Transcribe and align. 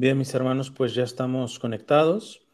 Bien, 0.00 0.16
mis 0.16 0.32
hermanos, 0.32 0.70
pues 0.70 0.94
ya 0.94 1.02
estamos 1.02 1.58
conectados. 1.58 2.46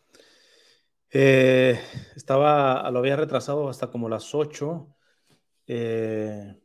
Eh, 1.10 1.78
estaba, 2.16 2.90
lo 2.90 3.00
había 3.00 3.16
retrasado 3.16 3.68
hasta 3.68 3.90
como 3.90 4.08
las 4.08 4.34
8 4.34 4.96
eh, 5.66 6.58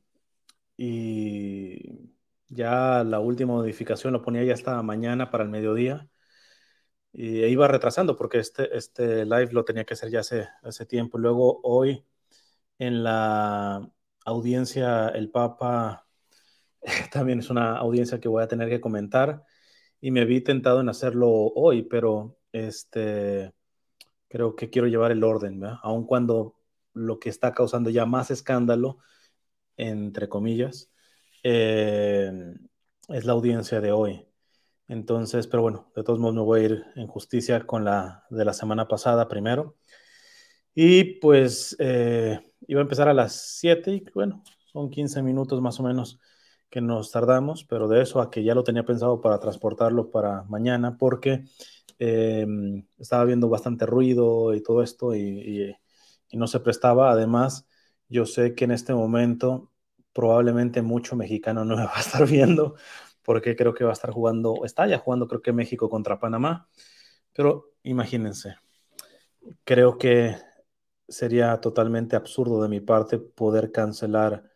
y 0.77 2.11
ya 2.47 3.03
la 3.03 3.19
última 3.19 3.53
modificación 3.55 4.13
lo 4.13 4.21
ponía 4.21 4.43
ya 4.45 4.53
hasta 4.53 4.81
mañana 4.81 5.29
para 5.31 5.43
el 5.43 5.49
mediodía 5.49 6.09
y 7.11 7.43
iba 7.43 7.67
retrasando 7.67 8.15
porque 8.15 8.39
este, 8.39 8.75
este 8.77 9.25
live 9.25 9.49
lo 9.51 9.65
tenía 9.65 9.83
que 9.85 9.95
hacer 9.95 10.09
ya 10.11 10.21
hace 10.21 10.85
tiempo. 10.87 11.17
Luego 11.17 11.59
hoy 11.63 12.05
en 12.79 13.03
la 13.03 13.91
audiencia 14.25 15.09
el 15.09 15.29
Papa 15.31 16.07
también 17.11 17.39
es 17.39 17.49
una 17.49 17.77
audiencia 17.77 18.21
que 18.21 18.29
voy 18.29 18.43
a 18.43 18.47
tener 18.47 18.69
que 18.69 18.81
comentar 18.81 19.43
y 20.01 20.11
me 20.11 20.25
vi 20.25 20.41
tentado 20.41 20.81
en 20.81 20.89
hacerlo 20.89 21.29
hoy, 21.29 21.83
pero 21.83 22.37
este, 22.51 23.53
creo 24.27 24.55
que 24.55 24.69
quiero 24.69 24.87
llevar 24.87 25.11
el 25.11 25.23
orden, 25.23 25.59
¿verdad? 25.59 25.77
aun 25.83 26.05
cuando 26.05 26.55
lo 26.93 27.19
que 27.19 27.29
está 27.29 27.53
causando 27.53 27.89
ya 27.89 28.05
más 28.05 28.31
escándalo, 28.31 28.99
entre 29.77 30.29
comillas, 30.29 30.91
eh, 31.43 32.31
es 33.09 33.25
la 33.25 33.33
audiencia 33.33 33.81
de 33.81 33.91
hoy. 33.91 34.25
Entonces, 34.87 35.47
pero 35.47 35.61
bueno, 35.61 35.91
de 35.95 36.03
todos 36.03 36.19
modos 36.19 36.35
me 36.35 36.41
voy 36.41 36.61
a 36.61 36.63
ir 36.63 36.85
en 36.95 37.07
justicia 37.07 37.65
con 37.65 37.85
la 37.85 38.25
de 38.29 38.45
la 38.45 38.53
semana 38.53 38.87
pasada 38.87 39.27
primero. 39.27 39.77
Y 40.73 41.19
pues 41.19 41.75
eh, 41.79 42.39
iba 42.67 42.81
a 42.81 42.83
empezar 42.83 43.07
a 43.07 43.13
las 43.13 43.57
7 43.59 43.91
y 43.93 44.03
bueno, 44.13 44.43
son 44.71 44.89
15 44.89 45.21
minutos 45.21 45.61
más 45.61 45.79
o 45.79 45.83
menos 45.83 46.19
que 46.69 46.81
nos 46.81 47.11
tardamos, 47.11 47.63
pero 47.65 47.87
de 47.87 48.01
eso 48.01 48.21
a 48.21 48.29
que 48.29 48.43
ya 48.43 48.55
lo 48.55 48.63
tenía 48.63 48.85
pensado 48.85 49.21
para 49.21 49.39
transportarlo 49.39 50.11
para 50.11 50.43
mañana, 50.43 50.97
porque 50.97 51.45
em, 51.99 52.85
estaba 52.97 53.25
viendo 53.25 53.49
bastante 53.49 53.85
ruido 53.85 54.53
y 54.53 54.61
todo 54.61 54.83
esto 54.83 55.15
y, 55.15 55.75
no 56.33 56.47
se 56.47 56.59
prestaba. 56.59 57.11
Además, 57.11 57.67
yo 58.07 58.25
sé 58.25 58.55
que 58.55 58.65
en 58.65 58.71
este 58.71 58.93
momento 58.93 59.71
probablemente 60.13 60.81
mucho 60.81 61.15
mexicano 61.15 61.65
no 61.65 61.75
me 61.77 61.83
va 61.85 61.97
a 61.97 62.01
estar 62.01 62.27
viendo, 62.27 62.75
porque 63.23 63.55
creo 63.55 63.73
que 63.73 63.83
va 63.83 63.91
a 63.91 63.93
estar 63.93 64.11
jugando, 64.11 64.65
está 64.65 64.87
ya 64.87 64.99
jugando 64.99 65.27
creo 65.27 65.41
que 65.41 65.53
México 65.53 65.89
contra 65.89 66.19
Panamá, 66.19 66.69
pero 67.33 67.73
imagínense, 67.83 68.55
creo 69.63 69.97
que 69.97 70.35
sería 71.07 71.59
totalmente 71.61 72.15
absurdo 72.15 72.61
de 72.61 72.69
mi 72.69 72.81
parte 72.81 73.19
poder 73.19 73.71
cancelar 73.71 74.48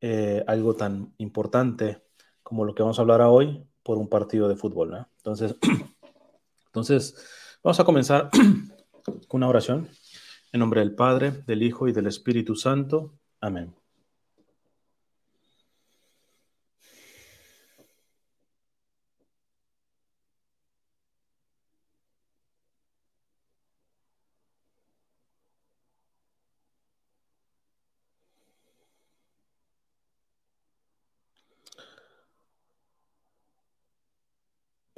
eh, 0.00 0.44
algo 0.46 0.74
tan 0.74 1.14
importante 1.18 2.02
como 2.42 2.64
lo 2.64 2.74
que 2.74 2.82
vamos 2.82 2.98
a 2.98 3.02
hablar 3.02 3.20
hoy 3.22 3.64
por 3.82 3.98
un 3.98 4.08
partido 4.08 4.48
de 4.48 4.56
fútbol. 4.56 5.06
Entonces, 5.18 5.56
entonces, 6.66 7.16
vamos 7.62 7.80
a 7.80 7.84
comenzar 7.84 8.30
con 9.28 9.38
una 9.38 9.48
oración. 9.48 9.88
En 10.50 10.60
nombre 10.60 10.80
del 10.80 10.94
Padre, 10.94 11.30
del 11.46 11.62
Hijo 11.62 11.88
y 11.88 11.92
del 11.92 12.06
Espíritu 12.06 12.54
Santo. 12.54 13.12
Amén. 13.40 13.74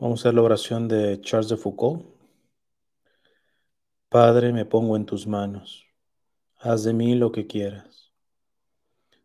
Vamos 0.01 0.21
a 0.21 0.23
hacer 0.23 0.35
la 0.35 0.41
oración 0.41 0.89
de 0.89 1.21
Charles 1.21 1.51
de 1.51 1.59
Foucault. 1.59 2.07
Padre, 4.09 4.51
me 4.51 4.65
pongo 4.65 4.97
en 4.97 5.05
tus 5.05 5.27
manos. 5.27 5.85
Haz 6.57 6.85
de 6.85 6.95
mí 6.95 7.15
lo 7.17 7.33
que 7.33 7.47
quieras. 7.47 8.11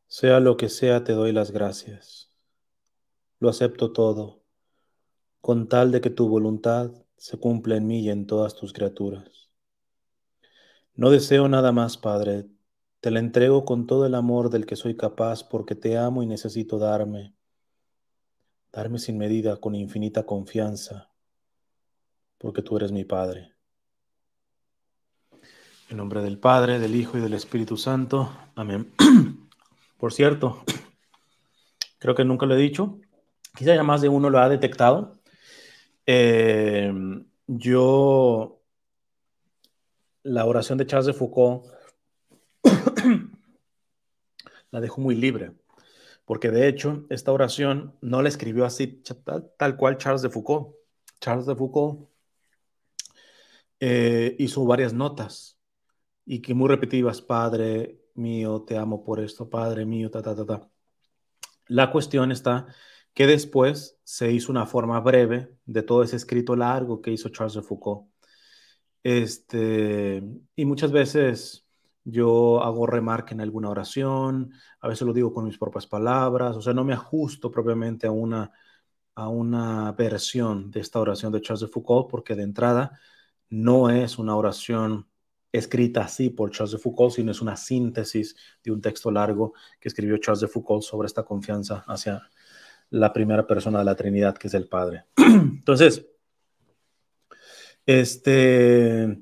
Sea 0.08 0.42
lo 0.42 0.58
que 0.58 0.68
sea, 0.68 1.06
te 1.06 1.14
doy 1.14 1.32
las 1.32 1.52
gracias. 1.52 2.30
Lo 3.40 3.48
acepto 3.48 3.94
todo, 3.94 4.44
con 5.40 5.70
tal 5.70 5.94
de 5.94 6.02
que 6.02 6.10
tu 6.10 6.28
voluntad 6.28 6.92
se 7.16 7.40
cumpla 7.40 7.78
en 7.78 7.88
mí 7.88 8.02
y 8.02 8.10
en 8.10 8.28
todas 8.28 8.54
tus 8.54 8.74
criaturas. 8.74 9.50
No 10.94 11.10
deseo 11.10 11.48
nada 11.48 11.72
más, 11.72 11.96
Padre. 11.96 12.48
Te 13.00 13.12
la 13.12 13.20
entrego 13.20 13.64
con 13.64 13.88
todo 13.88 14.06
el 14.06 14.14
amor 14.14 14.50
del 14.50 14.66
que 14.66 14.76
soy 14.76 14.98
capaz 14.98 15.46
porque 15.46 15.76
te 15.76 15.98
amo 15.98 16.22
y 16.22 16.28
necesito 16.28 16.78
darme 16.80 17.35
darme 18.76 19.00
sin 19.00 19.18
medida 19.18 19.56
con 19.56 19.74
infinita 19.74 20.24
confianza, 20.24 21.10
porque 22.38 22.62
tú 22.62 22.76
eres 22.76 22.92
mi 22.92 23.06
Padre. 23.06 23.54
En 25.90 25.96
nombre 25.96 26.22
del 26.22 26.38
Padre, 26.38 26.78
del 26.78 26.94
Hijo 26.94 27.18
y 27.18 27.22
del 27.22 27.36
Espíritu 27.36 27.78
Santo. 27.78 28.30
Amén. 28.54 28.92
Por 29.98 30.12
cierto, 30.12 30.62
creo 32.00 32.16
que 32.16 32.26
nunca 32.26 32.46
lo 32.46 32.56
he 32.56 32.60
dicho, 32.60 33.00
quizá 33.56 33.74
ya 33.74 33.84
más 33.84 34.02
de 34.02 34.10
uno 34.10 34.30
lo 34.30 34.40
ha 34.40 34.50
detectado. 34.50 35.22
Eh, 36.06 36.92
yo, 37.48 38.62
la 40.24 40.46
oración 40.46 40.78
de 40.78 40.86
Charles 40.86 41.06
de 41.06 41.14
Foucault, 41.14 41.66
la 44.72 44.82
dejo 44.82 45.00
muy 45.00 45.16
libre 45.16 45.54
porque 46.26 46.52
de 46.52 46.68
hecho 46.68 47.06
esta 47.10 47.32
oración 47.32 47.96
no 48.02 48.22
la 48.22 48.30
escribió 48.30 48.66
así 48.66 49.02
tal, 49.58 49.78
cual 49.78 49.98
Charles 49.98 50.22
de 50.22 50.30
Foucault. 50.30 50.76
Charles 51.22 51.46
de 51.46 51.56
Foucault 51.56 52.10
eh, 53.80 54.36
hizo 54.40 54.66
varias 54.66 54.94
notas 54.94 55.60
y 56.26 56.42
que 56.42 56.54
muy 56.54 56.68
repetitivas, 56.70 57.22
Padre 57.22 58.00
mío, 58.16 58.64
te 58.64 58.78
amo 58.78 59.04
por 59.04 59.20
esto, 59.20 59.50
Padre 59.50 59.86
mío, 59.86 60.10
ta, 60.10 60.22
ta, 60.22 60.36
ta, 60.36 60.46
ta. 60.46 60.70
La 61.68 61.92
cuestión 61.92 62.32
está 62.32 62.68
que 63.14 63.28
después 63.28 64.00
se 64.04 64.32
hizo 64.32 64.52
una 64.52 64.66
forma 64.66 65.00
breve 65.00 65.56
de 65.66 65.84
todo 65.84 66.04
ese 66.04 66.18
escrito 66.18 66.56
largo 66.56 67.02
que 67.02 67.12
hizo 67.12 67.30
Charles 67.30 67.54
de 67.56 67.62
Foucault. 67.62 68.10
Este, 69.04 70.24
y 70.56 70.66
muchas 70.66 70.92
veces 70.92 71.65
yo 72.06 72.64
hago 72.64 72.86
remarca 72.86 73.34
en 73.34 73.42
alguna 73.42 73.70
oración, 73.70 74.54
a 74.80 74.88
veces 74.88 75.06
lo 75.08 75.14
digo 75.14 75.34
con 75.34 75.46
mis 75.46 75.58
propias 75.58 75.88
palabras, 75.88 76.56
o 76.56 76.62
sea, 76.62 76.74
no 76.74 76.86
me 76.86 76.94
ajusto 76.94 77.52
propiamente 77.52 78.08
a 78.08 78.12
una, 78.12 78.52
a 79.16 79.28
una 79.28 79.92
versión 79.94 80.72
de 80.72 80.82
esta 80.82 81.00
oración 81.00 81.34
de 81.34 81.42
Charles 81.42 81.62
de 81.62 81.68
Foucault, 81.68 82.10
porque 82.10 82.36
de 82.36 82.44
entrada 82.44 83.00
no 83.50 83.90
es 83.90 84.20
una 84.20 84.36
oración 84.36 85.08
escrita 85.52 86.02
así 86.02 86.30
por 86.30 86.52
Charles 86.52 86.74
de 86.74 86.78
Foucault, 86.78 87.16
sino 87.16 87.32
es 87.32 87.42
una 87.42 87.58
síntesis 87.58 88.36
de 88.64 88.72
un 88.72 88.82
texto 88.82 89.10
largo 89.10 89.54
que 89.80 89.88
escribió 89.90 90.18
Charles 90.18 90.42
de 90.42 90.48
Foucault 90.48 90.84
sobre 90.84 91.08
esta 91.08 91.24
confianza 91.24 91.84
hacia 91.88 92.30
la 92.92 93.12
primera 93.12 93.48
persona 93.48 93.80
de 93.80 93.86
la 93.86 93.96
Trinidad, 93.96 94.38
que 94.38 94.48
es 94.48 94.54
el 94.54 94.68
Padre. 94.68 95.06
Entonces, 95.18 96.06
este, 97.86 99.22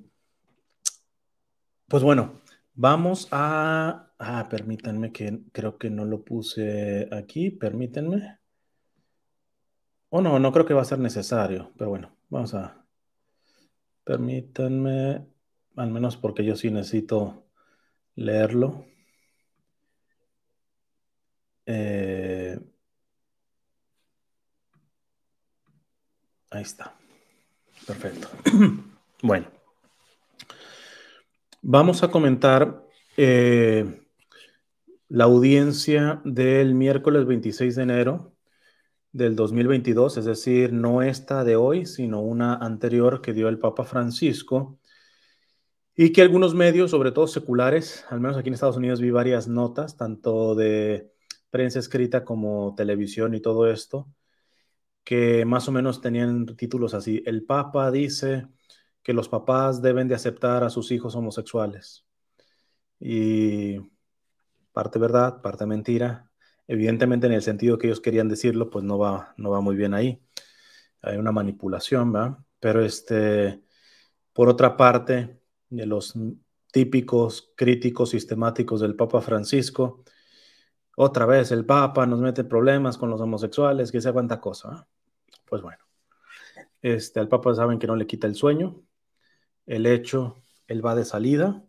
pues 1.88 2.04
bueno, 2.04 2.43
Vamos 2.76 3.28
a... 3.32 4.12
Ah, 4.18 4.48
permítanme 4.50 5.12
que 5.12 5.42
creo 5.52 5.78
que 5.78 5.90
no 5.90 6.06
lo 6.06 6.24
puse 6.24 7.08
aquí, 7.12 7.52
permítanme. 7.52 8.40
O 10.10 10.22
no, 10.22 10.40
no 10.40 10.52
creo 10.52 10.66
que 10.66 10.74
va 10.74 10.82
a 10.82 10.86
ser 10.86 11.00
necesario, 11.00 11.72
pero 11.78 11.90
bueno, 11.92 12.16
vamos 12.30 12.54
a... 12.56 12.86
Permítanme, 14.04 15.26
al 15.76 15.92
menos 15.92 16.18
porque 16.18 16.44
yo 16.46 16.56
sí 16.56 16.72
necesito 16.72 17.46
leerlo. 18.16 18.86
Eh, 21.66 22.60
ahí 26.52 26.62
está. 26.62 26.94
Perfecto. 27.86 28.30
bueno. 29.24 29.62
Vamos 31.65 32.04
a 32.04 32.12
comentar 32.12 32.86
eh, 33.15 34.01
la 35.07 35.24
audiencia 35.24 36.21
del 36.25 36.75
miércoles 36.75 37.25
26 37.25 37.77
de 37.77 37.83
enero 37.83 38.36
del 39.13 39.38
2022, 39.38 40.18
es 40.18 40.25
decir, 40.25 40.74
no 40.74 41.01
esta 41.01 41.45
de 41.45 41.56
hoy, 41.56 41.86
sino 41.86 42.19
una 42.19 42.56
anterior 42.56 43.21
que 43.21 43.31
dio 43.31 43.48
el 43.48 43.60
Papa 43.60 43.86
Francisco 43.86 44.77
y 45.95 46.12
que 46.12 46.21
algunos 46.21 46.54
medios, 46.54 46.92
sobre 46.92 47.13
todo 47.13 47.27
seculares, 47.27 48.04
al 48.09 48.19
menos 48.19 48.36
aquí 48.36 48.50
en 48.50 48.56
Estados 48.56 48.75
Unidos 48.75 49.00
vi 49.00 49.12
varias 49.12 49.48
notas, 49.48 49.95
tanto 49.95 50.56
de 50.56 51.13
prensa 51.50 51.80
escrita 51.80 52.25
como 52.25 52.75
televisión 52.75 53.36
y 53.36 53.39
todo 53.39 53.71
esto, 53.71 54.09
que 55.06 55.45
más 55.45 55.69
o 55.69 55.71
menos 55.71 56.01
tenían 56.01 56.45
títulos 56.57 56.94
así. 56.94 57.24
El 57.25 57.45
Papa 57.45 57.89
dice 57.89 58.50
que 59.04 59.14
los 59.14 59.30
papás 59.30 59.82
deben 59.82 60.08
de 60.08 60.16
aceptar 60.16 60.64
a 60.64 60.70
sus 60.70 60.92
hijos 60.92 61.16
homosexuales. 61.16 62.06
Y 63.00 63.80
parte 64.72 65.00
verdad, 65.00 65.42
parte 65.42 65.66
mentira. 65.66 66.32
Evidentemente 66.68 67.28
en 67.28 67.34
el 67.34 67.42
sentido 67.42 67.78
que 67.78 67.88
ellos 67.88 68.00
querían 68.02 68.30
decirlo, 68.30 68.70
pues 68.70 68.86
no 68.86 68.98
va, 68.98 69.34
no 69.38 69.52
va 69.52 69.62
muy 69.62 69.76
bien 69.76 69.94
ahí. 69.94 70.22
hay 71.02 71.18
una 71.18 71.32
manipulación, 71.32 72.16
¿va? 72.16 72.44
Pero 72.60 72.84
este, 72.84 73.62
por 74.34 74.50
otra 74.50 74.78
parte, 74.78 75.42
de 75.70 75.86
los 75.86 76.14
típicos 76.72 77.52
críticos 77.56 78.12
sistemáticos 78.12 78.82
del 78.82 78.96
Papa 78.96 79.22
Francisco, 79.22 80.04
otra 80.96 81.26
vez 81.26 81.52
el 81.52 81.66
Papa 81.66 82.06
nos 82.06 82.20
mete 82.20 82.44
problemas 82.44 82.98
con 82.98 83.10
los 83.10 83.20
homosexuales, 83.20 83.92
que 83.92 84.02
sea 84.02 84.14
cuánta 84.14 84.40
cosa. 84.40 84.88
Pues 85.46 85.62
bueno, 85.62 85.80
este, 86.82 87.20
al 87.20 87.28
Papa 87.28 87.54
saben 87.56 87.80
que 87.80 87.88
no 87.88 87.96
le 87.96 88.08
quita 88.08 88.28
el 88.28 88.36
sueño, 88.36 88.82
el 89.65 89.86
hecho, 89.86 90.44
él 90.68 90.86
va 90.86 90.95
de 90.95 91.06
salida 91.06 91.63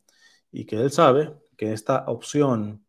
y 0.53 0.67
que 0.67 0.77
él 0.77 0.91
sabe 0.91 1.35
que 1.57 1.73
esta 1.73 2.05
opción 2.07 2.85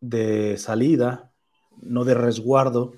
de 0.00 0.56
salida, 0.56 1.32
no 1.80 2.04
de 2.04 2.14
resguardo, 2.14 2.92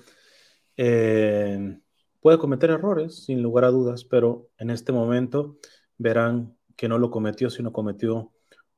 eh, 0.77 1.79
puede 2.19 2.37
cometer 2.37 2.69
errores, 2.69 3.25
sin 3.25 3.41
lugar 3.41 3.65
a 3.65 3.71
dudas, 3.71 4.03
pero 4.05 4.49
en 4.57 4.69
este 4.69 4.91
momento 4.91 5.57
verán 5.97 6.55
que 6.75 6.87
no 6.87 6.97
lo 6.97 7.11
cometió, 7.11 7.49
sino 7.49 7.73
cometió 7.73 8.31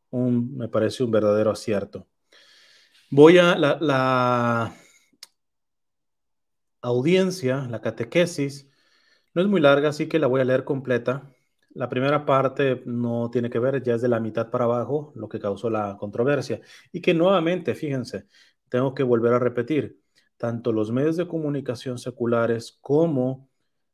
un, 0.09 0.57
me 0.57 0.67
parece, 0.67 1.03
un 1.03 1.11
verdadero 1.11 1.51
acierto. 1.51 2.07
Voy 3.09 3.37
a 3.37 3.55
la, 3.55 3.77
la 3.79 4.75
audiencia, 6.81 7.67
la 7.69 7.81
catequesis, 7.81 8.69
no 9.33 9.41
es 9.41 9.47
muy 9.47 9.61
larga, 9.61 9.89
así 9.89 10.07
que 10.07 10.19
la 10.19 10.27
voy 10.27 10.41
a 10.41 10.45
leer 10.45 10.63
completa. 10.63 11.31
La 11.75 11.89
primera 11.89 12.25
parte 12.25 12.83
no 12.85 13.29
tiene 13.31 13.49
que 13.49 13.59
ver, 13.59 13.81
ya 13.81 13.95
es 13.95 14.01
de 14.01 14.07
la 14.07 14.19
mitad 14.19 14.49
para 14.51 14.65
abajo, 14.65 15.11
lo 15.15 15.27
que 15.27 15.39
causó 15.39 15.69
la 15.69 15.97
controversia. 15.97 16.61
Y 16.91 17.01
que 17.01 17.13
nuevamente, 17.13 17.73
fíjense, 17.73 18.27
tengo 18.69 18.93
que 18.93 19.03
volver 19.03 19.33
a 19.33 19.39
repetir, 19.39 19.99
tanto 20.37 20.71
los 20.71 20.91
medios 20.91 21.17
de 21.17 21.27
comunicación 21.27 21.97
seculares 21.97 22.77
como 22.81 23.49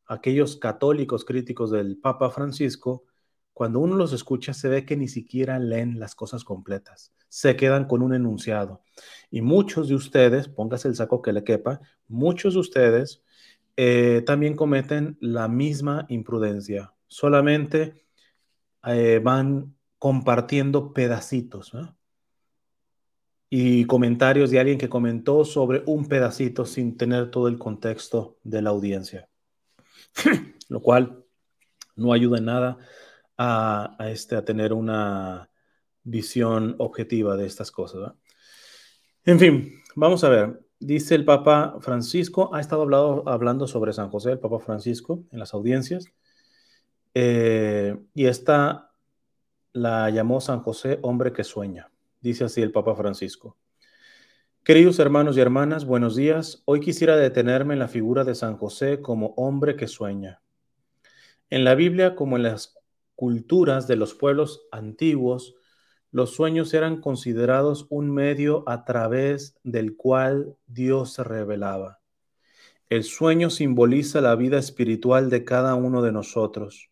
aquellos 0.06 0.58
católicos 0.58 1.24
críticos 1.24 1.72
del 1.72 1.98
Papa 1.98 2.30
Francisco, 2.32 3.06
cuando 3.54 3.80
uno 3.80 3.96
los 3.96 4.14
escucha 4.14 4.54
se 4.54 4.70
ve 4.70 4.86
que 4.86 4.98
ni 4.98 5.08
siquiera 5.08 5.60
leen 5.60 6.00
las 6.00 6.16
cosas 6.16 6.44
completas, 6.44 7.14
se 7.30 7.56
quedan 7.56 7.86
con 7.86 8.02
un 8.02 8.14
enunciado. 8.14 8.84
Y 9.30 9.42
muchos 9.42 9.88
de 9.90 9.96
ustedes, 9.96 10.48
póngase 10.48 10.88
el 10.88 10.96
saco 10.96 11.22
que 11.22 11.34
le 11.34 11.44
quepa, 11.44 11.82
muchos 12.08 12.56
de 12.56 12.60
ustedes 12.62 13.24
eh, 13.78 14.24
también 14.26 14.56
cometen 14.56 15.18
la 15.22 15.48
misma 15.48 16.06
imprudencia 16.10 16.94
solamente 17.10 18.06
eh, 18.86 19.20
van 19.22 19.76
compartiendo 19.98 20.94
pedacitos 20.94 21.74
y 23.50 23.86
comentarios 23.86 24.52
de 24.52 24.60
alguien 24.60 24.78
que 24.78 24.90
comentó 24.90 25.44
sobre 25.44 25.84
un 25.86 26.08
pedacito 26.08 26.66
sin 26.66 26.96
tener 26.96 27.32
todo 27.32 27.48
el 27.48 27.58
contexto 27.58 28.38
de 28.44 28.62
la 28.62 28.70
audiencia, 28.70 29.28
lo 30.70 30.82
cual 30.82 31.26
no 31.96 32.14
ayuda 32.14 32.38
en 32.38 32.46
nada 32.46 32.78
a, 33.38 33.98
este, 34.12 34.36
a 34.36 34.46
tener 34.46 34.72
una 34.72 35.50
visión 36.04 36.76
objetiva 36.78 37.36
de 37.36 37.48
estas 37.48 37.72
cosas. 37.72 38.14
En 39.26 39.40
fin, 39.40 39.82
vamos 39.96 40.24
a 40.24 40.30
ver. 40.30 40.66
Dice 40.80 41.16
el 41.16 41.26
Papa 41.26 41.76
Francisco, 41.82 42.56
ha 42.56 42.62
estado 42.62 42.84
hablado, 42.84 43.28
hablando 43.28 43.68
sobre 43.68 43.92
San 43.92 44.10
José, 44.10 44.32
el 44.32 44.40
Papa 44.40 44.60
Francisco, 44.60 45.26
en 45.32 45.40
las 45.40 45.54
audiencias. 45.54 46.06
Eh, 47.14 47.98
y 48.14 48.26
esta 48.26 48.92
la 49.74 50.10
llamó 50.10 50.42
San 50.42 50.62
José, 50.62 51.00
hombre 51.02 51.34
que 51.34 51.44
sueña. 51.44 51.92
Dice 52.22 52.44
así 52.44 52.62
el 52.62 52.72
Papa 52.72 52.96
Francisco. 52.96 53.58
Queridos 54.64 55.00
hermanos 55.00 55.38
y 55.38 55.42
hermanas, 55.42 55.86
buenos 55.86 56.16
días. 56.16 56.62
Hoy 56.66 56.80
quisiera 56.80 57.16
detenerme 57.16 57.74
en 57.74 57.80
la 57.80 57.88
figura 57.88 58.24
de 58.24 58.36
San 58.36 58.58
José 58.58 59.02
como 59.02 59.34
hombre 59.38 59.76
que 59.76 59.88
sueña. 59.88 60.42
En 61.50 61.64
la 61.64 61.76
Biblia, 61.76 62.16
como 62.16 62.38
en 62.38 62.44
las 62.44 62.78
culturas 63.16 63.88
de 63.88 63.96
los 63.96 64.14
pueblos 64.14 64.68
antiguos, 64.72 65.56
los 66.12 66.36
sueños 66.36 66.74
eran 66.74 67.02
considerados 67.02 67.88
un 67.90 68.12
medio 68.12 68.64
a 68.68 68.86
través 68.86 69.58
del 69.64 69.96
cual 69.96 70.56
Dios 70.68 71.14
se 71.14 71.24
revelaba. 71.24 72.00
El 72.90 73.04
sueño 73.04 73.50
simboliza 73.50 74.22
la 74.22 74.36
vida 74.36 74.58
espiritual 74.58 75.30
de 75.30 75.44
cada 75.44 75.76
uno 75.76 76.02
de 76.02 76.12
nosotros 76.12 76.89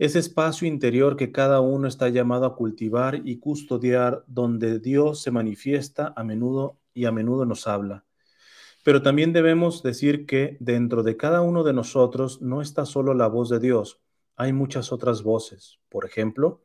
ese 0.00 0.18
espacio 0.18 0.66
interior 0.66 1.14
que 1.14 1.30
cada 1.30 1.60
uno 1.60 1.86
está 1.86 2.08
llamado 2.08 2.46
a 2.46 2.56
cultivar 2.56 3.20
y 3.22 3.36
custodiar, 3.36 4.24
donde 4.26 4.78
Dios 4.78 5.20
se 5.20 5.30
manifiesta 5.30 6.14
a 6.16 6.24
menudo 6.24 6.78
y 6.94 7.04
a 7.04 7.12
menudo 7.12 7.44
nos 7.44 7.66
habla. 7.66 8.06
Pero 8.82 9.02
también 9.02 9.34
debemos 9.34 9.82
decir 9.82 10.24
que 10.24 10.56
dentro 10.58 11.02
de 11.02 11.18
cada 11.18 11.42
uno 11.42 11.64
de 11.64 11.74
nosotros 11.74 12.40
no 12.40 12.62
está 12.62 12.86
solo 12.86 13.12
la 13.12 13.26
voz 13.26 13.50
de 13.50 13.60
Dios, 13.60 14.00
hay 14.36 14.54
muchas 14.54 14.90
otras 14.90 15.22
voces. 15.22 15.80
Por 15.90 16.06
ejemplo, 16.06 16.62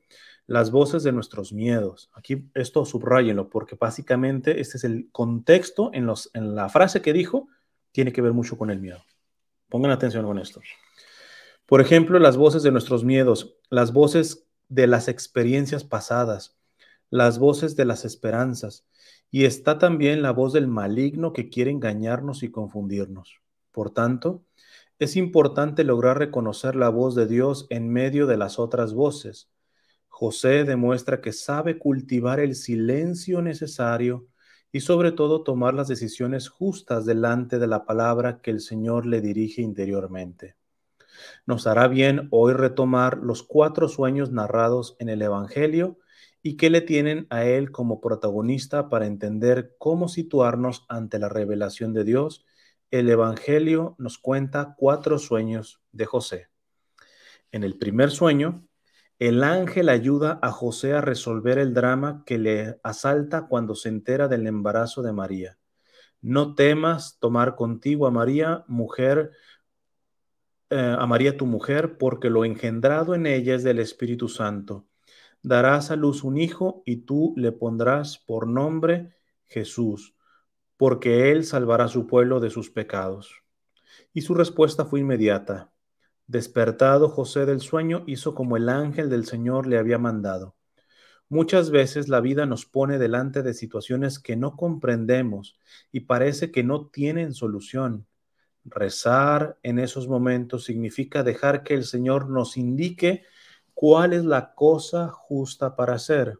las 0.47 0.71
voces 0.71 1.03
de 1.03 1.11
nuestros 1.11 1.51
miedos. 1.51 2.09
Aquí 2.13 2.49
esto 2.53 2.85
subrayenlo 2.85 3.49
porque 3.49 3.75
básicamente 3.75 4.61
este 4.61 4.77
es 4.77 4.85
el 4.85 5.09
contexto 5.11 5.89
en, 5.93 6.05
los, 6.05 6.31
en 6.33 6.55
la 6.55 6.69
frase 6.69 7.01
que 7.01 7.11
dijo, 7.11 7.49
tiene 7.91 8.13
que 8.13 8.21
ver 8.21 8.31
mucho 8.31 8.57
con 8.57 8.69
el 8.69 8.79
miedo. 8.79 9.03
Pongan 9.67 9.91
atención 9.91 10.25
con 10.25 10.39
esto. 10.39 10.61
Por 11.65 11.81
ejemplo, 11.81 12.19
las 12.19 12.37
voces 12.37 12.61
de 12.61 12.71
nuestros 12.71 13.03
miedos, 13.03 13.57
las 13.69 13.91
voces 13.91 14.47
de 14.69 14.85
las 14.85 15.07
experiencias 15.07 15.83
pasadas, 15.83 16.57
las 17.09 17.39
voces 17.39 17.75
de 17.75 17.85
las 17.85 18.05
esperanzas, 18.05 18.85
y 19.31 19.45
está 19.45 19.79
también 19.79 20.21
la 20.21 20.31
voz 20.31 20.53
del 20.53 20.67
maligno 20.67 21.33
que 21.33 21.49
quiere 21.49 21.71
engañarnos 21.71 22.43
y 22.43 22.51
confundirnos. 22.51 23.41
Por 23.71 23.89
tanto, 23.89 24.45
es 24.99 25.15
importante 25.15 25.83
lograr 25.83 26.19
reconocer 26.19 26.75
la 26.75 26.89
voz 26.89 27.15
de 27.15 27.25
Dios 27.25 27.65
en 27.69 27.89
medio 27.89 28.27
de 28.27 28.37
las 28.37 28.59
otras 28.59 28.93
voces. 28.93 29.49
José 30.07 30.63
demuestra 30.63 31.19
que 31.19 31.33
sabe 31.33 31.79
cultivar 31.79 32.39
el 32.39 32.55
silencio 32.55 33.41
necesario 33.41 34.27
y 34.71 34.81
sobre 34.81 35.11
todo 35.11 35.43
tomar 35.43 35.73
las 35.73 35.87
decisiones 35.87 36.47
justas 36.47 37.05
delante 37.05 37.59
de 37.59 37.67
la 37.67 37.85
palabra 37.85 38.39
que 38.41 38.51
el 38.51 38.61
Señor 38.61 39.05
le 39.05 39.19
dirige 39.19 39.61
interiormente. 39.61 40.55
Nos 41.45 41.67
hará 41.67 41.87
bien 41.87 42.27
hoy 42.31 42.53
retomar 42.53 43.17
los 43.17 43.43
cuatro 43.43 43.87
sueños 43.87 44.31
narrados 44.31 44.95
en 44.99 45.09
el 45.09 45.21
Evangelio 45.21 45.99
y 46.41 46.57
que 46.57 46.69
le 46.69 46.81
tienen 46.81 47.27
a 47.29 47.43
él 47.43 47.71
como 47.71 48.01
protagonista 48.01 48.89
para 48.89 49.07
entender 49.07 49.75
cómo 49.77 50.07
situarnos 50.07 50.85
ante 50.89 51.17
la 51.17 51.29
revelación 51.29 51.93
de 51.93 52.03
Dios. 52.03 52.45
El 52.91 53.09
Evangelio 53.09 53.95
nos 53.97 54.19
cuenta 54.19 54.75
cuatro 54.77 55.17
sueños 55.17 55.81
de 55.91 56.05
José. 56.05 56.49
En 57.51 57.63
el 57.63 57.77
primer 57.77 58.11
sueño, 58.11 58.67
el 59.17 59.43
ángel 59.43 59.89
ayuda 59.89 60.39
a 60.41 60.51
José 60.51 60.93
a 60.93 61.01
resolver 61.01 61.57
el 61.57 61.73
drama 61.73 62.23
que 62.25 62.37
le 62.37 62.79
asalta 62.83 63.47
cuando 63.47 63.73
se 63.73 63.89
entera 63.89 64.27
del 64.27 64.45
embarazo 64.45 65.01
de 65.01 65.13
María. 65.13 65.57
No 66.21 66.53
temas 66.53 67.17
tomar 67.19 67.55
contigo 67.55 68.07
a 68.07 68.11
María, 68.11 68.65
mujer 68.67 69.31
eh, 70.69 70.95
a 70.97 71.05
María 71.05 71.37
tu 71.37 71.45
mujer, 71.45 71.97
porque 71.97 72.29
lo 72.29 72.45
engendrado 72.45 73.15
en 73.15 73.25
ella 73.25 73.55
es 73.55 73.63
del 73.63 73.79
Espíritu 73.79 74.27
Santo. 74.29 74.87
Darás 75.41 75.91
a 75.91 75.95
luz 75.95 76.23
un 76.23 76.37
hijo 76.37 76.81
y 76.85 76.97
tú 77.05 77.33
le 77.37 77.51
pondrás 77.51 78.17
por 78.17 78.47
nombre 78.47 79.15
Jesús, 79.47 80.15
porque 80.77 81.31
él 81.31 81.43
salvará 81.43 81.85
a 81.85 81.89
su 81.89 82.07
pueblo 82.07 82.39
de 82.39 82.49
sus 82.49 82.71
pecados. 82.71 83.43
Y 84.13 84.21
su 84.21 84.33
respuesta 84.33 84.85
fue 84.85 85.01
inmediata. 85.01 85.71
Despertado 86.27 87.09
José 87.09 87.45
del 87.45 87.61
sueño, 87.61 88.03
hizo 88.07 88.33
como 88.33 88.57
el 88.57 88.69
ángel 88.69 89.09
del 89.09 89.25
Señor 89.25 89.67
le 89.67 89.77
había 89.77 89.99
mandado. 89.99 90.55
Muchas 91.29 91.71
veces 91.71 92.07
la 92.07 92.21
vida 92.21 92.45
nos 92.45 92.65
pone 92.65 92.97
delante 92.97 93.43
de 93.43 93.53
situaciones 93.53 94.19
que 94.19 94.35
no 94.35 94.55
comprendemos 94.55 95.59
y 95.91 96.01
parece 96.01 96.51
que 96.51 96.63
no 96.63 96.87
tienen 96.87 97.33
solución. 97.33 98.07
Rezar 98.65 99.57
en 99.61 99.77
esos 99.79 100.07
momentos 100.07 100.65
significa 100.65 101.23
dejar 101.23 101.63
que 101.63 101.75
el 101.75 101.83
Señor 101.83 102.29
nos 102.29 102.57
indique 102.57 103.23
cuál 103.75 104.13
es 104.13 104.25
la 104.25 104.55
cosa 104.55 105.09
justa 105.09 105.75
para 105.75 105.93
hacer. 105.93 106.39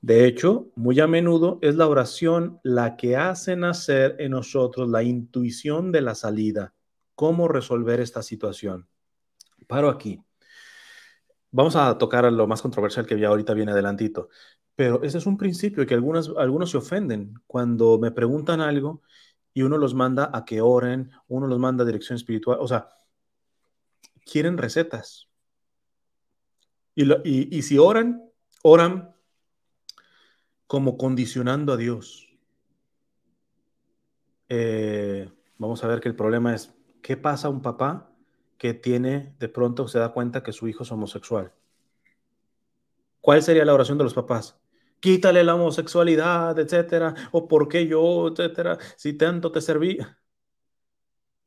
De 0.00 0.26
hecho, 0.26 0.70
muy 0.76 1.00
a 1.00 1.08
menudo 1.08 1.58
es 1.60 1.74
la 1.74 1.88
oración 1.88 2.60
la 2.62 2.96
que 2.96 3.16
hace 3.16 3.56
nacer 3.56 4.14
en 4.20 4.30
nosotros 4.30 4.88
la 4.88 5.02
intuición 5.02 5.90
de 5.90 6.02
la 6.02 6.14
salida, 6.14 6.74
cómo 7.16 7.48
resolver 7.48 8.00
esta 8.00 8.22
situación. 8.22 8.88
Paro 9.66 9.88
aquí. 9.88 10.22
Vamos 11.50 11.74
a 11.74 11.98
tocar 11.98 12.30
lo 12.32 12.46
más 12.46 12.62
controversial 12.62 13.06
que 13.06 13.18
ya 13.18 13.28
ahorita 13.28 13.54
viene 13.54 13.72
adelantito, 13.72 14.28
pero 14.76 15.02
ese 15.02 15.18
es 15.18 15.26
un 15.26 15.36
principio 15.36 15.84
que 15.86 15.94
algunos, 15.94 16.32
algunos 16.36 16.70
se 16.70 16.76
ofenden 16.76 17.34
cuando 17.46 17.98
me 17.98 18.12
preguntan 18.12 18.60
algo 18.60 19.02
y 19.54 19.62
uno 19.62 19.78
los 19.78 19.94
manda 19.94 20.30
a 20.32 20.44
que 20.44 20.60
oren, 20.60 21.10
uno 21.28 21.46
los 21.46 21.58
manda 21.58 21.82
a 21.82 21.86
dirección 21.86 22.16
espiritual, 22.16 22.58
o 22.60 22.68
sea, 22.68 22.88
quieren 24.24 24.58
recetas. 24.58 25.28
Y, 26.94 27.62
si 27.62 27.78
oran, 27.78 28.24
oran 28.62 29.14
como 30.66 30.98
condicionando 30.98 31.72
a 31.72 31.76
Dios. 31.76 32.36
Eh, 34.48 35.30
vamos 35.58 35.84
a 35.84 35.86
ver 35.86 36.00
que 36.00 36.08
el 36.08 36.16
problema 36.16 36.54
es, 36.54 36.74
¿qué 37.02 37.16
pasa 37.16 37.46
a 37.46 37.50
un 37.50 37.62
papá 37.62 38.08
que 38.58 38.74
tiene, 38.74 39.34
de 39.38 39.48
pronto 39.48 39.88
se 39.88 40.00
da 40.00 40.12
cuenta 40.12 40.42
que 40.42 40.52
su 40.52 40.68
hijo 40.68 40.82
es 40.82 40.92
homosexual. 40.92 41.52
¿Cuál 43.20 43.42
sería 43.42 43.64
la 43.64 43.74
oración 43.74 43.98
de 43.98 44.04
los 44.04 44.14
papás? 44.14 44.58
Quítale 45.00 45.44
la 45.44 45.54
homosexualidad, 45.54 46.58
etcétera, 46.58 47.14
o 47.32 47.46
por 47.46 47.68
qué 47.68 47.86
yo, 47.86 48.28
etcétera, 48.28 48.78
si 48.96 49.12
tanto 49.12 49.52
te 49.52 49.60
serví. 49.60 49.98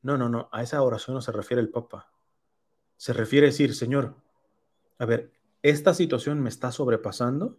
No, 0.01 0.17
no, 0.17 0.29
no, 0.29 0.50
a 0.51 0.63
esa 0.63 0.81
oración 0.81 1.15
no 1.15 1.22
se 1.22 1.31
refiere 1.31 1.62
el 1.62 1.70
Papa. 1.70 2.12
Se 2.98 3.13
refiere 3.13 3.48
a 3.48 3.50
decir, 3.50 3.75
Señor, 3.75 4.15
a 4.98 5.05
ver, 5.05 5.31
esta 5.62 5.93
situación 5.93 6.41
me 6.41 6.50
está 6.50 6.72
sobrepasando. 6.72 7.58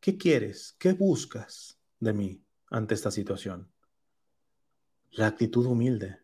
¿Qué 0.00 0.16
quieres? 0.16 0.76
¿Qué 0.78 0.92
buscas 0.92 1.78
de 1.98 2.12
mí 2.12 2.44
ante 2.70 2.94
esta 2.94 3.10
situación? 3.10 3.70
La 5.10 5.26
actitud 5.26 5.66
humilde. 5.66 6.20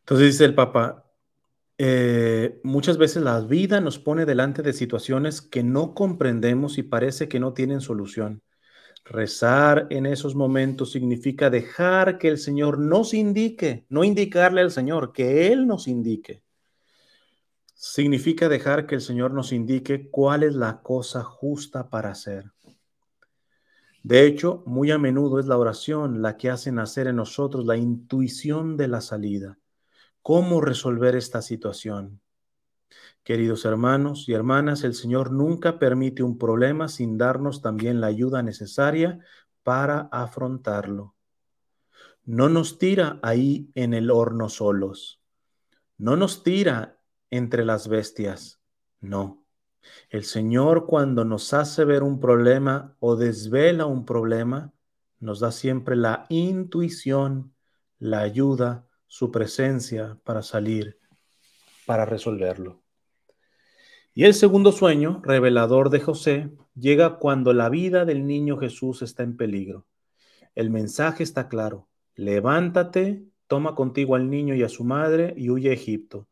Entonces 0.00 0.32
dice 0.32 0.44
el 0.44 0.54
Papa, 0.54 1.01
eh, 1.78 2.60
muchas 2.62 2.98
veces 2.98 3.22
la 3.22 3.40
vida 3.40 3.80
nos 3.80 3.98
pone 3.98 4.24
delante 4.26 4.62
de 4.62 4.72
situaciones 4.72 5.40
que 5.40 5.62
no 5.62 5.94
comprendemos 5.94 6.78
y 6.78 6.82
parece 6.82 7.28
que 7.28 7.40
no 7.40 7.54
tienen 7.54 7.80
solución. 7.80 8.42
Rezar 9.04 9.88
en 9.90 10.06
esos 10.06 10.36
momentos 10.36 10.92
significa 10.92 11.50
dejar 11.50 12.18
que 12.18 12.28
el 12.28 12.38
Señor 12.38 12.78
nos 12.78 13.14
indique, 13.14 13.84
no 13.88 14.04
indicarle 14.04 14.60
al 14.60 14.70
Señor, 14.70 15.12
que 15.12 15.52
Él 15.52 15.66
nos 15.66 15.88
indique. 15.88 16.42
Significa 17.74 18.48
dejar 18.48 18.86
que 18.86 18.94
el 18.94 19.00
Señor 19.00 19.32
nos 19.32 19.52
indique 19.52 20.08
cuál 20.08 20.44
es 20.44 20.54
la 20.54 20.82
cosa 20.82 21.24
justa 21.24 21.90
para 21.90 22.10
hacer. 22.10 22.52
De 24.04 24.24
hecho, 24.24 24.62
muy 24.66 24.92
a 24.92 24.98
menudo 24.98 25.40
es 25.40 25.46
la 25.46 25.58
oración 25.58 26.22
la 26.22 26.36
que 26.36 26.50
hace 26.50 26.70
nacer 26.70 27.08
en 27.08 27.16
nosotros 27.16 27.66
la 27.66 27.76
intuición 27.76 28.76
de 28.76 28.86
la 28.86 29.00
salida. 29.00 29.58
¿Cómo 30.22 30.60
resolver 30.60 31.16
esta 31.16 31.42
situación? 31.42 32.20
Queridos 33.24 33.64
hermanos 33.64 34.28
y 34.28 34.34
hermanas, 34.34 34.84
el 34.84 34.94
Señor 34.94 35.32
nunca 35.32 35.80
permite 35.80 36.22
un 36.22 36.38
problema 36.38 36.88
sin 36.88 37.18
darnos 37.18 37.60
también 37.60 38.00
la 38.00 38.06
ayuda 38.06 38.40
necesaria 38.42 39.18
para 39.64 40.08
afrontarlo. 40.12 41.16
No 42.24 42.48
nos 42.48 42.78
tira 42.78 43.18
ahí 43.22 43.70
en 43.74 43.94
el 43.94 44.12
horno 44.12 44.48
solos. 44.48 45.20
No 45.98 46.16
nos 46.16 46.44
tira 46.44 47.00
entre 47.30 47.64
las 47.64 47.88
bestias. 47.88 48.60
No. 49.00 49.44
El 50.08 50.22
Señor 50.22 50.86
cuando 50.86 51.24
nos 51.24 51.52
hace 51.52 51.84
ver 51.84 52.04
un 52.04 52.20
problema 52.20 52.96
o 53.00 53.16
desvela 53.16 53.86
un 53.86 54.04
problema, 54.04 54.72
nos 55.18 55.40
da 55.40 55.50
siempre 55.50 55.96
la 55.96 56.26
intuición, 56.28 57.54
la 57.98 58.20
ayuda, 58.20 58.86
su 59.12 59.30
presencia 59.30 60.18
para 60.24 60.40
salir, 60.40 60.98
para 61.84 62.06
resolverlo. 62.06 62.82
Y 64.14 64.24
el 64.24 64.32
segundo 64.32 64.72
sueño, 64.72 65.20
revelador 65.22 65.90
de 65.90 66.00
José, 66.00 66.50
llega 66.74 67.18
cuando 67.18 67.52
la 67.52 67.68
vida 67.68 68.06
del 68.06 68.26
niño 68.26 68.56
Jesús 68.56 69.02
está 69.02 69.22
en 69.22 69.36
peligro. 69.36 69.86
El 70.54 70.70
mensaje 70.70 71.24
está 71.24 71.50
claro. 71.50 71.90
Levántate, 72.14 73.26
toma 73.48 73.74
contigo 73.74 74.14
al 74.14 74.30
niño 74.30 74.54
y 74.54 74.62
a 74.62 74.70
su 74.70 74.82
madre 74.82 75.34
y 75.36 75.50
huye 75.50 75.68
a 75.68 75.74
Egipto. 75.74 76.26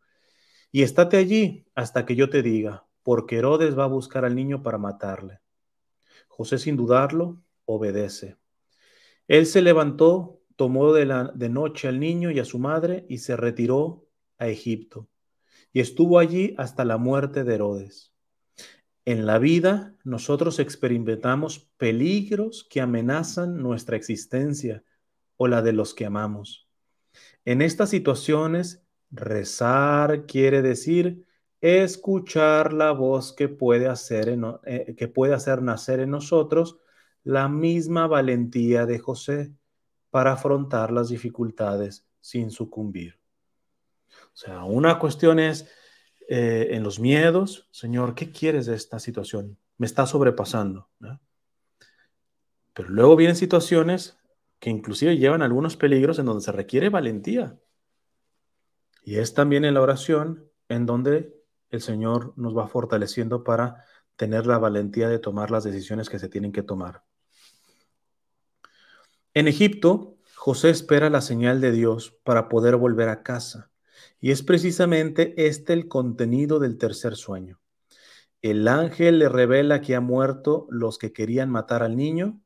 Y 0.73 0.81
estate 0.81 1.19
allí 1.19 1.67
hasta 1.75 2.07
que 2.07 2.17
yo 2.17 2.31
te 2.31 2.41
diga, 2.41 2.87
porque 3.03 3.37
Herodes 3.37 3.79
va 3.79 3.85
a 3.85 3.89
buscar 3.89 4.25
al 4.25 4.35
niño 4.35 4.63
para 4.63 4.79
matarle. 4.79 5.41
José, 6.29 6.57
sin 6.57 6.77
dudarlo, 6.77 7.43
obedece. 7.67 8.39
Él 9.29 9.45
se 9.45 9.61
levantó, 9.61 10.40
tomó 10.61 10.93
de, 10.93 11.07
la, 11.07 11.33
de 11.35 11.49
noche 11.49 11.89
al 11.89 11.99
niño 11.99 12.31
y 12.31 12.39
a 12.39 12.45
su 12.45 12.59
madre 12.59 13.07
y 13.09 13.17
se 13.17 13.35
retiró 13.35 14.05
a 14.37 14.49
Egipto 14.49 15.09
y 15.73 15.81
estuvo 15.81 16.19
allí 16.19 16.55
hasta 16.59 16.85
la 16.85 16.99
muerte 16.99 17.45
de 17.45 17.55
Herodes. 17.55 18.13
En 19.07 19.25
la 19.25 19.39
vida 19.39 19.95
nosotros 20.05 20.59
experimentamos 20.59 21.71
peligros 21.79 22.67
que 22.69 22.83
amenazan 22.83 23.57
nuestra 23.57 23.97
existencia 23.97 24.85
o 25.39 25.49
la 25.49 25.63
de 25.63 25.73
los 25.73 25.95
que 25.95 26.05
amamos. 26.05 26.69
En 27.47 27.63
estas 27.63 27.89
situaciones, 27.89 28.85
rezar 29.11 30.27
quiere 30.27 30.61
decir 30.61 31.25
escuchar 31.63 32.75
la 32.75 32.93
voz 32.93 33.33
que 33.33 33.49
puede 33.49 33.89
hacer, 33.89 34.39
eh, 34.67 34.95
que 34.95 35.09
puede 35.09 35.33
hacer 35.33 35.63
nacer 35.63 36.01
en 36.01 36.11
nosotros 36.11 36.77
la 37.25 37.49
misma 37.49 38.07
valentía 38.07 38.85
de 38.85 38.99
José 38.99 39.55
para 40.11 40.33
afrontar 40.33 40.91
las 40.91 41.09
dificultades 41.09 42.07
sin 42.21 42.51
sucumbir. 42.51 43.19
O 44.11 44.37
sea, 44.37 44.65
una 44.65 44.99
cuestión 44.99 45.39
es 45.39 45.69
eh, 46.29 46.69
en 46.71 46.83
los 46.83 47.01
miedos, 47.01 47.69
Señor, 47.73 48.15
¿qué 48.15 48.31
quieres 48.31 48.67
de 48.67 48.75
esta 48.75 48.99
situación? 48.99 49.59
Me 49.79 49.87
está 49.87 50.07
sobrepasando. 50.07 50.89
Pero 52.73 52.89
luego 52.89 53.17
vienen 53.17 53.37
situaciones 53.37 54.19
que 54.59 54.71
inclusive 54.71 55.17
llevan 55.17 55.43
algunos 55.43 55.77
peligros 55.77 56.19
en 56.19 56.27
donde 56.27 56.45
se 56.45 56.53
requiere 56.53 56.89
valentía. 56.89 57.59
Y 59.03 59.17
es 59.17 59.35
también 59.35 59.65
en 59.65 59.75
la 59.75 59.81
oración 59.81 60.51
en 60.69 60.87
donde 60.87 61.35
el 61.71 61.81
Señor 61.81 62.35
nos 62.37 62.57
va 62.57 62.69
fortaleciendo 62.69 63.43
para 63.43 63.85
tener 64.17 64.47
la 64.47 64.59
valentía 64.59 65.09
de 65.09 65.19
tomar 65.19 65.51
las 65.51 65.65
decisiones 65.65 66.11
que 66.11 66.19
se 66.19 66.29
tienen 66.29 66.53
que 66.53 66.63
tomar. 66.63 67.03
En 69.33 69.47
Egipto, 69.47 70.17
José 70.35 70.71
espera 70.71 71.09
la 71.09 71.21
señal 71.21 71.61
de 71.61 71.71
Dios 71.71 72.19
para 72.25 72.49
poder 72.49 72.75
volver 72.75 73.09
a 73.09 73.23
casa. 73.23 73.71
Y 74.19 74.33
es 74.33 74.43
precisamente 74.43 75.47
este 75.47 75.73
el 75.73 75.87
contenido 75.87 76.59
del 76.59 76.79
tercer 76.79 77.15
sueño. 77.15 77.61
El 78.43 78.67
ángel 78.67 79.21
le 79.21 79.29
revela 79.29 79.83
que 79.83 79.95
ha 79.95 80.01
muerto 80.01 80.67
los 80.69 80.99
que 80.99 81.13
querían 81.13 81.49
matar 81.49 81.85
al 81.85 81.97
niño, 81.97 82.41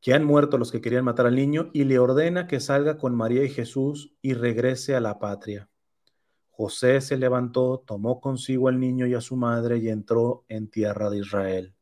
que 0.00 0.14
han 0.14 0.24
muerto 0.24 0.56
los 0.56 0.72
que 0.72 0.80
querían 0.80 1.04
matar 1.04 1.26
al 1.26 1.34
niño, 1.34 1.68
y 1.74 1.84
le 1.84 1.98
ordena 1.98 2.46
que 2.46 2.60
salga 2.60 2.96
con 2.96 3.14
María 3.14 3.44
y 3.44 3.50
Jesús 3.50 4.14
y 4.22 4.32
regrese 4.32 4.96
a 4.96 5.00
la 5.00 5.18
patria. 5.18 5.68
José 6.48 7.02
se 7.02 7.18
levantó, 7.18 7.84
tomó 7.86 8.22
consigo 8.22 8.68
al 8.68 8.80
niño 8.80 9.06
y 9.06 9.12
a 9.12 9.20
su 9.20 9.36
madre 9.36 9.76
y 9.76 9.90
entró 9.90 10.46
en 10.48 10.70
tierra 10.70 11.10
de 11.10 11.18
Israel. 11.18 11.74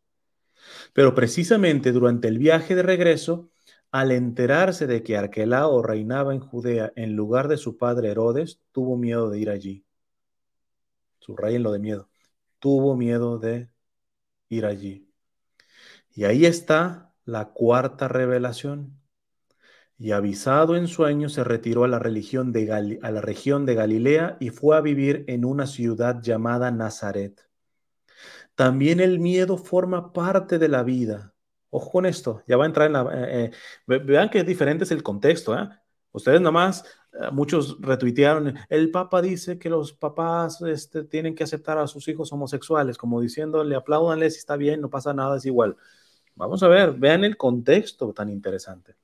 Pero 0.93 1.15
precisamente 1.15 1.93
durante 1.93 2.27
el 2.27 2.39
viaje 2.39 2.75
de 2.75 2.83
regreso, 2.83 3.51
al 3.95 4.11
enterarse 4.11 4.89
de 4.89 5.05
que 5.05 5.17
Arquelao 5.17 5.81
reinaba 5.81 6.35
en 6.35 6.41
Judea 6.41 6.93
en 6.97 7.15
lugar 7.15 7.47
de 7.47 7.57
su 7.57 7.79
padre 7.79 8.11
Herodes, 8.11 8.61
tuvo 8.73 8.97
miedo 8.97 9.31
de 9.31 9.39
ir 9.39 9.51
allí. 9.51 9.87
Subrayen 11.21 11.63
lo 11.63 11.71
de 11.71 11.79
miedo. 11.79 12.11
Tuvo 12.59 12.97
miedo 12.97 13.39
de 13.39 13.71
ir 14.49 14.67
allí. 14.67 15.09
Y 16.11 16.25
ahí 16.25 16.45
está 16.45 17.15
la 17.25 17.53
cuarta 17.53 18.09
revelación. 18.09 19.01
Y 19.97 20.11
avisado 20.11 20.75
en 20.75 20.89
sueño, 20.89 21.29
se 21.29 21.45
retiró 21.45 21.85
a 21.85 21.89
la, 21.89 21.99
a 21.99 22.01
la 23.13 23.21
región 23.21 23.65
de 23.65 23.75
Galilea 23.77 24.39
y 24.41 24.51
fue 24.51 24.77
a 24.77 24.81
vivir 24.81 25.25
en 25.29 25.45
una 25.45 25.69
ciudad 25.69 26.21
llamada 26.21 26.73
Nazaret. 26.73 27.49
También 28.57 28.99
el 28.99 29.21
miedo 29.21 29.57
forma 29.57 30.13
parte 30.13 30.59
de 30.59 30.67
la 30.67 30.83
vida 30.83 31.34
Ojo 31.77 31.91
con 31.91 32.07
esto, 32.07 32.41
ya 32.47 32.57
va 32.57 32.63
a 32.63 32.67
entrar 32.69 32.87
en 32.87 32.93
la... 32.93 33.11
Eh, 33.13 33.51
eh, 33.89 33.99
vean 33.99 34.31
que 34.31 34.45
diferente 34.45 34.85
es 34.85 34.93
el 34.93 35.03
contexto. 35.03 35.59
¿eh? 35.59 35.69
Ustedes 36.13 36.41
nomás, 36.41 36.85
eh, 37.13 37.31
muchos 37.33 37.81
retuitearon, 37.81 38.55
el 38.69 38.93
Papa 38.93 39.21
dice 39.21 39.59
que 39.59 39.69
los 39.69 39.93
papás 39.93 40.63
este, 40.63 41.03
tienen 41.03 41.35
que 41.35 41.43
aceptar 41.43 41.77
a 41.79 41.89
sus 41.89 42.07
hijos 42.07 42.33
homosexuales, 42.33 42.97
como 42.97 43.21
diciéndole, 43.21 43.75
apláudanle 43.75 44.31
si 44.31 44.39
está 44.39 44.57
bien, 44.57 44.81
no 44.81 44.89
pasa 44.89 45.13
nada, 45.15 45.37
es 45.37 45.47
igual. 45.47 45.77
Vamos 46.37 46.63
a 46.63 46.69
ver, 46.69 46.93
vean 46.93 47.25
el 47.25 47.37
contexto 47.37 48.13
tan 48.13 48.29
interesante. 48.29 48.95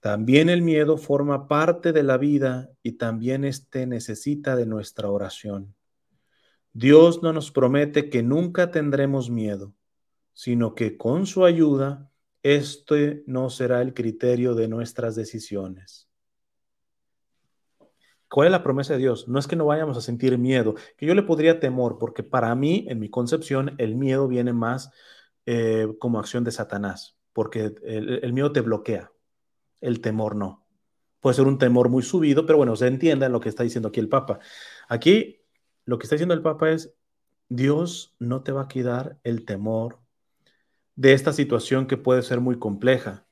También 0.00 0.48
el 0.48 0.62
miedo 0.62 0.96
forma 0.96 1.48
parte 1.48 1.92
de 1.92 2.02
la 2.02 2.16
vida 2.16 2.70
y 2.82 2.92
también 2.92 3.44
este 3.44 3.86
necesita 3.86 4.56
de 4.56 4.64
nuestra 4.64 5.10
oración. 5.10 5.74
Dios 6.72 7.22
no 7.22 7.34
nos 7.34 7.50
promete 7.50 8.08
que 8.08 8.22
nunca 8.22 8.70
tendremos 8.70 9.28
miedo 9.28 9.74
sino 10.34 10.74
que 10.74 10.96
con 10.96 11.26
su 11.26 11.44
ayuda, 11.44 12.10
este 12.42 13.22
no 13.26 13.48
será 13.48 13.80
el 13.80 13.94
criterio 13.94 14.54
de 14.54 14.68
nuestras 14.68 15.16
decisiones. 15.16 16.08
¿Cuál 18.28 18.48
es 18.48 18.52
la 18.52 18.64
promesa 18.64 18.94
de 18.94 18.98
Dios? 18.98 19.28
No 19.28 19.38
es 19.38 19.46
que 19.46 19.54
no 19.54 19.64
vayamos 19.64 19.96
a 19.96 20.00
sentir 20.00 20.36
miedo, 20.38 20.74
que 20.96 21.06
yo 21.06 21.14
le 21.14 21.22
podría 21.22 21.60
temor, 21.60 21.98
porque 21.98 22.24
para 22.24 22.52
mí, 22.56 22.84
en 22.88 22.98
mi 22.98 23.08
concepción, 23.08 23.76
el 23.78 23.94
miedo 23.94 24.26
viene 24.26 24.52
más 24.52 24.90
eh, 25.46 25.86
como 26.00 26.18
acción 26.18 26.42
de 26.42 26.50
Satanás, 26.50 27.16
porque 27.32 27.74
el, 27.84 28.32
miedo 28.32 28.50
te 28.50 28.60
bloquea, 28.60 29.12
el 29.80 30.00
temor 30.00 30.34
no. 30.34 30.66
Puede 31.20 31.36
ser 31.36 31.46
un 31.46 31.58
temor 31.58 31.88
muy 31.88 32.02
subido, 32.02 32.44
pero 32.44 32.58
bueno, 32.58 32.74
se 32.74 32.88
entienda 32.88 33.28
lo 33.28 33.40
que 33.40 33.48
está 33.48 33.62
diciendo 33.62 33.88
aquí 33.88 34.00
el 34.00 34.08
Papa. 34.08 34.40
Aquí 34.88 35.40
lo 35.84 35.96
que 35.98 36.04
está 36.04 36.16
diciendo 36.16 36.34
el 36.34 36.42
Papa 36.42 36.70
es, 36.70 36.92
Dios 37.48 38.16
no 38.18 38.42
te 38.42 38.52
va 38.52 38.62
a 38.62 38.68
quitar 38.68 39.18
el 39.22 39.44
temor 39.44 40.03
de 40.96 41.12
esta 41.12 41.32
situación 41.32 41.86
que 41.86 41.96
puede 41.96 42.22
ser 42.22 42.40
muy 42.40 42.58
compleja. 42.58 43.26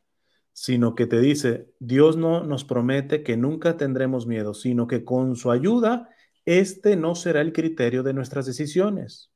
sino 0.54 0.94
que 0.94 1.06
te 1.06 1.20
dice, 1.20 1.72
Dios 1.78 2.16
no 2.16 2.44
nos 2.44 2.64
promete 2.64 3.22
que 3.22 3.36
nunca 3.38 3.76
tendremos 3.78 4.26
miedo, 4.26 4.54
sino 4.54 4.86
que 4.86 5.04
con 5.04 5.36
su 5.36 5.50
ayuda, 5.50 6.10
este 6.44 6.96
no 6.96 7.14
será 7.14 7.40
el 7.40 7.52
criterio 7.52 8.02
de 8.02 8.14
nuestras 8.14 8.46
decisiones. 8.46 9.32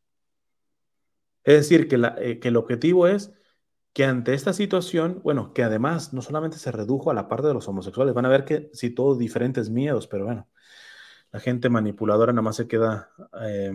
Es 1.44 1.54
decir, 1.56 1.88
que, 1.88 1.96
eh, 2.18 2.38
que 2.40 2.48
el 2.48 2.56
objetivo 2.56 3.06
es 3.06 3.32
que 3.92 4.04
ante 4.04 4.34
esta 4.34 4.52
situación, 4.52 5.20
bueno, 5.24 5.52
que 5.54 5.62
además 5.62 6.12
no 6.12 6.22
solamente 6.22 6.58
se 6.58 6.72
redujo 6.72 7.10
a 7.10 7.14
la 7.14 7.28
parte 7.28 7.46
de 7.48 7.54
los 7.54 7.68
homosexuales, 7.68 8.14
van 8.14 8.26
a 8.26 8.28
ver 8.30 8.44
que 8.44 8.70
sí, 8.74 8.90
todos 8.90 9.18
diferentes 9.18 9.70
miedos, 9.70 10.06
pero 10.08 10.26
bueno, 10.26 10.48
la 11.32 11.40
gente 11.40 11.68
manipuladora 11.70 12.32
nada 12.32 12.42
más 12.42 12.56
se 12.56 12.68
queda 12.68 13.10
eh, 13.42 13.72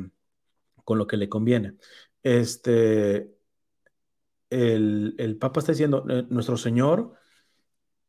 con 0.83 0.97
lo 0.97 1.07
que 1.07 1.17
le 1.17 1.29
conviene. 1.29 1.77
Este, 2.23 3.31
el, 4.51 5.37
Papa 5.39 5.61
está 5.61 5.71
diciendo, 5.71 6.05
eh, 6.09 6.25
nuestro 6.29 6.57
Señor 6.57 7.13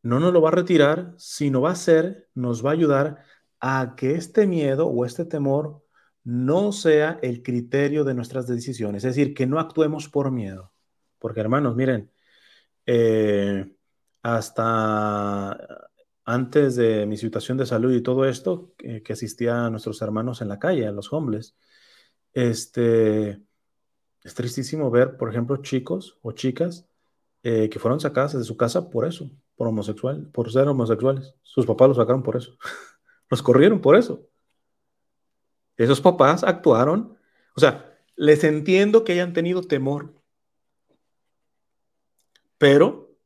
no 0.02 0.20
nos 0.20 0.32
lo 0.32 0.42
va 0.42 0.48
a 0.50 0.52
retirar, 0.52 1.14
sino 1.16 1.62
va 1.62 1.70
a 1.72 1.76
ser, 1.76 2.28
nos 2.34 2.64
va 2.64 2.70
a 2.70 2.72
ayudar 2.74 3.24
a 3.60 3.94
que 3.96 4.14
este 4.16 4.46
miedo 4.46 4.88
o 4.88 5.06
este 5.06 5.24
temor 5.24 5.84
no 6.24 6.72
sea 6.72 7.18
el 7.22 7.42
criterio 7.42 8.04
de 8.04 8.14
nuestras 8.14 8.46
decisiones, 8.48 9.04
es 9.04 9.14
decir, 9.14 9.34
que 9.34 9.46
no 9.46 9.60
actuemos 9.60 10.08
por 10.08 10.30
miedo. 10.32 10.72
Porque 11.18 11.40
hermanos, 11.40 11.76
miren, 11.76 12.10
eh, 12.86 13.72
hasta 14.22 15.88
antes 16.24 16.76
de 16.76 17.06
mi 17.06 17.16
situación 17.16 17.58
de 17.58 17.66
salud 17.66 17.92
y 17.92 18.02
todo 18.02 18.24
esto, 18.26 18.74
que 18.76 19.12
asistía 19.12 19.66
a 19.66 19.70
nuestros 19.70 20.02
hermanos 20.02 20.40
en 20.42 20.48
la 20.48 20.58
calle, 20.58 20.86
a 20.86 20.92
los 20.92 21.12
hombres, 21.12 21.56
este, 22.32 23.42
es 24.24 24.34
tristísimo 24.34 24.90
ver, 24.90 25.16
por 25.16 25.28
ejemplo, 25.28 25.56
chicos 25.58 26.18
o 26.22 26.32
chicas 26.32 26.86
eh, 27.42 27.68
que 27.68 27.78
fueron 27.78 28.00
sacadas 28.00 28.36
de 28.36 28.44
su 28.44 28.56
casa 28.56 28.88
por 28.88 29.06
eso, 29.06 29.30
por 29.56 29.66
homosexual, 29.66 30.28
por 30.32 30.52
ser 30.52 30.68
homosexuales. 30.68 31.34
Sus 31.42 31.66
papás 31.66 31.88
los 31.88 31.96
sacaron 31.96 32.22
por 32.22 32.36
eso. 32.36 32.56
los 33.28 33.42
corrieron 33.42 33.80
por 33.80 33.96
eso. 33.96 34.28
Esos 35.76 36.00
papás 36.00 36.44
actuaron, 36.44 37.16
o 37.56 37.60
sea, 37.60 37.98
les 38.14 38.44
entiendo 38.44 39.04
que 39.04 39.12
hayan 39.12 39.32
tenido 39.32 39.62
temor, 39.62 40.14
pero 42.58 43.16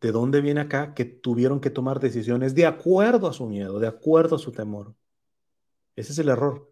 ¿de 0.00 0.12
dónde 0.12 0.42
viene 0.42 0.60
acá 0.60 0.92
que 0.92 1.06
tuvieron 1.06 1.60
que 1.60 1.70
tomar 1.70 2.00
decisiones 2.00 2.54
de 2.54 2.66
acuerdo 2.66 3.28
a 3.28 3.32
su 3.32 3.46
miedo, 3.46 3.78
de 3.78 3.86
acuerdo 3.86 4.36
a 4.36 4.38
su 4.38 4.52
temor? 4.52 4.94
Ese 5.96 6.12
es 6.12 6.18
el 6.18 6.28
error. 6.28 6.70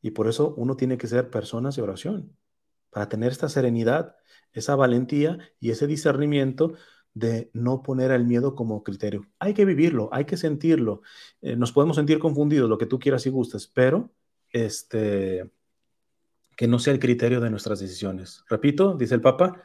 Y 0.00 0.12
por 0.12 0.28
eso 0.28 0.54
uno 0.56 0.76
tiene 0.76 0.96
que 0.96 1.06
ser 1.06 1.28
personas 1.28 1.76
de 1.76 1.82
oración, 1.82 2.34
para 2.90 3.08
tener 3.08 3.32
esta 3.32 3.48
serenidad, 3.48 4.16
esa 4.52 4.76
valentía 4.76 5.38
y 5.60 5.70
ese 5.70 5.86
discernimiento 5.86 6.74
de 7.14 7.50
no 7.52 7.82
poner 7.82 8.10
el 8.12 8.24
miedo 8.24 8.54
como 8.54 8.82
criterio. 8.82 9.26
Hay 9.38 9.54
que 9.54 9.64
vivirlo, 9.64 10.08
hay 10.12 10.24
que 10.24 10.36
sentirlo. 10.36 11.02
Eh, 11.40 11.56
nos 11.56 11.72
podemos 11.72 11.96
sentir 11.96 12.18
confundidos, 12.18 12.68
lo 12.68 12.78
que 12.78 12.86
tú 12.86 12.98
quieras 12.98 13.26
y 13.26 13.30
gustes, 13.30 13.66
pero 13.66 14.10
este, 14.52 15.50
que 16.56 16.68
no 16.68 16.78
sea 16.78 16.92
el 16.92 17.00
criterio 17.00 17.40
de 17.40 17.50
nuestras 17.50 17.80
decisiones. 17.80 18.44
Repito, 18.48 18.94
dice 18.94 19.14
el 19.14 19.20
Papa, 19.20 19.62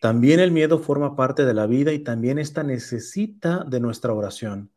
también 0.00 0.40
el 0.40 0.50
miedo 0.50 0.78
forma 0.78 1.16
parte 1.16 1.44
de 1.44 1.54
la 1.54 1.66
vida 1.66 1.92
y 1.92 2.00
también 2.00 2.38
esta 2.38 2.62
necesita 2.62 3.64
de 3.64 3.80
nuestra 3.80 4.12
oración. 4.12 4.70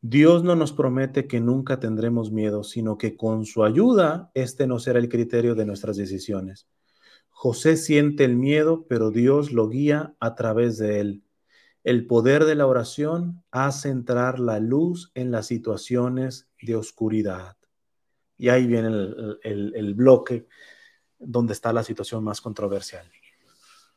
Dios 0.00 0.44
no 0.44 0.54
nos 0.54 0.72
promete 0.72 1.26
que 1.26 1.40
nunca 1.40 1.80
tendremos 1.80 2.30
miedo, 2.30 2.62
sino 2.62 2.98
que 2.98 3.16
con 3.16 3.46
su 3.46 3.64
ayuda 3.64 4.30
este 4.34 4.66
no 4.66 4.78
será 4.78 4.98
el 4.98 5.08
criterio 5.08 5.54
de 5.54 5.64
nuestras 5.64 5.96
decisiones. 5.96 6.68
José 7.36 7.76
siente 7.76 8.24
el 8.24 8.36
miedo, 8.36 8.86
pero 8.88 9.10
Dios 9.10 9.52
lo 9.52 9.68
guía 9.68 10.14
a 10.20 10.34
través 10.36 10.78
de 10.78 11.00
él. 11.00 11.24
El 11.82 12.06
poder 12.06 12.44
de 12.44 12.54
la 12.54 12.66
oración 12.66 13.42
hace 13.50 13.90
entrar 13.90 14.38
la 14.38 14.60
luz 14.60 15.10
en 15.14 15.32
las 15.32 15.48
situaciones 15.48 16.48
de 16.62 16.76
oscuridad. 16.76 17.56
Y 18.38 18.48
ahí 18.48 18.66
viene 18.66 18.88
el, 19.42 19.94
bloque 19.94 20.46
donde 21.18 21.52
está 21.52 21.72
la 21.72 21.82
situación 21.82 22.22
más 22.24 22.40
controversial. 22.40 23.10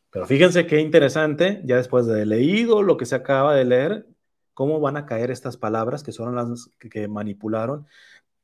Pero 0.10 0.26
fíjense 0.26 0.66
qué 0.66 0.82
interesante, 0.82 1.62
ya 1.64 1.78
después 1.78 2.08
de 2.08 2.26
leído 2.26 2.82
lo 2.82 2.98
que 2.98 3.06
se 3.06 3.16
acaba 3.16 3.56
de 3.56 3.66
leer, 3.66 4.08
cómo 4.56 4.80
van 4.80 4.98
a 4.98 5.06
caer 5.06 5.30
estas 5.30 5.58
palabras 5.58 6.02
que 6.02 6.12
son 6.12 6.36
las 6.36 6.72
que 6.80 7.08
manipularon 7.08 7.86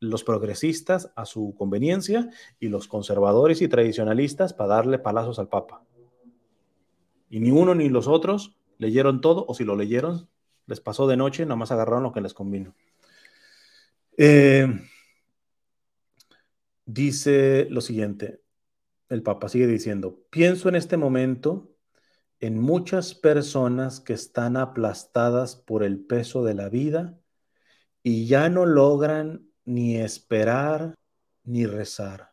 los 0.03 0.23
progresistas 0.23 1.11
a 1.15 1.25
su 1.25 1.55
conveniencia 1.57 2.29
y 2.59 2.67
los 2.67 2.87
conservadores 2.87 3.61
y 3.61 3.67
tradicionalistas 3.67 4.53
para 4.53 4.75
darle 4.75 4.99
palazos 4.99 5.39
al 5.39 5.47
Papa. 5.47 5.83
Y 7.29 7.39
ni 7.39 7.51
uno 7.51 7.73
ni 7.73 7.89
los 7.89 8.07
otros 8.07 8.57
leyeron 8.77 9.21
todo, 9.21 9.45
o 9.47 9.53
si 9.53 9.63
lo 9.63 9.75
leyeron, 9.75 10.29
les 10.67 10.79
pasó 10.79 11.07
de 11.07 11.17
noche, 11.17 11.45
nada 11.45 11.55
más 11.55 11.71
agarraron 11.71 12.03
lo 12.03 12.11
que 12.11 12.21
les 12.21 12.33
convino. 12.33 12.75
Eh, 14.17 14.67
dice 16.85 17.67
lo 17.69 17.81
siguiente, 17.81 18.41
el 19.09 19.23
Papa 19.23 19.49
sigue 19.49 19.67
diciendo, 19.67 20.19
pienso 20.29 20.69
en 20.69 20.75
este 20.75 20.97
momento 20.97 21.73
en 22.39 22.59
muchas 22.59 23.15
personas 23.15 23.99
que 24.01 24.13
están 24.13 24.57
aplastadas 24.57 25.55
por 25.55 25.83
el 25.83 25.99
peso 26.05 26.43
de 26.43 26.53
la 26.53 26.67
vida 26.67 27.17
y 28.03 28.27
ya 28.27 28.49
no 28.49 28.65
logran 28.65 29.47
ni 29.65 29.97
esperar 29.97 30.95
ni 31.43 31.65
rezar. 31.65 32.31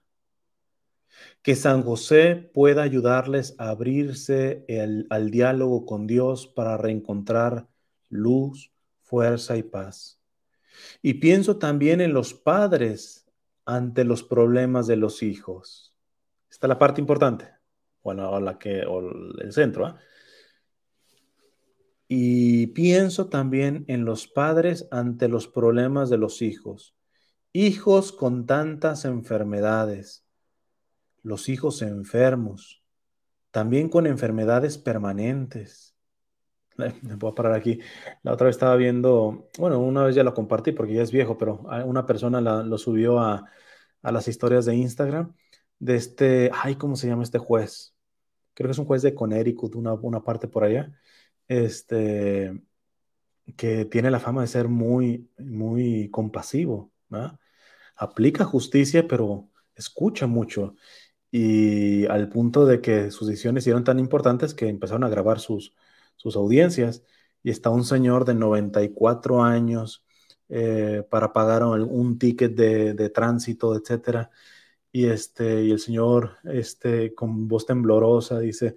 Que 1.43 1.55
San 1.55 1.83
José 1.83 2.51
pueda 2.55 2.83
ayudarles 2.83 3.55
a 3.59 3.71
abrirse 3.71 4.65
al 5.11 5.31
diálogo 5.31 5.85
con 5.85 6.07
Dios 6.07 6.47
para 6.47 6.77
reencontrar 6.77 7.69
luz, 8.09 8.73
fuerza 9.03 9.57
y 9.57 9.63
paz. 9.63 10.21
Y 11.03 11.15
pienso 11.15 11.59
también 11.59 12.01
en 12.01 12.13
los 12.13 12.33
padres 12.33 13.27
ante 13.65 14.05
los 14.05 14.23
problemas 14.23 14.87
de 14.87 14.97
los 14.97 15.23
hijos. 15.23 15.95
Esta 16.51 16.67
es 16.67 16.69
la 16.69 16.79
parte 16.79 17.01
importante, 17.01 17.49
bueno, 18.03 18.41
la 18.41 18.59
que, 18.59 18.85
o 18.87 19.01
el 19.41 19.53
centro. 19.53 19.87
¿ah? 19.87 19.99
Y 22.09 22.69
pienso 22.69 23.29
también 23.29 23.85
en 23.89 24.05
los 24.05 24.27
padres 24.27 24.89
ante 24.91 25.29
los 25.29 25.49
problemas 25.49 26.09
de 26.11 26.19
los 26.19 26.43
hijos 26.43 26.95
hijos 27.53 28.13
con 28.13 28.47
tantas 28.47 29.05
enfermedades, 29.05 30.25
los 31.23 31.49
hijos 31.49 31.83
enfermos, 31.83 32.83
también 33.51 33.89
con 33.89 34.07
enfermedades 34.07 34.79
permanentes. 34.79 35.97
Me 36.77 37.13
a 37.13 37.35
parar 37.35 37.53
aquí. 37.55 37.81
La 38.23 38.33
otra 38.33 38.47
vez 38.47 38.57
estaba 38.57 38.77
viendo, 38.77 39.49
bueno, 39.59 39.79
una 39.81 40.05
vez 40.05 40.15
ya 40.15 40.25
lo 40.25 40.35
compartí 40.35 40.73
porque 40.73 40.95
ya 40.95 41.03
es 41.03 41.13
viejo, 41.13 41.37
pero 41.39 41.61
una 41.85 42.07
persona 42.07 42.41
lo 42.41 42.79
subió 42.79 43.21
a, 43.21 43.45
las 44.03 44.29
historias 44.29 44.65
de 44.65 44.77
Instagram 44.77 45.35
de 45.79 45.97
este, 45.97 46.51
ay, 46.55 46.77
¿cómo 46.77 46.97
se 46.97 47.07
llama 47.09 47.23
este 47.23 47.39
juez? 47.39 47.95
Creo 48.55 48.69
que 48.69 48.73
es 48.73 48.79
un 48.79 48.87
juez 48.87 49.03
de 49.03 49.15
Connecticut, 49.15 49.75
una, 49.77 49.95
una 49.95 50.23
parte 50.25 50.49
por 50.49 50.65
allá, 50.65 50.93
este, 51.49 52.63
que 53.57 53.85
tiene 53.87 54.11
la 54.11 54.21
fama 54.21 54.43
de 54.43 54.47
ser 54.49 54.69
muy, 54.69 55.31
muy 55.39 56.11
compasivo, 56.11 56.90
Aplica 57.97 58.45
justicia, 58.45 59.07
pero 59.09 59.49
escucha 59.75 60.27
mucho. 60.27 60.75
Y 61.31 62.07
al 62.07 62.29
punto 62.29 62.67
de 62.67 62.81
que 62.81 63.11
sus 63.11 63.29
decisiones 63.29 63.67
eran 63.67 63.85
tan 63.85 63.99
importantes 63.99 64.55
que 64.55 64.69
empezaron 64.69 65.05
a 65.05 65.09
grabar 65.09 65.41
sus, 65.41 65.75
sus 66.17 66.37
audiencias. 66.37 67.03
Y 67.43 67.51
está 67.51 67.71
un 67.71 67.85
señor 67.85 68.25
de 68.25 68.35
94 68.35 69.43
años 69.43 70.05
eh, 70.49 71.05
para 71.09 71.33
pagar 71.33 71.63
un, 71.65 72.19
ticket 72.19 72.55
de, 72.55 73.11
tránsito, 73.11 73.77
etcétera. 73.77 74.31
Y, 74.93 75.07
este, 75.07 75.63
y 75.65 75.71
el 75.71 75.79
señor 75.79 76.39
este, 76.45 77.15
con 77.15 77.49
voz 77.49 77.67
temblorosa 77.67 78.41
dice, 78.41 78.77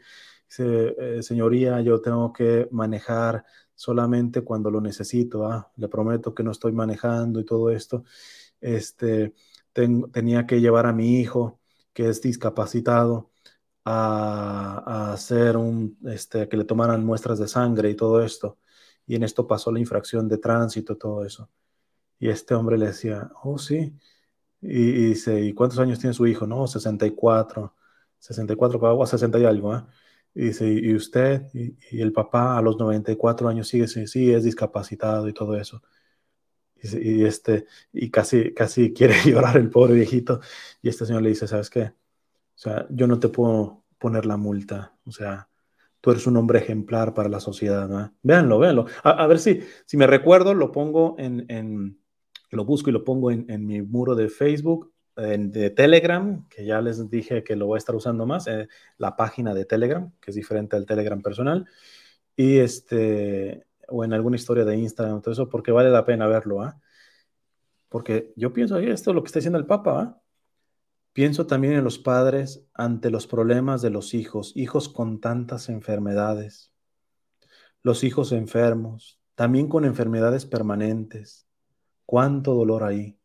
eh, 0.60 1.20
señoría, 1.24 1.82
yo 1.82 2.00
tengo 2.02 2.32
que 2.32 2.68
manejar 2.72 3.46
solamente 3.76 4.42
cuando 4.42 4.72
lo 4.72 4.82
necesito, 4.82 5.46
¿ah? 5.46 5.72
le 5.76 5.88
prometo 5.88 6.34
que 6.34 6.44
no 6.44 6.52
estoy 6.52 6.72
manejando 6.72 7.40
y 7.40 7.46
todo 7.46 7.70
esto. 7.72 8.04
Este, 8.62 9.34
tenía 9.74 10.46
que 10.48 10.62
llevar 10.62 10.86
a 10.86 10.94
mi 10.94 11.20
hijo, 11.20 11.60
que 11.94 12.10
es 12.10 12.22
discapacitado, 12.22 13.32
a, 13.86 15.14
hacer 15.14 15.58
un, 15.58 15.98
este, 16.06 16.48
que 16.50 16.58
le 16.58 16.66
tomaran 16.66 17.06
muestras 17.06 17.40
de 17.40 17.48
sangre 17.48 17.90
y 17.90 17.96
todo 17.96 18.24
esto. 18.24 18.60
Y 19.06 19.16
en 19.16 19.24
esto 19.24 19.48
pasó 19.48 19.72
la 19.72 19.80
infracción 19.80 20.28
de 20.30 20.38
tránsito, 20.38 20.98
todo 20.98 21.26
eso. 21.26 21.50
Y 22.20 22.30
este 22.30 22.56
hombre 22.56 22.78
le 22.78 22.88
decía, 22.88 23.32
oh, 23.44 23.58
sí. 23.58 23.94
Y, 24.62 24.92
dice, 25.10 25.42
¿y 25.42 25.54
cuántos 25.54 25.80
años 25.80 26.00
tiene 26.00 26.14
su 26.14 26.26
hijo? 26.28 26.48
No, 26.48 26.68
64. 26.68 27.76
64 28.20 28.80
o 28.98 29.06
60 29.06 29.40
y 29.40 29.46
algo, 29.46 29.76
¿eh? 29.76 29.84
Y 30.36 30.46
dice, 30.46 30.68
¿y 30.68 30.96
usted? 30.96 31.44
Y, 31.54 32.02
el 32.02 32.12
papá 32.12 32.58
a 32.58 32.62
los 32.62 32.78
94 32.78 33.50
años 33.50 33.68
sigue, 33.68 33.88
sí, 33.88 34.08
sí, 34.08 34.32
es 34.34 34.44
discapacitado 34.44 35.28
y 35.28 35.34
todo 35.34 35.56
eso. 35.56 35.82
Y, 36.82 37.24
este, 37.24 37.66
y 37.94 38.10
casi, 38.10 38.54
casi 38.54 38.94
quiere 38.94 39.16
llorar 39.26 39.58
el 39.58 39.70
pobre 39.70 39.94
viejito. 39.96 40.42
Y 40.82 40.90
este 40.90 41.06
señor 41.06 41.22
le 41.22 41.30
dice, 41.30 41.48
¿sabes 41.48 41.70
qué? 41.70 41.84
O 41.84 41.94
sea, 42.56 42.88
yo 42.90 43.08
no 43.08 43.20
te 43.20 43.30
puedo 43.30 43.84
poner 43.98 44.26
la 44.26 44.38
multa. 44.38 44.96
O 45.06 45.12
sea, 45.12 45.50
tú 46.02 46.12
eres 46.12 46.28
un 46.28 46.38
hombre 46.38 46.60
ejemplar 46.60 47.14
para 47.14 47.30
la 47.30 47.40
sociedad. 47.40 47.88
¿no? 47.88 48.14
Véanlo, 48.24 48.60
véanlo. 48.60 48.86
A, 49.04 49.26
ver 49.28 49.40
si, 49.40 49.62
si 49.86 49.98
me 49.98 50.08
recuerdo, 50.08 50.54
lo 50.54 50.72
pongo 50.72 51.16
en, 51.20 51.46
en 51.50 52.00
lo 52.50 52.66
busco 52.66 52.90
y 52.90 52.94
lo 52.94 53.04
pongo 53.04 53.32
en, 53.32 53.46
en 53.50 53.66
mi 53.66 53.82
muro 53.82 54.16
de 54.16 54.30
Facebook, 54.30 54.93
de 55.16 55.70
Telegram, 55.70 56.48
que 56.50 56.66
ya 56.66 56.82
les 56.82 57.10
dije 57.10 57.44
que 57.44 57.56
lo 57.56 57.68
voy 57.68 57.78
a 57.78 57.80
estar 57.80 57.96
usando 57.96 58.26
más, 58.26 58.48
eh, 58.48 58.68
la 58.98 59.16
página 59.16 59.54
de 59.54 59.66
Telegram, 59.66 60.12
que 60.20 60.32
es 60.32 60.36
diferente 60.36 60.76
al 60.76 60.86
Telegram 60.86 61.22
personal, 61.22 61.68
y 62.36 62.58
este, 62.58 63.66
o 63.88 64.04
en 64.04 64.14
alguna 64.14 64.38
historia 64.38 64.66
de 64.66 64.78
Instagram, 64.78 65.22
todo 65.22 65.34
eso, 65.34 65.50
porque 65.50 65.72
vale 65.72 65.90
la 65.90 66.06
pena 66.06 66.28
verlo, 66.28 66.62
¿ah? 66.64 66.80
Porque 67.90 68.34
yo 68.36 68.54
pienso, 68.54 68.80
esto 68.80 69.12
es 69.12 69.16
lo 69.16 69.22
que 69.22 69.28
está 69.28 69.40
diciendo 69.40 69.60
el 69.60 69.68
Papa, 69.68 70.02
¿ah? 70.02 70.22
Pienso 71.14 71.46
también 71.46 71.74
en 71.74 71.84
los 71.84 72.00
padres 72.00 72.66
ante 72.74 73.12
los 73.12 73.28
problemas 73.28 73.84
de 73.84 73.92
los 73.92 74.16
hijos, 74.16 74.52
hijos 74.56 74.90
con 74.90 75.22
tantas 75.22 75.70
enfermedades, 75.70 76.72
los 77.84 78.04
hijos 78.04 78.32
enfermos, 78.32 79.20
también 79.36 79.68
con 79.68 79.86
enfermedades 79.86 80.48
permanentes. 80.48 81.48
Cuánto 82.06 82.54
dolor 82.54 82.84
ahí. 82.84 83.18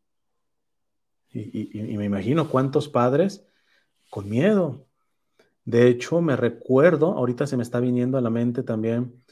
Y, 1.31 1.97
me 1.97 2.05
imagino 2.05 2.49
cuántos 2.49 2.89
padres 2.89 3.45
con 4.09 4.29
miedo. 4.29 4.87
De 5.65 5.87
hecho, 5.87 6.21
me 6.21 6.35
recuerdo, 6.35 7.13
ahorita 7.13 7.47
se 7.47 7.57
me 7.57 7.63
está 7.63 7.79
viniendo 7.79 8.17
a 8.17 8.21
la 8.21 8.29
mente 8.29 8.63
también, 8.63 9.23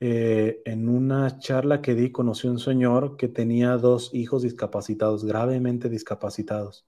eh, 0.00 0.62
en 0.64 0.88
una 0.88 1.38
charla 1.38 1.82
que 1.82 1.94
di, 1.94 2.12
conocí 2.12 2.48
a 2.48 2.52
un 2.52 2.58
señor 2.58 3.16
que 3.16 3.28
tenía 3.28 3.76
dos 3.76 4.14
hijos 4.14 4.42
discapacitados, 4.42 5.24
gravemente 5.24 5.88
discapacitados 5.88 6.86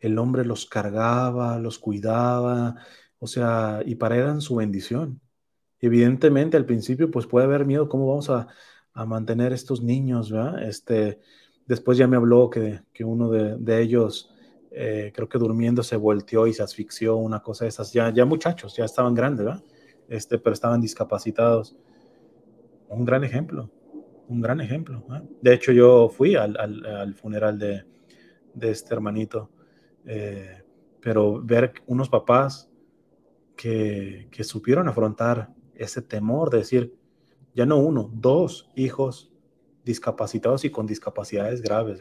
el 0.00 0.18
hombre 0.18 0.44
los 0.44 0.66
cargaba, 0.66 1.58
los 1.58 1.78
cuidaba, 1.78 2.76
o 3.18 3.26
sea, 3.26 3.82
y 3.84 3.96
para 3.96 4.16
eran 4.16 4.40
su 4.40 4.56
bendición. 4.56 5.20
Evidentemente, 5.80 6.56
al 6.56 6.66
principio, 6.66 7.10
pues 7.10 7.26
puede 7.26 7.46
haber 7.46 7.64
miedo, 7.66 7.88
¿cómo 7.88 8.08
vamos 8.08 8.30
a, 8.30 8.48
mantener 9.06 9.52
estos 9.52 9.80
niños? 9.80 10.32
¿verdad? 10.32 10.62
Este, 10.64 11.20
después 11.68 11.98
ya 11.98 12.08
me 12.08 12.16
habló 12.16 12.50
que, 12.50 12.80
uno 13.04 13.30
de, 13.30 13.80
ellos, 13.80 14.34
eh, 14.72 15.12
creo 15.14 15.28
que 15.28 15.38
durmiendo, 15.38 15.82
se 15.82 15.96
volteó 15.96 16.46
y 16.46 16.54
se 16.54 16.62
asfixió, 16.62 17.16
una 17.16 17.40
cosa 17.40 17.64
de 17.64 17.68
esas. 17.68 17.92
Ya, 17.92 18.10
ya 18.10 18.24
muchachos, 18.24 18.74
ya 18.74 18.84
estaban 18.84 19.14
grandes, 19.14 19.44
¿verdad? 19.44 19.62
Este, 20.08 20.38
pero 20.38 20.54
estaban 20.54 20.80
discapacitados. 20.80 21.76
Un 22.88 23.04
gran 23.04 23.22
ejemplo, 23.22 23.70
un 24.28 24.40
gran 24.40 24.60
ejemplo. 24.60 25.04
De 25.42 25.52
hecho, 25.54 25.70
yo 25.72 26.08
fui 26.08 26.34
al, 26.34 27.14
funeral 27.14 27.58
de, 27.58 27.84
de 28.54 28.70
este 28.70 28.94
hermanito 28.94 29.50
eh, 30.06 30.62
pero 31.00 31.40
ver 31.42 31.74
unos 31.86 32.08
papás 32.08 32.70
que, 33.56 34.28
que, 34.30 34.42
supieron 34.42 34.88
afrontar 34.88 35.50
ese 35.74 36.00
temor 36.00 36.50
de 36.50 36.58
decir, 36.58 36.94
ya 37.54 37.66
no 37.66 37.76
uno, 37.76 38.10
dos 38.14 38.70
hijos 38.74 39.30
discapacitados 39.88 40.64
y 40.64 40.70
con 40.70 40.86
discapacidades 40.86 41.62
graves. 41.62 42.00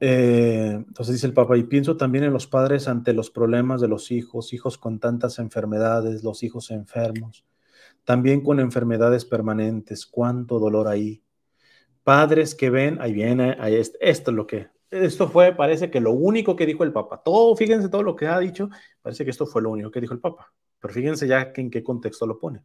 Eh, 0.00 0.74
entonces 0.86 1.14
dice 1.14 1.26
el 1.26 1.32
Papa, 1.32 1.56
y 1.56 1.64
pienso 1.64 1.96
también 1.96 2.24
en 2.24 2.32
los 2.32 2.46
padres 2.46 2.86
ante 2.86 3.12
los 3.12 3.30
problemas 3.30 3.80
de 3.80 3.88
los 3.88 4.12
hijos, 4.12 4.52
hijos 4.52 4.78
con 4.78 5.00
tantas 5.00 5.38
enfermedades, 5.40 6.22
los 6.22 6.42
hijos 6.42 6.70
enfermos, 6.70 7.44
también 8.04 8.42
con 8.42 8.60
enfermedades 8.60 9.24
permanentes, 9.24 10.06
cuánto 10.06 10.58
dolor 10.58 10.86
ahí. 10.86 11.22
Padres 12.04 12.54
que 12.54 12.70
ven, 12.70 13.00
ahí 13.00 13.12
viene, 13.12 13.56
ahí 13.58 13.74
esto 13.74 14.30
es 14.30 14.36
lo 14.36 14.46
que 14.46 14.68
esto 14.90 15.28
fue, 15.28 15.54
parece 15.54 15.90
que 15.90 16.00
lo 16.00 16.12
único 16.12 16.56
que 16.56 16.66
dijo 16.66 16.84
el 16.84 16.92
Papa. 16.92 17.22
Todo, 17.22 17.54
fíjense 17.56 17.88
todo 17.88 18.02
lo 18.02 18.16
que 18.16 18.26
ha 18.26 18.38
dicho, 18.38 18.70
parece 19.02 19.24
que 19.24 19.30
esto 19.30 19.46
fue 19.46 19.62
lo 19.62 19.70
único 19.70 19.90
que 19.90 20.00
dijo 20.00 20.14
el 20.14 20.20
Papa. 20.20 20.52
Pero 20.80 20.94
fíjense 20.94 21.26
ya 21.26 21.52
en 21.54 21.70
qué 21.70 21.82
contexto 21.82 22.26
lo 22.26 22.38
pone. 22.38 22.62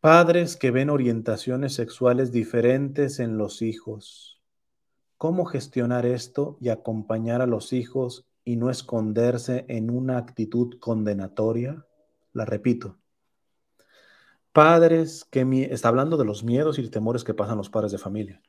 Padres 0.00 0.56
que 0.56 0.70
ven 0.70 0.88
orientaciones 0.88 1.74
sexuales 1.74 2.32
diferentes 2.32 3.20
en 3.20 3.36
los 3.36 3.60
hijos. 3.60 4.40
¿Cómo 5.18 5.44
gestionar 5.44 6.06
esto 6.06 6.56
y 6.58 6.70
acompañar 6.70 7.42
a 7.42 7.46
los 7.46 7.74
hijos 7.74 8.26
y 8.42 8.56
no 8.56 8.70
esconderse 8.70 9.66
en 9.68 9.90
una 9.90 10.16
actitud 10.16 10.78
condenatoria? 10.80 11.84
La 12.32 12.46
repito. 12.46 12.96
Padres 14.52 15.26
que 15.30 15.68
está 15.70 15.88
hablando 15.88 16.16
de 16.16 16.24
los 16.24 16.44
miedos 16.44 16.78
y 16.78 16.88
temores 16.88 17.22
que 17.22 17.34
pasan 17.34 17.58
los 17.58 17.68
padres 17.68 17.92
de 17.92 17.98
familia 17.98 18.40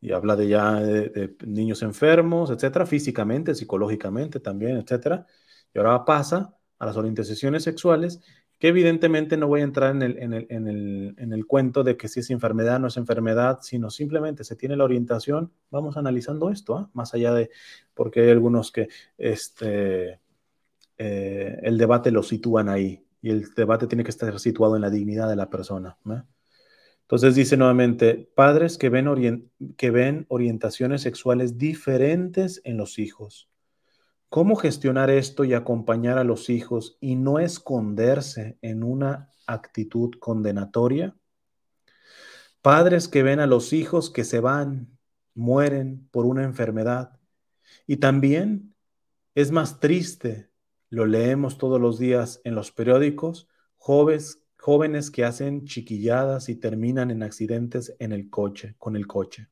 y 0.00 0.12
habla 0.12 0.36
de 0.36 0.48
ya 0.48 0.80
de, 0.80 1.36
niños 1.46 1.82
enfermos, 1.82 2.50
etcétera, 2.50 2.86
físicamente, 2.86 3.54
psicológicamente 3.54 4.40
también, 4.40 4.78
etcétera. 4.78 5.26
Y 5.74 5.78
ahora 5.78 6.06
pasa 6.06 6.56
a 6.78 6.86
las 6.86 6.96
orientaciones 6.96 7.62
sexuales, 7.62 8.20
que 8.62 8.68
evidentemente 8.68 9.36
no 9.36 9.48
voy 9.48 9.62
a 9.62 9.64
entrar 9.64 9.90
en 9.90 10.02
el, 10.02 10.18
en 10.18 10.32
el, 10.32 10.46
en 10.48 10.68
el, 10.68 11.14
en 11.18 11.32
el 11.32 11.46
cuento 11.48 11.82
de 11.82 11.96
que 11.96 12.06
si 12.06 12.20
es 12.20 12.30
enfermedad 12.30 12.78
no 12.78 12.86
es 12.86 12.96
enfermedad, 12.96 13.58
sino 13.60 13.90
simplemente 13.90 14.44
se 14.44 14.54
tiene 14.54 14.76
la 14.76 14.84
orientación, 14.84 15.50
vamos 15.68 15.96
analizando 15.96 16.48
esto, 16.48 16.76
¿ah? 16.76 16.88
más 16.94 17.12
allá 17.12 17.34
de, 17.34 17.50
porque 17.92 18.20
hay 18.20 18.30
algunos 18.30 18.70
que 18.70 18.88
este, 19.18 20.20
eh, 20.96 21.58
el 21.60 21.76
debate 21.76 22.12
lo 22.12 22.22
sitúan 22.22 22.68
ahí, 22.68 23.04
y 23.20 23.30
el 23.30 23.52
debate 23.52 23.88
tiene 23.88 24.04
que 24.04 24.10
estar 24.10 24.38
situado 24.38 24.76
en 24.76 24.82
la 24.82 24.90
dignidad 24.90 25.28
de 25.28 25.34
la 25.34 25.50
persona. 25.50 25.98
Entonces 27.00 27.34
dice 27.34 27.56
nuevamente, 27.56 28.30
padres 28.36 28.78
que 28.78 28.90
ven, 28.90 29.50
que 29.76 29.90
ven 29.90 30.24
orientaciones 30.28 31.02
sexuales 31.02 31.58
diferentes 31.58 32.60
en 32.62 32.76
los 32.76 33.00
hijos. 33.00 33.51
¿Cómo 34.32 34.56
gestionar 34.56 35.10
esto 35.10 35.44
y 35.44 35.52
acompañar 35.52 36.16
a 36.16 36.24
los 36.24 36.48
hijos 36.48 36.96
y 37.02 37.16
no 37.16 37.38
esconderse 37.38 38.56
en 38.62 38.82
una 38.82 39.30
actitud 39.46 40.12
condenatoria? 40.18 41.14
Padres 42.62 43.08
que 43.08 43.22
ven 43.22 43.40
a 43.40 43.46
los 43.46 43.74
hijos 43.74 44.08
que 44.08 44.24
se 44.24 44.40
van, 44.40 44.98
mueren 45.34 46.08
por 46.10 46.24
una 46.24 46.44
enfermedad. 46.44 47.20
Y 47.86 47.98
también 47.98 48.74
es 49.34 49.50
más 49.50 49.80
triste, 49.80 50.48
lo 50.88 51.04
leemos 51.04 51.58
todos 51.58 51.78
los 51.78 51.98
días 51.98 52.40
en 52.44 52.54
los 52.54 52.72
periódicos, 52.72 53.50
jóvenes, 53.76 54.42
jóvenes 54.56 55.10
que 55.10 55.26
hacen 55.26 55.66
chiquilladas 55.66 56.48
y 56.48 56.56
terminan 56.56 57.10
en 57.10 57.22
accidentes 57.22 57.94
en 57.98 58.12
el 58.12 58.30
coche, 58.30 58.76
con 58.78 58.96
el 58.96 59.06
coche. 59.06 59.51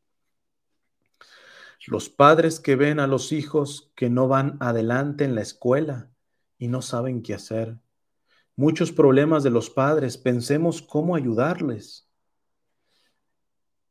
Los 1.87 2.09
padres 2.09 2.61
que 2.61 2.77
ven 2.77 3.01
a 3.01 3.07
los 3.07 3.33
hijos 3.33 3.91
que 3.95 4.11
no 4.11 4.29
van 4.29 4.57
adelante 4.61 5.25
en 5.25 5.35
la 5.35 5.41
escuela 5.41 6.11
y 6.59 6.69
no 6.69 6.83
saben 6.83 7.23
qué 7.23 7.35
hacer. 7.35 7.79
Muchos 8.55 8.93
problemas 8.93 9.43
de 9.43 9.51
los 9.51 9.71
padres, 9.71 10.19
pensemos 10.19 10.83
cómo 10.83 11.17
ayudarles. 11.17 12.07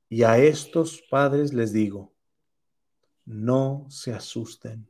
Y 0.07 0.23
a 0.23 0.37
estos 0.37 1.01
padres 1.09 1.53
les 1.53 1.73
digo, 1.73 2.13
no 3.25 3.87
se 3.89 4.13
asusten. 4.13 4.87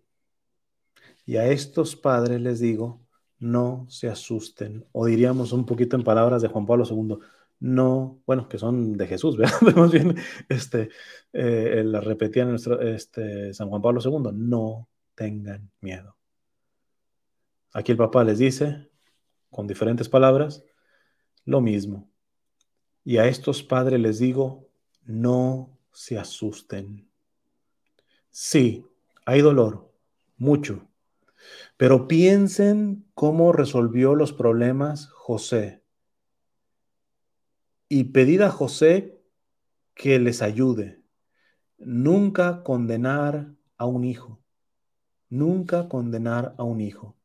Y 1.25 1.37
a 1.37 1.47
estos 1.47 1.95
padres 1.95 2.41
les 2.41 2.59
digo, 2.59 3.01
no 3.39 3.85
se 3.89 4.09
asusten, 4.09 4.85
o 4.91 5.05
diríamos 5.05 5.53
un 5.53 5.65
poquito 5.65 5.95
en 5.95 6.03
palabras 6.03 6.41
de 6.41 6.49
Juan 6.49 6.65
Pablo 6.65 6.85
II, 6.89 7.17
no, 7.59 8.21
bueno, 8.25 8.47
que 8.47 8.57
son 8.57 8.93
de 8.93 9.07
Jesús, 9.07 9.37
¿verdad? 9.37 9.89
bien, 9.91 10.15
este, 10.47 10.89
eh, 11.33 11.83
la 11.85 12.01
repetía 12.01 12.43
en 12.43 12.49
nuestro, 12.51 12.81
este, 12.81 13.53
San 13.53 13.69
Juan 13.69 13.81
Pablo 13.81 14.01
II, 14.03 14.31
no 14.33 14.87
tengan 15.15 15.71
miedo. 15.81 16.15
Aquí 17.73 17.91
el 17.91 17.97
papá 17.97 18.23
les 18.23 18.39
dice, 18.39 18.89
con 19.49 19.67
diferentes 19.67 20.09
palabras, 20.09 20.63
lo 21.45 21.61
mismo. 21.61 22.09
Y 23.03 23.17
a 23.17 23.27
estos 23.27 23.63
padres 23.63 23.99
les 23.99 24.19
digo, 24.19 24.67
no 25.03 25.77
se 25.91 26.17
asusten. 26.17 27.09
Sí, 28.31 28.85
hay 29.25 29.41
dolor, 29.41 29.91
mucho, 30.37 30.87
pero 31.77 32.07
piensen 32.07 33.05
cómo 33.13 33.51
resolvió 33.51 34.15
los 34.15 34.33
problemas 34.33 35.07
José. 35.09 35.83
Y 37.89 38.05
pedid 38.05 38.41
a 38.41 38.49
José 38.49 39.21
que 39.93 40.19
les 40.19 40.41
ayude. 40.41 41.03
Nunca 41.77 42.63
condenar 42.63 43.53
a 43.77 43.85
un 43.85 44.05
hijo. 44.05 44.41
Nunca 45.27 45.89
condenar 45.89 46.55
a 46.57 46.63
un 46.63 46.79
hijo. 46.79 47.17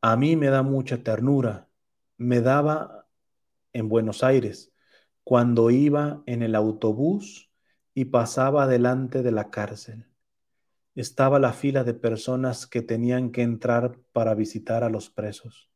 A 0.00 0.16
mí 0.16 0.36
me 0.36 0.50
da 0.50 0.62
mucha 0.62 1.02
ternura. 1.02 1.68
Me 2.16 2.40
daba 2.40 3.08
en 3.72 3.88
Buenos 3.88 4.22
Aires 4.22 4.72
cuando 5.24 5.70
iba 5.70 6.22
en 6.26 6.42
el 6.42 6.54
autobús 6.54 7.50
y 7.94 8.04
pasaba 8.04 8.68
delante 8.68 9.22
de 9.22 9.32
la 9.32 9.50
cárcel 9.50 10.06
estaba 10.94 11.38
la 11.38 11.52
fila 11.52 11.84
de 11.84 11.94
personas 11.94 12.66
que 12.66 12.82
tenían 12.82 13.30
que 13.30 13.42
entrar 13.42 13.98
para 14.12 14.34
visitar 14.34 14.84
a 14.84 14.90
los 14.90 15.10
presos. 15.10 15.70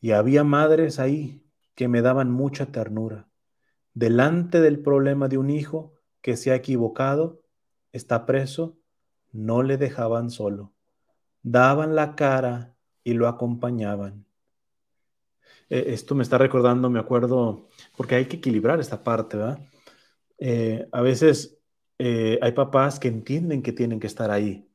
Y 0.00 0.12
había 0.12 0.44
madres 0.44 0.98
ahí 0.98 1.45
que 1.76 1.86
me 1.86 2.02
daban 2.02 2.32
mucha 2.32 2.72
ternura. 2.72 3.28
Delante 3.94 4.60
del 4.60 4.80
problema 4.80 5.28
de 5.28 5.38
un 5.38 5.50
hijo 5.50 5.94
que 6.22 6.36
se 6.36 6.50
ha 6.50 6.56
equivocado, 6.56 7.42
está 7.92 8.26
preso, 8.26 8.76
no 9.32 9.62
le 9.62 9.76
dejaban 9.76 10.30
solo. 10.30 10.72
daban 11.42 11.94
la 11.94 12.16
cara 12.16 12.74
y 13.04 13.14
lo 13.14 13.28
acompañaban. 13.28 14.26
Eh, 15.70 15.84
esto 15.88 16.16
me 16.16 16.24
está 16.24 16.38
recordando, 16.38 16.90
me 16.90 16.98
acuerdo, 16.98 17.68
porque 17.96 18.16
hay 18.16 18.26
que 18.26 18.36
equilibrar 18.38 18.80
esta 18.80 19.04
parte, 19.04 19.36
¿verdad? 19.36 19.60
Eh, 20.38 20.88
a 20.90 21.02
veces 21.02 21.58
eh, 21.98 22.38
hay 22.42 22.52
papás 22.52 22.98
que 22.98 23.08
entienden 23.08 23.62
que 23.62 23.72
tienen 23.72 24.00
que 24.00 24.08
estar 24.08 24.30
ahí, 24.30 24.68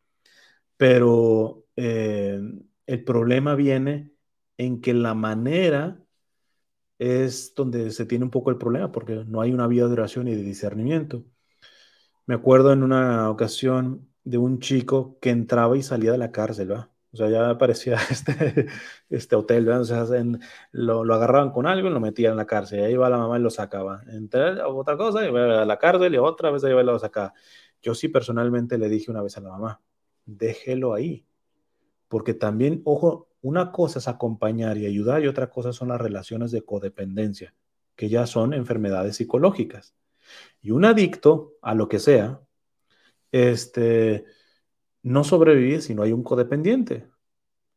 pero 0.78 1.66
el 1.76 3.04
problema 3.06 3.56
viene 3.56 4.12
en 4.58 4.82
que 4.82 4.94
la 4.94 5.14
manera 5.16 6.00
es 7.02 7.56
donde 7.56 7.90
se 7.92 8.06
tiene 8.06 8.26
un 8.26 8.32
poco 8.32 8.52
el 8.52 8.58
problema, 8.58 8.92
porque 8.92 9.26
no 9.28 9.42
hay 9.42 9.52
una 9.54 9.66
vía 9.66 9.88
de 9.88 9.94
oración 9.94 10.28
y 10.28 10.36
de 10.36 10.44
discernimiento. 10.44 11.24
Me 12.28 12.36
acuerdo 12.36 12.72
en 12.74 12.84
una 12.84 13.30
ocasión 13.32 14.08
de 14.24 14.38
un 14.38 14.60
chico 14.60 15.18
que 15.20 15.32
entraba 15.32 15.76
y 15.78 15.82
salía 15.82 16.12
de 16.12 16.20
la 16.20 16.32
cárcel, 16.32 16.68
¿verdad? 16.68 16.90
O 17.12 17.18
sea, 17.18 17.30
ya 17.30 17.58
parecía 17.58 17.98
este, 18.12 18.68
este 19.10 19.36
hotel, 19.36 19.66
¿verdad? 19.66 19.82
O 19.82 19.86
sea, 19.86 20.06
lo, 20.74 21.04
lo, 21.04 21.16
agarraban 21.16 21.52
con 21.52 21.66
algo 21.66 21.88
y 21.90 21.92
lo 21.92 22.00
metían 22.00 22.34
en 22.34 22.38
la 22.38 22.46
cárcel. 22.46 22.82
Y 22.82 22.84
ahí 22.84 22.96
va 22.96 23.10
la 23.10 23.18
mamá 23.18 23.40
y 23.40 23.42
lo 23.42 23.50
sacaba. 23.50 24.04
Entre 24.08 24.62
otra 24.62 24.96
cosa, 24.96 25.26
iba 25.28 25.64
a 25.64 25.66
la 25.66 25.80
cárcel 25.80 26.14
y 26.14 26.18
otra 26.20 26.52
vez 26.52 26.64
ahí 26.64 26.74
va 26.74 26.82
y 26.84 26.86
lo 26.86 27.00
sacaba. 27.00 27.34
Yo 27.82 27.96
sí 27.96 28.10
personalmente 28.10 28.78
le 28.78 28.90
dije 28.90 29.10
una 29.10 29.24
vez 29.24 29.38
a 29.38 29.42
la 29.42 29.50
mamá, 29.50 29.82
déjelo 30.26 30.94
ahí. 30.94 31.26
Porque 32.08 32.36
también, 32.36 32.82
ojo, 32.86 33.31
una 33.42 33.72
cosa 33.72 34.00
es 34.00 34.08
acompañar 34.08 34.78
y 34.78 34.86
ayudar 34.86 35.24
y 35.24 35.28
otra 35.28 35.50
cosa 35.50 35.74
son 35.74 35.90
las 35.90 36.02
relaciones 36.02 36.52
de 36.52 36.64
codependencia, 36.64 37.54
que 37.96 38.10
ya 38.10 38.28
son 38.28 38.54
enfermedades 38.54 39.16
psicológicas. 39.18 39.96
Y 40.62 40.72
un 40.72 40.86
adicto 40.86 41.54
a 41.62 41.74
lo 41.74 41.88
que 41.90 42.00
sea, 42.00 42.42
este, 43.32 44.26
no 45.04 45.24
sobrevive 45.24 45.82
si 45.82 45.96
no 45.96 46.04
hay 46.04 46.12
un 46.12 46.24
codependiente, 46.24 47.08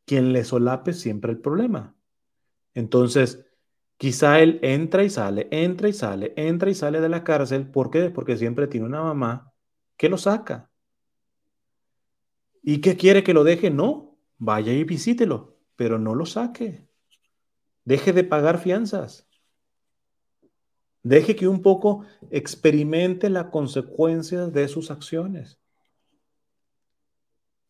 quien 0.05 0.33
le 0.33 0.43
solape 0.43 0.93
siempre 0.93 1.31
el 1.31 1.39
problema. 1.39 1.95
Entonces, 2.73 3.45
quizá 3.97 4.39
él 4.39 4.59
entra 4.61 5.03
y 5.03 5.09
sale, 5.09 5.47
entra 5.51 5.89
y 5.89 5.93
sale, 5.93 6.33
entra 6.35 6.69
y 6.69 6.75
sale 6.75 7.01
de 7.01 7.09
la 7.09 7.23
cárcel. 7.23 7.69
¿Por 7.69 7.89
qué? 7.89 8.09
Porque 8.11 8.37
siempre 8.37 8.67
tiene 8.67 8.85
una 8.85 9.01
mamá 9.01 9.53
que 9.97 10.09
lo 10.09 10.17
saca. 10.17 10.69
¿Y 12.61 12.81
qué 12.81 12.97
quiere 12.97 13.23
que 13.23 13.33
lo 13.33 13.43
deje? 13.43 13.69
No, 13.69 14.17
vaya 14.37 14.73
y 14.73 14.83
visítelo, 14.83 15.54
pero 15.75 15.99
no 15.99 16.15
lo 16.15 16.25
saque. 16.25 16.87
Deje 17.83 18.13
de 18.13 18.23
pagar 18.23 18.57
fianzas. 18.57 19.27
Deje 21.03 21.35
que 21.35 21.47
un 21.47 21.61
poco 21.61 22.03
experimente 22.31 23.29
la 23.29 23.51
consecuencia 23.51 24.47
de 24.47 24.67
sus 24.67 24.89
acciones. 24.89 25.59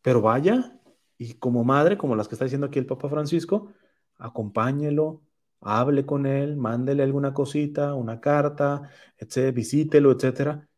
Pero 0.00 0.22
vaya 0.22 0.80
y 1.18 1.34
como 1.34 1.64
madre, 1.64 1.98
como 1.98 2.16
las 2.16 2.28
que 2.28 2.34
está 2.34 2.44
diciendo 2.44 2.68
aquí 2.68 2.78
el 2.78 2.86
Papa 2.86 3.08
Francisco, 3.08 3.72
acompáñelo, 4.16 5.22
hable 5.60 6.06
con 6.06 6.26
él, 6.26 6.56
mándele 6.56 7.02
alguna 7.02 7.34
cosita, 7.34 7.94
una 7.94 8.20
carta, 8.20 8.90
etc., 9.18 9.52
visítelo, 9.52 10.12
etcétera. 10.12 10.68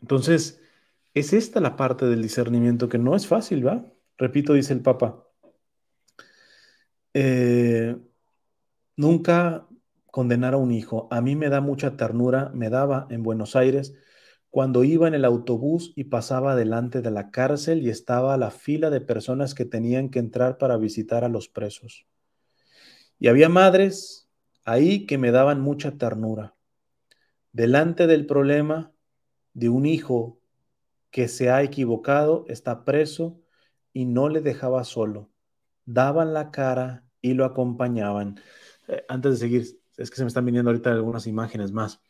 Entonces, 0.00 0.60
es 1.14 1.32
esta 1.32 1.60
la 1.60 1.76
parte 1.76 2.06
del 2.06 2.22
discernimiento 2.22 2.88
que 2.88 2.98
no 2.98 3.16
es 3.16 3.26
fácil, 3.26 3.66
¿va? 3.66 3.93
Repito, 4.16 4.52
dice 4.52 4.72
el 4.72 4.82
Papa. 4.82 5.24
Eh, 7.12 7.96
nunca 8.96 9.66
condenar 10.10 10.54
a 10.54 10.58
un 10.58 10.70
hijo. 10.70 11.08
A 11.10 11.20
mí 11.20 11.36
me 11.36 11.48
da 11.48 11.60
mucha 11.60 11.96
ternura, 11.96 12.50
me 12.54 12.70
daba 12.70 13.06
en 13.10 13.22
Buenos 13.22 13.56
Aires 13.56 13.94
cuando 14.50 14.84
iba 14.84 15.08
en 15.08 15.14
el 15.14 15.24
autobús 15.24 15.92
y 15.96 16.04
pasaba 16.04 16.54
delante 16.54 17.02
de 17.02 17.10
la 17.10 17.32
cárcel 17.32 17.82
y 17.82 17.90
estaba 17.90 18.36
la 18.36 18.52
fila 18.52 18.88
de 18.90 19.00
personas 19.00 19.52
que 19.52 19.64
tenían 19.64 20.10
que 20.10 20.20
entrar 20.20 20.58
para 20.58 20.76
visitar 20.76 21.24
a 21.24 21.28
los 21.28 21.48
presos. 21.48 22.06
Y 23.18 23.26
había 23.26 23.48
madres 23.48 24.28
ahí 24.64 25.06
que 25.06 25.18
me 25.18 25.32
daban 25.32 25.60
mucha 25.60 25.98
ternura. 25.98 26.54
Delante 27.52 28.06
del 28.06 28.26
problema 28.26 28.92
de 29.54 29.68
un 29.68 29.86
hijo 29.86 30.38
que 31.10 31.26
se 31.26 31.50
ha 31.50 31.62
equivocado, 31.64 32.44
está 32.48 32.84
preso 32.84 33.40
y 33.94 34.04
no 34.04 34.28
le 34.28 34.42
dejaba 34.42 34.84
solo. 34.84 35.30
Daban 35.86 36.34
la 36.34 36.50
cara 36.50 37.04
y 37.22 37.32
lo 37.32 37.46
acompañaban. 37.46 38.40
Eh, 38.88 39.04
antes 39.08 39.32
de 39.32 39.38
seguir, 39.38 39.80
es 39.96 40.10
que 40.10 40.16
se 40.16 40.24
me 40.24 40.28
están 40.28 40.44
viniendo 40.44 40.70
ahorita 40.70 40.92
algunas 40.92 41.26
imágenes 41.26 41.72
más. 41.72 42.02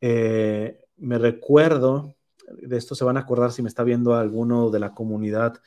Eh, 0.00 0.80
me 0.96 1.18
recuerdo, 1.18 2.16
de 2.48 2.76
esto 2.76 2.94
se 2.96 3.04
van 3.04 3.16
a 3.16 3.20
acordar 3.20 3.52
si 3.52 3.62
me 3.62 3.68
está 3.68 3.84
viendo 3.84 4.14
alguno 4.14 4.70
de 4.70 4.80
la 4.80 4.94
comunidad, 4.94 5.62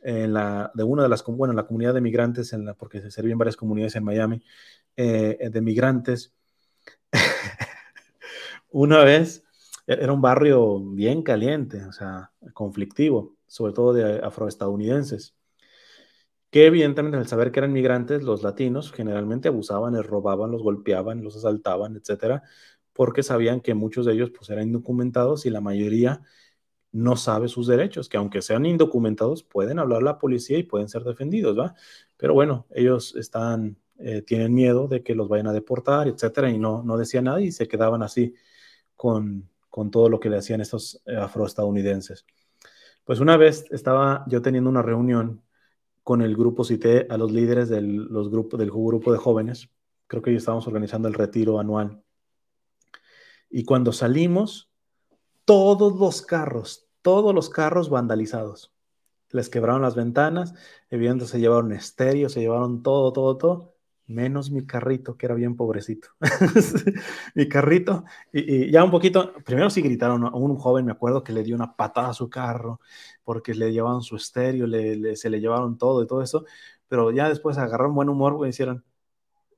en 0.00 0.34
la, 0.34 0.72
de 0.74 0.82
una 0.82 1.02
de 1.04 1.08
las, 1.08 1.24
bueno, 1.24 1.54
la 1.54 1.66
comunidad 1.66 1.94
de 1.94 2.00
migrantes, 2.00 2.52
en 2.52 2.64
la, 2.64 2.74
porque 2.74 3.00
se 3.00 3.10
servían 3.10 3.38
varias 3.38 3.56
comunidades 3.56 3.96
en 3.96 4.04
Miami, 4.04 4.42
eh, 4.96 5.50
de 5.50 5.60
migrantes. 5.60 6.34
una 8.70 9.04
vez, 9.04 9.43
era 9.86 10.12
un 10.12 10.22
barrio 10.22 10.80
bien 10.80 11.22
caliente, 11.22 11.84
o 11.84 11.92
sea, 11.92 12.32
conflictivo, 12.54 13.36
sobre 13.46 13.72
todo 13.72 13.92
de 13.92 14.20
afroestadounidenses, 14.24 15.34
que 16.50 16.66
evidentemente 16.66 17.18
al 17.18 17.26
saber 17.26 17.50
que 17.50 17.60
eran 17.60 17.72
migrantes, 17.72 18.22
los 18.22 18.42
latinos 18.42 18.92
generalmente 18.92 19.48
abusaban, 19.48 19.94
les 19.94 20.06
robaban, 20.06 20.50
los 20.52 20.62
golpeaban, 20.62 21.24
los 21.24 21.36
asaltaban, 21.36 21.96
etcétera, 21.96 22.42
porque 22.92 23.22
sabían 23.22 23.60
que 23.60 23.74
muchos 23.74 24.06
de 24.06 24.12
ellos 24.14 24.30
pues 24.30 24.50
eran 24.50 24.68
indocumentados 24.68 25.46
y 25.46 25.50
la 25.50 25.60
mayoría 25.60 26.22
no 26.92 27.16
sabe 27.16 27.48
sus 27.48 27.66
derechos, 27.66 28.08
que 28.08 28.16
aunque 28.18 28.40
sean 28.42 28.66
indocumentados 28.66 29.42
pueden 29.42 29.80
hablar 29.80 30.02
la 30.04 30.18
policía 30.18 30.58
y 30.58 30.62
pueden 30.62 30.88
ser 30.88 31.02
defendidos, 31.04 31.58
¿va? 31.58 31.74
Pero 32.16 32.34
bueno, 32.34 32.66
ellos 32.70 33.16
están, 33.16 33.76
eh, 33.98 34.22
tienen 34.22 34.54
miedo 34.54 34.86
de 34.88 35.02
que 35.02 35.16
los 35.16 35.28
vayan 35.28 35.48
a 35.48 35.52
deportar, 35.52 36.08
etcétera, 36.08 36.50
y 36.50 36.58
no, 36.58 36.84
no 36.84 36.96
decían 36.96 37.24
nada 37.24 37.40
y 37.40 37.50
se 37.52 37.66
quedaban 37.68 38.02
así 38.02 38.34
con, 38.96 39.50
con 39.74 39.90
todo 39.90 40.08
lo 40.08 40.20
que 40.20 40.30
le 40.30 40.36
hacían 40.36 40.60
estos 40.60 41.02
eh, 41.04 41.16
afroestadounidenses. 41.16 42.24
Pues 43.02 43.18
una 43.18 43.36
vez 43.36 43.64
estaba 43.72 44.24
yo 44.28 44.40
teniendo 44.40 44.70
una 44.70 44.82
reunión 44.82 45.42
con 46.04 46.22
el 46.22 46.36
grupo, 46.36 46.62
cité 46.62 47.08
a 47.10 47.16
los 47.18 47.32
líderes 47.32 47.68
del, 47.70 47.96
los 48.04 48.30
grupos, 48.30 48.60
del 48.60 48.70
grupo 48.70 49.10
de 49.10 49.18
jóvenes, 49.18 49.68
creo 50.06 50.22
que 50.22 50.32
estábamos 50.32 50.68
organizando 50.68 51.08
el 51.08 51.14
retiro 51.14 51.58
anual 51.58 52.00
y 53.50 53.64
cuando 53.64 53.92
salimos, 53.92 54.70
todos 55.44 55.98
los 55.98 56.22
carros, 56.22 56.86
todos 57.02 57.34
los 57.34 57.50
carros 57.50 57.90
vandalizados. 57.90 58.72
Les 59.30 59.48
quebraron 59.48 59.82
las 59.82 59.96
ventanas, 59.96 60.54
evidentemente 60.88 61.32
se 61.32 61.40
llevaron 61.40 61.72
estéreo, 61.72 62.28
se 62.28 62.38
llevaron 62.38 62.84
todo, 62.84 63.12
todo, 63.12 63.36
todo, 63.38 63.73
menos 64.06 64.50
mi 64.50 64.66
carrito, 64.66 65.16
que 65.16 65.26
era 65.26 65.34
bien 65.34 65.56
pobrecito. 65.56 66.08
mi 67.34 67.48
carrito, 67.48 68.04
y, 68.32 68.70
ya 68.70 68.84
un 68.84 68.90
poquito, 68.90 69.32
primero 69.44 69.70
sí 69.70 69.82
gritaron 69.82 70.24
a 70.24 70.30
un 70.30 70.56
joven, 70.56 70.86
me 70.86 70.92
acuerdo 70.92 71.24
que 71.24 71.32
le 71.32 71.42
dio 71.42 71.56
una 71.56 71.76
patada 71.76 72.10
a 72.10 72.14
su 72.14 72.28
carro, 72.30 72.80
porque 73.24 73.54
le 73.54 73.72
llevaban 73.72 74.02
su 74.02 74.16
estéreo, 74.16 74.66
le, 74.66 75.16
se 75.16 75.30
le 75.30 75.40
llevaron 75.40 75.78
todo 75.78 76.02
y 76.02 76.06
todo 76.06 76.22
eso, 76.22 76.44
pero 76.88 77.10
ya 77.10 77.28
después 77.28 77.58
agarraron 77.58 77.94
buen 77.94 78.08
humor, 78.08 78.38
y 78.46 78.50
hicieron, 78.50 78.84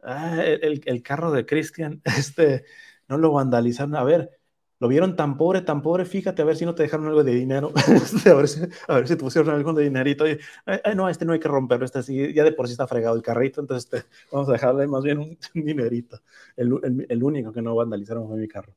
ah, 0.03 0.43
el, 0.45 0.83
el, 0.85 1.03
carro 1.03 1.33
de 1.33 1.47
Cristian, 1.47 2.03
este, 2.05 2.65
no 3.09 3.19
lo 3.19 3.33
vandalizaron. 3.33 3.97
A 3.97 4.05
ver, 4.05 4.36
lo 4.79 4.89
vieron 4.89 5.17
tan 5.17 5.37
pobre, 5.37 5.63
tan 5.63 5.81
pobre, 5.83 6.05
fíjate 6.05 6.43
a 6.43 6.45
ver 6.45 6.57
si 6.57 6.65
no 6.65 6.75
te 6.75 6.83
dejaron 6.83 7.07
algo 7.07 7.25
de 7.25 7.35
dinero, 7.35 7.73
a, 7.77 8.35
ver 8.35 8.49
si, 8.49 8.61
a 8.89 8.95
ver 8.95 9.09
si 9.09 9.17
te 9.17 9.23
pusieron 9.23 9.55
algo 9.55 9.73
de 9.73 9.85
dinerito. 9.85 10.25
ay, 10.25 10.95
no, 10.95 11.09
este 11.09 11.25
no 11.25 11.33
hay 11.33 11.41
que 11.41 11.49
romperlo, 11.49 11.87
este 11.87 12.03
sí, 12.03 12.33
ya 12.35 12.45
de 12.45 12.53
por 12.53 12.67
sí 12.67 12.73
está 12.73 12.87
fregado 12.87 13.17
el 13.17 13.23
carrito, 13.23 13.61
entonces 13.61 13.91
este, 13.91 14.09
vamos 14.31 14.49
a 14.49 14.53
dejarle 14.53 14.87
más 14.87 15.03
bien 15.03 15.19
un, 15.19 15.39
dinerito. 15.55 16.21
El, 16.57 17.07
el, 17.09 17.23
único 17.23 17.53
que 17.53 17.63
no 17.63 17.75
vandalizaron 17.75 18.29
fue 18.29 18.37
mi 18.37 18.49
carro. 18.49 18.75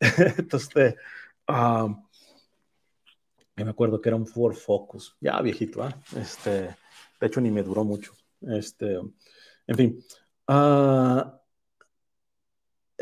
entonces, 0.38 0.68
este, 0.68 0.96
me 3.56 3.70
acuerdo 3.70 4.00
que 4.00 4.08
era 4.08 4.16
un 4.16 4.26
Ford 4.26 4.54
Focus, 4.54 5.16
ya 5.20 5.40
viejito, 5.40 5.82
¿ah? 5.82 5.96
este, 6.16 6.50
de 7.20 7.26
hecho 7.26 7.40
ni 7.40 7.50
me 7.50 7.62
duró 7.62 7.84
mucho. 7.84 8.12
Este, 8.42 8.98
en 9.66 9.76
fin, 9.76 10.04
uh, 10.48 11.22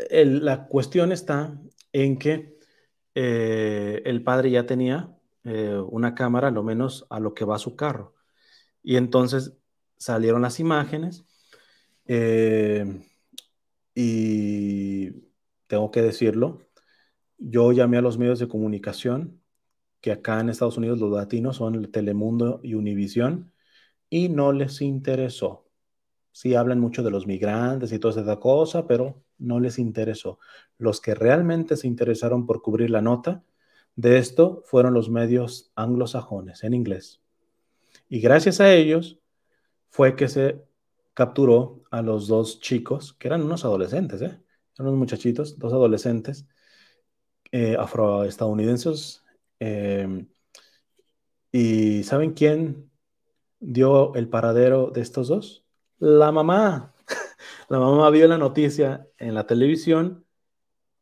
la 0.09 0.67
cuestión 0.67 1.11
está 1.11 1.53
en 2.03 2.17
que 2.19 2.57
eh, 3.15 4.01
el 4.05 4.23
padre 4.23 4.51
ya 4.51 4.65
tenía 4.65 5.15
eh, 5.43 5.77
una 5.89 6.13
cámara, 6.15 6.51
lo 6.51 6.63
menos 6.63 7.07
a 7.09 7.19
lo 7.19 7.33
que 7.33 7.45
va 7.45 7.57
su 7.57 7.75
carro. 7.75 8.15
Y 8.83 8.97
entonces 8.97 9.57
salieron 9.97 10.41
las 10.43 10.59
imágenes 10.59 11.25
eh, 12.05 13.01
y 13.95 15.11
tengo 15.67 15.91
que 15.91 16.01
decirlo, 16.01 16.61
yo 17.37 17.71
llamé 17.71 17.97
a 17.97 18.01
los 18.01 18.17
medios 18.17 18.39
de 18.39 18.47
comunicación, 18.47 19.41
que 20.01 20.11
acá 20.11 20.39
en 20.39 20.49
Estados 20.49 20.77
Unidos 20.77 20.99
los 20.99 21.11
latinos 21.11 21.57
son 21.57 21.75
el 21.75 21.91
Telemundo 21.91 22.59
y 22.63 22.75
Univisión, 22.75 23.53
y 24.09 24.29
no 24.29 24.53
les 24.53 24.81
interesó. 24.81 25.69
Sí 26.31 26.55
hablan 26.55 26.79
mucho 26.79 27.03
de 27.03 27.11
los 27.11 27.27
migrantes 27.27 27.91
y 27.91 27.99
toda 27.99 28.21
esa 28.21 28.39
cosa, 28.39 28.87
pero 28.87 29.23
no 29.39 29.59
les 29.59 29.79
interesó. 29.79 30.39
Los 30.77 31.01
que 31.01 31.15
realmente 31.15 31.75
se 31.77 31.87
interesaron 31.87 32.45
por 32.45 32.61
cubrir 32.61 32.89
la 32.89 33.01
nota 33.01 33.43
de 33.95 34.17
esto 34.17 34.63
fueron 34.65 34.93
los 34.93 35.09
medios 35.09 35.71
anglosajones 35.75 36.63
en 36.63 36.73
inglés. 36.73 37.21
Y 38.09 38.19
gracias 38.19 38.61
a 38.61 38.73
ellos 38.73 39.19
fue 39.89 40.15
que 40.15 40.27
se 40.27 40.63
capturó 41.13 41.83
a 41.89 42.01
los 42.01 42.27
dos 42.27 42.59
chicos, 42.61 43.13
que 43.13 43.27
eran 43.27 43.41
unos 43.43 43.65
adolescentes, 43.65 44.21
¿eh? 44.21 44.39
eran 44.75 44.89
unos 44.89 44.99
muchachitos, 44.99 45.57
dos 45.57 45.73
adolescentes 45.73 46.45
eh, 47.51 47.75
afroestadounidenses. 47.79 49.23
Em, 49.59 50.27
¿Y 51.51 52.03
saben 52.03 52.33
quién 52.33 52.91
dio 53.59 54.13
el 54.15 54.29
paradero 54.29 54.91
de 54.91 55.01
estos 55.01 55.27
dos? 55.29 55.65
La 55.99 56.31
mamá. 56.31 56.93
La 57.69 57.79
mamá 57.79 58.09
vio 58.09 58.27
la 58.27 58.37
noticia 58.37 59.07
en 59.17 59.33
la 59.33 59.45
televisión 59.45 60.25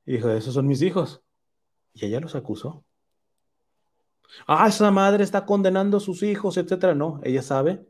y 0.06 0.13
dijo, 0.13 0.30
esos 0.30 0.54
son 0.54 0.67
mis 0.67 0.82
hijos. 0.82 1.23
Y 1.93 2.06
ella 2.06 2.19
los 2.19 2.36
acusó. 2.36 2.86
Ah, 4.47 4.67
esa 4.67 4.91
madre 4.91 5.23
está 5.23 5.45
condenando 5.45 5.97
a 5.97 5.99
sus 5.99 6.23
hijos, 6.23 6.58
etcétera. 6.58 6.95
No, 6.95 7.19
ella 7.23 7.41
sabe 7.41 7.86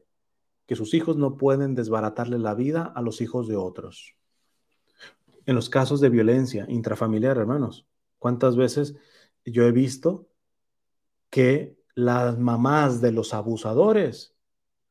que 0.65 0.75
sus 0.75 0.93
hijos 0.93 1.15
no 1.15 1.37
pueden 1.37 1.75
desbaratarle 1.75 2.39
la 2.39 2.53
vida 2.53 2.91
a 2.95 3.01
los 3.01 3.21
hijos 3.21 3.47
de 3.47 3.55
otros. 3.55 4.15
En 5.45 5.55
los 5.55 5.69
casos 5.69 6.01
de 6.01 6.09
violencia 6.09 6.65
intrafamiliar, 6.67 7.37
hermanos, 7.37 7.87
¿cuántas 8.19 8.55
veces 8.55 8.95
yo 9.45 9.63
he 9.63 9.71
visto 9.71 10.27
que 11.29 11.77
las 11.93 12.37
mamás 12.37 12.99
de 12.99 13.11
los 13.11 13.33
abusadores 13.33 14.35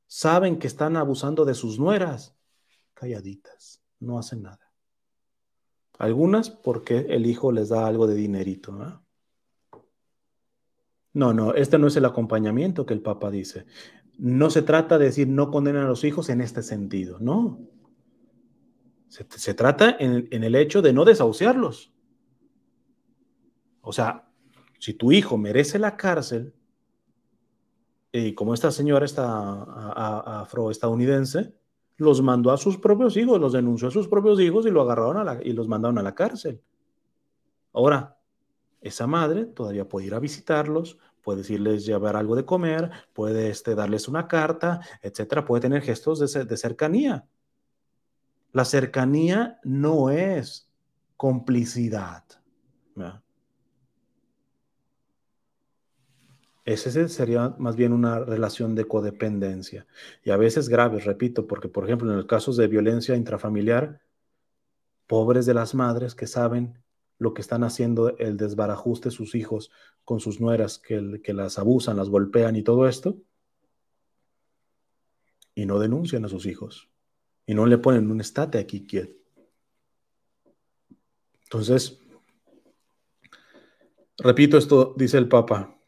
saben 0.07 0.59
que 0.59 0.68
están 0.68 0.97
abusando 0.97 1.44
de 1.44 1.55
sus 1.55 1.79
nueras? 1.79 2.34
No 4.01 4.19
hacen 4.19 4.43
nada. 4.43 4.71
Algunas 5.99 6.51
porque 6.51 7.07
el 7.11 7.27
hijo 7.27 7.53
les 7.53 7.69
da 7.69 7.87
algo 7.87 8.07
de 8.07 8.14
dinerito. 8.14 8.73
No, 11.12 11.33
no, 11.33 11.55
este 11.55 11.79
no 11.79 11.87
es 11.87 11.97
el 11.97 12.05
acompañamiento 12.05 12.85
que 12.85 12.95
el 12.95 13.03
Papa 13.03 13.31
dice. 13.31 13.67
No 14.19 14.51
se 14.51 14.62
trata 14.62 14.99
de 14.99 15.07
decir 15.07 15.29
no 15.29 15.51
condenen 15.51 15.83
a 15.83 15.88
los 15.88 16.05
hijos 16.05 16.29
en 16.29 16.40
este 16.40 16.62
sentido, 16.62 17.19
no. 17.21 17.61
Se, 19.09 19.55
trata 19.55 19.97
en, 20.01 20.27
el 20.43 20.55
hecho 20.57 20.83
de 20.83 20.93
no 20.93 21.05
desahuciarlos. 21.05 21.93
O 23.81 23.93
sea, 23.93 24.29
si 24.81 24.95
tu 24.95 25.12
hijo 25.12 25.38
merece 25.38 25.79
la 25.79 25.97
cárcel, 25.97 26.53
y 28.11 28.35
como 28.35 28.55
esta 28.55 28.73
señora 28.73 29.05
está 29.05 29.62
afroestadounidense, 30.40 31.55
los 31.96 32.22
mandó 32.22 32.50
a 32.50 32.57
sus 32.57 32.78
propios 32.78 33.16
hijos, 33.16 33.40
los 33.40 33.52
denunció 33.52 33.88
a 33.88 33.90
sus 33.90 34.09
propios 34.09 34.40
hijos 34.40 34.66
y 34.66 34.70
lo 34.70 34.83
agarraron 34.83 35.40
y 35.44 35.52
los 35.52 35.68
mandaron 35.68 35.98
a 35.98 36.02
la 36.02 36.14
cárcel. 36.14 36.61
Ahora, 37.72 38.16
esa 38.80 39.07
madre 39.07 39.46
todavía 39.46 39.88
puede 39.88 40.07
ir 40.07 40.14
a 40.14 40.20
visitarlos, 40.20 40.98
puede 41.22 41.38
decirles 41.38 41.87
llevar 41.87 42.16
algo 42.16 42.37
de 42.37 42.44
comer, 42.44 42.90
puede 43.12 43.48
este, 43.48 43.74
darles 43.74 44.09
una 44.09 44.28
carta, 44.28 44.80
etcétera, 45.02 45.44
puede 45.44 45.62
tener 45.62 45.83
gestos 45.83 46.18
de, 46.33 46.44
de 46.44 46.57
cercanía. 46.57 47.26
La 48.52 48.64
cercanía 48.64 49.59
no 49.64 50.11
es 50.11 50.70
complicidad. 51.16 52.24
Ese 56.64 57.09
sería 57.09 57.55
más 57.59 57.77
bien 57.77 57.92
una 57.92 58.20
relación 58.20 58.74
de 58.74 58.87
codependencia. 58.87 59.87
Y 60.22 60.31
a 60.31 60.37
veces 60.38 60.68
grave, 60.68 60.98
repito, 61.00 61.46
porque 61.46 61.68
por 61.68 61.85
ejemplo 61.85 62.11
en 62.11 62.16
los 62.16 62.27
casos 62.27 62.57
de 62.57 62.68
violencia 62.68 63.16
intrafamiliar, 63.16 64.00
pobres 65.07 65.44
de 65.44 65.55
las 65.55 65.74
madres 65.74 66.14
que 66.14 66.27
saben 66.27 66.79
lo 67.18 67.35
que 67.35 67.42
están 67.42 67.64
haciendo 67.64 68.16
el 68.18 68.37
desbarajuste 68.37 69.11
de 69.11 69.14
sus 69.14 69.35
hijos 69.35 69.70
con 70.05 70.20
sus 70.20 70.40
nueras, 70.40 70.79
que, 70.79 71.20
que 71.22 71.35
las 71.35 71.59
abusan, 71.59 71.96
las 71.96 72.09
golpean 72.09 72.57
y 72.57 72.62
todo 72.62 72.88
esto, 72.88 73.16
y 75.55 75.66
no 75.66 75.79
denuncian 75.79 76.24
a 76.24 76.29
sus 76.29 76.46
hijos, 76.46 76.88
y 77.46 77.55
no 77.55 77.66
le 77.66 77.79
ponen 77.79 78.11
un 78.11 78.20
estate 78.20 78.59
aquí 78.59 78.87
quieto. 78.87 79.14
Entonces, 81.44 82.00
repito 84.18 84.59
esto, 84.59 84.94
dice 84.96 85.18
el 85.18 85.29
Papa, 85.29 85.79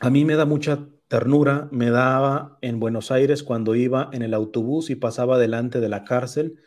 a 0.00 0.10
mí 0.10 0.24
me 0.24 0.36
da 0.36 0.44
mucha 0.44 0.88
ternura, 1.08 1.68
me 1.72 1.90
daba 1.90 2.58
en 2.60 2.78
Buenos 2.78 3.10
Aires 3.10 3.42
cuando 3.42 3.74
iba 3.74 4.10
en 4.12 4.22
el 4.22 4.34
autobús 4.34 4.90
y 4.90 4.96
pasaba 4.96 5.38
delante 5.38 5.80
de 5.80 5.88
la 5.88 6.04
cárcel. 6.04 6.60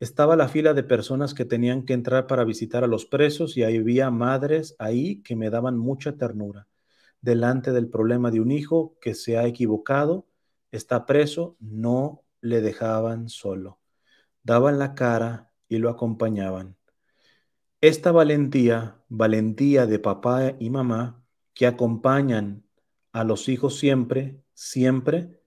Estaba 0.00 0.34
la 0.36 0.48
fila 0.48 0.74
de 0.74 0.82
personas 0.82 1.34
que 1.34 1.44
tenían 1.44 1.84
que 1.84 1.92
entrar 1.92 2.26
para 2.26 2.44
visitar 2.44 2.82
a 2.82 2.88
los 2.88 3.06
presos 3.06 3.56
y 3.56 3.62
había 3.62 4.10
madres 4.10 4.74
ahí 4.78 5.22
que 5.22 5.36
me 5.36 5.50
daban 5.50 5.78
mucha 5.78 6.16
ternura. 6.16 6.66
Delante 7.20 7.72
del 7.72 7.88
problema 7.88 8.30
de 8.30 8.40
un 8.40 8.50
hijo 8.50 8.98
que 9.00 9.14
se 9.14 9.38
ha 9.38 9.46
equivocado, 9.46 10.26
está 10.72 11.06
preso, 11.06 11.56
no 11.60 12.24
le 12.40 12.60
dejaban 12.60 13.28
solo. 13.28 13.78
Daban 14.42 14.78
la 14.78 14.94
cara 14.94 15.52
y 15.68 15.78
lo 15.78 15.90
acompañaban. 15.90 16.76
Esta 17.80 18.12
valentía, 18.12 19.00
valentía 19.08 19.86
de 19.86 19.98
papá 20.00 20.54
y 20.58 20.70
mamá, 20.70 21.22
que 21.54 21.66
acompañan 21.66 22.63
a 23.14 23.22
los 23.22 23.48
hijos 23.48 23.78
siempre, 23.78 24.42
siempre, 24.54 25.40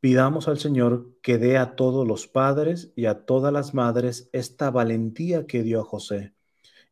pidamos 0.00 0.48
al 0.48 0.58
Señor 0.58 1.14
que 1.20 1.36
dé 1.36 1.58
a 1.58 1.76
todos 1.76 2.08
los 2.08 2.26
padres 2.26 2.90
y 2.96 3.04
a 3.04 3.26
todas 3.26 3.52
las 3.52 3.74
madres 3.74 4.30
esta 4.32 4.70
valentía 4.70 5.46
que 5.46 5.62
dio 5.62 5.82
a 5.82 5.84
José 5.84 6.32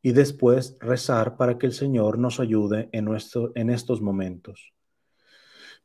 y 0.02 0.12
después 0.12 0.76
rezar 0.78 1.38
para 1.38 1.56
que 1.56 1.64
el 1.64 1.72
Señor 1.72 2.18
nos 2.18 2.38
ayude 2.38 2.90
en, 2.92 3.06
nuestro, 3.06 3.52
en 3.54 3.70
estos 3.70 4.02
momentos. 4.02 4.74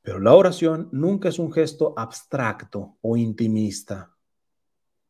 Pero 0.02 0.20
la 0.20 0.36
oración 0.36 0.90
nunca 0.92 1.30
es 1.30 1.40
un 1.40 1.54
gesto 1.54 1.94
abstracto 1.96 2.98
o 3.00 3.16
intimista, 3.16 4.18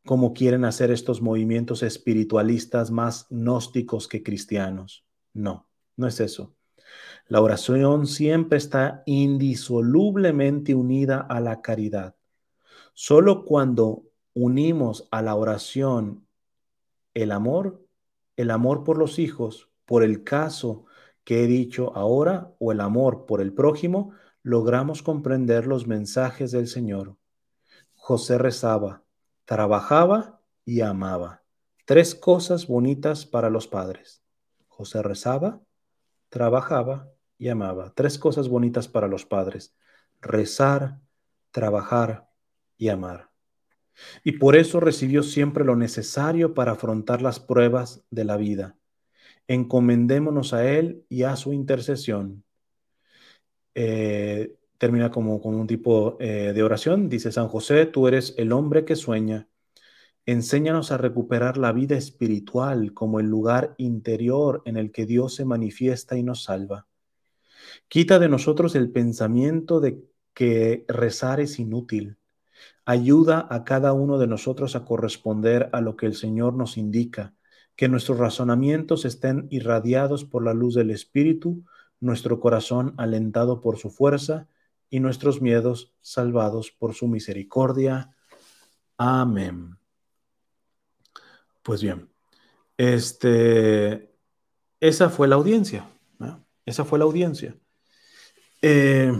como 0.06 0.32
quieren 0.32 0.64
hacer 0.64 0.92
estos 0.92 1.20
movimientos 1.20 1.82
espiritualistas 1.82 2.92
más 2.92 3.26
gnósticos 3.28 4.06
que 4.06 4.22
cristianos. 4.22 5.04
No, 5.32 5.68
no 5.96 6.06
es 6.06 6.20
eso. 6.20 6.54
La 7.26 7.40
oración 7.40 8.06
siempre 8.06 8.58
está 8.58 9.02
indisolublemente 9.06 10.74
unida 10.74 11.20
a 11.20 11.40
la 11.40 11.62
caridad. 11.62 12.16
Solo 12.92 13.44
cuando 13.44 14.04
unimos 14.34 15.08
a 15.10 15.22
la 15.22 15.34
oración 15.34 16.26
el 17.14 17.32
amor, 17.32 17.84
el 18.36 18.50
amor 18.50 18.84
por 18.84 18.98
los 18.98 19.18
hijos, 19.18 19.70
por 19.84 20.02
el 20.02 20.24
caso 20.24 20.86
que 21.24 21.44
he 21.44 21.46
dicho 21.46 21.92
ahora, 21.94 22.52
o 22.58 22.72
el 22.72 22.80
amor 22.80 23.26
por 23.26 23.40
el 23.40 23.52
prójimo, 23.52 24.12
logramos 24.42 25.02
comprender 25.02 25.66
los 25.66 25.86
mensajes 25.86 26.50
del 26.50 26.66
Señor. 26.66 27.16
José 27.94 28.38
rezaba, 28.38 29.04
trabajaba 29.44 30.40
y 30.64 30.80
amaba. 30.80 31.42
Tres 31.84 32.14
cosas 32.14 32.66
bonitas 32.66 33.26
para 33.26 33.50
los 33.50 33.66
padres. 33.68 34.22
José 34.68 35.02
rezaba, 35.02 35.60
trabajaba 36.30 37.12
y 37.38 37.48
amaba. 37.48 37.92
Tres 37.94 38.18
cosas 38.18 38.48
bonitas 38.48 38.88
para 38.88 39.08
los 39.08 39.26
padres. 39.26 39.76
Rezar, 40.20 41.00
trabajar 41.50 42.30
y 42.78 42.88
amar. 42.88 43.30
Y 44.24 44.32
por 44.32 44.56
eso 44.56 44.80
recibió 44.80 45.22
siempre 45.22 45.64
lo 45.64 45.76
necesario 45.76 46.54
para 46.54 46.72
afrontar 46.72 47.20
las 47.20 47.38
pruebas 47.38 48.04
de 48.10 48.24
la 48.24 48.36
vida. 48.36 48.78
Encomendémonos 49.46 50.54
a 50.54 50.66
Él 50.66 51.04
y 51.08 51.24
a 51.24 51.36
su 51.36 51.52
intercesión. 51.52 52.44
Eh, 53.74 54.56
termina 54.78 55.10
como 55.10 55.40
con 55.42 55.54
un 55.54 55.66
tipo 55.66 56.16
eh, 56.20 56.52
de 56.54 56.62
oración. 56.62 57.10
Dice 57.10 57.32
San 57.32 57.48
José, 57.48 57.84
tú 57.86 58.08
eres 58.08 58.34
el 58.38 58.52
hombre 58.52 58.86
que 58.86 58.96
sueña. 58.96 59.49
Enséñanos 60.26 60.92
a 60.92 60.98
recuperar 60.98 61.56
la 61.56 61.72
vida 61.72 61.96
espiritual 61.96 62.92
como 62.92 63.20
el 63.20 63.26
lugar 63.26 63.74
interior 63.78 64.62
en 64.64 64.76
el 64.76 64.92
que 64.92 65.06
Dios 65.06 65.34
se 65.34 65.44
manifiesta 65.44 66.16
y 66.16 66.22
nos 66.22 66.44
salva. 66.44 66.86
Quita 67.88 68.18
de 68.18 68.28
nosotros 68.28 68.74
el 68.74 68.90
pensamiento 68.90 69.80
de 69.80 70.04
que 70.34 70.84
rezar 70.88 71.40
es 71.40 71.58
inútil. 71.58 72.16
Ayuda 72.84 73.46
a 73.50 73.64
cada 73.64 73.92
uno 73.92 74.18
de 74.18 74.26
nosotros 74.26 74.76
a 74.76 74.84
corresponder 74.84 75.70
a 75.72 75.80
lo 75.80 75.96
que 75.96 76.06
el 76.06 76.14
Señor 76.14 76.54
nos 76.54 76.76
indica, 76.76 77.34
que 77.76 77.88
nuestros 77.88 78.18
razonamientos 78.18 79.04
estén 79.04 79.46
irradiados 79.50 80.24
por 80.24 80.44
la 80.44 80.54
luz 80.54 80.74
del 80.74 80.90
Espíritu, 80.90 81.64
nuestro 81.98 82.40
corazón 82.40 82.94
alentado 82.96 83.60
por 83.60 83.78
su 83.78 83.90
fuerza 83.90 84.48
y 84.90 85.00
nuestros 85.00 85.40
miedos 85.40 85.94
salvados 86.00 86.72
por 86.72 86.94
su 86.94 87.06
misericordia. 87.06 88.14
Amén. 88.96 89.79
Pues 91.62 91.82
bien, 91.82 92.08
este, 92.76 94.10
esa 94.80 95.10
fue 95.10 95.28
la 95.28 95.36
audiencia. 95.36 95.86
Esa 96.64 96.84
fue 96.84 96.98
la 96.98 97.04
audiencia. 97.04 97.56
Eh, 98.62 99.12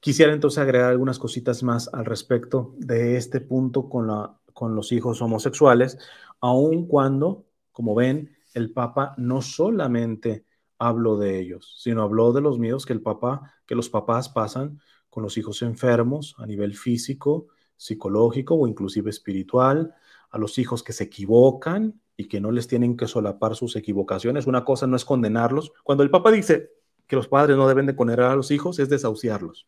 quisiera 0.00 0.32
entonces 0.32 0.58
agregar 0.58 0.90
algunas 0.90 1.18
cositas 1.18 1.62
más 1.62 1.88
al 1.92 2.04
respecto 2.04 2.74
de 2.78 3.16
este 3.16 3.40
punto 3.40 3.88
con, 3.88 4.08
la, 4.08 4.38
con 4.52 4.74
los 4.74 4.90
hijos 4.92 5.22
homosexuales, 5.22 5.98
aun 6.40 6.88
cuando, 6.88 7.46
como 7.70 7.94
ven, 7.94 8.34
el 8.54 8.72
Papa 8.72 9.14
no 9.18 9.40
solamente 9.40 10.44
habló 10.78 11.16
de 11.16 11.38
ellos, 11.38 11.74
sino 11.78 12.02
habló 12.02 12.32
de 12.32 12.40
los 12.40 12.58
miedos 12.58 12.84
que 12.84 12.92
el 12.92 13.00
Papa, 13.00 13.52
que 13.66 13.74
los 13.74 13.88
papás 13.88 14.28
pasan 14.28 14.80
con 15.10 15.22
los 15.22 15.38
hijos 15.38 15.62
enfermos 15.62 16.34
a 16.38 16.46
nivel 16.46 16.74
físico, 16.74 17.46
psicológico 17.76 18.54
o 18.54 18.66
inclusive 18.66 19.10
espiritual, 19.10 19.94
a 20.30 20.38
los 20.38 20.58
hijos 20.58 20.82
que 20.82 20.92
se 20.92 21.04
equivocan 21.04 22.00
y 22.16 22.28
que 22.28 22.40
no 22.40 22.50
les 22.50 22.66
tienen 22.66 22.96
que 22.96 23.06
solapar 23.06 23.56
sus 23.56 23.76
equivocaciones. 23.76 24.46
Una 24.46 24.64
cosa 24.64 24.86
no 24.86 24.96
es 24.96 25.04
condenarlos. 25.04 25.72
Cuando 25.82 26.02
el 26.02 26.10
Papa 26.10 26.30
dice 26.30 26.72
que 27.06 27.16
los 27.16 27.28
padres 27.28 27.56
no 27.56 27.68
deben 27.68 27.86
de 27.86 27.96
condenar 27.96 28.30
a 28.30 28.36
los 28.36 28.50
hijos, 28.50 28.78
es 28.78 28.88
desahuciarlos. 28.88 29.66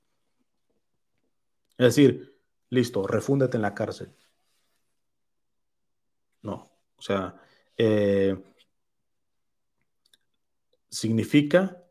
Es 1.79 1.87
decir, 1.95 2.37
listo, 2.71 3.07
refúndete 3.07 3.57
en 3.57 3.63
la 3.63 3.75
cárcel. 3.75 4.15
No, 6.43 6.71
o 6.97 7.03
sea, 7.03 7.41
eh, 7.77 8.37
significa 10.89 11.83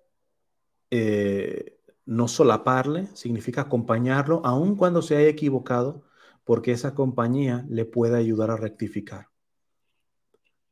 eh, 0.89 1.75
no 2.06 2.28
solaparle, 2.28 3.08
significa 3.14 3.62
acompañarlo, 3.62 4.41
aun 4.45 4.76
cuando 4.76 5.01
se 5.01 5.18
haya 5.18 5.28
equivocado, 5.28 6.03
porque 6.43 6.72
esa 6.72 6.93
compañía 6.93 7.66
le 7.70 7.86
puede 7.86 8.18
ayudar 8.18 8.51
a 8.51 8.58
rectificar. 8.58 9.30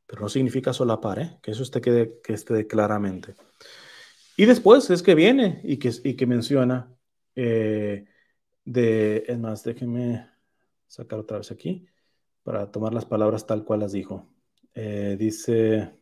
Pero 0.06 0.22
no 0.22 0.30
significa 0.30 0.74
solapar, 0.74 1.20
¿eh? 1.20 1.40
que 1.42 1.52
eso 1.52 1.64
esté, 1.64 1.82
que 1.82 2.34
esté 2.34 2.68
claramente. 2.68 3.36
Y 4.38 4.46
después 4.46 4.90
es 4.90 5.04
que 5.04 5.16
viene 5.16 5.62
y 5.64 5.78
que, 5.78 5.92
y 6.04 6.16
que 6.16 6.26
menciona 6.26 6.92
eh, 7.36 8.06
de, 8.66 9.24
es 9.28 9.40
más, 9.40 9.64
déjenme 9.64 10.30
sacar 10.88 11.20
otra 11.20 11.38
vez 11.38 11.52
aquí 11.52 11.88
para 12.44 12.72
tomar 12.72 12.94
las 12.94 13.06
palabras 13.06 13.48
tal 13.48 13.64
cual 13.64 13.82
las 13.82 13.92
dijo. 13.92 14.28
Eh, 14.74 15.16
dice, 15.20 15.94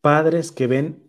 padres 0.00 0.52
que 0.52 0.66
ven, 0.66 1.03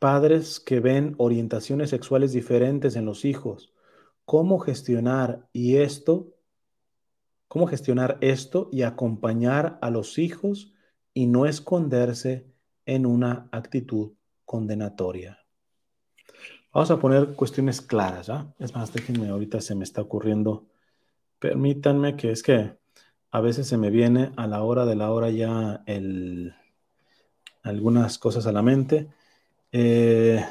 padres 0.00 0.58
que 0.58 0.80
ven 0.80 1.14
orientaciones 1.18 1.90
sexuales 1.90 2.32
diferentes 2.32 2.96
en 2.96 3.04
los 3.04 3.24
hijos, 3.24 3.72
cómo 4.24 4.58
gestionar 4.58 5.46
y 5.52 5.76
esto, 5.76 6.34
cómo 7.46 7.68
gestionar 7.68 8.18
esto 8.20 8.68
y 8.72 8.82
acompañar 8.82 9.78
a 9.82 9.90
los 9.90 10.18
hijos 10.18 10.72
y 11.14 11.26
no 11.26 11.46
esconderse 11.46 12.46
en 12.86 13.06
una 13.06 13.48
actitud 13.52 14.14
condenatoria. 14.44 15.38
Vamos 16.72 16.90
a 16.90 16.98
poner 16.98 17.34
cuestiones 17.34 17.80
claras, 17.80 18.30
¿ah? 18.30 18.54
Es 18.58 18.74
más, 18.74 18.92
déjenme, 18.92 19.28
ahorita 19.28 19.60
se 19.60 19.74
me 19.74 19.84
está 19.84 20.00
ocurriendo. 20.00 20.66
Permítanme 21.38 22.16
que 22.16 22.30
es 22.30 22.42
que 22.42 22.78
a 23.32 23.40
veces 23.40 23.66
se 23.66 23.76
me 23.76 23.90
viene 23.90 24.32
a 24.36 24.46
la 24.46 24.62
hora 24.62 24.86
de 24.86 24.96
la 24.96 25.10
hora 25.10 25.30
ya 25.30 25.82
el, 25.86 26.54
algunas 27.62 28.18
cosas 28.18 28.46
a 28.46 28.52
la 28.52 28.62
mente. 28.62 29.08
Eh, 29.72 30.44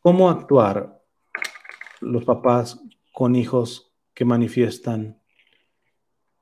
¿Cómo 0.00 0.28
actuar 0.28 1.02
los 2.00 2.24
papás 2.24 2.80
con 3.12 3.34
hijos 3.36 3.92
que 4.14 4.24
manifiestan 4.24 5.20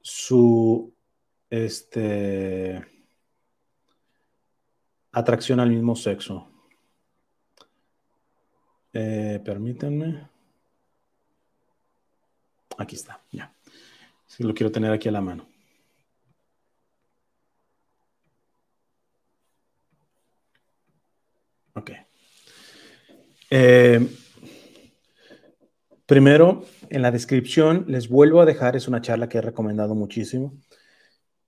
su 0.01 0.95
este, 1.49 2.85
atracción 5.13 5.61
al 5.61 5.71
mismo 5.71 5.97
sexo? 5.97 6.51
Eh, 8.93 9.41
permítanme. 9.45 10.29
Aquí 12.79 12.97
está, 12.97 13.23
ya. 13.31 13.55
Si 14.27 14.43
lo 14.45 14.53
quiero 14.53 14.71
tener 14.71 14.93
aquí 14.93 15.09
a 15.09 15.13
la 15.13 15.21
mano. 15.21 15.54
Ok. 21.75 21.91
Eh, 23.51 24.09
primero, 26.07 26.65
en 26.89 27.03
la 27.03 27.11
descripción 27.11 27.85
les 27.89 28.09
vuelvo 28.09 28.41
a 28.41 28.47
dejar, 28.47 28.77
es 28.77 28.87
una 28.87 29.01
charla 29.01 29.29
que 29.29 29.39
he 29.39 29.43
recomendado 29.43 29.95
muchísimo, 29.95 30.55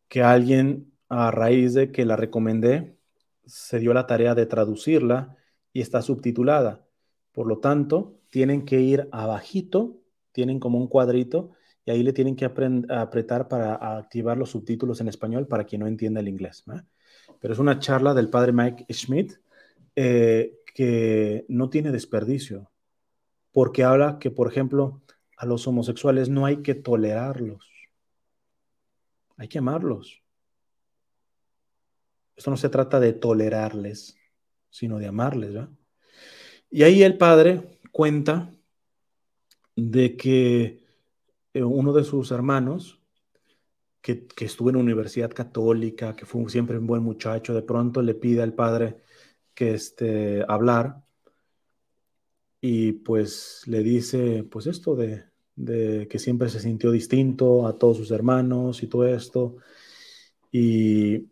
que 0.08 0.22
alguien 0.22 0.92
a 1.08 1.30
raíz 1.30 1.74
de 1.74 1.92
que 1.92 2.04
la 2.04 2.16
recomendé 2.16 2.96
se 3.44 3.78
dio 3.78 3.94
la 3.94 4.06
tarea 4.06 4.34
de 4.34 4.46
traducirla 4.46 5.36
y 5.72 5.80
está 5.80 6.02
subtitulada. 6.02 6.84
Por 7.32 7.46
lo 7.46 7.58
tanto, 7.58 8.18
tienen 8.30 8.64
que 8.64 8.80
ir 8.80 9.08
abajito, 9.12 10.00
tienen 10.32 10.58
como 10.58 10.78
un 10.78 10.88
cuadrito 10.88 11.52
y 11.84 11.92
ahí 11.92 12.02
le 12.02 12.12
tienen 12.12 12.34
que 12.34 12.46
apretar 12.46 13.46
para 13.46 13.74
activar 13.98 14.36
los 14.36 14.50
subtítulos 14.50 15.00
en 15.00 15.06
español 15.06 15.46
para 15.46 15.64
quien 15.64 15.82
no 15.82 15.86
entienda 15.86 16.18
el 16.18 16.28
inglés. 16.28 16.64
Pero 17.40 17.54
es 17.54 17.60
una 17.60 17.78
charla 17.78 18.12
del 18.12 18.28
padre 18.28 18.52
Mike 18.52 18.92
Schmidt 18.92 19.34
eh, 19.96 20.58
que 20.74 21.46
no 21.48 21.70
tiene 21.70 21.90
desperdicio, 21.90 22.70
porque 23.50 23.82
habla 23.82 24.18
que, 24.18 24.30
por 24.30 24.48
ejemplo, 24.48 25.02
a 25.36 25.46
los 25.46 25.66
homosexuales 25.66 26.28
no 26.28 26.46
hay 26.46 26.58
que 26.58 26.74
tolerarlos, 26.74 27.70
hay 29.36 29.48
que 29.48 29.58
amarlos. 29.58 30.22
Esto 32.36 32.50
no 32.50 32.58
se 32.58 32.68
trata 32.68 33.00
de 33.00 33.14
tolerarles, 33.14 34.18
sino 34.68 34.98
de 34.98 35.06
amarles. 35.06 35.54
Y 36.70 36.82
ahí 36.82 37.02
el 37.02 37.16
padre 37.16 37.78
cuenta 37.90 38.52
de 39.74 40.16
que 40.16 40.84
eh, 41.54 41.62
uno 41.62 41.94
de 41.94 42.04
sus 42.04 42.30
hermanos, 42.30 43.00
que, 44.02 44.26
estuvo 44.40 44.68
en 44.68 44.76
universidad 44.76 45.30
católica, 45.30 46.14
que 46.14 46.26
fue 46.26 46.46
siempre 46.50 46.78
un 46.78 46.86
buen 46.86 47.02
muchacho, 47.02 47.54
de 47.54 47.62
pronto 47.62 48.02
le 48.02 48.14
pide 48.14 48.42
al 48.42 48.52
padre 48.52 49.05
que 49.56 49.74
este, 49.74 50.44
hablar 50.46 51.02
y 52.60 52.92
pues 52.92 53.62
le 53.66 53.82
dice 53.82 54.44
pues 54.44 54.66
esto 54.66 54.96
de, 54.96 55.24
que 56.08 56.18
siempre 56.18 56.48
se 56.48 56.60
sintió 56.60 56.90
distinto 56.90 57.66
a 57.66 57.78
todos 57.78 57.96
sus 57.96 58.10
hermanos 58.10 58.82
y 58.82 58.86
todo 58.88 59.06
esto. 59.06 59.56
Y 60.52 61.28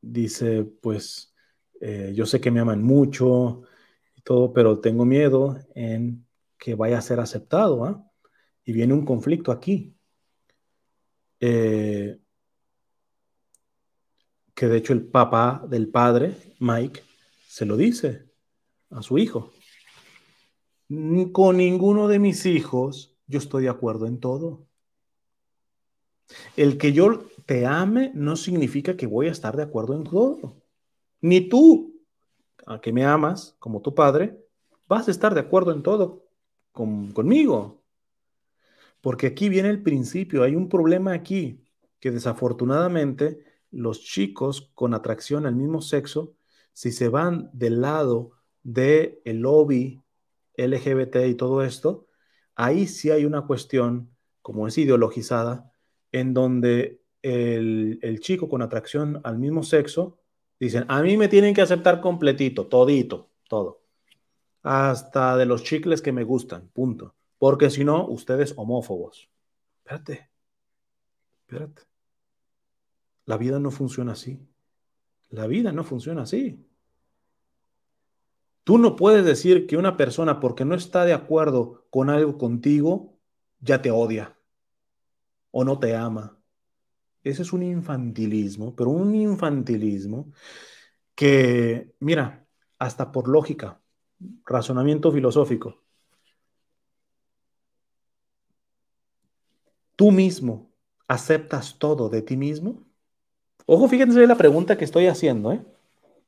dice 0.00 0.64
pues 0.64 1.34
eh, 1.80 2.12
yo 2.14 2.26
sé 2.26 2.40
que 2.40 2.50
me 2.50 2.60
aman 2.60 2.82
mucho 2.82 3.62
y 4.16 4.22
todo, 4.22 4.52
pero 4.52 4.80
tengo 4.80 5.04
miedo 5.04 5.58
en 5.74 6.26
que 6.58 6.74
vaya 6.74 6.98
a 6.98 7.02
ser 7.02 7.20
aceptado. 7.20 7.84
¿ah? 7.84 8.04
Y 8.64 8.72
viene 8.72 8.94
un 8.94 9.04
conflicto 9.04 9.52
aquí. 9.52 9.94
Eh, 11.40 12.18
que 14.54 14.66
de 14.66 14.76
hecho 14.76 14.92
el 14.92 15.06
papá 15.06 15.64
del 15.70 15.88
padre, 15.88 16.34
Mike, 16.58 17.07
se 17.48 17.64
lo 17.64 17.78
dice 17.78 18.28
a 18.90 19.00
su 19.00 19.16
hijo. 19.16 19.50
Con 21.32 21.56
ninguno 21.56 22.06
de 22.06 22.18
mis 22.18 22.44
hijos 22.44 23.16
yo 23.26 23.38
estoy 23.38 23.64
de 23.64 23.70
acuerdo 23.70 24.06
en 24.06 24.20
todo. 24.20 24.66
El 26.56 26.76
que 26.76 26.92
yo 26.92 27.24
te 27.46 27.64
ame 27.64 28.12
no 28.14 28.36
significa 28.36 28.98
que 28.98 29.06
voy 29.06 29.28
a 29.28 29.32
estar 29.32 29.56
de 29.56 29.62
acuerdo 29.62 29.94
en 29.96 30.04
todo. 30.04 30.60
Ni 31.22 31.48
tú, 31.48 31.98
a 32.66 32.82
que 32.82 32.92
me 32.92 33.06
amas 33.06 33.56
como 33.58 33.80
tu 33.80 33.94
padre, 33.94 34.38
vas 34.86 35.08
a 35.08 35.10
estar 35.10 35.32
de 35.32 35.40
acuerdo 35.40 35.72
en 35.72 35.82
todo 35.82 36.26
conmigo. 36.72 37.82
Porque 39.00 39.28
aquí 39.28 39.48
viene 39.48 39.70
el 39.70 39.82
principio, 39.82 40.42
hay 40.42 40.54
un 40.54 40.68
problema 40.68 41.14
aquí, 41.14 41.64
que 41.98 42.10
desafortunadamente 42.10 43.42
los 43.70 44.02
chicos 44.02 44.70
con 44.74 44.92
atracción 44.92 45.46
al 45.46 45.56
mismo 45.56 45.80
sexo, 45.80 46.34
si 46.78 46.92
se 46.92 47.08
van 47.08 47.50
del 47.52 47.80
lado 47.80 48.30
del 48.62 49.18
el 49.24 49.40
lobby 49.40 50.00
LGBT 50.56 51.26
y 51.26 51.34
todo 51.34 51.64
esto, 51.64 52.06
ahí 52.54 52.86
sí 52.86 53.10
hay 53.10 53.24
una 53.24 53.48
cuestión, 53.48 54.14
como 54.42 54.68
es 54.68 54.78
ideologizada, 54.78 55.72
en 56.12 56.34
donde 56.34 57.02
el, 57.20 58.20
chico 58.20 58.48
con 58.48 58.62
atracción 58.62 59.20
al 59.24 59.40
mismo 59.40 59.64
sexo, 59.64 60.20
dicen, 60.60 60.84
a 60.86 61.02
mí 61.02 61.16
me 61.16 61.26
tienen 61.26 61.52
que 61.52 61.62
aceptar 61.62 62.00
completito, 62.00 62.68
todito, 62.68 63.28
todo. 63.48 63.82
Hasta 64.62 65.36
de 65.36 65.46
los 65.46 65.64
chicles 65.64 66.00
que 66.00 66.12
me 66.12 66.22
gustan, 66.22 66.68
punto. 66.68 67.16
Porque 67.38 67.70
si 67.70 67.84
no, 67.84 68.06
ustedes 68.06 68.54
homófobos. 68.56 69.28
Espérate, 69.78 70.30
espérate. 71.40 71.82
La 73.24 73.36
vida 73.36 73.58
no 73.58 73.72
funciona 73.72 74.12
así. 74.12 74.38
La 75.30 75.48
vida 75.48 75.72
no 75.72 75.82
funciona 75.82 76.22
así. 76.22 76.64
Tú 78.68 78.76
no 78.76 78.96
puedes 78.96 79.24
decir 79.24 79.66
que 79.66 79.78
una 79.78 79.96
persona, 79.96 80.40
porque 80.40 80.66
no 80.66 80.74
está 80.74 81.06
de 81.06 81.14
acuerdo 81.14 81.86
con 81.88 82.10
algo 82.10 82.36
contigo, 82.36 83.18
ya 83.60 83.80
te 83.80 83.90
odia 83.90 84.36
o 85.50 85.64
no 85.64 85.78
te 85.78 85.96
ama. 85.96 86.38
Ese 87.24 87.40
es 87.40 87.54
un 87.54 87.62
infantilismo, 87.62 88.76
pero 88.76 88.90
un 88.90 89.14
infantilismo 89.14 90.34
que, 91.14 91.94
mira, 91.98 92.46
hasta 92.78 93.10
por 93.10 93.28
lógica, 93.28 93.80
razonamiento 94.44 95.10
filosófico, 95.12 95.82
tú 99.96 100.10
mismo 100.10 100.70
aceptas 101.06 101.78
todo 101.78 102.10
de 102.10 102.20
ti 102.20 102.36
mismo. 102.36 102.84
Ojo, 103.64 103.88
fíjense 103.88 104.26
la 104.26 104.36
pregunta 104.36 104.76
que 104.76 104.84
estoy 104.84 105.06
haciendo, 105.06 105.52
¿eh? 105.52 105.64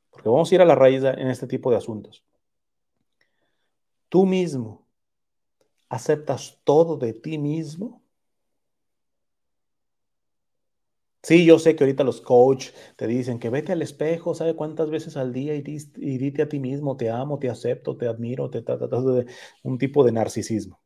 porque 0.09 0.27
vamos 0.27 0.51
a 0.51 0.55
ir 0.55 0.61
a 0.61 0.65
la 0.65 0.73
raíz 0.73 1.03
en 1.03 1.27
este 1.27 1.45
tipo 1.45 1.69
de 1.69 1.77
asuntos. 1.77 2.23
Tú 4.11 4.25
mismo 4.25 4.85
aceptas 5.87 6.59
todo 6.65 6.97
de 6.97 7.13
ti 7.13 7.37
mismo. 7.37 8.03
Sí, 11.23 11.45
yo 11.45 11.57
sé 11.59 11.77
que 11.77 11.85
ahorita 11.85 12.03
los 12.03 12.19
coach 12.19 12.71
te 12.97 13.07
dicen 13.07 13.39
que 13.39 13.49
vete 13.49 13.71
al 13.71 13.81
espejo, 13.81 14.35
¿sabe 14.35 14.53
cuántas 14.53 14.89
veces 14.89 15.15
al 15.15 15.31
día 15.31 15.55
y, 15.55 15.61
dite 15.61 16.41
a 16.41 16.49
ti 16.49 16.59
mismo, 16.59 16.97
te 16.97 17.09
amo, 17.09 17.39
te 17.39 17.49
acepto, 17.49 17.95
te 17.95 18.05
admiro, 18.05 18.49
te, 18.49 18.65
un 19.63 19.77
tipo 19.77 20.03
de 20.03 20.11
narcisismo. 20.11 20.81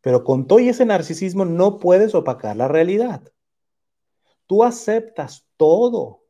Pero 0.00 0.24
con 0.24 0.48
todo 0.48 0.58
ese 0.58 0.84
narcisismo 0.84 1.44
no 1.44 1.78
puedes 1.78 2.16
opacar 2.16 2.56
la 2.56 2.66
realidad. 2.66 3.22
Tú 4.48 4.64
aceptas 4.64 5.46
todo, 5.56 6.24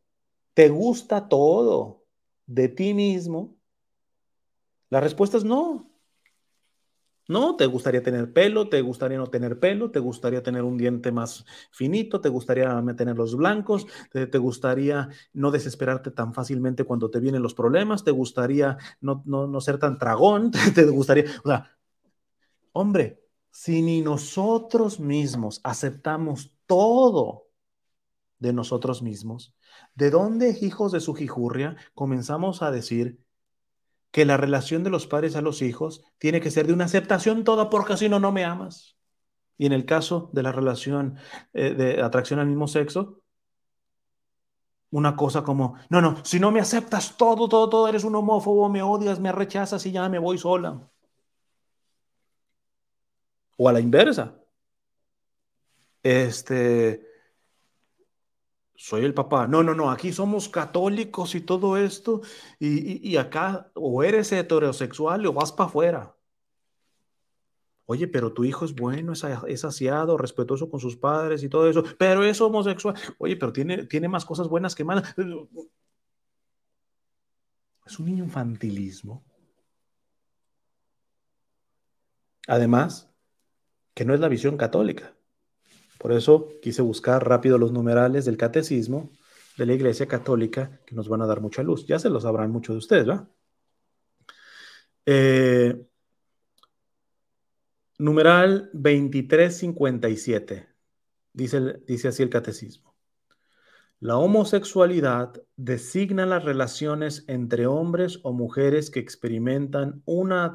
te 0.52 0.68
gusta 0.68 1.28
todo 1.28 2.04
de 2.44 2.68
ti 2.68 2.92
mismo. 2.92 3.56
La 4.90 5.00
respuesta 5.00 5.38
es 5.38 5.44
no. 5.44 5.89
¿No? 7.30 7.54
¿Te 7.54 7.66
gustaría 7.66 8.02
tener 8.02 8.32
pelo? 8.32 8.68
¿Te 8.68 8.82
gustaría 8.82 9.16
no 9.16 9.28
tener 9.28 9.60
pelo? 9.60 9.92
¿Te 9.92 10.00
gustaría 10.00 10.42
tener 10.42 10.64
un 10.64 10.76
diente 10.76 11.12
más 11.12 11.44
finito? 11.70 12.20
¿Te 12.20 12.28
gustaría 12.28 12.82
los 13.14 13.36
blancos? 13.36 13.86
¿Te, 14.10 14.38
gustaría 14.38 15.08
no 15.32 15.52
desesperarte 15.52 16.10
tan 16.10 16.34
fácilmente 16.34 16.82
cuando 16.82 17.08
te 17.08 17.20
vienen 17.20 17.42
los 17.42 17.54
problemas? 17.54 18.02
¿Te 18.02 18.10
gustaría 18.10 18.78
no, 19.00 19.22
no, 19.26 19.60
ser 19.60 19.78
tan 19.78 19.96
tragón? 19.96 20.50
¿Te, 20.74 20.84
gustaría, 20.86 21.24
o 21.44 21.48
sea, 21.48 21.70
hombre, 22.72 23.22
si 23.52 23.80
ni 23.80 24.02
nosotros 24.02 24.98
mismos 24.98 25.60
aceptamos 25.62 26.52
todo 26.66 27.46
de 28.40 28.52
nosotros 28.52 29.02
mismos, 29.02 29.54
¿de 29.94 30.10
dónde, 30.10 30.58
hijos 30.62 30.90
de 30.90 30.98
su 30.98 31.14
jijurria, 31.14 31.76
comenzamos 31.94 32.62
a 32.62 32.72
decir 32.72 33.20
que 34.10 34.24
la 34.24 34.36
relación 34.36 34.82
de 34.84 34.90
los 34.90 35.06
padres 35.06 35.36
a 35.36 35.42
los 35.42 35.62
hijos 35.62 36.02
tiene 36.18 36.40
que 36.40 36.50
ser 36.50 36.66
de 36.66 36.72
una 36.72 36.86
aceptación 36.86 37.44
toda 37.44 37.70
porque 37.70 37.96
si 37.96 38.08
no, 38.08 38.18
no 38.20 38.32
me 38.32 38.44
amas. 38.44 38.96
Y 39.56 39.66
en 39.66 39.72
el 39.72 39.84
caso 39.84 40.30
de 40.32 40.42
la 40.42 40.52
relación 40.52 41.18
eh, 41.52 41.74
de 41.74 42.02
atracción 42.02 42.40
al 42.40 42.46
mismo 42.46 42.66
sexo, 42.66 43.22
una 44.90 45.14
cosa 45.16 45.42
como, 45.42 45.76
no, 45.88 46.00
no, 46.00 46.24
si 46.24 46.40
no 46.40 46.50
me 46.50 46.60
aceptas 46.60 47.16
todo, 47.16 47.48
todo, 47.48 47.68
todo, 47.68 47.88
eres 47.88 48.04
un 48.04 48.14
homófobo, 48.16 48.68
me 48.68 48.82
odias, 48.82 49.20
me 49.20 49.32
rechazas 49.32 49.84
y 49.86 49.92
ya 49.92 50.08
me 50.08 50.18
voy 50.18 50.38
sola. 50.38 50.90
O 53.56 53.68
a 53.68 53.72
la 53.72 53.80
inversa. 53.80 54.36
Este, 56.02 57.09
soy 58.80 59.04
el 59.04 59.12
papá. 59.12 59.46
No, 59.46 59.62
no, 59.62 59.74
no, 59.74 59.90
aquí 59.90 60.10
somos 60.10 60.48
católicos 60.48 61.34
y 61.34 61.42
todo 61.42 61.76
esto, 61.76 62.22
y, 62.58 63.14
acá 63.18 63.70
o 63.74 64.02
eres 64.02 64.32
heterosexual 64.32 65.26
o 65.26 65.34
vas 65.34 65.52
para 65.52 65.68
afuera. 65.68 66.16
Oye, 67.84 68.08
pero 68.08 68.32
tu 68.32 68.42
hijo 68.44 68.64
es 68.64 68.74
bueno, 68.74 69.12
es, 69.12 69.22
es 69.48 69.64
aseado, 69.66 70.16
respetuoso 70.16 70.70
con 70.70 70.80
sus 70.80 70.96
padres 70.96 71.42
y 71.42 71.50
todo 71.50 71.68
eso, 71.68 71.84
pero 71.98 72.24
es 72.24 72.40
homosexual. 72.40 72.94
Oye, 73.18 73.36
pero 73.36 73.52
tiene, 73.52 73.84
tiene 73.84 74.08
más 74.08 74.24
cosas 74.24 74.48
buenas 74.48 74.74
que 74.74 74.84
malas. 74.84 75.14
Es 77.84 77.98
un 77.98 78.08
infantilismo. 78.08 79.22
Además, 82.46 83.10
que 83.94 84.04
no 84.06 84.14
es 84.14 84.20
la 84.20 84.28
visión 84.28 84.56
católica. 84.56 85.14
Por 86.00 86.12
eso 86.12 86.48
quise 86.62 86.80
buscar 86.80 87.28
rápido 87.28 87.58
los 87.58 87.72
numerales 87.72 88.24
del 88.24 88.38
catecismo 88.38 89.10
de 89.58 89.66
la 89.66 89.74
Iglesia 89.74 90.08
Católica 90.08 90.80
que 90.86 90.94
nos 90.94 91.10
van 91.10 91.20
a 91.20 91.26
dar 91.26 91.42
mucha 91.42 91.62
luz. 91.62 91.86
Ya 91.86 91.98
se 91.98 92.08
los 92.08 92.22
sabrán 92.22 92.50
muchos 92.50 92.72
de 92.72 92.78
ustedes, 92.78 93.06
¿verdad? 93.06 93.28
Eh, 95.04 95.86
numeral 97.98 98.70
2357. 98.72 100.68
Dice, 101.34 101.60
dice 101.86 102.08
así 102.08 102.22
el 102.22 102.30
catecismo. 102.30 102.96
La 103.98 104.16
homosexualidad 104.16 105.34
designa 105.56 106.24
las 106.24 106.44
relaciones 106.44 107.26
entre 107.28 107.66
hombres 107.66 108.20
o 108.22 108.32
mujeres 108.32 108.90
que 108.90 109.00
experimentan 109.00 110.00
una 110.06 110.50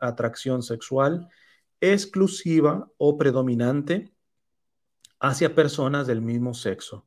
atracción 0.00 0.64
sexual 0.64 1.28
exclusiva 1.80 2.90
o 2.96 3.16
predominante 3.16 4.12
hacia 5.20 5.54
personas 5.54 6.06
del 6.06 6.22
mismo 6.22 6.54
sexo. 6.54 7.06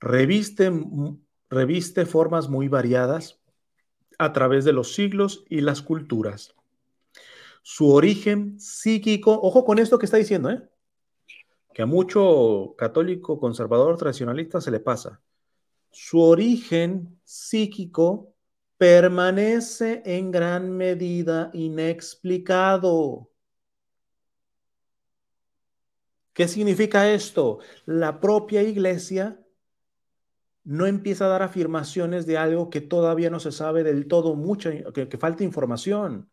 Reviste, 0.00 0.70
reviste 1.50 2.06
formas 2.06 2.48
muy 2.48 2.68
variadas 2.68 3.40
a 4.18 4.32
través 4.32 4.64
de 4.64 4.72
los 4.72 4.94
siglos 4.94 5.44
y 5.48 5.60
las 5.60 5.82
culturas. 5.82 6.54
Su 7.62 7.92
origen 7.92 8.58
psíquico, 8.58 9.38
ojo 9.42 9.64
con 9.64 9.78
esto 9.78 9.98
que 9.98 10.06
está 10.06 10.16
diciendo, 10.16 10.50
¿eh? 10.50 10.68
que 11.74 11.82
a 11.82 11.86
mucho 11.86 12.74
católico 12.76 13.38
conservador 13.38 13.96
tradicionalista 13.96 14.60
se 14.60 14.70
le 14.70 14.80
pasa. 14.80 15.20
Su 15.90 16.20
origen 16.20 17.20
psíquico 17.24 18.34
permanece 18.76 20.02
en 20.04 20.30
gran 20.30 20.76
medida 20.76 21.50
inexplicado. 21.52 23.30
¿Qué 26.38 26.46
significa 26.46 27.10
esto? 27.10 27.58
La 27.84 28.20
propia 28.20 28.62
iglesia 28.62 29.44
no 30.62 30.86
empieza 30.86 31.24
a 31.24 31.28
dar 31.30 31.42
afirmaciones 31.42 32.26
de 32.26 32.38
algo 32.38 32.70
que 32.70 32.80
todavía 32.80 33.28
no 33.28 33.40
se 33.40 33.50
sabe 33.50 33.82
del 33.82 34.06
todo 34.06 34.36
mucho, 34.36 34.70
que, 34.94 35.18
falta 35.18 35.42
información. 35.42 36.30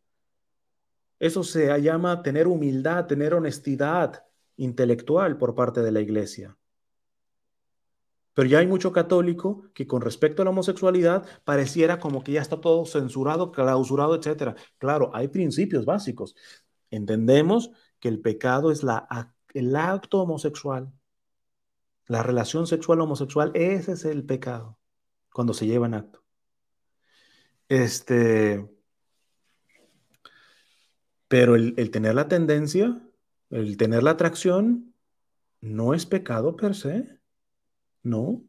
Eso 1.18 1.44
se 1.44 1.82
llama 1.82 2.22
tener 2.22 2.46
humildad, 2.46 3.08
tener 3.08 3.34
honestidad 3.34 4.24
intelectual 4.58 5.40
por 5.40 5.56
parte 5.56 5.82
de 5.82 5.92
la 5.92 6.02
iglesia. 6.02 6.56
Pero 8.36 8.48
ya 8.48 8.60
hay 8.60 8.68
mucho 8.68 8.92
católico 8.92 9.72
que 9.74 9.88
con 9.88 10.04
respecto 10.04 10.44
a 10.44 10.46
la 10.46 10.52
homosexualidad 10.52 11.26
pareciera 11.46 12.00
como 12.00 12.24
que 12.24 12.34
ya 12.34 12.44
está 12.44 12.62
todo 12.62 12.86
censurado, 12.86 13.52
clausurado, 13.52 14.14
etc. 14.14 14.56
Claro, 14.78 15.10
hay 15.16 15.30
principios 15.30 15.84
básicos. 15.84 16.36
Entendemos 16.92 17.72
que 18.00 18.10
el 18.10 18.22
pecado 18.22 18.72
es 18.72 18.84
la 18.84 19.08
el 19.56 19.76
acto 19.76 20.22
homosexual, 20.22 20.92
la 22.08 22.22
relación 22.22 22.68
sexual 22.68 23.02
homosexual, 23.02 23.52
ese 23.56 23.94
es 23.94 24.06
el 24.06 24.24
pecado 24.24 24.78
cuando 25.34 25.54
se 25.54 25.66
lleva 25.66 25.88
en 25.88 25.96
acto. 25.96 26.24
Este, 27.68 28.70
pero 31.28 31.56
el, 31.56 31.74
el 31.78 31.90
tener 31.90 32.16
la 32.16 32.28
tendencia, 32.28 33.02
el 33.50 33.78
tener 33.78 34.04
la 34.04 34.12
atracción, 34.12 34.94
no 35.62 35.94
es 35.94 36.06
pecado 36.06 36.56
per 36.56 36.76
se, 36.76 37.20
no. 38.04 38.44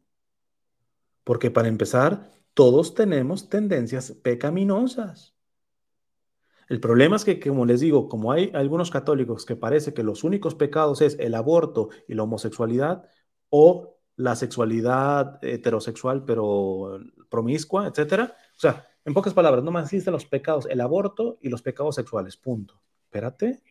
Porque 1.23 1.51
para 1.51 1.67
empezar, 1.67 2.31
todos 2.53 2.93
tenemos 2.93 3.49
tendencias 3.49 4.11
pecaminosas. 4.11 5.36
El 6.69 6.79
problema 6.79 7.15
es 7.15 7.23
que, 7.23 7.39
como 7.39 7.65
les 7.65 7.79
digo, 7.79 8.09
como 8.09 8.31
hay 8.31 8.51
algunos 8.53 8.91
católicos 8.91 9.45
que 9.45 9.55
parece 9.55 9.93
que 9.93 10.03
los 10.03 10.23
únicos 10.23 10.55
pecados 10.55 11.01
es 11.01 11.17
el 11.19 11.33
aborto 11.35 11.89
y 12.07 12.13
la 12.13 12.23
homosexualidad 12.23 13.07
o 13.49 13.97
la 14.17 14.35
sexualidad 14.35 15.43
heterosexual 15.43 16.25
pero 16.25 16.99
promiscua, 17.29 17.87
etcétera. 17.87 18.35
O 18.55 18.59
sea, 18.59 18.87
en 19.05 19.13
pocas 19.13 19.33
palabras, 19.33 19.63
no 19.63 19.71
más 19.71 19.85
existen 19.85 20.11
los 20.11 20.25
pecados, 20.25 20.67
el 20.69 20.81
aborto 20.81 21.37
y 21.41 21.49
los 21.49 21.61
pecados 21.61 21.95
sexuales, 21.95 22.35
punto. 22.35 22.81
Espérate. 23.05 23.61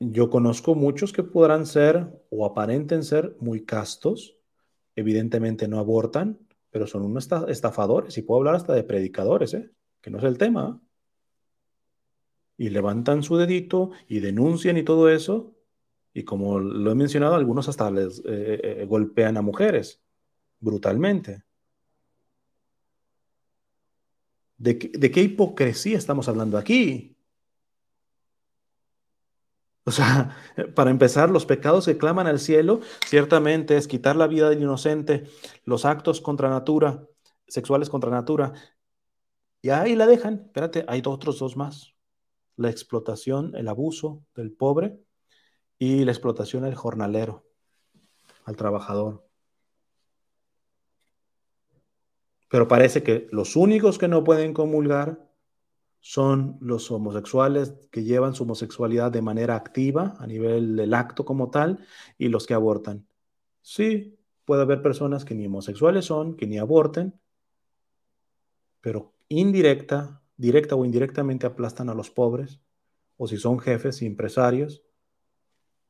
Yo 0.00 0.30
conozco 0.30 0.74
muchos 0.74 1.12
que 1.12 1.22
podrán 1.22 1.66
ser 1.66 2.08
o 2.30 2.46
aparenten 2.46 3.04
ser 3.04 3.36
muy 3.40 3.64
castos, 3.64 4.36
evidentemente 4.96 5.68
no 5.68 5.78
abortan, 5.78 6.38
pero 6.74 6.88
son 6.88 7.04
unos 7.04 7.28
estafadores 7.46 8.18
y 8.18 8.22
puedo 8.22 8.40
hablar 8.40 8.56
hasta 8.56 8.74
de 8.74 8.82
predicadores, 8.82 9.54
¿eh? 9.54 9.70
que 10.00 10.10
no 10.10 10.18
es 10.18 10.24
el 10.24 10.38
tema. 10.38 10.82
Y 12.56 12.70
levantan 12.70 13.22
su 13.22 13.36
dedito 13.36 13.92
y 14.08 14.18
denuncian 14.18 14.76
y 14.76 14.82
todo 14.82 15.08
eso. 15.08 15.54
Y 16.12 16.24
como 16.24 16.58
lo 16.58 16.90
he 16.90 16.96
mencionado, 16.96 17.36
algunos 17.36 17.68
hasta 17.68 17.92
les 17.92 18.18
eh, 18.18 18.24
eh, 18.26 18.60
eh, 18.80 18.86
golpean 18.86 19.36
a 19.36 19.42
mujeres 19.42 20.02
brutalmente. 20.58 21.44
¿De, 24.58 24.74
¿De 24.74 25.10
qué 25.12 25.22
hipocresía 25.22 25.96
estamos 25.96 26.28
hablando 26.28 26.58
aquí? 26.58 27.13
O 29.86 29.90
sea, 29.90 30.36
para 30.74 30.90
empezar, 30.90 31.30
los 31.30 31.46
pecados 31.46 31.84
que 31.86 31.98
claman 31.98 32.26
al 32.26 32.38
cielo 32.40 32.80
ciertamente 33.06 33.76
es 33.76 33.86
quitar 33.86 34.16
la 34.16 34.26
vida 34.26 34.48
del 34.48 34.62
inocente, 34.62 35.24
los 35.64 35.84
actos 35.84 36.20
contra 36.20 36.48
natura, 36.48 37.06
sexuales 37.46 37.90
contra 37.90 38.10
natura. 38.10 38.52
Y 39.60 39.70
ahí 39.70 39.94
la 39.94 40.06
dejan. 40.06 40.42
Espérate, 40.46 40.84
hay 40.88 41.02
otros 41.04 41.38
dos 41.38 41.56
más. 41.56 41.92
la 42.56 42.70
explotación, 42.70 43.54
el 43.56 43.68
abuso 43.68 44.24
del 44.36 44.52
pobre 44.52 44.98
y 45.78 46.04
la 46.04 46.12
explotación 46.12 46.62
del 46.62 46.76
jornalero, 46.76 47.44
al 48.44 48.56
trabajador. 48.56 49.26
Pero 52.48 52.68
parece 52.68 53.02
que 53.02 53.26
los 53.32 53.56
únicos 53.56 53.98
que 53.98 54.06
no 54.06 54.22
pueden 54.22 54.54
comulgar 54.54 55.28
son 56.06 56.58
los 56.60 56.90
homosexuales 56.90 57.76
que 57.90 58.04
llevan 58.04 58.34
su 58.34 58.42
homosexualidad 58.42 59.10
de 59.10 59.22
manera 59.22 59.56
activa 59.56 60.14
a 60.18 60.26
nivel 60.26 60.76
del 60.76 60.92
acto 60.92 61.24
como 61.24 61.48
tal 61.48 61.78
y 62.18 62.28
los 62.28 62.46
que 62.46 62.52
abortan. 62.52 63.06
Sí, 63.62 64.18
puede 64.44 64.60
haber 64.60 64.82
personas 64.82 65.24
que 65.24 65.34
ni 65.34 65.46
homosexuales 65.46 66.04
son, 66.04 66.36
que 66.36 66.46
ni 66.46 66.58
aborten, 66.58 67.18
pero 68.82 69.14
indirecta, 69.30 70.20
directa 70.36 70.74
o 70.74 70.84
indirectamente 70.84 71.46
aplastan 71.46 71.88
a 71.88 71.94
los 71.94 72.10
pobres, 72.10 72.60
o 73.16 73.26
si 73.26 73.38
son 73.38 73.58
jefes 73.58 74.02
y 74.02 74.06
empresarios, 74.06 74.82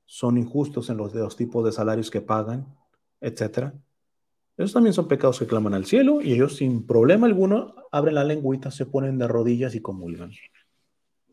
son 0.05 0.39
injustos 0.39 0.91
en 0.91 0.97
los, 0.97 1.13
los 1.13 1.35
tipos 1.35 1.65
de 1.65 1.73
salarios 1.73 2.13
que 2.13 2.21
pagan, 2.21 2.73
etcétera. 3.21 3.75
Esos 4.57 4.73
también 4.73 4.95
son 4.95 5.09
pecados 5.09 5.39
que 5.39 5.47
claman 5.47 5.75
al 5.75 5.85
cielo 5.85 6.21
y 6.21 6.33
ellos 6.33 6.57
sin 6.57 6.87
problema 6.87 7.27
alguno 7.27 7.75
abren 7.91 8.15
la 8.15 8.25
lengüita, 8.25 8.71
se 8.71 8.87
ponen 8.87 9.19
de 9.19 9.27
rodillas 9.27 9.75
y 9.75 9.81
comulgan. 9.81 10.31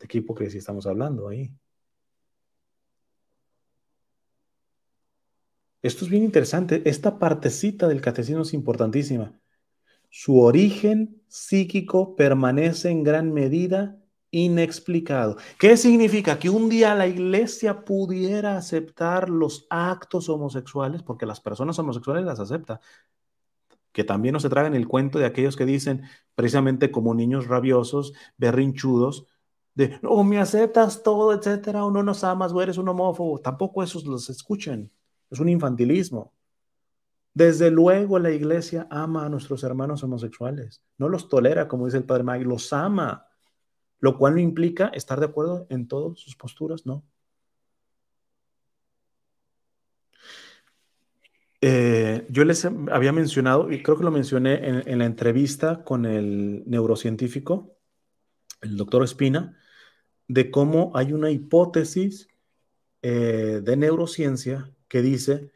¿De 0.00 0.08
qué 0.08 0.18
hipocresía 0.18 0.58
estamos 0.58 0.86
hablando 0.86 1.28
ahí? 1.28 1.52
Esto 5.82 6.04
es 6.04 6.10
bien 6.10 6.24
interesante. 6.24 6.82
Esta 6.84 7.18
partecita 7.18 7.88
del 7.88 8.00
catecismo 8.00 8.42
es 8.42 8.54
importantísima. 8.54 9.38
Su 10.10 10.40
origen 10.40 11.22
psíquico 11.28 12.16
permanece 12.16 12.90
en 12.90 13.02
gran 13.02 13.32
medida 13.32 14.01
inexplicado. 14.32 15.36
¿Qué 15.58 15.76
significa? 15.76 16.38
Que 16.38 16.50
un 16.50 16.68
día 16.68 16.94
la 16.94 17.06
iglesia 17.06 17.84
pudiera 17.84 18.56
aceptar 18.56 19.30
los 19.30 19.66
actos 19.70 20.28
homosexuales, 20.28 21.02
porque 21.02 21.26
las 21.26 21.40
personas 21.40 21.78
homosexuales 21.78 22.24
las 22.24 22.40
acepta, 22.40 22.80
que 23.92 24.04
también 24.04 24.32
no 24.32 24.40
se 24.40 24.48
tragan 24.48 24.74
el 24.74 24.88
cuento 24.88 25.18
de 25.18 25.26
aquellos 25.26 25.54
que 25.54 25.66
dicen, 25.66 26.02
precisamente 26.34 26.90
como 26.90 27.14
niños 27.14 27.46
rabiosos, 27.46 28.14
berrinchudos, 28.38 29.26
de, 29.74 29.98
no, 30.02 30.24
me 30.24 30.38
aceptas 30.38 31.02
todo, 31.02 31.32
etcétera, 31.32 31.84
o 31.84 31.90
no 31.90 32.02
nos 32.02 32.24
amas, 32.24 32.52
o 32.52 32.62
eres 32.62 32.78
un 32.78 32.88
homófobo. 32.88 33.38
Tampoco 33.38 33.82
esos 33.82 34.04
los 34.04 34.28
escuchen. 34.30 34.90
Es 35.30 35.40
un 35.40 35.48
infantilismo. 35.48 36.32
Desde 37.34 37.70
luego 37.70 38.18
la 38.18 38.30
iglesia 38.30 38.86
ama 38.90 39.24
a 39.24 39.28
nuestros 39.28 39.62
hermanos 39.64 40.02
homosexuales. 40.02 40.82
No 40.98 41.08
los 41.08 41.28
tolera, 41.28 41.68
como 41.68 41.86
dice 41.86 41.98
el 41.98 42.04
padre 42.04 42.22
Maggie, 42.24 42.44
los 42.44 42.72
ama. 42.72 43.26
Lo 44.02 44.18
cual 44.18 44.34
no 44.34 44.40
implica 44.40 44.88
estar 44.88 45.20
de 45.20 45.26
acuerdo 45.26 45.66
en 45.70 45.86
todas 45.86 46.18
sus 46.18 46.34
posturas, 46.34 46.84
no. 46.84 47.04
Eh, 51.60 52.26
yo 52.28 52.44
les 52.44 52.64
había 52.64 53.12
mencionado, 53.12 53.70
y 53.70 53.80
creo 53.80 53.96
que 53.96 54.02
lo 54.02 54.10
mencioné 54.10 54.82
en, 54.84 54.98
la 54.98 55.04
entrevista 55.04 55.84
con 55.84 56.04
el 56.04 56.64
neurocientífico, 56.66 57.76
el 58.60 58.76
doctor 58.76 59.04
Espina, 59.04 59.56
de 60.26 60.50
cómo 60.50 60.90
hay 60.96 61.12
una 61.12 61.30
hipótesis 61.30 62.26
eh, 63.02 63.60
de 63.62 63.76
neurociencia 63.76 64.74
que 64.88 65.00
dice 65.00 65.52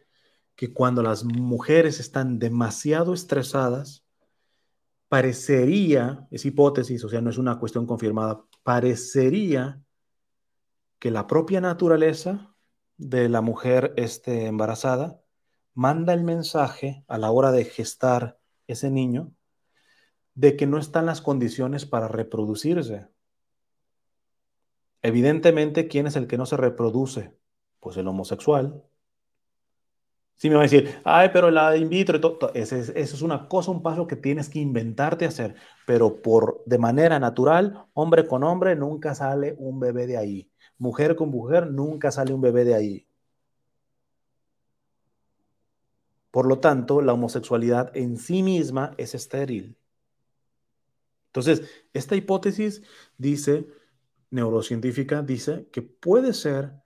que 0.55 0.73
cuando 0.73 1.03
las 1.03 1.25
mujeres 1.25 1.99
están 1.99 2.39
demasiado 2.39 3.13
estresadas, 3.13 4.06
parecería, 5.09 6.27
es 6.31 6.45
hipótesis, 6.45 7.03
o 7.05 7.09
sea, 7.09 7.21
no 7.21 7.31
es 7.31 7.39
una 7.39 7.59
cuestión 7.59 7.87
confirmada, 7.87 8.45
parecería 8.63 9.81
que 10.99 11.11
la 11.11 11.27
propia 11.27 11.61
naturaleza 11.61 12.55
de 12.97 13.29
la 13.29 13.41
mujer 13.41 13.93
este, 13.97 14.47
embarazada 14.47 15.21
manda 15.75 16.15
el 16.15 16.25
mensaje 16.25 17.05
a 17.07 17.19
la 17.19 17.31
hora 17.31 17.53
de 17.53 17.65
gestar 17.65 18.39
ese 18.67 18.91
niño 18.91 19.33
de 20.35 20.57
que 20.57 20.67
no 20.67 20.79
están 20.79 21.07
las 21.07 21.21
condiciones 21.21 21.87
para 21.87 22.09
reproducirse. 22.09 23.09
Evidentemente, 25.03 25.89
¿quién 25.89 26.07
es 26.07 26.17
el 26.17 26.27
que 26.27 26.39
no 26.39 26.47
se 26.47 26.57
reproduce? 26.57 27.37
Pues 27.81 27.97
el 27.97 28.09
homosexual. 28.09 28.83
Si 30.37 30.51
me 30.51 30.57
va 30.57 30.63
a 30.63 30.65
decir, 30.65 31.01
ay, 31.05 31.31
pero 31.33 31.51
la 31.51 31.77
in 31.77 31.89
vitro, 31.89 32.21
todo, 32.21 32.53
eso, 32.55 32.77
es 32.77 33.23
una 33.23 33.49
cosa, 33.49 33.71
un 33.71 33.83
paso 33.83 34.07
que 34.07 34.17
tienes 34.17 34.51
que 34.51 34.59
inventarte 34.59 35.25
hacer, 35.25 35.55
pero 35.87 36.21
por 36.21 36.63
de 36.67 36.79
manera 36.79 37.19
natural, 37.19 37.87
hombre 37.95 38.27
con 38.27 38.45
hombre, 38.45 38.77
nunca 38.77 39.15
sale 39.15 39.55
un 39.59 39.81
bebé 39.81 40.07
de 40.07 40.19
ahí. 40.19 40.51
Mujer 40.79 41.17
con 41.17 41.31
mujer, 41.31 41.71
nunca 41.71 42.11
sale 42.11 42.35
un 42.35 42.43
bebé 42.43 42.65
de 42.65 42.75
ahí. 42.75 43.07
Por 46.31 46.47
lo 46.47 46.59
tanto, 46.59 47.01
la 47.01 47.15
homosexualidad 47.15 47.97
en 47.97 48.19
sí 48.19 48.43
misma 48.43 48.93
es 48.99 49.15
estéril. 49.15 49.79
Entonces, 51.29 51.63
esta 51.95 52.15
hipótesis 52.15 52.83
dice, 53.17 53.69
neurocientífica, 54.31 55.23
dice 55.23 55.69
que 55.73 55.81
puede 55.81 56.35
ser 56.35 56.83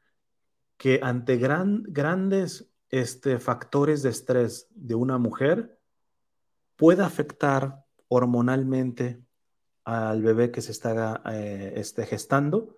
que 0.77 1.01
ante 1.03 1.37
grandes 1.37 2.70
este, 2.91 3.39
factores 3.39 4.03
de 4.03 4.11
estrés 4.11 4.67
de 4.71 4.95
una 4.95 5.19
mujer 5.19 5.79
pueda 6.77 7.07
afectar 7.07 7.85
hormonalmente 8.09 9.23
al 9.85 10.23
bebé 10.23 10.51
que 10.51 10.61
se 10.61 10.73
está 10.73 11.23
eh, 11.33 11.75
este, 11.77 12.07
gestando, 12.07 12.77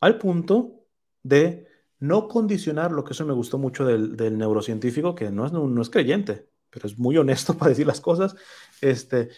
al 0.00 0.18
punto 0.18 0.86
de 1.22 1.66
no 2.00 2.28
condicionar, 2.28 2.92
lo 2.92 3.04
que 3.04 3.12
eso 3.12 3.26
me 3.26 3.32
gustó 3.32 3.58
mucho 3.58 3.84
del, 3.84 4.38
neurocientífico, 4.38 5.14
que 5.14 5.30
no 5.30 5.46
es, 5.46 5.52
no, 5.52 5.82
es 5.82 5.90
creyente, 5.90 6.48
pero 6.70 6.86
es 6.86 6.98
muy 6.98 7.16
honesto 7.16 7.54
para 7.58 7.70
decir 7.70 7.86
las 7.86 8.00
cosas, 8.00 8.36
este, 8.80 9.30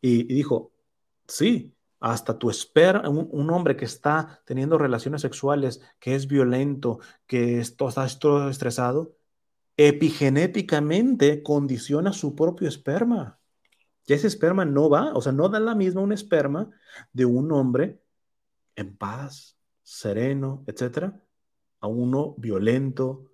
y, 0.00 0.24
dijo, 0.24 0.72
sí, 1.26 1.76
hasta 2.00 2.38
tu 2.38 2.50
esperma, 2.50 3.08
un, 3.08 3.50
hombre 3.50 3.76
que 3.76 3.84
está 3.84 4.40
teniendo 4.44 4.78
relaciones 4.78 5.22
sexuales, 5.22 5.80
que 5.98 6.14
es 6.14 6.28
violento, 6.28 7.00
que 7.26 7.58
está 7.60 8.04
estresado, 8.04 9.16
epigenéticamente 9.76 11.42
condiciona 11.42 12.12
su 12.12 12.34
propio 12.34 12.68
esperma. 12.68 13.40
Y 14.06 14.12
ese 14.12 14.26
esperma 14.26 14.64
no 14.64 14.88
va, 14.88 15.12
o 15.14 15.20
sea, 15.20 15.32
no 15.32 15.48
da 15.48 15.60
la 15.60 15.74
misma 15.74 16.00
un 16.00 16.12
esperma 16.12 16.70
de 17.12 17.24
un 17.26 17.52
hombre 17.52 18.00
en 18.76 18.96
paz, 18.96 19.58
sereno, 19.82 20.64
etcétera, 20.66 21.20
a 21.80 21.88
uno 21.88 22.34
violento, 22.38 23.30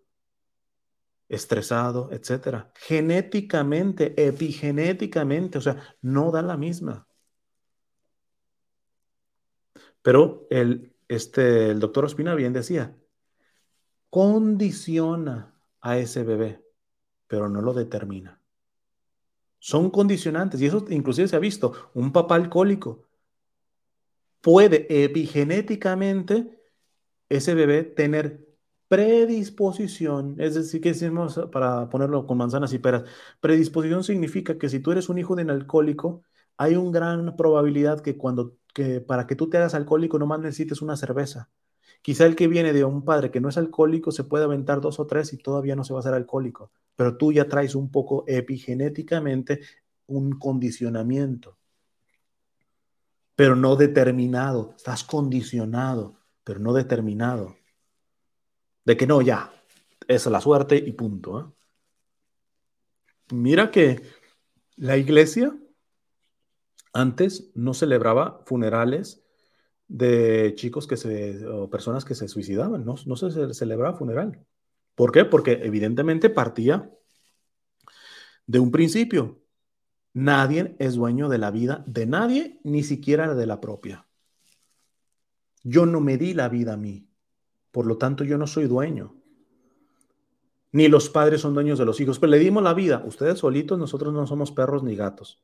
estresado, 1.29 2.11
etcétera. 2.13 2.73
Genéticamente, 2.77 4.15
epigenéticamente, 4.27 5.59
o 5.59 5.61
sea, 5.61 5.83
no 6.01 6.31
da 6.31 6.43
la 6.43 6.57
misma. 6.57 7.07
Pero 10.05 10.47
el, 10.51 10.93
este, 11.09 11.71
el 11.71 11.81
doctor 11.81 12.05
Ospina 12.05 12.35
bien 12.35 12.53
decía, 12.53 12.95
condiciona 14.11 15.55
a 15.81 15.97
ese 15.97 16.25
bebé, 16.25 16.63
pero 17.27 17.49
no 17.49 17.63
lo 17.63 17.73
determina. 17.73 18.39
Son 19.59 19.89
condicionantes 19.89 20.61
y 20.61 20.67
eso 20.67 20.85
inclusive 20.91 21.27
se 21.27 21.37
ha 21.37 21.39
visto. 21.39 21.73
Un 21.95 22.13
papá 22.13 22.35
alcohólico 22.35 23.09
puede 24.43 24.87
epigenéticamente 25.05 26.61
ese 27.31 27.55
bebé 27.55 27.85
tener 27.85 28.47
predisposición, 28.89 30.37
es 30.39 30.55
decir, 30.55 30.83
que 30.83 30.91
decimos 30.91 31.41
para 31.51 31.89
ponerlo 31.89 32.27
con 32.27 32.37
manzanas 32.37 32.75
y 32.75 32.79
peras? 32.79 33.05
Predisposición 33.41 34.05
significa 34.05 34.59
que 34.59 34.69
si 34.69 34.81
tú 34.81 34.93
eres 34.93 35.09
un 35.09 35.17
hijo 35.17 35.35
de 35.35 35.45
un 35.45 35.51
alcohólico, 35.51 36.25
hay 36.59 36.77
una 36.77 36.91
gran 36.91 37.37
probabilidad 37.37 38.03
que 38.03 38.19
cuando 38.19 38.59
que 38.75 39.01
para 39.01 39.27
que 39.27 39.37
tú 39.37 39.49
te 39.49 39.57
hagas 39.57 39.75
alcohólico 39.75 40.19
nomás 40.19 40.41
necesites 40.41 40.83
una 40.83 40.99
cerveza. 40.99 41.49
Quizá 42.03 42.27
el 42.27 42.37
que 42.37 42.49
viene 42.49 42.75
de 42.75 42.85
un 42.85 43.03
padre 43.03 43.31
que 43.31 43.41
no 43.41 43.49
es 43.49 43.57
alcohólico 43.57 44.13
se 44.13 44.25
puede 44.25 44.45
aventar 44.45 44.83
dos 44.83 45.01
o 45.01 45.07
tres 45.07 45.33
y 45.33 45.39
todavía 45.39 45.75
no 45.77 45.85
se 45.85 45.95
va 45.95 46.01
a 46.01 46.03
hacer 46.03 46.13
alcohólico, 46.13 46.71
pero 46.97 47.17
tú 47.17 47.33
ya 47.33 47.49
traes 47.49 47.75
un 47.75 47.91
poco 47.91 48.25
epigenéticamente 48.27 49.61
un 50.07 50.39
condicionamiento, 50.39 51.57
pero 53.35 53.57
no 53.57 53.77
determinado, 53.77 54.75
estás 54.77 55.03
condicionado 55.03 56.19
pero 56.45 56.61
no 56.61 56.75
determinado. 56.75 57.57
De 58.85 58.97
que 58.97 59.07
no, 59.07 59.23
ya, 59.23 59.51
es 60.07 60.27
la 60.27 60.41
suerte 60.41 60.77
y 60.77 60.93
punto. 60.93 61.41
¿eh? 61.41 61.45
Mira 63.33 63.71
que 63.71 64.03
la 64.77 64.99
iglesia 64.99 65.57
antes 66.95 67.51
no 67.55 67.75
celebraba 67.75 68.43
funerales 68.47 69.25
de 69.89 70.55
chicos 70.57 70.87
que 70.87 70.97
se, 70.97 71.47
o 71.47 71.69
personas 71.69 72.05
que 72.05 72.15
se 72.15 72.29
suicidaban, 72.29 72.85
no, 72.85 72.95
no 73.05 73.17
se 73.17 73.53
celebraba 73.53 73.99
funeral. 73.99 74.47
¿Por 74.95 75.13
qué? 75.13 75.25
Porque 75.25 75.61
evidentemente 75.65 76.31
partía 76.31 76.91
de 78.47 78.59
un 78.61 78.71
principio. 78.71 79.41
Nadie 80.13 80.77
es 80.79 80.95
dueño 80.95 81.29
de 81.29 81.39
la 81.39 81.51
vida 81.51 81.83
de 81.87 82.07
nadie, 82.07 82.61
ni 82.63 82.85
siquiera 82.85 83.35
de 83.35 83.47
la 83.47 83.61
propia. 83.61 84.07
Yo 85.65 85.87
no 85.87 86.01
me 86.01 86.17
di 86.17 86.35
la 86.35 86.49
vida 86.49 86.75
a 86.75 86.77
mí. 86.77 87.09
Por 87.73 87.87
lo 87.87 87.99
tanto, 87.99 88.23
yo 88.23 88.39
no 88.39 88.47
soy 88.47 88.69
dueño. 88.69 89.17
Ni 90.71 90.89
los 90.89 91.09
padres 91.09 91.41
son 91.41 91.55
dueños 91.55 91.79
de 91.79 91.85
los 91.85 92.01
hijos, 92.01 92.21
pero 92.21 92.31
le 92.31 92.39
dimos 92.39 92.63
la 92.63 92.75
vida. 92.75 93.03
Ustedes 93.05 93.41
solitos, 93.41 93.79
nosotros 93.79 94.13
no 94.15 94.27
somos 94.27 94.53
perros 94.53 94.85
ni 94.85 94.95
gatos. 94.95 95.43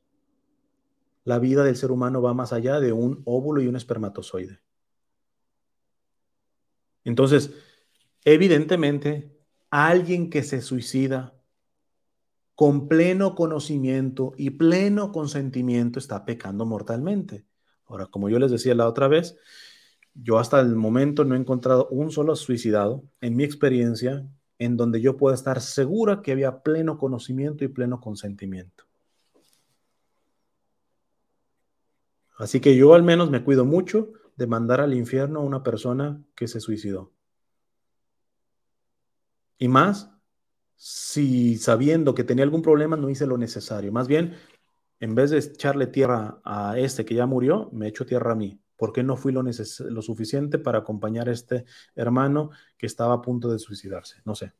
La 1.23 1.39
vida 1.39 1.63
del 1.63 1.75
ser 1.75 1.91
humano 1.91 2.21
va 2.21 2.33
más 2.33 2.53
allá 2.53 2.79
de 2.79 2.93
un 2.93 3.21
óvulo 3.25 3.61
y 3.61 3.67
un 3.67 3.75
espermatozoide. 3.75 4.59
Entonces, 7.03 7.51
evidentemente, 8.25 9.37
alguien 9.69 10.29
que 10.29 10.43
se 10.43 10.61
suicida 10.61 11.35
con 12.55 12.87
pleno 12.87 13.33
conocimiento 13.33 14.33
y 14.37 14.51
pleno 14.51 15.11
consentimiento 15.11 15.97
está 15.97 16.25
pecando 16.25 16.65
mortalmente. 16.65 17.45
Ahora, 17.85 18.07
como 18.07 18.29
yo 18.29 18.37
les 18.39 18.51
decía 18.51 18.75
la 18.75 18.87
otra 18.87 19.07
vez, 19.07 19.37
yo 20.13 20.37
hasta 20.37 20.59
el 20.59 20.75
momento 20.75 21.23
no 21.23 21.35
he 21.35 21.39
encontrado 21.39 21.87
un 21.89 22.11
solo 22.11 22.35
suicidado 22.35 23.03
en 23.21 23.35
mi 23.35 23.43
experiencia 23.43 24.27
en 24.59 24.77
donde 24.77 25.01
yo 25.01 25.17
pueda 25.17 25.33
estar 25.33 25.59
segura 25.59 26.21
que 26.21 26.33
había 26.33 26.61
pleno 26.61 26.97
conocimiento 26.99 27.63
y 27.63 27.69
pleno 27.69 27.99
consentimiento. 27.99 28.90
Así 32.41 32.59
que 32.59 32.75
yo 32.75 32.95
al 32.95 33.03
menos 33.03 33.29
me 33.29 33.43
cuido 33.43 33.65
mucho 33.65 34.13
de 34.35 34.47
mandar 34.47 34.81
al 34.81 34.95
infierno 34.95 35.41
a 35.41 35.43
una 35.43 35.61
persona 35.61 36.23
que 36.35 36.47
se 36.47 36.59
suicidó. 36.59 37.11
Y 39.59 39.67
más 39.67 40.09
si 40.75 41.57
sabiendo 41.57 42.15
que 42.15 42.23
tenía 42.23 42.43
algún 42.43 42.63
problema 42.63 42.97
no 42.97 43.11
hice 43.11 43.27
lo 43.27 43.37
necesario. 43.37 43.91
Más 43.91 44.07
bien, 44.07 44.33
en 44.99 45.13
vez 45.13 45.29
de 45.29 45.37
echarle 45.37 45.85
tierra 45.85 46.41
a 46.43 46.79
este 46.79 47.05
que 47.05 47.13
ya 47.13 47.27
murió, 47.27 47.69
me 47.73 47.87
echo 47.87 48.07
tierra 48.07 48.31
a 48.31 48.35
mí. 48.35 48.59
¿Por 48.75 48.91
qué 48.91 49.03
no 49.03 49.17
fui 49.17 49.31
lo, 49.31 50.01
suficiente 50.01 50.57
para 50.57 50.79
acompañar 50.79 51.29
a 51.29 51.33
este 51.33 51.65
hermano 51.93 52.49
que 52.75 52.87
estaba 52.87 53.13
a 53.13 53.21
punto 53.21 53.51
de 53.51 53.59
suicidarse? 53.59 54.17
No 54.25 54.33
sé. 54.33 54.53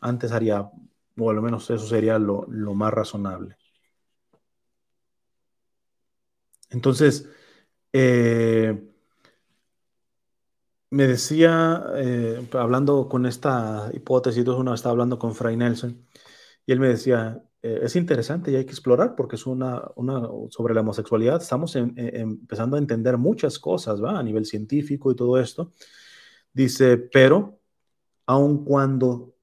Antes 0.00 0.30
haría, 0.30 0.70
o 1.18 1.30
al 1.30 1.42
menos 1.42 1.68
eso 1.70 1.86
sería 1.88 2.20
lo 2.20 2.46
más 2.74 2.94
razonable. 2.94 3.56
Entonces, 6.70 7.28
eh, 7.92 8.80
me 10.90 11.06
decía, 11.06 11.84
eh, 11.96 12.48
hablando 12.52 13.08
con 13.08 13.26
esta 13.26 13.90
hipótesis, 13.92 14.46
uno 14.46 14.74
estaba 14.74 14.92
hablando 14.92 15.18
con 15.18 15.34
Fray 15.34 15.56
Nelson, 15.56 16.06
y 16.66 16.72
él 16.72 16.80
me 16.80 16.88
decía, 16.88 17.42
eh, 17.62 17.80
es 17.82 17.96
interesante 17.96 18.50
y 18.50 18.56
hay 18.56 18.64
que 18.64 18.72
explorar 18.72 19.14
porque 19.16 19.36
es 19.36 19.46
una, 19.46 19.82
una 19.96 20.28
sobre 20.50 20.74
la 20.74 20.80
homosexualidad, 20.80 21.40
estamos 21.42 21.76
empezando 21.76 22.76
a 22.76 22.80
entender 22.80 23.18
muchas 23.18 23.58
cosas, 23.58 24.02
¿va? 24.02 24.18
A 24.18 24.22
nivel 24.22 24.46
científico 24.46 25.12
y 25.12 25.16
todo 25.16 25.38
esto. 25.38 25.72
Dice, 26.52 26.96
pero 26.98 27.60
aun 28.26 28.64
cuando 28.64 29.34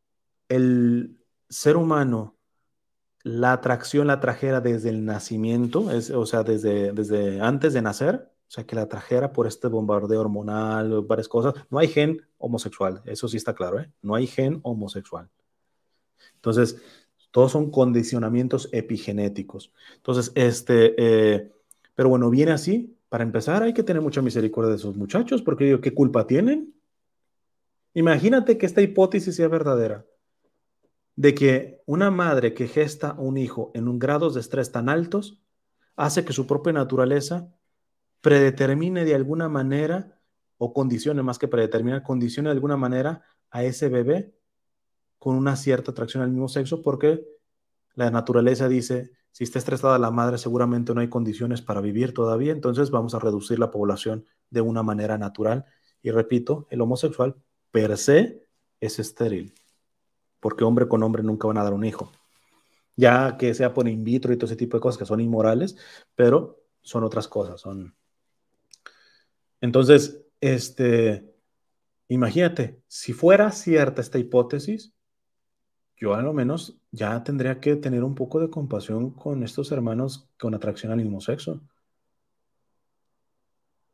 el 0.50 1.18
ser 1.50 1.78
humano 1.78 2.37
la 3.28 3.54
atracción 3.54 4.08
la 4.08 4.20
trajera 4.20 4.62
desde 4.62 4.90
el 4.90 5.06
nacimiento, 5.06 5.92
es, 5.92 6.10
o 6.10 6.26
sea, 6.26 6.44
desde, 6.44 6.94
desde 6.94 7.42
antes 7.42 7.74
de 7.74 7.82
nacer, 7.82 8.32
o 8.48 8.52
sea, 8.52 8.66
que 8.66 8.76
la 8.76 8.88
trajera 8.88 9.34
por 9.34 9.48
este 9.48 9.68
bombardeo 9.68 10.22
hormonal, 10.22 11.02
varias 11.02 11.28
cosas. 11.28 11.54
No 11.70 11.80
hay 11.80 11.90
gen 11.90 12.22
homosexual, 12.38 13.02
eso 13.06 13.28
sí 13.28 13.36
está 13.36 13.54
claro, 13.54 13.82
¿eh? 13.82 13.92
No 14.02 14.16
hay 14.16 14.28
gen 14.28 14.62
homosexual. 14.64 15.30
Entonces, 16.36 16.82
todos 17.32 17.52
son 17.52 17.70
condicionamientos 17.70 18.70
epigenéticos. 18.72 19.74
Entonces, 19.98 20.32
este, 20.36 20.96
eh, 20.98 21.52
pero 21.96 22.10
bueno, 22.10 22.30
viene 22.30 22.54
así. 22.54 22.94
Para 23.10 23.24
empezar, 23.24 23.64
hay 23.64 23.74
que 23.74 23.84
tener 23.84 24.02
mucha 24.02 24.22
misericordia 24.22 24.70
de 24.70 24.78
esos 24.78 24.96
muchachos, 24.98 25.42
porque 25.42 25.66
digo, 25.66 25.82
¿qué 25.82 25.94
culpa 25.94 26.28
tienen? 26.28 26.74
Imagínate 27.94 28.58
que 28.58 28.66
esta 28.66 28.82
hipótesis 28.82 29.36
sea 29.36 29.48
verdadera 29.48 30.06
de 31.18 31.34
que 31.34 31.82
una 31.88 32.12
madre 32.12 32.54
que 32.54 32.68
gesta 32.68 33.16
un 33.18 33.38
hijo 33.38 33.72
en 33.74 33.88
un 33.88 33.98
grados 33.98 34.36
de 34.36 34.40
estrés 34.40 34.72
tan 34.72 34.88
altos 34.88 35.42
hace 35.96 36.24
que 36.24 36.32
su 36.32 36.46
propia 36.46 36.74
naturaleza 36.74 37.52
predetermine 38.22 39.04
de 39.04 39.16
alguna 39.16 39.50
manera 39.50 40.22
o 40.60 40.74
condicione 40.74 41.24
más 41.24 41.40
que 41.40 41.48
predeterminar, 41.48 42.04
condicione 42.04 42.50
de 42.50 42.54
alguna 42.54 42.78
manera 42.78 43.24
a 43.50 43.64
ese 43.64 43.90
bebé 43.90 44.36
con 45.18 45.36
una 45.36 45.56
cierta 45.56 45.90
atracción 45.90 46.22
al 46.22 46.30
mismo 46.30 46.48
sexo 46.50 46.84
porque 46.84 47.26
la 47.96 48.12
naturaleza 48.12 48.70
dice, 48.70 49.12
si 49.32 49.44
está 49.44 49.58
estresada 49.58 49.98
la 49.98 50.12
madre 50.12 50.38
seguramente 50.38 50.94
no 50.94 51.02
hay 51.02 51.10
condiciones 51.10 51.64
para 51.64 51.82
vivir 51.82 52.14
todavía, 52.14 52.52
entonces 52.52 52.92
vamos 52.92 53.16
a 53.16 53.20
reducir 53.20 53.58
la 53.58 53.72
población 53.72 54.26
de 54.52 54.62
una 54.62 54.84
manera 54.84 55.18
natural. 55.18 55.66
Y 56.04 56.12
repito, 56.12 56.68
el 56.70 56.82
homosexual 56.82 57.36
per 57.72 57.98
se 57.98 58.48
es 58.80 59.00
estéril 59.00 59.56
porque 60.48 60.64
hombre 60.64 60.88
con 60.88 61.04
hombre 61.04 61.24
nunca 61.24 61.46
van 61.46 61.58
a 61.58 61.64
dar 61.66 61.74
un 61.74 61.84
hijo. 61.84 62.10
Ya 62.96 63.36
que 63.36 63.54
sea 63.54 63.74
por 63.74 63.86
in 63.86 64.06
vitro 64.06 64.32
y 64.32 64.38
todo 64.38 64.46
ese 64.46 64.56
tipo 64.56 64.78
de 64.78 64.82
cosas 64.82 64.98
que 64.98 65.06
son 65.06 65.20
inmorales, 65.20 65.76
pero 66.16 66.64
son 66.80 67.04
otras 67.04 67.28
cosas, 67.28 67.60
son... 67.60 67.94
Entonces, 69.60 70.24
este, 70.40 71.36
imagínate, 72.08 72.82
si 72.88 73.12
fuera 73.12 73.52
cierta 73.52 74.00
esta 74.00 74.20
hipótesis, 74.20 74.94
yo 75.98 76.14
a 76.14 76.22
lo 76.22 76.32
menos 76.32 76.80
ya 76.92 77.22
tendría 77.26 77.60
que 77.60 77.76
tener 77.76 78.06
un 78.06 78.16
poco 78.16 78.40
de 78.40 78.50
compasión 78.50 79.12
con 79.12 79.44
estos 79.44 79.74
hermanos 79.74 80.30
con 80.40 80.56
atracción 80.56 80.94
al 80.94 81.00
mismo 81.00 81.20
sexo. 81.20 81.60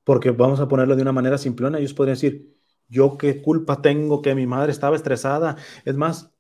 Porque 0.04 0.30
vamos 0.30 0.60
a 0.60 0.68
ponerlo 0.68 0.96
de 0.96 1.02
una 1.02 1.14
manera 1.14 1.40
simplona, 1.40 1.80
ellos 1.80 1.96
podrían 1.96 2.14
decir, 2.14 2.54
yo 2.94 3.18
qué 3.18 3.42
culpa 3.42 3.82
tengo 3.82 4.22
que 4.22 4.36
mi 4.36 4.46
madre 4.46 4.72
estaba 4.72 4.96
estresada. 4.96 5.58
Es 5.86 5.96
más, 5.96 6.33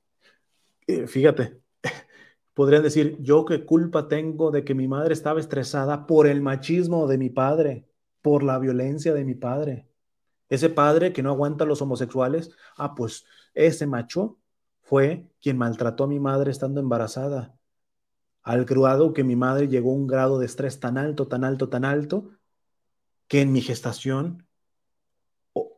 eh, 0.87 1.07
fíjate, 1.07 1.61
podrían 2.53 2.83
decir, 2.83 3.17
yo 3.21 3.45
qué 3.45 3.65
culpa 3.65 4.07
tengo 4.07 4.51
de 4.51 4.63
que 4.63 4.75
mi 4.75 4.87
madre 4.87 5.13
estaba 5.13 5.39
estresada 5.39 6.05
por 6.05 6.27
el 6.27 6.41
machismo 6.41 7.07
de 7.07 7.17
mi 7.17 7.29
padre, 7.29 7.87
por 8.21 8.43
la 8.43 8.59
violencia 8.59 9.13
de 9.13 9.25
mi 9.25 9.35
padre. 9.35 9.87
Ese 10.49 10.69
padre 10.69 11.13
que 11.13 11.23
no 11.23 11.29
aguanta 11.31 11.63
a 11.63 11.67
los 11.67 11.81
homosexuales, 11.81 12.51
ah, 12.77 12.95
pues 12.95 13.25
ese 13.53 13.87
macho 13.87 14.37
fue 14.81 15.27
quien 15.41 15.57
maltrató 15.57 16.03
a 16.03 16.07
mi 16.07 16.19
madre 16.19 16.51
estando 16.51 16.79
embarazada, 16.79 17.55
al 18.43 18.65
grado 18.65 19.13
que 19.13 19.23
mi 19.23 19.35
madre 19.35 19.67
llegó 19.67 19.91
a 19.91 19.95
un 19.95 20.07
grado 20.07 20.37
de 20.37 20.45
estrés 20.45 20.79
tan 20.79 20.97
alto, 20.97 21.27
tan 21.27 21.43
alto, 21.43 21.69
tan 21.69 21.85
alto, 21.85 22.31
que 23.27 23.41
en 23.41 23.51
mi 23.51 23.61
gestación, 23.61 24.45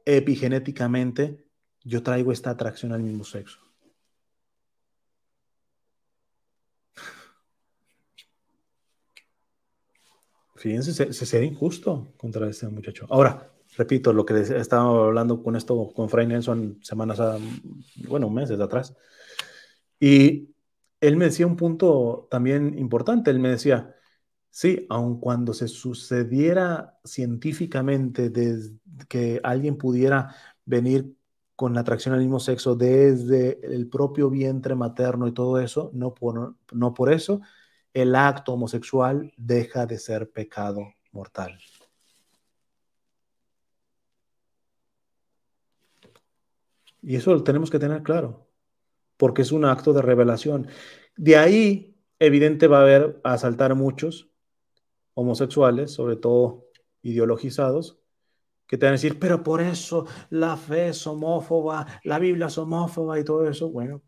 epigenéticamente, 0.06 1.48
yo 1.84 2.02
traigo 2.04 2.32
esta 2.32 2.50
atracción 2.50 2.92
al 2.92 3.04
mismo 3.04 3.24
sexo. 3.24 3.65
Fíjense, 10.66 11.14
se, 11.14 11.14
se 11.14 11.46
injusto 11.46 12.08
contra 12.18 12.50
este 12.50 12.68
muchacho. 12.68 13.06
Ahora, 13.12 13.52
repito, 13.78 14.12
lo 14.12 14.26
que 14.26 14.40
estaba 14.40 15.06
hablando 15.06 15.44
con 15.44 15.56
esto 15.56 15.94
con 15.94 16.10
Fray 16.10 16.26
Nelson 16.26 16.80
semanas, 16.82 17.20
bueno, 18.08 18.32
meses 18.32 18.60
atrás. 18.60 18.96
Y 20.00 20.56
él 21.00 21.18
me 21.18 21.26
decía 21.26 21.46
un 21.46 21.56
punto 21.56 22.28
también 22.32 22.80
importante. 22.80 23.30
Él 23.30 23.38
me 23.38 23.50
decía, 23.50 23.94
sí, 24.50 24.88
aun 24.90 25.20
cuando 25.20 25.54
se 25.54 25.68
sucediera 25.68 26.98
científicamente 27.04 28.34
que 29.08 29.40
alguien 29.44 29.78
pudiera 29.78 30.36
venir 30.66 31.16
con 31.56 31.76
la 31.76 31.82
atracción 31.82 32.16
al 32.16 32.22
mismo 32.22 32.40
sexo 32.40 32.76
desde 32.76 33.60
el 33.62 33.88
propio 33.88 34.32
vientre 34.32 34.74
materno 34.74 35.28
y 35.28 35.32
todo 35.32 35.60
eso, 35.60 35.92
no 35.94 36.16
por, 36.16 36.56
no 36.72 36.94
por 36.96 37.14
eso 37.14 37.42
el 37.96 38.14
acto 38.14 38.52
homosexual 38.54 39.34
deja 39.38 39.86
de 39.86 39.98
ser 39.98 40.30
pecado 40.30 40.94
mortal. 41.14 41.58
Y 47.02 47.16
eso 47.16 47.34
lo 47.34 47.42
tenemos 47.42 47.72
que 47.72 47.80
tener 47.80 48.04
claro, 48.04 48.50
porque 49.16 49.44
es 49.44 49.54
un 49.54 49.64
acto 49.64 49.94
de 49.94 50.02
revelación. 50.02 50.68
De 51.16 51.38
ahí, 51.38 51.98
evidente, 52.20 52.68
va 52.68 52.80
a 52.80 52.82
haber 52.82 53.22
a 53.24 53.38
saltar 53.38 53.74
muchos 53.76 54.30
homosexuales, 55.14 55.92
sobre 55.92 56.18
todo 56.18 56.66
ideologizados, 57.02 57.98
que 58.68 58.78
te 58.78 58.88
van 58.88 58.94
a 58.94 58.98
decir, 58.98 59.20
pero 59.20 59.42
por 59.42 59.62
eso 59.62 60.06
la 60.30 60.58
fe 60.58 60.90
es 60.90 61.08
homófoba, 61.08 61.88
la 62.04 62.20
Biblia 62.20 62.48
es 62.48 62.58
homófoba 62.58 63.18
y 63.18 63.24
todo 63.24 63.48
eso. 63.48 63.70
Bueno, 63.70 64.02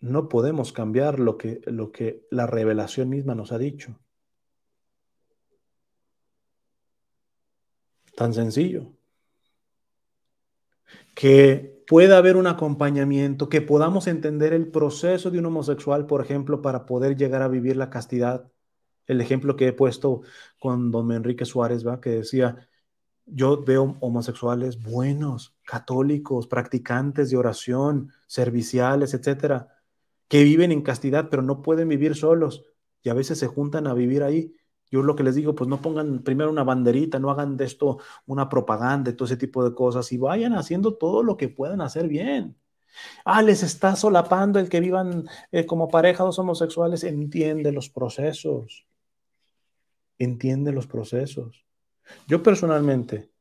no 0.00 0.28
podemos 0.28 0.72
cambiar 0.72 1.18
lo 1.20 1.36
que, 1.36 1.60
lo 1.66 1.92
que 1.92 2.26
la 2.30 2.46
revelación 2.46 3.08
misma 3.08 3.34
nos 3.34 3.52
ha 3.52 3.58
dicho. 3.58 3.98
Tan 8.16 8.34
sencillo. 8.34 8.92
Que 11.14 11.82
pueda 11.86 12.18
haber 12.18 12.36
un 12.36 12.46
acompañamiento, 12.46 13.48
que 13.48 13.60
podamos 13.60 14.06
entender 14.06 14.52
el 14.52 14.68
proceso 14.68 15.30
de 15.30 15.38
un 15.38 15.46
homosexual, 15.46 16.06
por 16.06 16.22
ejemplo, 16.22 16.62
para 16.62 16.86
poder 16.86 17.16
llegar 17.16 17.42
a 17.42 17.48
vivir 17.48 17.76
la 17.76 17.90
castidad 17.90 18.50
el 19.10 19.20
ejemplo 19.20 19.56
que 19.56 19.66
he 19.66 19.72
puesto 19.72 20.22
con 20.60 20.92
don 20.92 21.10
Enrique 21.10 21.44
Suárez, 21.44 21.84
¿va? 21.84 22.00
que 22.00 22.10
decía, 22.10 22.68
yo 23.26 23.60
veo 23.64 23.96
homosexuales 23.98 24.80
buenos, 24.80 25.56
católicos, 25.64 26.46
practicantes 26.46 27.30
de 27.30 27.36
oración, 27.36 28.12
serviciales, 28.28 29.12
etcétera, 29.12 29.79
que 30.30 30.44
viven 30.44 30.70
en 30.70 30.82
castidad, 30.82 31.28
pero 31.28 31.42
no 31.42 31.60
pueden 31.60 31.88
vivir 31.88 32.14
solos 32.14 32.62
y 33.02 33.08
a 33.08 33.14
veces 33.14 33.36
se 33.36 33.48
juntan 33.48 33.88
a 33.88 33.94
vivir 33.94 34.22
ahí. 34.22 34.54
Yo 34.88 35.02
lo 35.02 35.16
que 35.16 35.24
les 35.24 35.34
digo, 35.34 35.56
pues 35.56 35.68
no 35.68 35.82
pongan 35.82 36.22
primero 36.22 36.50
una 36.50 36.62
banderita, 36.62 37.18
no 37.18 37.30
hagan 37.32 37.56
de 37.56 37.64
esto 37.64 37.98
una 38.26 38.48
propaganda 38.48 39.14
todo 39.16 39.26
ese 39.26 39.36
tipo 39.36 39.68
de 39.68 39.74
cosas 39.74 40.12
y 40.12 40.18
vayan 40.18 40.54
haciendo 40.54 40.94
todo 40.94 41.24
lo 41.24 41.36
que 41.36 41.48
puedan 41.48 41.80
hacer 41.80 42.06
bien. 42.06 42.56
Ah, 43.24 43.42
les 43.42 43.64
está 43.64 43.96
solapando 43.96 44.60
el 44.60 44.68
que 44.68 44.78
vivan 44.78 45.28
eh, 45.50 45.66
como 45.66 45.88
pareja 45.88 46.22
dos 46.22 46.38
homosexuales. 46.38 47.02
Entiende 47.02 47.72
los 47.72 47.90
procesos. 47.90 48.86
Entiende 50.16 50.70
los 50.70 50.86
procesos. 50.86 51.64
Yo 52.28 52.40
personalmente, 52.40 53.32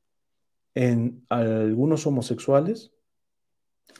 en 0.74 1.24
algunos 1.30 2.08
homosexuales, 2.08 2.94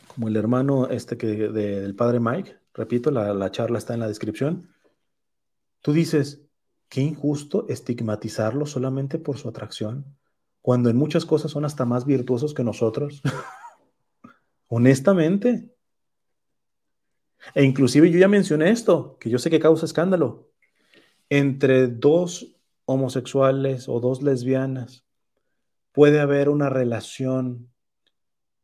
como 0.08 0.28
el 0.28 0.36
hermano 0.36 0.90
este 0.90 1.18
que 1.18 1.28
del 1.28 1.96
padre 1.96 2.20
Mike, 2.20 2.58
repito, 2.80 3.12
la, 3.12 3.34
la 3.34 3.52
charla 3.52 3.78
está 3.78 3.94
en 3.94 4.00
la 4.00 4.08
descripción, 4.08 4.74
tú 5.82 5.92
dices, 5.92 6.42
qué 6.88 7.02
injusto 7.02 7.68
estigmatizarlo 7.68 8.66
solamente 8.66 9.20
por 9.20 9.38
su 9.38 9.50
atracción, 9.50 10.18
cuando 10.62 10.90
en 10.90 10.96
muchas 10.96 11.26
cosas 11.26 11.52
son 11.52 11.66
hasta 11.66 11.86
más 11.86 12.06
virtuosos 12.06 12.54
que 12.54 12.64
nosotros. 12.64 13.22
Honestamente. 14.68 15.74
E 17.54 17.64
inclusive 17.64 18.10
yo 18.12 18.18
ya 18.18 18.28
mencioné 18.30 18.70
esto, 18.70 19.18
que 19.20 19.30
yo 19.30 19.40
sé 19.40 19.50
que 19.50 19.60
causa 19.60 19.86
escándalo. 19.86 20.50
Entre 21.30 21.88
dos 21.88 22.56
homosexuales 22.86 23.90
o 23.90 24.00
dos 24.00 24.22
lesbianas 24.24 25.06
puede 25.92 26.22
haber 26.22 26.48
una 26.48 26.70
relación, 26.70 27.70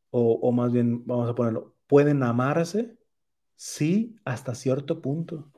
o, 0.10 0.40
o 0.42 0.52
más 0.54 0.72
bien, 0.72 1.06
vamos 1.06 1.30
a 1.30 1.36
ponerlo, 1.36 1.76
pueden 1.88 2.24
amarse, 2.24 2.95
sí, 3.56 4.16
hasta 4.26 4.56
cierto 4.56 5.02
punto. 5.02 5.52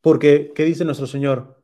Porque, 0.00 0.52
¿qué 0.54 0.64
dice 0.64 0.84
nuestro 0.84 1.06
Señor? 1.06 1.62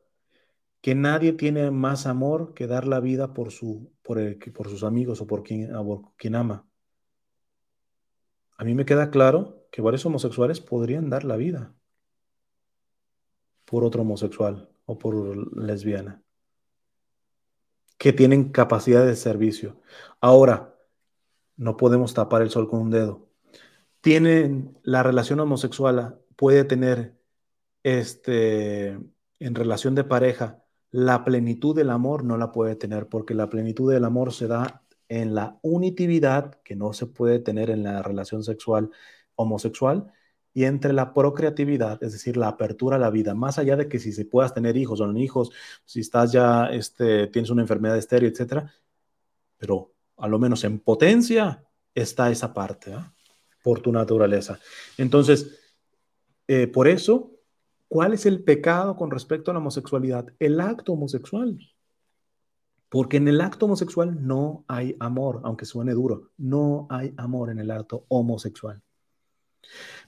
Que 0.81 0.95
nadie 0.95 1.33
tiene 1.33 1.71
más 1.71 2.07
amor 2.07 2.55
que 2.55 2.67
dar 2.67 2.87
la 2.87 3.01
vida 3.01 3.35
por, 3.35 3.51
su, 3.53 3.93
por, 4.03 4.19
el, 4.19 4.39
por 4.39 4.69
sus 4.69 4.83
amigos 4.83 5.21
o 5.21 5.27
por 5.27 5.43
quien, 5.43 5.73
por 5.73 6.15
quien 6.17 6.35
ama. 6.35 6.67
A 8.57 8.65
mí 8.65 8.75
me 8.75 8.85
queda 8.85 9.11
claro 9.11 9.67
que 9.71 9.83
varios 9.83 10.05
homosexuales 10.07 10.61
podrían 10.61 11.11
dar 11.11 11.25
la 11.25 11.37
vida 11.37 11.75
por 13.65 13.85
otro 13.85 14.03
homosexual 14.03 14.69
o 14.85 14.99
por 14.99 15.57
lesbiana, 15.57 16.23
que 17.99 18.13
tienen 18.13 18.51
capacidad 18.51 19.07
de 19.07 19.15
servicio. 19.15 19.81
Ahora, 20.21 20.75
no 21.57 21.77
podemos 21.77 22.13
tapar 22.15 22.43
el 22.43 22.51
sol 22.51 22.69
con 22.69 22.81
un 22.81 22.91
dedo. 22.91 23.30
Tienen 24.01 24.79
la 24.83 25.03
relación 25.03 25.41
homosexual, 25.41 26.19
puede 26.37 26.65
tener 26.65 27.17
este, 27.83 28.99
en 29.39 29.55
relación 29.55 29.95
de 29.95 30.05
pareja, 30.05 30.65
la 30.91 31.25
plenitud 31.25 31.75
del 31.75 31.91
amor 31.91 32.25
no 32.25 32.37
la 32.37 32.53
puede 32.53 32.77
tener 32.77 33.09
porque 33.09 33.35
la 33.35 33.49
plenitud 33.49 33.93
del 33.93 34.05
amor 34.05 34.33
se 34.33 34.49
da 34.49 34.83
en 35.09 35.35
la 35.35 35.59
unitividad 35.63 36.55
que 36.63 36.77
no 36.77 36.93
se 36.93 37.07
puede 37.07 37.39
tener 37.41 37.71
en 37.71 37.83
la 37.83 38.03
relación 38.03 38.43
sexual 38.43 38.91
homosexual 39.35 40.13
y 40.53 40.65
entre 40.65 40.93
la 40.93 41.15
procreatividad, 41.15 42.03
es 42.03 42.13
decir, 42.13 42.37
la 42.37 42.49
apertura 42.49 42.97
a 42.97 42.99
la 42.99 43.11
vida, 43.11 43.35
más 43.35 43.59
allá 43.59 43.77
de 43.77 43.89
que 43.89 44.01
si 44.01 44.13
se 44.13 44.25
puedas 44.25 44.53
tener 44.53 44.77
hijos 44.77 45.01
o 45.01 45.07
no 45.07 45.19
hijos, 45.19 45.51
si 45.85 46.01
estás 46.01 46.33
ya, 46.33 46.67
este, 46.67 47.29
tienes 47.29 47.51
una 47.51 47.63
enfermedad 47.63 47.97
estéril, 47.97 48.31
etcétera, 48.31 48.73
pero 49.57 49.93
a 50.17 50.27
lo 50.27 50.39
menos 50.39 50.65
en 50.65 50.81
potencia 50.81 51.65
está 51.95 52.31
esa 52.31 52.53
parte, 52.53 52.93
¿eh? 52.93 52.99
Por 53.63 53.81
tu 53.81 53.93
naturaleza. 53.93 54.59
Entonces, 54.97 55.59
eh, 56.49 56.67
por 56.67 56.89
eso, 56.89 57.33
¿cuál 57.89 58.13
es 58.13 58.27
el 58.27 58.43
pecado 58.43 58.97
con 58.97 59.11
respecto 59.11 59.51
a 59.51 59.55
la 59.55 59.61
homosexualidad? 59.61 60.27
El 60.39 60.61
acto 60.61 60.93
homosexual. 60.93 61.59
Porque 62.89 63.19
en 63.19 63.29
el 63.29 63.41
acto 63.41 63.67
homosexual 63.67 64.27
no 64.27 64.65
hay 64.67 64.97
amor, 64.99 65.41
aunque 65.45 65.65
suene 65.65 65.93
duro, 65.93 66.33
no 66.37 66.89
hay 66.91 67.15
amor 67.17 67.51
en 67.51 67.61
el 67.61 67.71
acto 67.71 68.05
homosexual. 68.09 68.83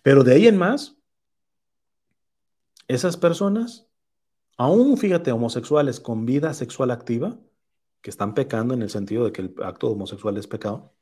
Pero 0.03 0.24
de 0.24 0.34
ahí 0.34 0.48
en 0.48 0.59
más, 0.59 0.96
esas 2.88 3.16
personas, 3.16 3.88
aún 4.57 4.98
fíjate, 4.98 5.30
homosexuales 5.30 6.00
con 6.00 6.26
vida 6.26 6.53
sexual 6.55 6.90
activa, 6.90 7.38
que 8.00 8.11
están 8.11 8.34
pecando 8.34 8.74
en 8.74 8.82
el 8.82 8.90
sentido 8.90 9.24
de 9.24 9.32
que 9.32 9.42
el 9.42 9.55
acto 9.62 9.88
homosexual 9.88 10.36
es 10.36 10.48
pecado, 10.48 10.92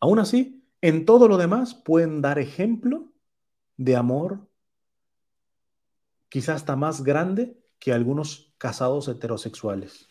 aún 0.00 0.18
así, 0.18 0.59
en 0.82 1.04
todo 1.04 1.28
lo 1.28 1.36
demás 1.38 1.74
pueden 1.74 2.22
dar 2.22 2.38
ejemplo 2.38 3.12
de 3.76 3.96
amor, 3.96 4.48
quizás 6.28 6.56
hasta 6.56 6.76
más 6.76 7.02
grande 7.04 7.58
que 7.78 7.92
algunos 7.92 8.54
casados 8.58 9.08
heterosexuales. 9.08 10.08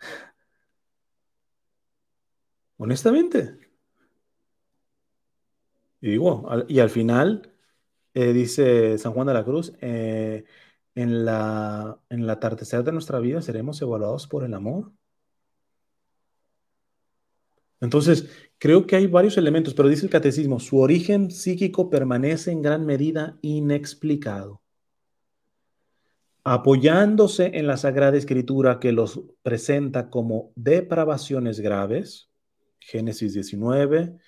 Honestamente, 2.78 3.58
y 6.00 6.10
digo, 6.10 6.48
y 6.68 6.78
al 6.80 6.90
final, 6.90 7.52
eh, 8.14 8.32
dice 8.32 8.98
San 8.98 9.12
Juan 9.12 9.26
de 9.28 9.34
la 9.34 9.44
Cruz, 9.44 9.72
eh, 9.80 10.44
en, 10.94 11.24
la, 11.24 12.00
en 12.10 12.22
el 12.22 12.30
atardecer 12.30 12.84
de 12.84 12.92
nuestra 12.92 13.20
vida 13.20 13.42
seremos 13.42 13.80
evaluados 13.82 14.26
por 14.28 14.44
el 14.44 14.54
amor. 14.54 14.92
Entonces, 17.80 18.28
creo 18.58 18.86
que 18.86 18.96
hay 18.96 19.06
varios 19.06 19.36
elementos, 19.38 19.74
pero 19.74 19.88
dice 19.88 20.06
el 20.06 20.10
catecismo, 20.10 20.58
su 20.58 20.78
origen 20.78 21.30
psíquico 21.30 21.90
permanece 21.90 22.50
en 22.50 22.62
gran 22.62 22.84
medida 22.84 23.38
inexplicado. 23.40 24.62
Apoyándose 26.44 27.50
en 27.54 27.66
la 27.66 27.76
Sagrada 27.76 28.16
Escritura 28.16 28.80
que 28.80 28.92
los 28.92 29.20
presenta 29.42 30.08
como 30.10 30.52
depravaciones 30.56 31.60
graves, 31.60 32.30
Génesis 32.80 33.34
19, 33.34 34.18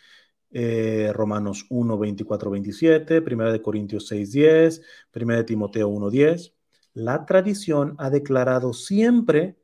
eh, 0.52 1.12
Romanos 1.14 1.66
1, 1.70 1.98
24, 1.98 2.50
27, 2.50 3.20
1 3.20 3.52
de 3.52 3.62
Corintios 3.62 4.06
6, 4.08 4.32
10, 4.32 4.82
1 5.14 5.36
de 5.36 5.44
Timoteo 5.44 5.88
1, 5.88 6.10
10. 6.10 6.54
La 6.94 7.24
tradición 7.24 7.94
ha 7.98 8.10
declarado 8.10 8.72
siempre 8.72 9.56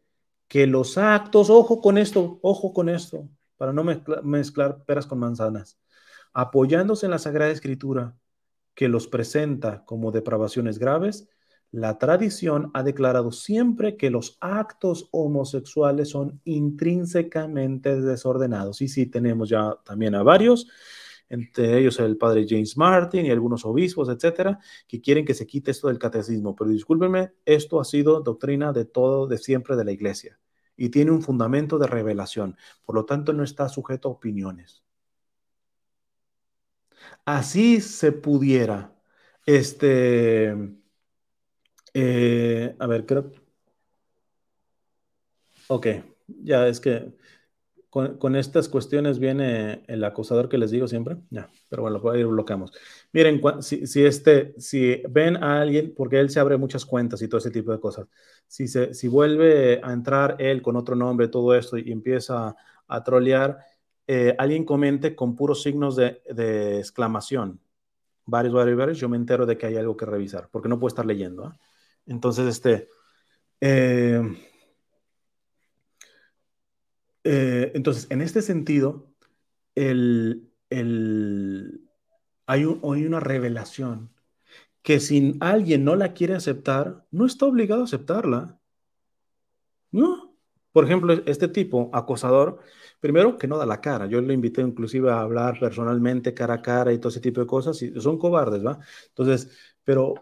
que 0.49 0.67
los 0.67 0.97
actos, 0.97 1.51
ojo 1.51 1.81
con 1.81 1.99
esto, 1.99 2.39
ojo 2.41 2.73
con 2.73 2.89
esto, 2.89 3.29
para 3.57 3.73
no 3.73 3.85
mezclar 3.85 4.85
peras 4.85 5.07
con 5.07 5.19
manzanas, 5.19 5.79
apoyándose 6.33 7.07
en 7.07 7.11
la 7.11 7.19
Sagrada 7.19 7.51
Escritura 7.51 8.17
que 8.75 8.89
los 8.89 9.09
presenta 9.09 9.85
como 9.85 10.13
depravaciones 10.13 10.79
graves, 10.79 11.29
la 11.73 11.99
tradición 11.99 12.71
ha 12.75 12.83
declarado 12.83 13.33
siempre 13.33 13.97
que 13.97 14.11
los 14.11 14.39
actos 14.41 15.09
homosexuales 15.13 16.11
son 16.11 16.41
intrínsecamente 16.45 18.01
desordenados. 18.01 18.81
Y 18.83 18.89
sí, 18.89 19.07
tenemos 19.07 19.49
ya 19.49 19.77
también 19.85 20.15
a 20.15 20.23
varios, 20.23 20.69
entre 21.29 21.79
ellos 21.79 21.99
el 21.99 22.17
padre 22.17 22.47
James 22.49 22.77
Martin 22.77 23.27
y 23.27 23.31
algunos 23.31 23.65
obispos, 23.65 24.09
etcétera, 24.09 24.59
que 24.87 25.01
quieren 25.01 25.25
que 25.25 25.35
se 25.35 25.47
quite 25.47 25.73
esto 25.73 25.89
del 25.89 25.99
catecismo. 25.99 26.55
Pero 26.55 26.71
discúlpenme, 26.71 27.33
esto 27.45 27.81
ha 27.81 27.85
sido 27.85 28.21
doctrina 28.21 28.73
de 28.73 28.85
todo, 28.85 29.27
de 29.27 29.39
siempre 29.39 29.77
de 29.77 29.85
la 29.85 29.93
iglesia 29.93 30.39
y 30.77 30.91
tiene 30.91 31.11
un 31.11 31.23
fundamento 31.23 31.79
de 31.79 31.87
revelación. 31.87 32.57
Por 32.85 32.95
lo 32.95 33.05
tanto, 33.05 33.33
no 33.33 33.43
está 33.45 33.69
sujeto 33.69 34.09
a 34.09 34.13
opiniones. 34.13 34.83
Así 37.25 37.81
se 37.81 38.13
pudiera, 38.13 38.95
este, 39.47 40.55
eh, 41.95 42.77
a 42.79 42.87
ver, 42.87 43.07
creo. 43.07 43.31
Ok, 45.69 45.87
ya 46.27 46.67
es 46.69 46.81
que 46.81 47.13
con, 48.19 48.37
estas 48.37 48.69
cuestiones 48.69 49.19
viene 49.19 49.83
el 49.87 50.05
acosador 50.05 50.51
que 50.51 50.59
les 50.59 50.71
digo 50.71 50.87
siempre. 50.87 51.17
Ya, 51.31 51.49
pero 51.71 51.83
bueno, 51.83 52.11
ahí 52.11 52.23
bloqueamos. 52.25 52.71
Miren, 53.11 53.41
si, 53.63 54.05
este, 54.05 54.55
si 54.59 55.03
ven 55.09 55.43
a 55.43 55.63
alguien, 55.63 55.95
porque 55.97 56.21
él 56.21 56.29
se 56.29 56.39
abre 56.39 56.59
muchas 56.59 56.85
cuentas 56.85 57.23
y 57.23 57.29
todo 57.29 57.39
ese 57.39 57.51
tipo 57.51 57.73
de 57.73 57.81
cosas, 57.81 58.07
si, 58.47 58.69
se, 58.69 58.93
si 58.93 59.09
vuelve 59.09 59.81
a 59.83 59.95
entrar 59.95 60.37
él 60.39 60.61
con 60.61 60.77
otro 60.77 60.95
nombre, 60.95 61.29
todo 61.29 61.55
esto, 61.55 61.79
y 61.79 61.91
empieza 61.91 62.55
a, 62.87 63.03
trolear, 63.03 63.61
eh, 64.07 64.35
alguien 64.37 64.67
comente 64.67 65.17
con 65.17 65.35
puros 65.35 65.63
signos 65.63 65.97
de, 65.97 66.21
exclamación, 66.79 67.61
varios, 68.27 68.53
varios, 68.53 68.77
varios, 68.77 68.99
yo 68.99 69.09
me 69.09 69.17
entero 69.17 69.47
de 69.47 69.57
que 69.57 69.67
hay 69.67 69.77
algo 69.77 69.97
que 69.97 70.05
revisar, 70.05 70.51
porque 70.53 70.69
no 70.69 70.79
puedo 70.79 70.89
estar 70.89 71.07
leyendo. 71.07 71.47
¿ah? 71.47 71.59
Entonces, 72.05 72.47
este, 72.47 72.91
eh, 73.61 74.21
eh, 77.29 77.73
entonces, 77.75 78.07
en 78.11 78.23
este 78.23 78.41
sentido, 78.41 79.11
el, 79.75 80.51
hay, 82.47 82.65
hay 82.65 83.05
una 83.07 83.21
revelación 83.21 84.11
que 84.83 85.01
si 85.01 85.37
alguien 85.41 85.85
no 85.85 85.97
la 85.97 86.15
quiere 86.15 86.35
aceptar, 86.35 87.05
no 87.11 87.27
está 87.27 87.47
obligado 87.47 87.83
a 87.83 87.85
aceptarla. 87.85 88.61
No. 89.91 90.37
Por 90.73 90.85
ejemplo, 90.85 91.13
este 91.27 91.49
tipo, 91.49 91.91
acosador, 91.93 92.61
primero 93.01 93.39
que 93.39 93.49
no 93.49 93.59
da 93.59 93.67
la 93.67 93.81
cara. 93.81 94.07
Yo 94.07 94.21
le 94.21 94.35
invité 94.35 94.61
inclusive 94.63 95.11
a 95.11 95.21
hablar 95.21 95.59
personalmente, 95.59 96.35
cara 96.35 96.55
a 96.55 96.63
cara 96.63 96.93
y 96.93 96.99
todo 96.99 97.09
ese 97.09 97.21
tipo 97.21 97.41
de 97.41 97.47
cosas, 97.47 97.83
y 97.83 98.01
son 98.01 98.19
cobardes, 98.19 98.65
¿va? 98.65 98.79
Entonces, 99.09 99.51
pero 99.83 100.15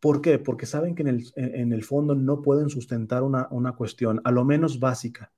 ¿por 0.00 0.20
qué? 0.20 0.38
Porque 0.38 0.66
saben 0.66 0.94
que 0.94 1.02
en 1.02 1.08
el, 1.08 1.32
en 1.36 1.72
el 1.72 1.84
fondo 1.84 2.14
no 2.14 2.42
pueden 2.42 2.70
sustentar 2.70 3.22
una, 3.22 3.46
una 3.50 3.72
cuestión, 3.72 4.20
a 4.24 4.32
lo 4.32 4.44
menos 4.44 4.80
básica. 4.80 5.32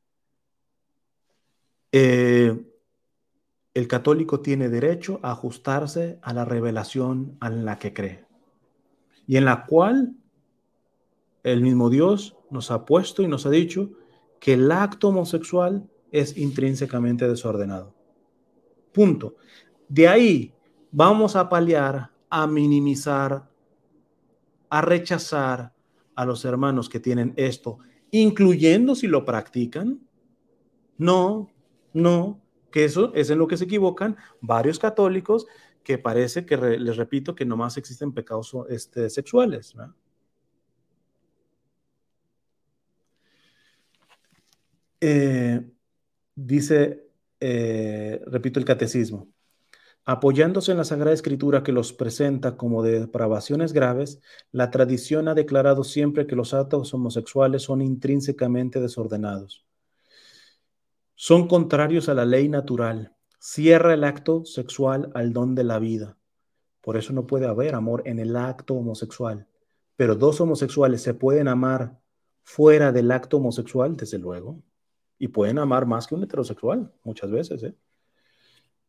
Eh, 1.93 2.61
el 3.75 3.89
católico 3.89 4.41
tiene 4.41 4.69
derecho 4.69 5.21
a 5.23 5.33
ajustarse 5.33 6.19
a 6.23 6.33
la 6.33 6.45
revelación 6.45 7.39
en 7.43 7.65
la 7.65 7.79
que 7.79 7.93
cree 7.93 8.25
y 9.27 9.37
en 9.37 9.45
la 9.45 9.65
cual 9.65 10.15
el 11.45 11.63
mismo 11.63 11.89
Dios 11.89 12.37
nos 12.51 12.71
ha 12.71 12.85
puesto 12.85 13.23
y 13.23 13.29
nos 13.29 13.47
ha 13.47 13.51
dicho 13.51 13.93
que 14.41 14.55
el 14.55 14.73
acto 14.73 15.09
homosexual 15.09 15.89
es 16.11 16.37
intrínsecamente 16.37 17.29
desordenado. 17.29 17.95
Punto. 18.93 19.37
De 19.89 20.09
ahí 20.09 20.53
vamos 20.91 21.37
a 21.37 21.49
paliar, 21.49 22.11
a 22.29 22.47
minimizar, 22.47 23.49
a 24.69 24.81
rechazar 24.81 25.73
a 26.15 26.25
los 26.25 26.45
hermanos 26.45 26.89
que 26.89 27.01
tienen 27.01 27.33
esto, 27.37 27.79
incluyendo 28.11 28.95
si 28.95 29.07
lo 29.07 29.25
practican. 29.25 30.01
No, 30.99 31.51
no, 31.93 32.41
que 32.71 32.85
eso 32.85 33.13
es 33.15 33.31
en 33.31 33.39
lo 33.39 33.49
que 33.49 33.57
se 33.57 33.65
equivocan 33.65 34.17
varios 34.41 34.79
católicos 34.79 35.47
que 35.83 35.99
parece 35.99 36.47
que, 36.47 36.57
les 36.57 36.97
repito, 36.97 37.35
que 37.35 37.45
nomás 37.45 37.77
existen 37.77 38.13
pecados 38.13 38.55
este, 38.69 39.11
sexuales. 39.11 39.75
Eh, 45.01 45.71
dice, 46.35 47.09
eh, 47.41 48.21
repito 48.27 48.59
el 48.61 48.67
catecismo, 48.67 49.29
apoyándose 50.05 50.73
en 50.73 50.79
la 50.79 50.85
Sagrada 50.85 51.15
Escritura 51.15 51.63
que 51.63 51.73
los 51.73 51.93
presenta 51.93 52.57
como 52.57 52.83
de 52.83 53.01
depravaciones 53.01 53.73
graves, 53.73 54.21
la 54.53 54.71
tradición 54.71 55.29
ha 55.29 55.35
declarado 55.35 55.85
siempre 55.85 56.27
que 56.27 56.37
los 56.37 56.55
actos 56.55 56.93
homosexuales 56.95 57.63
son 57.63 57.83
intrínsecamente 57.83 58.81
desordenados 58.81 59.70
son 61.23 61.49
contrarios 61.49 62.09
a 62.09 62.15
la 62.15 62.25
ley 62.25 62.49
natural. 62.49 63.15
Cierra 63.39 63.93
el 63.93 64.05
acto 64.05 64.47
sexual 64.47 65.13
al 65.15 65.35
don 65.35 65.55
de 65.55 65.65
la 65.65 65.79
vida. 65.79 66.17
Por 66.81 66.97
eso 66.97 67.13
no 67.13 67.27
puede 67.27 67.47
haber 67.47 67.75
amor 67.75 68.03
en 68.07 68.19
el 68.19 68.35
acto 68.37 68.73
homosexual. 68.73 69.47
Pero 69.97 70.15
dos 70.15 70.41
homosexuales 70.41 71.03
se 71.03 71.13
pueden 71.13 71.47
amar 71.47 72.01
fuera 72.43 72.91
del 72.91 73.11
acto 73.11 73.37
homosexual, 73.37 73.99
desde 73.99 74.17
luego. 74.17 74.63
Y 75.19 75.29
pueden 75.29 75.59
amar 75.59 75.85
más 75.85 76.07
que 76.07 76.15
un 76.15 76.23
heterosexual, 76.23 76.91
muchas 77.05 77.31
veces. 77.31 77.65
¿eh? 77.65 77.77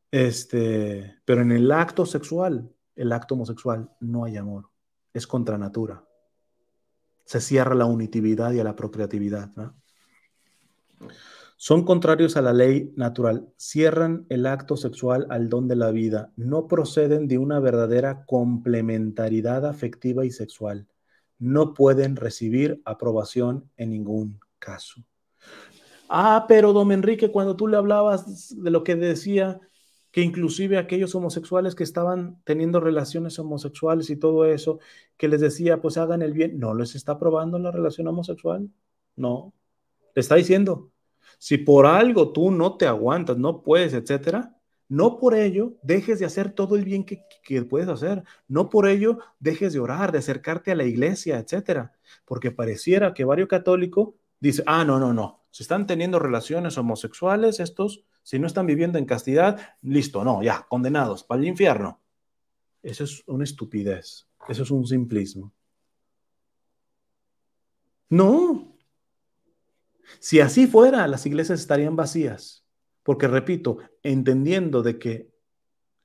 Este, 0.10 1.14
pero 1.26 1.42
en 1.42 1.52
el 1.52 1.70
acto 1.70 2.06
sexual, 2.06 2.74
el 2.96 3.12
acto 3.12 3.36
homosexual, 3.36 3.92
no 4.00 4.24
hay 4.24 4.38
amor. 4.38 4.70
Es 5.14 5.28
contra 5.28 5.58
natura. 5.58 6.02
Se 7.26 7.42
cierra 7.42 7.76
la 7.76 7.88
unitividad 7.88 8.54
y 8.54 8.62
a 8.62 8.64
la 8.64 8.78
procreatividad. 8.78 9.52
Son 11.64 11.86
contrarios 11.86 12.38
a 12.38 12.42
la 12.42 12.54
ley 12.54 12.92
natural, 12.96 13.48
cierran 13.56 14.26
el 14.30 14.48
acto 14.48 14.78
sexual 14.78 15.28
al 15.30 15.48
don 15.48 15.68
de 15.68 15.76
la 15.76 15.92
vida, 15.92 16.34
no 16.36 16.68
proceden 16.68 17.28
de 17.28 17.38
una 17.38 17.60
verdadera 17.60 18.26
complementariedad 18.26 19.68
afectiva 19.68 20.26
y 20.26 20.32
sexual, 20.32 20.88
no 21.38 21.76
pueden 21.76 22.16
recibir 22.16 22.82
aprobación 22.84 23.70
en 23.78 23.92
ningún 23.92 24.40
caso. 24.58 25.04
Ah, 26.10 26.46
pero 26.48 26.74
don 26.74 26.92
Enrique, 26.92 27.30
cuando 27.30 27.56
tú 27.56 27.68
le 27.68 27.78
hablabas 27.78 28.56
de 28.60 28.72
lo 28.72 28.84
que 28.84 28.96
decía, 28.96 29.60
que 30.10 30.22
inclusive 30.22 30.80
aquellos 30.80 31.14
homosexuales 31.14 31.76
que 31.76 31.84
estaban 31.84 32.42
teniendo 32.44 32.80
relaciones 32.80 33.38
homosexuales 33.38 34.10
y 34.10 34.16
todo 34.16 34.46
eso, 34.46 34.80
que 35.16 35.28
les 35.28 35.42
decía, 35.42 35.80
pues 35.80 36.00
hagan 36.00 36.24
el 36.24 36.34
bien, 36.34 36.58
¿no 36.58 36.74
les 36.74 36.96
está 36.96 37.12
aprobando 37.12 37.60
la 37.60 37.70
relación 37.70 38.08
homosexual? 38.08 38.68
No, 39.16 39.54
le 40.16 40.20
está 40.22 40.34
diciendo, 40.34 40.92
si 41.38 41.58
por 41.58 41.86
algo 41.86 42.32
tú 42.32 42.52
no 42.52 42.78
te 42.78 42.86
aguantas, 42.86 43.38
no 43.38 43.62
puedes, 43.62 43.94
etcétera, 43.94 44.56
no 44.92 45.20
por 45.20 45.36
ello 45.36 45.78
dejes 45.84 46.20
de 46.20 46.26
hacer 46.26 46.52
todo 46.52 46.76
el 46.76 46.84
bien 46.84 47.06
que, 47.06 47.24
puedes 47.64 47.88
hacer. 47.88 48.26
No 48.50 48.70
por 48.70 48.90
ello 48.90 49.20
dejes 49.40 49.72
de 49.72 49.80
orar, 49.80 50.12
de 50.12 50.18
acercarte 50.18 50.70
a 50.70 50.76
la 50.76 50.84
iglesia, 50.84 51.40
etcétera. 51.40 51.94
Porque 52.26 52.52
pareciera 52.52 53.14
que 53.14 53.24
varios 53.24 53.48
católicos 53.48 54.10
dice, 54.42 54.64
ah, 54.66 54.84
no, 54.84 55.00
no, 55.00 55.14
no. 55.14 55.46
Si 55.50 55.64
están 55.64 55.88
teniendo 55.88 56.20
relaciones 56.20 56.78
homosexuales, 56.78 57.62
estos, 57.62 58.04
si 58.22 58.38
no 58.38 58.48
están 58.48 58.66
viviendo 58.66 58.98
en 58.98 59.06
castidad, 59.06 59.62
listo, 59.82 60.26
no, 60.26 60.44
ya, 60.44 60.66
condenados 60.68 61.24
para 61.24 61.40
el 61.40 61.48
infierno. 61.48 62.02
Eso 62.84 63.06
es 63.06 63.24
una 63.28 63.46
estupidez. 63.46 64.28
Eso 64.50 64.64
es 64.64 64.72
un 64.72 64.86
simplismo. 64.86 65.54
No, 68.10 68.71
si 70.20 70.40
así 70.40 70.68
fuera, 70.68 71.08
las 71.08 71.26
iglesias 71.26 71.60
estarían 71.60 71.96
vacías, 71.96 72.66
porque 73.04 73.28
repito, 73.28 73.78
entendiendo 74.04 74.84
de 74.84 75.00
que 75.00 75.32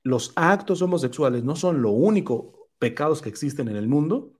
los 0.03 0.31
actos 0.35 0.81
homosexuales 0.81 1.43
no 1.43 1.55
son 1.55 1.81
lo 1.81 1.91
único 1.91 2.69
pecados 2.79 3.21
que 3.21 3.29
existen 3.29 3.67
en 3.67 3.75
el 3.75 3.87
mundo, 3.87 4.31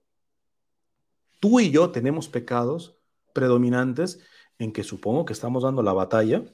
tú 1.40 1.60
y 1.60 1.70
yo 1.70 1.90
tenemos 1.90 2.28
pecados 2.28 2.98
predominantes 3.32 4.20
en 4.58 4.72
que 4.72 4.82
supongo 4.82 5.24
que 5.24 5.32
estamos 5.32 5.62
dando 5.62 5.82
la 5.82 5.92
batalla. 5.92 6.44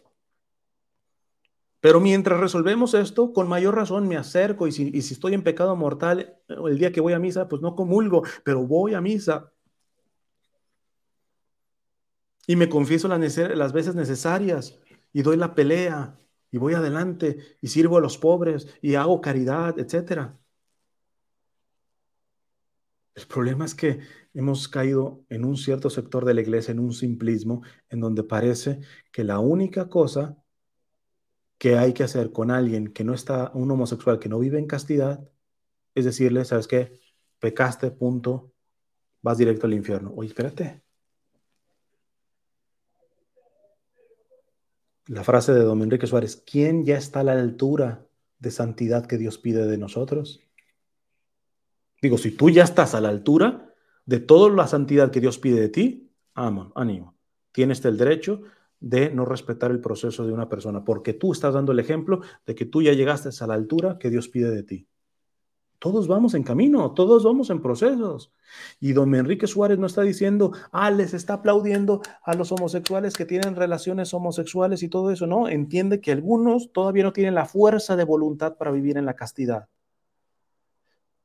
Pero 1.80 2.00
mientras 2.00 2.40
resolvemos 2.40 2.94
esto, 2.94 3.32
con 3.32 3.48
mayor 3.48 3.76
razón 3.76 4.08
me 4.08 4.16
acerco 4.16 4.66
y 4.66 4.72
si, 4.72 4.90
y 4.92 5.02
si 5.02 5.14
estoy 5.14 5.34
en 5.34 5.42
pecado 5.42 5.76
mortal, 5.76 6.38
el 6.48 6.78
día 6.78 6.92
que 6.92 7.00
voy 7.00 7.12
a 7.12 7.18
misa, 7.18 7.48
pues 7.48 7.62
no 7.62 7.76
comulgo, 7.76 8.22
pero 8.42 8.66
voy 8.66 8.94
a 8.94 9.00
misa 9.00 9.53
y 12.46 12.56
me 12.56 12.68
confieso 12.68 13.08
las, 13.08 13.72
veces 13.72 13.94
necesarias 13.94 14.78
y 15.12 15.22
doy 15.22 15.36
la 15.36 15.54
pelea 15.54 16.18
y 16.50 16.58
voy 16.58 16.74
adelante 16.74 17.38
y 17.60 17.68
sirvo 17.68 17.98
a 17.98 18.00
los 18.00 18.18
pobres 18.18 18.68
y 18.82 18.94
hago 18.94 19.20
caridad, 19.20 19.78
etc. 19.78 20.32
El 23.14 23.26
problema 23.26 23.64
es 23.64 23.74
que 23.74 24.00
hemos 24.34 24.68
caído 24.68 25.24
en 25.28 25.44
un 25.44 25.56
cierto 25.56 25.88
sector 25.90 26.24
de 26.24 26.34
la 26.34 26.40
iglesia, 26.40 26.72
en 26.72 26.80
un 26.80 26.92
simplismo, 26.92 27.62
en 27.88 28.00
donde 28.00 28.24
parece 28.24 28.80
que 29.12 29.24
la 29.24 29.38
única 29.38 29.88
cosa 29.88 30.36
que 31.58 31.78
hay 31.78 31.92
que 31.94 32.02
hacer 32.02 32.32
con 32.32 32.50
alguien 32.50 32.92
que 32.92 33.04
no 33.04 33.14
está, 33.14 33.50
un 33.54 33.70
homosexual 33.70 34.18
que 34.18 34.28
no 34.28 34.38
vive 34.38 34.58
en 34.58 34.66
castidad, 34.66 35.28
es 35.94 36.04
decirle, 36.04 36.44
¿sabes 36.44 36.68
qué? 36.68 37.00
Pecaste, 37.38 37.90
punto, 37.90 38.52
vas 39.22 39.38
directo 39.38 39.66
al 39.66 39.74
infierno. 39.74 40.12
Oye, 40.14 40.28
espérate, 40.28 40.83
la 45.06 45.24
frase 45.24 45.52
de 45.52 45.60
don 45.60 45.82
Enrique 45.82 46.06
Suárez, 46.06 46.42
¿quién 46.50 46.84
ya 46.84 46.96
está 46.96 47.20
a 47.20 47.24
la 47.24 47.32
altura 47.32 48.06
de 48.38 48.50
santidad 48.50 49.06
que 49.06 49.18
Dios 49.18 49.38
pide 49.38 49.66
de 49.66 49.78
nosotros? 49.78 50.40
Digo, 52.00 52.18
si 52.18 52.30
tú 52.30 52.50
ya 52.50 52.64
estás 52.64 52.94
a 52.94 53.00
la 53.00 53.08
altura 53.08 53.74
de 54.06 54.20
toda 54.20 54.50
la 54.50 54.66
santidad 54.66 55.10
que 55.10 55.20
Dios 55.20 55.38
pide 55.38 55.60
de 55.60 55.68
ti, 55.68 56.12
amo, 56.34 56.72
ánimo. 56.74 57.16
Tienes 57.52 57.84
el 57.84 57.96
derecho 57.96 58.42
de 58.80 59.10
no 59.10 59.24
respetar 59.24 59.70
el 59.70 59.80
proceso 59.80 60.26
de 60.26 60.32
una 60.32 60.48
persona, 60.48 60.84
porque 60.84 61.14
tú 61.14 61.32
estás 61.32 61.54
dando 61.54 61.72
el 61.72 61.78
ejemplo 61.78 62.20
de 62.44 62.54
que 62.54 62.66
tú 62.66 62.82
ya 62.82 62.92
llegaste 62.92 63.30
a 63.38 63.46
la 63.46 63.54
altura 63.54 63.98
que 63.98 64.10
Dios 64.10 64.28
pide 64.28 64.50
de 64.50 64.62
ti. 64.62 64.88
Todos 65.84 66.08
vamos 66.08 66.32
en 66.32 66.44
camino, 66.44 66.92
todos 66.92 67.24
vamos 67.24 67.50
en 67.50 67.60
procesos. 67.60 68.32
Y 68.80 68.94
don 68.94 69.14
Enrique 69.14 69.46
Suárez 69.46 69.78
no 69.78 69.86
está 69.86 70.00
diciendo, 70.00 70.52
ah, 70.72 70.90
les 70.90 71.12
está 71.12 71.34
aplaudiendo 71.34 72.00
a 72.22 72.32
los 72.34 72.52
homosexuales 72.52 73.12
que 73.12 73.26
tienen 73.26 73.54
relaciones 73.54 74.14
homosexuales 74.14 74.82
y 74.82 74.88
todo 74.88 75.10
eso. 75.10 75.26
No, 75.26 75.46
entiende 75.46 76.00
que 76.00 76.12
algunos 76.12 76.72
todavía 76.72 77.04
no 77.04 77.12
tienen 77.12 77.34
la 77.34 77.44
fuerza 77.44 77.96
de 77.96 78.04
voluntad 78.04 78.56
para 78.56 78.70
vivir 78.70 78.96
en 78.96 79.04
la 79.04 79.14
castidad. 79.14 79.68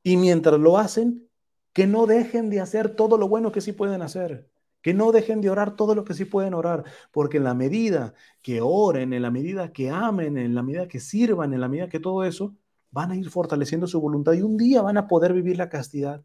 Y 0.02 0.18
mientras 0.18 0.60
lo 0.60 0.76
hacen, 0.76 1.26
que 1.72 1.86
no 1.86 2.04
dejen 2.04 2.50
de 2.50 2.60
hacer 2.60 2.90
todo 2.90 3.16
lo 3.16 3.28
bueno 3.30 3.52
que 3.52 3.62
sí 3.62 3.72
pueden 3.72 4.02
hacer. 4.02 4.50
Que 4.82 4.92
no 4.92 5.10
dejen 5.10 5.40
de 5.40 5.48
orar 5.48 5.74
todo 5.74 5.94
lo 5.94 6.04
que 6.04 6.12
sí 6.12 6.26
pueden 6.26 6.52
orar, 6.52 6.84
porque 7.12 7.38
en 7.38 7.44
la 7.44 7.54
medida 7.54 8.12
que 8.42 8.60
oren, 8.60 9.14
en 9.14 9.22
la 9.22 9.30
medida 9.30 9.72
que 9.72 9.88
amen, 9.88 10.36
en 10.36 10.54
la 10.54 10.62
medida 10.62 10.86
que 10.86 11.00
sirvan, 11.00 11.54
en 11.54 11.62
la 11.62 11.68
medida 11.68 11.88
que 11.88 11.98
todo 11.98 12.24
eso, 12.24 12.54
van 12.90 13.12
a 13.12 13.16
ir 13.16 13.30
fortaleciendo 13.30 13.86
su 13.86 14.00
voluntad 14.00 14.32
y 14.32 14.42
un 14.42 14.56
día 14.56 14.82
van 14.82 14.96
a 14.96 15.06
poder 15.06 15.32
vivir 15.32 15.56
la 15.56 15.68
castidad. 15.68 16.24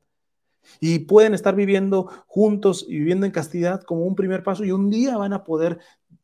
Y 0.80 1.00
pueden 1.00 1.34
estar 1.34 1.56
viviendo 1.56 2.10
juntos 2.26 2.86
y 2.88 2.98
viviendo 2.98 3.26
en 3.26 3.32
castidad 3.32 3.84
como 3.84 4.04
un 4.06 4.16
primer 4.16 4.44
paso 4.44 4.64
y 4.64 4.72
un 4.72 4.90
día 4.90 5.16
van 5.18 5.34
a 5.34 5.44
poder 5.44 5.80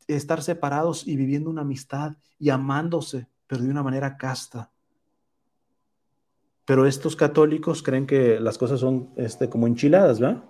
estar 0.08 0.42
separados 0.42 1.06
y 1.06 1.16
viviendo 1.16 1.48
una 1.48 1.62
amistad 1.62 2.16
y 2.38 2.50
amándose, 2.50 3.28
pero 3.46 3.62
de 3.62 3.70
una 3.70 3.84
manera 3.84 4.16
casta. 4.16 4.70
Pero 6.64 6.86
estos 6.86 7.16
católicos 7.16 7.82
creen 7.82 8.06
que 8.06 8.40
las 8.40 8.58
cosas 8.58 8.80
son 8.80 9.10
este, 9.16 9.48
como 9.48 9.66
enchiladas, 9.66 10.20
¿verdad? 10.20 10.44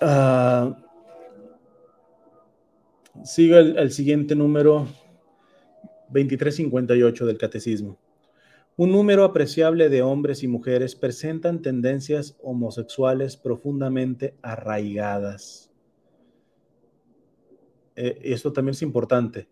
Uh, 0.00 0.74
siga 3.24 3.58
el, 3.60 3.78
el 3.78 3.92
siguiente 3.92 4.34
número 4.34 4.86
2358 6.08 7.26
del 7.26 7.38
Catecismo. 7.38 7.98
Un 8.76 8.90
número 8.90 9.24
apreciable 9.24 9.88
de 9.88 10.00
hombres 10.02 10.42
y 10.42 10.48
mujeres 10.48 10.94
presentan 10.96 11.60
tendencias 11.60 12.38
homosexuales 12.42 13.36
profundamente 13.36 14.34
arraigadas. 14.40 15.70
Eh, 17.96 18.18
esto 18.22 18.52
también 18.52 18.72
es 18.72 18.82
importante. 18.82 19.48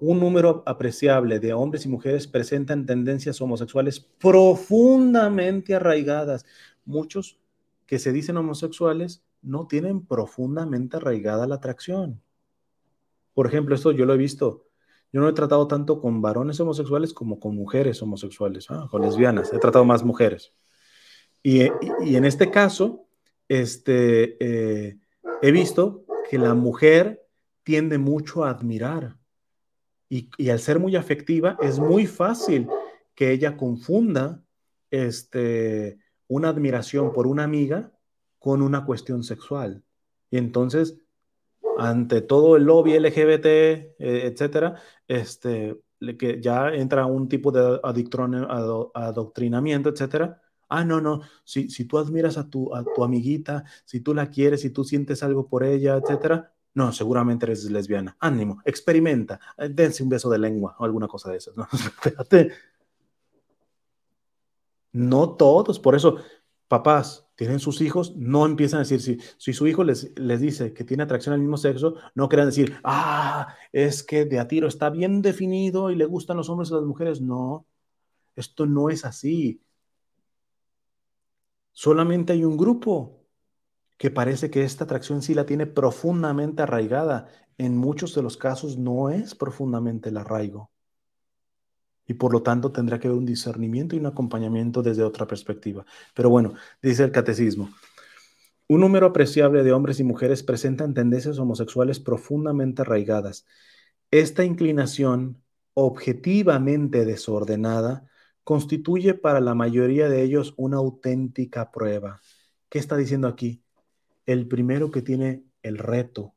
Un 0.00 0.18
número 0.18 0.64
apreciable 0.66 1.38
de 1.38 1.52
hombres 1.52 1.86
y 1.86 1.88
mujeres 1.88 2.26
presentan 2.26 2.86
tendencias 2.86 3.40
homosexuales 3.40 4.00
profundamente 4.00 5.76
arraigadas. 5.76 6.44
Muchos 6.84 7.38
que 7.86 8.00
se 8.00 8.12
dicen 8.12 8.36
homosexuales 8.36 9.22
no 9.42 9.68
tienen 9.68 10.04
profundamente 10.04 10.96
arraigada 10.96 11.46
la 11.46 11.54
atracción. 11.56 12.20
Por 13.34 13.46
ejemplo, 13.46 13.74
esto 13.74 13.92
yo 13.92 14.06
lo 14.06 14.14
he 14.14 14.18
visto. 14.18 14.66
Yo 15.12 15.20
no 15.20 15.28
he 15.28 15.32
tratado 15.32 15.66
tanto 15.68 16.00
con 16.00 16.22
varones 16.22 16.58
homosexuales 16.60 17.12
como 17.12 17.38
con 17.38 17.54
mujeres 17.54 18.00
homosexuales, 18.02 18.70
¿ah? 18.70 18.88
con 18.90 19.02
lesbianas. 19.02 19.52
He 19.52 19.58
tratado 19.58 19.84
más 19.84 20.02
mujeres. 20.04 20.54
Y, 21.42 21.62
en 21.62 22.24
este 22.24 22.50
caso, 22.50 23.08
este, 23.48 24.36
eh, 24.40 24.98
he 25.42 25.52
visto 25.52 26.04
que 26.30 26.38
la 26.38 26.54
mujer 26.54 27.26
tiende 27.62 27.98
mucho 27.98 28.44
a 28.44 28.50
admirar. 28.50 29.16
Y, 30.08 30.30
y, 30.38 30.50
al 30.50 30.60
ser 30.60 30.78
muy 30.78 30.96
afectiva, 30.96 31.58
es 31.60 31.78
muy 31.78 32.06
fácil 32.06 32.68
que 33.14 33.32
ella 33.32 33.56
confunda 33.56 34.42
este, 34.90 35.98
una 36.28 36.48
admiración 36.48 37.12
por 37.12 37.26
una 37.26 37.44
amiga 37.44 37.92
con 38.38 38.62
una 38.62 38.84
cuestión 38.86 39.24
sexual. 39.24 39.82
Y 40.30 40.38
entonces, 40.38 40.96
ante 41.78 42.22
todo 42.22 42.56
el 42.56 42.64
lobby 42.64 42.94
LGBT, 42.94 43.46
eh, 43.46 43.94
etcétera, 43.98 44.76
este, 45.06 45.80
que 46.18 46.40
ya 46.40 46.68
entra 46.70 47.06
un 47.06 47.28
tipo 47.28 47.50
de 47.52 47.80
adoctrinamiento, 48.94 49.88
etcétera. 49.88 50.40
Ah, 50.68 50.84
no, 50.84 51.00
no, 51.00 51.20
si, 51.44 51.68
si 51.68 51.84
tú 51.84 51.98
admiras 51.98 52.38
a 52.38 52.48
tu, 52.48 52.74
a 52.74 52.82
tu 52.82 53.04
amiguita, 53.04 53.64
si 53.84 54.00
tú 54.00 54.14
la 54.14 54.30
quieres, 54.30 54.62
si 54.62 54.70
tú 54.70 54.84
sientes 54.84 55.22
algo 55.22 55.46
por 55.46 55.64
ella, 55.64 55.96
etcétera, 55.96 56.52
no, 56.74 56.92
seguramente 56.92 57.44
eres 57.44 57.70
lesbiana. 57.70 58.16
Ánimo, 58.18 58.62
experimenta, 58.64 59.38
eh, 59.58 59.68
dense 59.68 60.02
un 60.02 60.08
beso 60.08 60.30
de 60.30 60.38
lengua 60.38 60.74
o 60.78 60.84
alguna 60.84 61.06
cosa 61.08 61.30
de 61.30 61.36
esas. 61.38 61.56
No, 61.56 61.68
espérate. 61.72 62.52
No 64.92 65.36
todos, 65.36 65.78
por 65.78 65.94
eso, 65.94 66.16
papás, 66.68 67.21
tienen 67.34 67.60
sus 67.60 67.80
hijos, 67.80 68.14
no 68.16 68.46
empiezan 68.46 68.78
a 68.78 68.82
decir, 68.82 69.00
si, 69.00 69.18
si 69.38 69.52
su 69.52 69.66
hijo 69.66 69.84
les, 69.84 70.12
les 70.18 70.40
dice 70.40 70.72
que 70.72 70.84
tiene 70.84 71.02
atracción 71.02 71.34
al 71.34 71.40
mismo 71.40 71.56
sexo, 71.56 71.94
no 72.14 72.28
quieran 72.28 72.48
decir, 72.48 72.76
ah, 72.84 73.54
es 73.72 74.02
que 74.02 74.24
de 74.24 74.38
a 74.38 74.48
tiro 74.48 74.68
está 74.68 74.90
bien 74.90 75.22
definido 75.22 75.90
y 75.90 75.96
le 75.96 76.04
gustan 76.06 76.36
los 76.36 76.48
hombres 76.48 76.70
y 76.70 76.74
las 76.74 76.84
mujeres. 76.84 77.20
No, 77.20 77.66
esto 78.36 78.66
no 78.66 78.90
es 78.90 79.04
así. 79.04 79.62
Solamente 81.72 82.32
hay 82.32 82.44
un 82.44 82.56
grupo 82.56 83.24
que 83.98 84.10
parece 84.10 84.50
que 84.50 84.64
esta 84.64 84.84
atracción 84.84 85.22
sí 85.22 85.34
la 85.34 85.46
tiene 85.46 85.66
profundamente 85.66 86.62
arraigada. 86.62 87.28
En 87.58 87.76
muchos 87.76 88.14
de 88.14 88.22
los 88.22 88.36
casos 88.36 88.76
no 88.78 89.10
es 89.10 89.34
profundamente 89.34 90.08
el 90.10 90.16
arraigo 90.16 90.71
y 92.12 92.14
por 92.14 92.30
lo 92.30 92.42
tanto 92.42 92.70
tendrá 92.70 93.00
que 93.00 93.08
haber 93.08 93.18
un 93.18 93.24
discernimiento 93.24 93.96
y 93.96 93.98
un 93.98 94.04
acompañamiento 94.04 94.82
desde 94.82 95.02
otra 95.02 95.26
perspectiva. 95.26 95.86
Pero 96.14 96.28
bueno, 96.28 96.52
dice 96.82 97.04
el 97.04 97.10
catecismo, 97.10 97.70
un 98.68 98.80
número 98.80 99.06
apreciable 99.06 99.62
de 99.62 99.72
hombres 99.72 99.98
y 99.98 100.04
mujeres 100.04 100.42
presentan 100.42 100.92
tendencias 100.92 101.38
homosexuales 101.38 102.00
profundamente 102.00 102.82
arraigadas. 102.82 103.46
Esta 104.10 104.44
inclinación, 104.44 105.42
objetivamente 105.72 107.06
desordenada, 107.06 108.06
constituye 108.44 109.14
para 109.14 109.40
la 109.40 109.54
mayoría 109.54 110.10
de 110.10 110.22
ellos 110.22 110.52
una 110.58 110.76
auténtica 110.76 111.70
prueba. 111.70 112.20
¿Qué 112.68 112.78
está 112.78 112.98
diciendo 112.98 113.26
aquí? 113.26 113.64
El 114.26 114.48
primero 114.48 114.90
que 114.90 115.00
tiene 115.00 115.44
el 115.62 115.78
reto, 115.78 116.34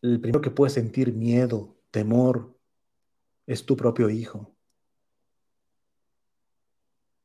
el 0.00 0.18
primero 0.18 0.40
que 0.40 0.50
puede 0.50 0.70
sentir 0.70 1.12
miedo, 1.12 1.76
temor, 1.90 2.53
es 3.46 3.64
tu 3.64 3.76
propio 3.76 4.10
hijo. 4.10 4.54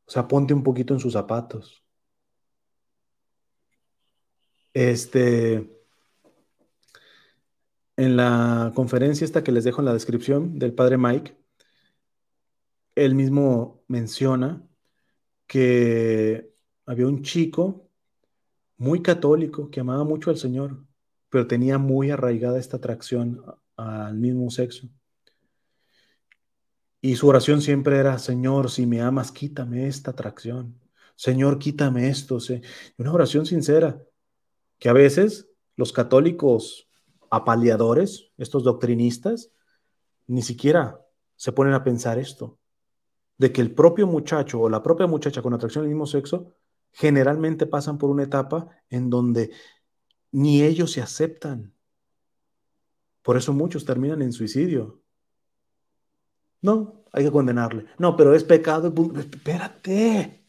O 0.06 0.12
sea, 0.12 0.28
ponte 0.28 0.54
un 0.54 0.64
poquito 0.64 0.94
en 0.94 1.00
sus 1.00 1.14
zapatos. 1.14 1.84
Este, 4.74 5.70
en 7.96 8.16
la 8.16 8.72
conferencia 8.76 9.26
esta 9.26 9.44
que 9.44 9.52
les 9.52 9.64
dejo 9.64 9.82
en 9.82 9.86
la 9.86 9.94
descripción 9.94 10.58
del 10.58 10.74
padre 10.74 10.98
Mike, 10.98 11.38
él 12.96 13.16
mismo 13.16 13.84
menciona 13.88 14.66
que 15.48 16.54
había 16.86 17.08
un 17.08 17.22
chico 17.24 17.90
muy 18.78 19.02
católico 19.02 19.70
que 19.70 19.82
amaba 19.82 20.04
mucho 20.04 20.30
al 20.30 20.38
Señor, 20.38 20.84
pero 21.30 21.46
tenía 21.48 21.78
muy 21.78 22.10
arraigada 22.10 22.58
esta 22.58 22.78
atracción 22.78 23.44
al 23.76 24.16
mismo 24.16 24.50
sexo. 24.50 24.90
Y 27.02 27.16
su 27.16 27.28
oración 27.28 27.62
siempre 27.62 27.98
era, 27.98 28.20
Señor, 28.20 28.70
si 28.70 28.86
me 28.86 29.02
amas, 29.02 29.32
quítame 29.32 29.88
esta 29.88 30.12
atracción. 30.12 30.80
Señor, 31.16 31.60
quítame 31.60 32.10
esto. 32.10 32.38
Una 32.98 33.14
oración 33.14 33.46
sincera, 33.46 34.04
que 34.78 34.90
a 34.90 34.94
veces 34.94 35.50
los 35.76 35.94
católicos 35.94 36.90
apaleadores, 37.30 38.32
estos 38.38 38.64
doctrinistas, 38.64 39.52
ni 40.28 40.42
siquiera 40.42 41.06
se 41.36 41.52
ponen 41.52 41.74
a 41.74 41.84
pensar 41.84 42.20
esto, 42.20 42.60
de 43.38 43.52
que 43.54 43.62
el 43.62 43.74
propio 43.74 44.08
muchacho 44.08 44.60
o 44.60 44.70
la 44.70 44.84
propia 44.84 45.08
muchacha 45.08 45.42
con 45.42 45.54
atracción 45.54 45.84
al 45.84 45.90
mismo 45.90 46.06
sexo 46.06 46.54
generalmente 46.92 47.66
pasan 47.66 47.98
por 47.98 48.10
una 48.10 48.24
etapa 48.24 48.68
en 48.90 49.10
donde 49.10 49.52
ni 50.32 50.64
ellos 50.64 50.92
se 50.92 51.02
aceptan. 51.02 51.74
Por 53.22 53.38
eso 53.38 53.54
muchos 53.54 53.86
terminan 53.86 54.22
en 54.22 54.34
suicidio, 54.34 55.02
no, 56.62 57.06
hay 57.12 57.26
que 57.26 57.32
condenarle. 57.32 57.86
No, 57.98 58.16
pero 58.16 58.34
es 58.34 58.44
pecado. 58.44 58.94
Espérate. 59.18 60.46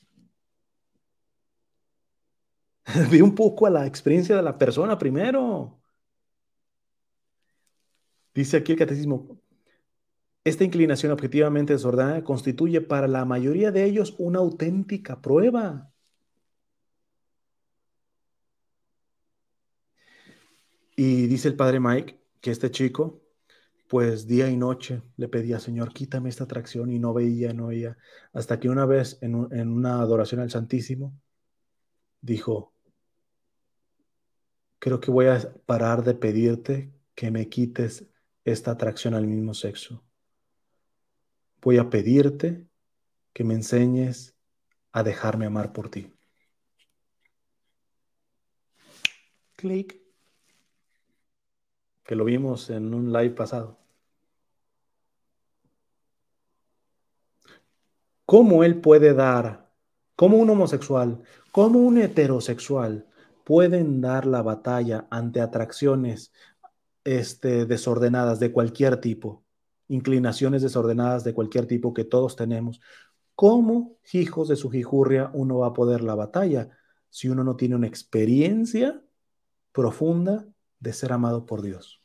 Ve 3.10 3.22
un 3.22 3.34
poco 3.34 3.66
a 3.66 3.70
la 3.70 3.86
experiencia 3.86 4.36
de 4.36 4.42
la 4.42 4.58
persona 4.58 4.98
primero. 4.98 5.80
Dice 8.34 8.56
aquí 8.56 8.72
el 8.72 8.78
catecismo, 8.78 9.40
esta 10.44 10.64
inclinación 10.64 11.12
objetivamente 11.12 11.72
desordenada 11.72 12.24
constituye 12.24 12.80
para 12.80 13.08
la 13.08 13.24
mayoría 13.24 13.70
de 13.72 13.84
ellos 13.84 14.14
una 14.18 14.38
auténtica 14.38 15.20
prueba. 15.20 15.92
Y 20.96 21.26
dice 21.26 21.48
el 21.48 21.56
padre 21.56 21.80
Mike 21.80 22.20
que 22.40 22.50
este 22.50 22.70
chico 22.70 23.22
pues 23.90 24.28
día 24.28 24.48
y 24.48 24.56
noche 24.56 25.02
le 25.16 25.26
pedía, 25.26 25.58
Señor, 25.58 25.92
quítame 25.92 26.28
esta 26.28 26.44
atracción 26.44 26.92
y 26.92 27.00
no 27.00 27.12
veía, 27.12 27.52
no 27.52 27.66
veía, 27.66 27.98
hasta 28.32 28.60
que 28.60 28.68
una 28.68 28.86
vez 28.86 29.18
en, 29.20 29.34
una 29.34 30.00
adoración 30.00 30.40
al 30.40 30.48
Santísimo 30.48 31.12
dijo, 32.20 32.72
creo 34.78 35.00
que 35.00 35.10
voy 35.10 35.26
a 35.26 35.40
parar 35.66 36.04
de 36.04 36.14
pedirte 36.14 36.94
que 37.16 37.32
me 37.32 37.48
quites 37.48 38.06
esta 38.44 38.70
atracción 38.70 39.14
al 39.14 39.26
mismo 39.26 39.54
sexo. 39.54 40.04
Voy 41.60 41.78
a 41.78 41.90
pedirte 41.90 42.68
que 43.32 43.42
me 43.42 43.54
enseñes 43.54 44.36
a 44.92 45.02
dejarme 45.02 45.46
amar 45.46 45.72
por 45.72 45.90
ti. 45.90 46.14
Clic. 49.56 50.00
Que 52.04 52.14
lo 52.14 52.24
vimos 52.24 52.70
en 52.70 52.94
un 52.94 53.12
live 53.12 53.30
pasado. 53.30 53.79
Cómo 58.30 58.62
él 58.62 58.80
puede 58.80 59.12
dar, 59.12 59.72
cómo 60.14 60.36
un 60.36 60.48
homosexual, 60.50 61.20
cómo 61.50 61.80
un 61.80 61.98
heterosexual 61.98 63.08
pueden 63.42 64.00
dar 64.00 64.24
la 64.24 64.40
batalla 64.40 65.08
ante 65.10 65.40
atracciones 65.40 66.32
este, 67.02 67.66
desordenadas 67.66 68.38
de 68.38 68.52
cualquier 68.52 69.00
tipo, 69.00 69.42
inclinaciones 69.88 70.62
desordenadas 70.62 71.24
de 71.24 71.34
cualquier 71.34 71.66
tipo 71.66 71.92
que 71.92 72.04
todos 72.04 72.36
tenemos. 72.36 72.80
¿Cómo, 73.34 73.96
hijos 74.12 74.46
de 74.46 74.54
su 74.54 74.70
jijurria, 74.70 75.32
uno 75.34 75.58
va 75.58 75.66
a 75.66 75.72
poder 75.72 76.00
la 76.00 76.14
batalla 76.14 76.70
si 77.08 77.28
uno 77.28 77.42
no 77.42 77.56
tiene 77.56 77.74
una 77.74 77.88
experiencia 77.88 79.02
profunda 79.72 80.46
de 80.78 80.92
ser 80.92 81.12
amado 81.12 81.46
por 81.46 81.62
Dios? 81.62 82.00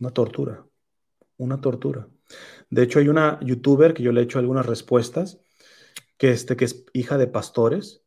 Una 0.00 0.10
tortura, 0.10 0.66
una 1.36 1.60
tortura. 1.60 2.08
De 2.70 2.82
hecho, 2.82 2.98
hay 2.98 3.08
una 3.08 3.40
youtuber 3.40 3.94
que 3.94 4.02
yo 4.02 4.12
le 4.12 4.20
he 4.20 4.24
hecho 4.24 4.38
algunas 4.38 4.66
respuestas, 4.66 5.40
que, 6.16 6.30
este, 6.30 6.56
que 6.56 6.66
es 6.66 6.84
hija 6.92 7.18
de 7.18 7.26
pastores, 7.26 8.02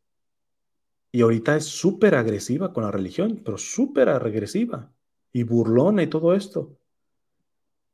y 1.10 1.20
ahorita 1.20 1.56
es 1.56 1.66
súper 1.66 2.14
agresiva 2.14 2.72
con 2.72 2.84
la 2.84 2.90
religión, 2.90 3.42
pero 3.44 3.58
súper 3.58 4.08
agresiva 4.08 4.90
y 5.32 5.42
burlona 5.42 6.02
y 6.02 6.06
todo 6.06 6.34
esto. 6.34 6.78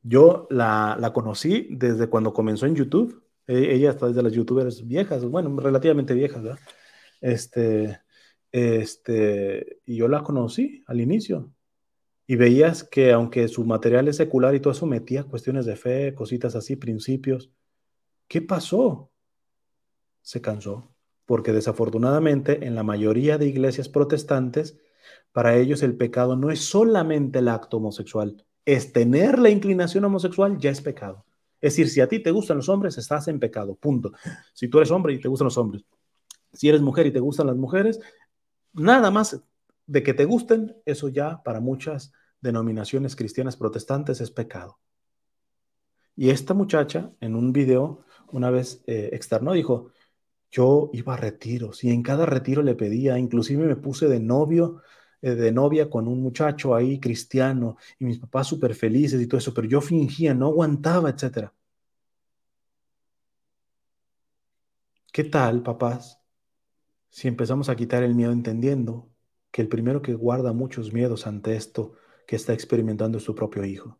Yo 0.02 0.46
la, 0.50 0.96
la, 1.00 1.12
conocí 1.12 1.68
desde 1.70 2.08
cuando 2.08 2.32
comenzó 2.32 2.66
en 2.66 2.76
YouTube. 2.76 3.24
E, 3.46 3.74
ella 3.74 3.90
está 3.90 4.06
desde 4.06 4.22
las 4.22 4.32
youtubers 4.32 4.86
viejas, 4.86 5.24
bueno, 5.24 5.54
relativamente 5.58 6.14
viejas, 6.14 6.42
¿verdad? 6.42 6.60
Este, 7.20 8.00
este, 8.52 9.80
y 9.84 9.96
yo 9.96 10.08
la 10.08 10.22
conocí 10.22 10.84
al 10.86 11.00
inicio. 11.00 11.52
Y 12.28 12.36
veías 12.36 12.84
que 12.84 13.10
aunque 13.10 13.48
su 13.48 13.64
material 13.64 14.06
es 14.06 14.16
secular 14.16 14.54
y 14.54 14.60
todo 14.60 14.72
eso, 14.72 14.86
metía 14.86 15.24
cuestiones 15.24 15.66
de 15.66 15.74
fe, 15.74 16.14
cositas 16.14 16.54
así, 16.54 16.76
principios. 16.76 17.50
¿Qué 18.28 18.40
pasó? 18.40 19.10
Se 20.22 20.40
cansó 20.40 20.94
porque 21.28 21.52
desafortunadamente 21.52 22.66
en 22.66 22.74
la 22.74 22.82
mayoría 22.82 23.36
de 23.36 23.46
iglesias 23.46 23.90
protestantes, 23.90 24.78
para 25.30 25.56
ellos 25.56 25.82
el 25.82 25.94
pecado 25.94 26.36
no 26.36 26.50
es 26.50 26.64
solamente 26.64 27.40
el 27.40 27.48
acto 27.48 27.76
homosexual, 27.76 28.46
es 28.64 28.94
tener 28.94 29.38
la 29.38 29.50
inclinación 29.50 30.06
homosexual 30.06 30.56
ya 30.56 30.70
es 30.70 30.80
pecado. 30.80 31.26
Es 31.60 31.74
decir, 31.74 31.90
si 31.90 32.00
a 32.00 32.08
ti 32.08 32.20
te 32.20 32.30
gustan 32.30 32.56
los 32.56 32.70
hombres, 32.70 32.96
estás 32.96 33.28
en 33.28 33.38
pecado, 33.38 33.74
punto. 33.74 34.12
Si 34.54 34.68
tú 34.68 34.78
eres 34.78 34.90
hombre 34.90 35.12
y 35.12 35.20
te 35.20 35.28
gustan 35.28 35.44
los 35.44 35.58
hombres, 35.58 35.84
si 36.54 36.70
eres 36.70 36.80
mujer 36.80 37.06
y 37.06 37.12
te 37.12 37.20
gustan 37.20 37.48
las 37.48 37.56
mujeres, 37.56 38.00
nada 38.72 39.10
más 39.10 39.38
de 39.86 40.02
que 40.02 40.14
te 40.14 40.24
gusten, 40.24 40.78
eso 40.86 41.10
ya 41.10 41.42
para 41.42 41.60
muchas 41.60 42.10
denominaciones 42.40 43.16
cristianas 43.16 43.56
protestantes 43.56 44.20
es 44.20 44.30
pecado. 44.30 44.78
Y 46.16 46.30
esta 46.30 46.54
muchacha 46.54 47.12
en 47.20 47.36
un 47.36 47.52
video 47.52 48.04
una 48.32 48.50
vez 48.50 48.82
eh, 48.86 49.10
externó, 49.12 49.52
dijo, 49.52 49.92
yo 50.50 50.90
iba 50.92 51.14
a 51.14 51.16
retiros 51.16 51.84
y 51.84 51.90
en 51.90 52.02
cada 52.02 52.26
retiro 52.26 52.62
le 52.62 52.74
pedía, 52.74 53.18
inclusive 53.18 53.66
me 53.66 53.76
puse 53.76 54.08
de 54.08 54.20
novio, 54.20 54.82
eh, 55.22 55.34
de 55.34 55.52
novia 55.52 55.90
con 55.90 56.08
un 56.08 56.22
muchacho 56.22 56.74
ahí 56.74 57.00
cristiano 57.00 57.76
y 57.98 58.04
mis 58.04 58.18
papás 58.18 58.46
súper 58.48 58.74
felices 58.74 59.20
y 59.20 59.26
todo 59.26 59.38
eso, 59.38 59.54
pero 59.54 59.68
yo 59.68 59.80
fingía, 59.80 60.34
no 60.34 60.46
aguantaba, 60.46 61.10
etcétera. 61.10 61.52
¿Qué 65.12 65.24
tal, 65.24 65.62
papás, 65.62 66.20
si 67.10 67.28
empezamos 67.28 67.68
a 67.68 67.76
quitar 67.76 68.02
el 68.02 68.14
miedo 68.14 68.32
entendiendo 68.32 69.08
que 69.50 69.62
el 69.62 69.68
primero 69.68 70.02
que 70.02 70.14
guarda 70.14 70.52
muchos 70.52 70.92
miedos 70.92 71.26
ante 71.26 71.56
esto 71.56 71.94
que 72.28 72.36
está 72.36 72.52
experimentando 72.52 73.18
su 73.18 73.34
propio 73.34 73.64
hijo? 73.64 73.98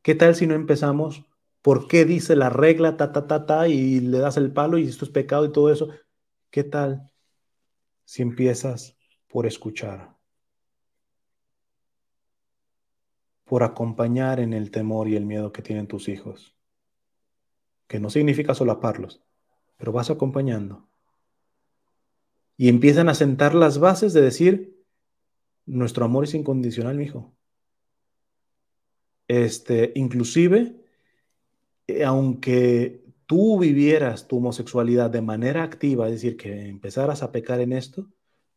¿Qué 0.00 0.14
tal 0.14 0.36
si 0.36 0.46
no 0.46 0.54
empezamos 0.54 1.28
¿Por 1.62 1.88
qué 1.88 2.04
dice 2.04 2.36
la 2.36 2.50
regla, 2.50 2.96
ta, 2.96 3.12
ta, 3.12 3.26
ta, 3.26 3.44
ta, 3.46 3.68
y 3.68 4.00
le 4.00 4.18
das 4.18 4.36
el 4.36 4.52
palo 4.52 4.78
y 4.78 4.86
esto 4.86 5.04
es 5.04 5.10
pecado 5.10 5.44
y 5.44 5.52
todo 5.52 5.70
eso? 5.70 5.88
¿Qué 6.50 6.64
tal 6.64 7.12
si 8.04 8.22
empiezas 8.22 8.96
por 9.28 9.46
escuchar? 9.46 10.16
Por 13.44 13.62
acompañar 13.62 14.40
en 14.40 14.52
el 14.52 14.70
temor 14.70 15.08
y 15.08 15.16
el 15.16 15.26
miedo 15.26 15.52
que 15.52 15.62
tienen 15.62 15.88
tus 15.88 16.08
hijos. 16.08 16.56
Que 17.86 17.98
no 17.98 18.08
significa 18.08 18.54
solaparlos, 18.54 19.22
pero 19.76 19.92
vas 19.92 20.10
acompañando. 20.10 20.88
Y 22.56 22.68
empiezan 22.68 23.08
a 23.08 23.14
sentar 23.14 23.54
las 23.54 23.78
bases 23.78 24.12
de 24.12 24.20
decir, 24.20 24.77
nuestro 25.68 26.04
amor 26.04 26.24
es 26.24 26.34
incondicional, 26.34 26.96
mi 26.96 27.04
hijo. 27.04 27.32
Este, 29.28 29.92
inclusive 29.94 30.78
eh, 31.88 32.04
aunque 32.04 33.02
tú 33.26 33.58
vivieras 33.58 34.28
tu 34.28 34.36
homosexualidad 34.36 35.10
de 35.10 35.22
manera 35.22 35.62
activa, 35.64 36.06
es 36.06 36.12
decir, 36.14 36.36
que 36.36 36.68
empezaras 36.68 37.22
a 37.22 37.32
pecar 37.32 37.60
en 37.60 37.72
esto, 37.72 38.06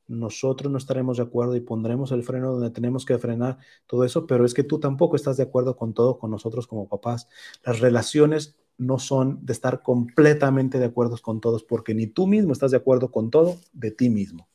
nosotros 0.08 0.72
no 0.72 0.78
estaremos 0.78 1.18
de 1.18 1.24
acuerdo 1.24 1.56
y 1.56 1.62
pondremos 1.62 2.12
el 2.12 2.24
freno 2.24 2.52
donde 2.52 2.72
tenemos 2.72 3.06
que 3.06 3.18
frenar 3.18 3.58
todo 3.88 4.04
eso, 4.04 4.28
pero 4.28 4.46
es 4.46 4.54
que 4.54 4.64
tú 4.64 4.80
tampoco 4.80 5.16
estás 5.16 5.38
de 5.38 5.44
acuerdo 5.44 5.78
con 5.78 5.94
todo, 5.94 6.20
con 6.20 6.32
nosotros 6.32 6.68
como 6.68 6.90
papás. 6.90 7.30
Las 7.64 7.80
relaciones 7.80 8.58
no 8.78 9.00
son 9.00 9.46
de 9.46 9.54
estar 9.54 9.82
completamente 9.82 10.80
de 10.80 10.86
acuerdo 10.86 11.18
con 11.22 11.40
todos, 11.40 11.64
porque 11.64 11.96
ni 11.96 12.08
tú 12.08 12.28
mismo 12.28 12.52
estás 12.52 12.72
de 12.72 12.78
acuerdo 12.78 13.12
con 13.12 13.30
todo 13.30 13.58
de 13.72 13.92
ti 13.92 14.10
mismo. 14.10 14.50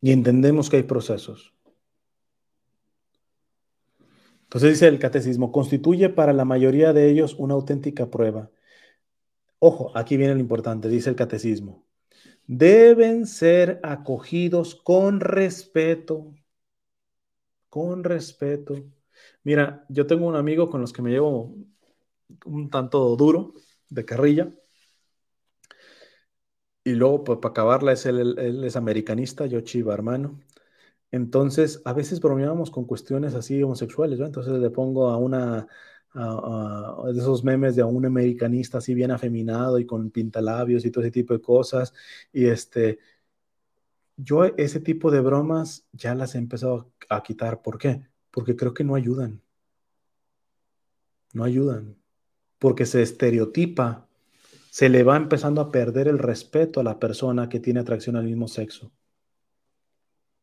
Y 0.00 0.12
entendemos 0.12 0.70
que 0.70 0.78
hay 0.78 0.82
procesos. 0.84 1.54
Entonces 4.44 4.70
dice 4.70 4.88
el 4.88 4.98
catecismo, 4.98 5.52
constituye 5.52 6.08
para 6.08 6.32
la 6.32 6.44
mayoría 6.44 6.92
de 6.92 7.08
ellos 7.08 7.36
una 7.38 7.54
auténtica 7.54 8.10
prueba. 8.10 8.50
Ojo, 9.60 9.96
aquí 9.96 10.16
viene 10.16 10.34
lo 10.34 10.40
importante, 10.40 10.88
dice 10.88 11.10
el 11.10 11.16
catecismo. 11.16 11.84
Deben 12.46 13.26
ser 13.26 13.78
acogidos 13.82 14.74
con 14.74 15.20
respeto, 15.20 16.34
con 17.68 18.02
respeto. 18.02 18.74
Mira, 19.44 19.84
yo 19.88 20.06
tengo 20.06 20.26
un 20.26 20.34
amigo 20.34 20.68
con 20.68 20.80
los 20.80 20.92
que 20.92 21.02
me 21.02 21.10
llevo 21.10 21.54
un 22.44 22.70
tanto 22.70 23.14
duro, 23.16 23.54
de 23.88 24.04
carrilla. 24.04 24.52
Y 26.84 26.92
luego, 26.94 27.24
pues, 27.24 27.38
para 27.38 27.50
acabarla, 27.52 27.92
es 27.92 28.06
él, 28.06 28.64
es 28.64 28.76
americanista, 28.76 29.46
yo 29.46 29.60
chiva, 29.60 29.94
hermano. 29.94 30.40
Entonces, 31.12 31.82
a 31.84 31.92
veces 31.92 32.20
bromeábamos 32.20 32.70
con 32.70 32.84
cuestiones 32.86 33.34
así 33.34 33.62
homosexuales, 33.62 34.18
¿no? 34.18 34.26
Entonces 34.26 34.54
le 34.54 34.70
pongo 34.70 35.08
a 35.08 35.16
una, 35.18 35.66
de 36.14 37.18
esos 37.20 37.44
memes 37.44 37.76
de 37.76 37.82
un 37.84 38.04
americanista 38.06 38.78
así 38.78 38.94
bien 38.94 39.10
afeminado 39.10 39.78
y 39.78 39.86
con 39.86 40.10
pintalabios 40.10 40.84
y 40.84 40.90
todo 40.90 41.04
ese 41.04 41.12
tipo 41.12 41.34
de 41.34 41.40
cosas. 41.40 41.92
Y 42.32 42.46
este, 42.46 42.98
yo 44.16 44.44
ese 44.44 44.80
tipo 44.80 45.10
de 45.10 45.20
bromas 45.20 45.86
ya 45.92 46.14
las 46.14 46.34
he 46.34 46.38
empezado 46.38 46.92
a 47.08 47.22
quitar. 47.22 47.62
¿Por 47.62 47.78
qué? 47.78 48.06
Porque 48.30 48.56
creo 48.56 48.74
que 48.74 48.84
no 48.84 48.94
ayudan. 48.94 49.42
No 51.32 51.44
ayudan. 51.44 51.96
Porque 52.58 52.86
se 52.86 53.02
estereotipa, 53.02 54.08
se 54.70 54.88
le 54.88 55.02
va 55.02 55.16
empezando 55.16 55.60
a 55.60 55.70
perder 55.72 56.06
el 56.06 56.18
respeto 56.18 56.80
a 56.80 56.84
la 56.84 56.98
persona 57.00 57.48
que 57.48 57.58
tiene 57.58 57.80
atracción 57.80 58.14
al 58.16 58.24
mismo 58.24 58.46
sexo. 58.46 58.92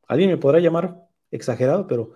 Alguien 0.07 0.29
me 0.29 0.37
podrá 0.37 0.59
llamar 0.59 1.07
exagerado, 1.31 1.87
pero, 1.87 2.11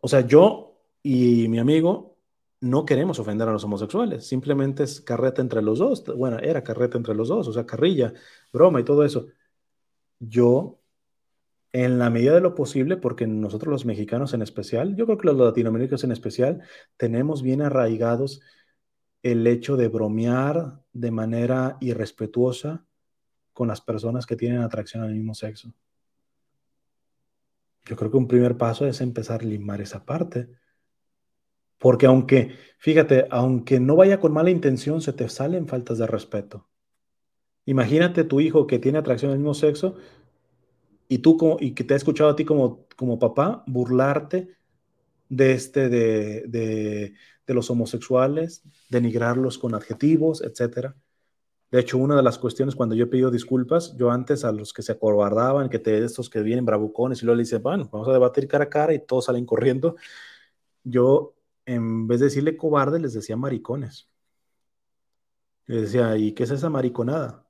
o 0.00 0.08
sea, 0.08 0.20
yo 0.20 0.80
y 1.02 1.48
mi 1.48 1.58
amigo 1.58 2.18
no 2.60 2.84
queremos 2.86 3.18
ofender 3.18 3.48
a 3.48 3.52
los 3.52 3.64
homosexuales, 3.64 4.26
simplemente 4.26 4.84
es 4.84 5.00
carreta 5.00 5.42
entre 5.42 5.60
los 5.60 5.80
dos. 5.80 6.04
Bueno, 6.16 6.38
era 6.38 6.62
carreta 6.62 6.96
entre 6.98 7.14
los 7.14 7.28
dos, 7.28 7.48
o 7.48 7.52
sea, 7.52 7.66
carrilla, 7.66 8.12
broma 8.52 8.80
y 8.80 8.84
todo 8.84 9.04
eso. 9.04 9.26
Yo, 10.20 10.80
en 11.72 11.98
la 11.98 12.10
medida 12.10 12.34
de 12.34 12.40
lo 12.40 12.54
posible, 12.54 12.96
porque 12.96 13.26
nosotros 13.26 13.72
los 13.72 13.84
mexicanos 13.84 14.34
en 14.34 14.42
especial, 14.42 14.94
yo 14.94 15.04
creo 15.06 15.18
que 15.18 15.26
los 15.26 15.36
latinoamericanos 15.36 16.04
en 16.04 16.12
especial, 16.12 16.62
tenemos 16.96 17.42
bien 17.42 17.60
arraigados 17.60 18.40
el 19.24 19.46
hecho 19.46 19.76
de 19.76 19.88
bromear 19.88 20.84
de 20.92 21.10
manera 21.10 21.78
irrespetuosa 21.80 22.84
con 23.54 23.66
las 23.68 23.80
personas 23.80 24.26
que 24.26 24.36
tienen 24.36 24.60
atracción 24.60 25.02
al 25.02 25.14
mismo 25.14 25.34
sexo. 25.34 25.72
Yo 27.86 27.96
creo 27.96 28.10
que 28.10 28.16
un 28.18 28.28
primer 28.28 28.58
paso 28.58 28.86
es 28.86 29.00
empezar 29.00 29.40
a 29.40 29.44
limar 29.44 29.80
esa 29.80 30.04
parte. 30.04 30.48
Porque 31.78 32.04
aunque, 32.04 32.54
fíjate, 32.78 33.26
aunque 33.30 33.80
no 33.80 33.96
vaya 33.96 34.20
con 34.20 34.32
mala 34.32 34.50
intención, 34.50 35.00
se 35.00 35.14
te 35.14 35.28
salen 35.30 35.68
faltas 35.68 35.98
de 35.98 36.06
respeto. 36.06 36.68
Imagínate 37.64 38.24
tu 38.24 38.40
hijo 38.40 38.66
que 38.66 38.78
tiene 38.78 38.98
atracción 38.98 39.32
al 39.32 39.38
mismo 39.38 39.54
sexo 39.54 39.96
y 41.08 41.18
tú 41.18 41.38
como, 41.38 41.56
y 41.60 41.72
que 41.72 41.84
te 41.84 41.94
ha 41.94 41.96
escuchado 41.96 42.28
a 42.28 42.36
ti 42.36 42.44
como, 42.44 42.86
como 42.96 43.18
papá 43.18 43.64
burlarte 43.66 44.54
de 45.28 45.52
este 45.52 45.88
de, 45.88 46.44
de, 46.46 47.14
de 47.46 47.54
los 47.54 47.70
homosexuales, 47.70 48.62
denigrarlos 48.88 49.58
con 49.58 49.74
adjetivos, 49.74 50.42
etcétera. 50.42 50.96
De 51.70 51.80
hecho, 51.80 51.98
una 51.98 52.16
de 52.16 52.22
las 52.22 52.38
cuestiones 52.38 52.76
cuando 52.76 52.94
yo 52.94 53.06
he 53.06 53.30
disculpas, 53.32 53.96
yo 53.96 54.10
antes 54.10 54.44
a 54.44 54.52
los 54.52 54.72
que 54.72 54.82
se 54.82 54.92
acobardaban, 54.92 55.68
que 55.68 55.80
te, 55.80 56.04
estos 56.04 56.30
que 56.30 56.40
vienen 56.42 56.64
bravucones 56.64 57.20
y 57.22 57.26
luego 57.26 57.36
le 57.36 57.42
dicen, 57.42 57.62
bueno, 57.62 57.88
vamos 57.90 58.08
a 58.08 58.12
debatir 58.12 58.46
cara 58.46 58.64
a 58.64 58.68
cara 58.70 58.94
y 58.94 59.00
todos 59.04 59.24
salen 59.24 59.44
corriendo, 59.44 59.96
yo 60.84 61.34
en 61.66 62.06
vez 62.06 62.20
de 62.20 62.26
decirle 62.26 62.56
cobarde, 62.56 63.00
les 63.00 63.14
decía 63.14 63.36
maricones. 63.36 64.08
Les 65.66 65.82
decía, 65.82 66.16
¿y 66.16 66.32
qué 66.32 66.44
es 66.44 66.50
esa 66.52 66.70
mariconada? 66.70 67.46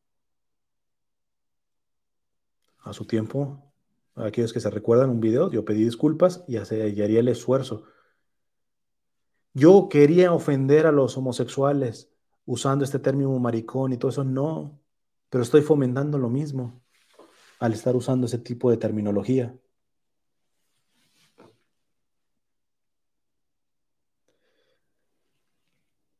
A 2.84 2.92
su 2.92 3.04
tiempo, 3.04 3.63
aquellos 4.16 4.52
que 4.52 4.60
se 4.60 4.70
recuerdan 4.70 5.10
un 5.10 5.20
video, 5.20 5.50
yo 5.50 5.64
pedí 5.64 5.84
disculpas 5.84 6.44
y, 6.48 6.56
haría 6.56 7.20
el 7.20 7.28
esfuerzo. 7.28 7.84
Yo 9.52 9.88
quería 9.88 10.32
ofender 10.32 10.86
a 10.86 10.92
los 10.92 11.16
homosexuales 11.16 12.10
usando 12.46 12.84
este 12.84 12.98
término 12.98 13.38
maricón 13.38 13.92
y 13.92 13.96
todo 13.96 14.10
eso, 14.10 14.24
no, 14.24 14.80
pero 15.30 15.42
estoy 15.42 15.62
fomentando 15.62 16.18
lo 16.18 16.28
mismo. 16.28 16.82
al 17.60 17.72
estar 17.72 17.96
usando 17.96 18.26
ese 18.26 18.38
tipo 18.38 18.70
de 18.70 18.76
terminología. 18.76 19.56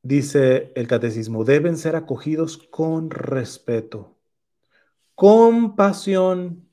Dice 0.05 0.71
el 0.75 0.87
catecismo, 0.87 1.45
deben 1.45 1.77
ser 1.79 1.97
acogidos 1.97 2.59
con 2.59 3.11
respeto, 3.11 4.19
compasión. 5.15 6.69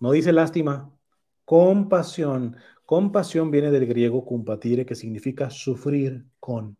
No 0.00 0.12
dice 0.12 0.32
lástima, 0.32 0.92
compasión. 1.44 2.56
Compasión 2.84 3.50
viene 3.50 3.70
del 3.70 3.86
griego 3.86 4.24
compatire, 4.24 4.86
que 4.86 4.94
significa 4.94 5.50
sufrir 5.50 6.24
con. 6.38 6.76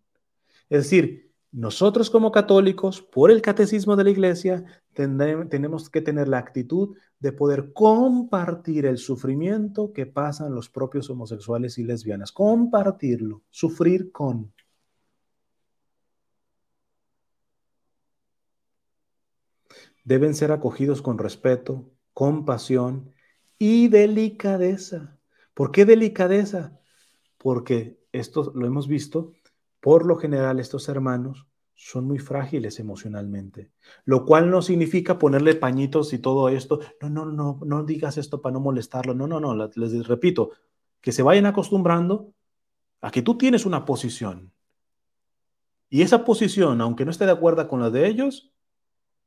Es 0.69 0.85
decir, 0.85 1.33
nosotros 1.53 2.11
como 2.11 2.31
católicos, 2.33 3.01
por 3.01 3.31
el 3.31 3.41
catecismo 3.41 3.97
de 3.97 4.05
la 4.05 4.11
iglesia, 4.11 4.65
tenemos 4.93 5.89
que 5.91 6.03
tener 6.03 6.29
la 6.29 6.39
actitud 6.39 6.97
de 7.19 7.33
poder 7.33 7.73
compartir 7.73 8.87
el 8.87 8.99
sufrimiento 8.99 9.93
que 9.93 10.07
pasan 10.07 10.55
los 10.55 10.69
propios 10.69 11.09
homosexuales 11.09 11.79
y 11.79 11.85
lesbianas. 11.85 12.33
Compartirlo, 12.33 13.43
sufrir 13.51 14.13
con. 14.13 14.53
deben 20.07 20.37
ser 20.37 20.53
acogidos 20.53 21.03
con 21.03 21.19
respeto, 21.19 21.91
compasión 22.17 23.13
y 23.59 23.89
delicadeza. 23.89 25.19
¿Por 25.53 25.71
qué 25.71 25.85
delicadeza? 25.85 26.81
Porque 27.37 28.01
esto 28.11 28.53
lo 28.55 28.67
hemos 28.67 28.89
visto, 28.89 29.35
por 29.81 30.07
lo 30.07 30.17
general 30.17 30.59
estos 30.59 30.89
hermanos 30.89 31.47
son 31.75 32.07
muy 32.07 32.19
frágiles 32.19 32.81
emocionalmente, 32.81 33.71
lo 34.07 34.25
cual 34.25 34.51
no 34.51 34.63
significa 34.63 35.19
ponerle 35.19 35.57
pañitos 35.57 36.15
y 36.15 36.19
todo 36.19 36.49
esto. 36.49 36.81
No, 37.03 37.11
no, 37.11 37.27
no, 37.27 37.61
no 37.63 37.85
digas 37.85 38.17
esto 38.17 38.41
para 38.41 38.55
no 38.55 38.61
molestarlo. 38.61 39.13
No, 39.13 39.27
no, 39.27 39.39
no, 39.39 39.55
les 39.55 40.09
repito, 40.09 40.53
que 41.03 41.13
se 41.13 41.23
vayan 41.23 41.45
acostumbrando 41.45 42.33
a 43.03 43.11
que 43.11 43.21
tú 43.21 43.37
tienes 43.37 43.67
una 43.67 43.85
posición. 43.85 44.55
Y 45.91 46.01
esa 46.01 46.25
posición, 46.25 46.81
aunque 46.81 47.05
no 47.05 47.11
esté 47.11 47.27
de 47.27 47.33
acuerdo 47.33 47.69
con 47.69 47.81
la 47.81 47.91
de 47.91 48.09
ellos, 48.09 48.56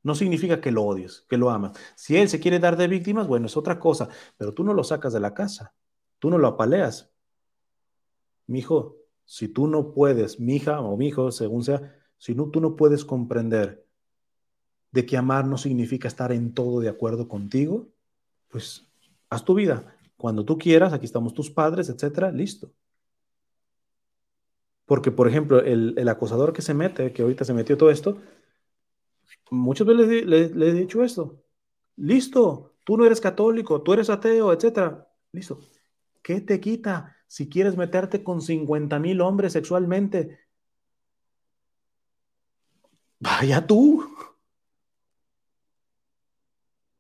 no 0.04 0.16
significa 0.16 0.62
que 0.62 0.72
lo 0.72 0.84
odies, 0.84 1.26
que 1.30 1.38
lo 1.38 1.50
amas. 1.50 1.78
Si 1.96 2.16
él 2.16 2.30
se 2.30 2.40
quiere 2.40 2.60
dar 2.60 2.78
de 2.78 2.88
víctimas, 2.88 3.28
bueno, 3.28 3.48
es 3.48 3.58
otra 3.58 3.80
cosa, 3.80 4.10
pero 4.38 4.54
tú 4.54 4.64
no 4.64 4.74
lo 4.74 4.84
sacas 4.84 5.14
de 5.14 5.20
la 5.20 5.34
casa, 5.34 5.74
tú 6.20 6.30
no 6.30 6.38
lo 6.38 6.48
apaleas. 6.48 7.12
Mi 8.48 8.60
hijo, 8.60 8.98
si 9.26 9.48
tú 9.48 9.68
no 9.68 9.92
puedes, 9.92 10.40
mi 10.40 10.56
hija 10.56 10.80
o 10.80 10.98
mi 10.98 11.08
hijo, 11.08 11.32
según 11.32 11.64
sea, 11.64 11.96
si 12.18 12.36
no, 12.36 12.50
tú 12.50 12.62
no 12.62 12.76
puedes 12.76 13.06
comprender 13.06 13.86
de 14.92 15.06
que 15.06 15.18
amar 15.18 15.46
no 15.46 15.58
significa 15.58 16.08
estar 16.08 16.32
en 16.32 16.54
todo 16.54 16.80
de 16.80 16.90
acuerdo 16.90 17.28
contigo, 17.28 17.90
pues 18.48 18.88
haz 19.30 19.46
tu 19.46 19.54
vida. 19.54 19.96
Cuando 20.18 20.44
tú 20.44 20.58
quieras, 20.58 20.94
aquí 20.94 21.06
estamos 21.06 21.34
tus 21.34 21.52
padres, 21.52 21.90
etcétera, 21.90 22.32
listo. 22.32 22.72
Porque, 24.86 25.12
por 25.12 25.28
ejemplo, 25.28 25.62
el, 25.62 25.94
el 25.98 26.10
acosador 26.10 26.52
que 26.52 26.64
se 26.64 26.74
mete, 26.74 27.14
que 27.14 27.22
ahorita 27.22 27.46
se 27.46 27.54
metió 27.54 27.78
todo 27.78 27.92
esto, 27.92 28.18
muchas 29.52 29.88
veces 29.88 30.26
le, 30.26 30.70
he 30.70 30.74
dicho 30.74 31.04
esto. 31.04 31.44
Listo, 31.98 32.76
tú 32.86 32.98
no 32.98 33.06
eres 33.06 33.22
católico, 33.22 33.82
tú 33.82 33.94
eres 33.94 34.10
ateo, 34.10 34.54
etcétera. 34.54 35.08
Listo. 35.32 35.60
¿Qué 36.22 36.42
te 36.42 36.60
quita 36.60 37.16
si 37.28 37.50
quieres 37.50 37.78
meterte 37.78 38.24
con 38.24 38.42
50 38.42 39.00
mil 39.00 39.22
hombres 39.22 39.54
sexualmente? 39.54 40.40
Vaya 43.20 43.66
tú. 43.66 44.06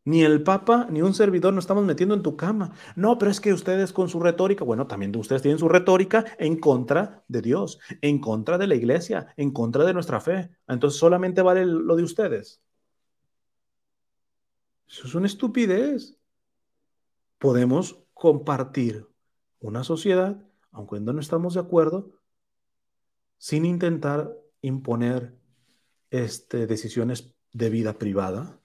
Ni 0.05 0.23
el 0.23 0.43
Papa 0.43 0.87
ni 0.89 1.01
un 1.01 1.13
servidor 1.13 1.53
nos 1.53 1.63
estamos 1.63 1.83
metiendo 1.83 2.15
en 2.15 2.23
tu 2.23 2.35
cama. 2.35 2.73
No, 2.95 3.17
pero 3.17 3.31
es 3.31 3.39
que 3.39 3.53
ustedes 3.53 3.93
con 3.93 4.09
su 4.09 4.19
retórica, 4.19 4.63
bueno, 4.63 4.87
también 4.87 5.15
ustedes 5.15 5.41
tienen 5.41 5.59
su 5.59 5.69
retórica 5.69 6.25
en 6.37 6.59
contra 6.59 7.23
de 7.27 7.41
Dios, 7.41 7.79
en 8.01 8.19
contra 8.19 8.57
de 8.57 8.67
la 8.67 8.75
iglesia, 8.75 9.33
en 9.37 9.51
contra 9.51 9.83
de 9.83 9.93
nuestra 9.93 10.21
fe. 10.21 10.49
Entonces 10.67 10.99
solamente 10.99 11.41
vale 11.41 11.65
lo 11.65 11.95
de 11.95 12.03
ustedes. 12.03 12.61
Eso 14.87 15.05
es 15.05 15.15
una 15.15 15.27
estupidez. 15.27 16.17
Podemos 17.37 17.99
compartir 18.13 19.07
una 19.59 19.83
sociedad, 19.83 20.41
aunque 20.71 20.99
no 20.99 21.19
estamos 21.19 21.53
de 21.53 21.59
acuerdo, 21.59 22.11
sin 23.37 23.65
intentar 23.65 24.35
imponer 24.61 25.37
este, 26.09 26.67
decisiones 26.67 27.31
de 27.53 27.69
vida 27.69 27.97
privada 27.97 28.59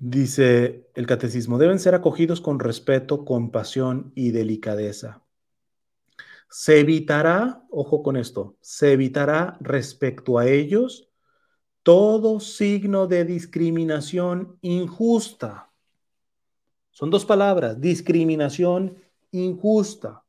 Dice 0.00 0.88
el 0.94 1.06
catecismo, 1.06 1.58
deben 1.58 1.78
ser 1.78 1.94
acogidos 1.94 2.40
con 2.40 2.58
respeto, 2.58 3.24
compasión 3.24 4.12
y 4.16 4.32
delicadeza. 4.32 5.22
Se 6.50 6.80
evitará, 6.80 7.64
ojo 7.70 8.02
con 8.02 8.16
esto, 8.16 8.56
se 8.60 8.92
evitará 8.92 9.56
respecto 9.60 10.38
a 10.38 10.46
ellos 10.48 11.08
todo 11.82 12.40
signo 12.40 13.06
de 13.06 13.24
discriminación 13.24 14.58
injusta. 14.60 15.70
Son 16.90 17.10
dos 17.10 17.24
palabras, 17.24 17.80
discriminación 17.80 18.96
injusta. 19.30 20.24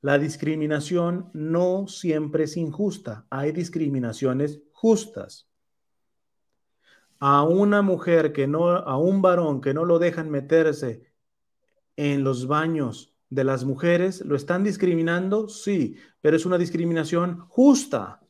La 0.00 0.18
discriminación 0.18 1.30
no 1.34 1.86
siempre 1.86 2.44
es 2.44 2.56
injusta, 2.56 3.26
hay 3.30 3.52
discriminaciones 3.52 4.60
justas 4.72 5.48
a 7.18 7.42
una 7.42 7.82
mujer 7.82 8.32
que 8.32 8.46
no, 8.46 8.68
a 8.68 8.98
un 8.98 9.22
varón 9.22 9.60
que 9.60 9.74
no 9.74 9.84
lo 9.84 9.98
dejan 9.98 10.30
meterse 10.30 11.06
en 11.96 12.24
los 12.24 12.46
baños 12.46 13.14
de 13.30 13.44
las 13.44 13.64
mujeres, 13.64 14.24
¿lo 14.24 14.36
están 14.36 14.62
discriminando? 14.64 15.48
Sí, 15.48 15.96
pero 16.20 16.36
es 16.36 16.46
una 16.46 16.58
discriminación 16.58 17.40
justa. 17.48 18.20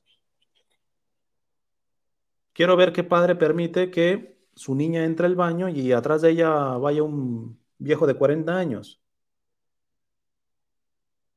Quiero 2.53 2.77
ver 2.77 2.93
qué 2.93 3.05
padre 3.05 3.37
permite 3.37 3.91
que 3.91 4.39
su 4.55 4.75
niña 4.75 5.05
entre 5.05 5.27
al 5.27 5.35
baño 5.37 5.69
y 5.69 5.93
atrás 5.93 6.23
de 6.23 6.31
ella 6.31 6.51
vaya 6.79 7.03
un 7.03 7.61
viejo 7.79 8.07
de 8.07 8.15
40 8.15 8.57
años. 8.57 9.03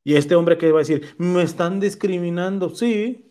Y 0.03 0.15
este 0.15 0.35
hombre 0.35 0.57
que 0.57 0.71
va 0.71 0.79
a 0.79 0.85
decir, 0.87 1.15
me 1.17 1.43
están 1.43 1.79
discriminando, 1.79 2.69
sí, 2.69 3.28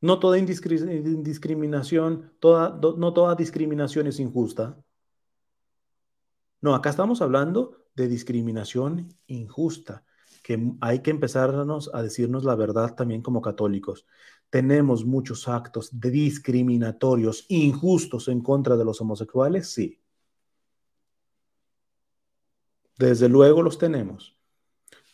no 0.00 0.18
toda 0.18 0.38
indiscriminación, 0.38 2.32
no 2.42 3.12
toda 3.12 3.34
discriminación 3.34 4.06
es 4.06 4.18
injusta. 4.20 4.82
No, 6.62 6.74
acá 6.74 6.90
estamos 6.90 7.22
hablando 7.22 7.86
de 7.94 8.08
discriminación 8.08 9.08
injusta, 9.26 10.04
que 10.42 10.72
hay 10.80 11.00
que 11.00 11.10
empezarnos 11.10 11.90
a 11.94 12.02
decirnos 12.02 12.44
la 12.44 12.54
verdad 12.54 12.94
también 12.94 13.22
como 13.22 13.42
católicos. 13.42 14.06
¿Tenemos 14.48 15.04
muchos 15.04 15.48
actos 15.48 15.90
discriminatorios, 15.92 17.46
injustos 17.48 18.28
en 18.28 18.40
contra 18.42 18.76
de 18.76 18.84
los 18.84 19.00
homosexuales? 19.00 19.70
Sí. 19.70 20.00
Desde 22.98 23.28
luego 23.28 23.62
los 23.62 23.78
tenemos. 23.78 24.39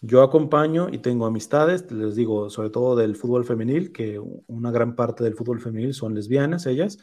Yo 0.07 0.23
acompaño 0.23 0.89
y 0.89 0.99
tengo 0.99 1.27
amistades, 1.27 1.91
les 1.91 2.15
digo, 2.15 2.49
sobre 2.49 2.71
todo 2.71 2.95
del 2.95 3.17
fútbol 3.17 3.45
femenil, 3.45 3.91
que 3.91 4.21
una 4.47 4.71
gran 4.71 4.95
parte 4.95 5.25
del 5.25 5.35
fútbol 5.35 5.61
femenil 5.61 5.95
son 5.95 6.15
lesbianas 6.15 6.67
ellas, 6.67 6.99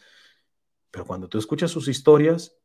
pero 0.90 1.06
cuando 1.06 1.28
tú 1.28 1.38
escuchas 1.38 1.70
sus 1.70 1.90
historias, 1.90 2.58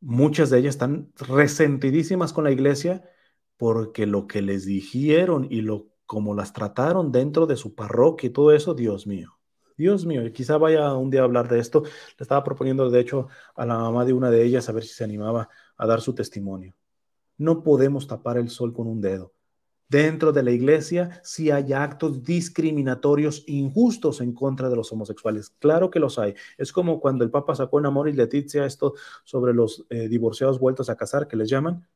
muchas 0.00 0.50
de 0.50 0.58
ellas 0.60 0.76
están 0.76 1.12
resentidísimas 1.16 2.32
con 2.32 2.44
la 2.44 2.52
iglesia 2.52 3.02
porque 3.56 4.06
lo 4.06 4.28
que 4.28 4.40
les 4.40 4.64
dijeron 4.64 5.48
y 5.50 5.62
lo 5.62 5.88
como 6.06 6.36
las 6.36 6.52
trataron 6.52 7.10
dentro 7.10 7.46
de 7.46 7.56
su 7.56 7.74
parroquia 7.74 8.28
y 8.28 8.32
todo 8.32 8.52
eso, 8.52 8.72
Dios 8.72 9.08
mío. 9.08 9.36
Dios 9.76 10.06
mío, 10.06 10.24
y 10.24 10.32
quizá 10.32 10.58
vaya 10.58 10.94
un 10.94 11.10
día 11.10 11.22
a 11.22 11.24
hablar 11.24 11.48
de 11.48 11.58
esto. 11.58 11.82
Le 11.82 11.90
estaba 12.20 12.44
proponiendo, 12.44 12.88
de 12.88 13.00
hecho, 13.00 13.28
a 13.56 13.66
la 13.66 13.78
mamá 13.78 14.04
de 14.04 14.12
una 14.12 14.30
de 14.30 14.44
ellas 14.44 14.68
a 14.68 14.72
ver 14.72 14.84
si 14.84 14.94
se 14.94 15.02
animaba 15.02 15.48
a 15.76 15.86
dar 15.88 16.00
su 16.00 16.14
testimonio. 16.14 16.74
No 17.38 17.62
podemos 17.62 18.06
tapar 18.06 18.36
el 18.36 18.50
sol 18.50 18.74
con 18.74 18.86
un 18.86 19.00
dedo. 19.00 19.32
Dentro 19.88 20.32
de 20.32 20.42
la 20.42 20.50
iglesia 20.50 21.18
sí 21.24 21.50
hay 21.50 21.72
actos 21.72 22.22
discriminatorios 22.22 23.42
injustos 23.46 24.20
en 24.20 24.34
contra 24.34 24.68
de 24.68 24.76
los 24.76 24.92
homosexuales. 24.92 25.54
Claro 25.58 25.90
que 25.90 25.98
los 25.98 26.18
hay. 26.18 26.34
Es 26.58 26.72
como 26.72 27.00
cuando 27.00 27.24
el 27.24 27.30
Papa 27.30 27.54
sacó 27.54 27.78
en 27.78 27.86
Amor 27.86 28.08
y 28.08 28.12
Leticia 28.12 28.66
esto 28.66 28.92
sobre 29.24 29.54
los 29.54 29.86
eh, 29.88 30.08
divorciados 30.08 30.58
vueltos 30.60 30.90
a 30.90 30.96
casar, 30.96 31.26
que 31.26 31.36
les 31.36 31.48
llaman. 31.48 31.88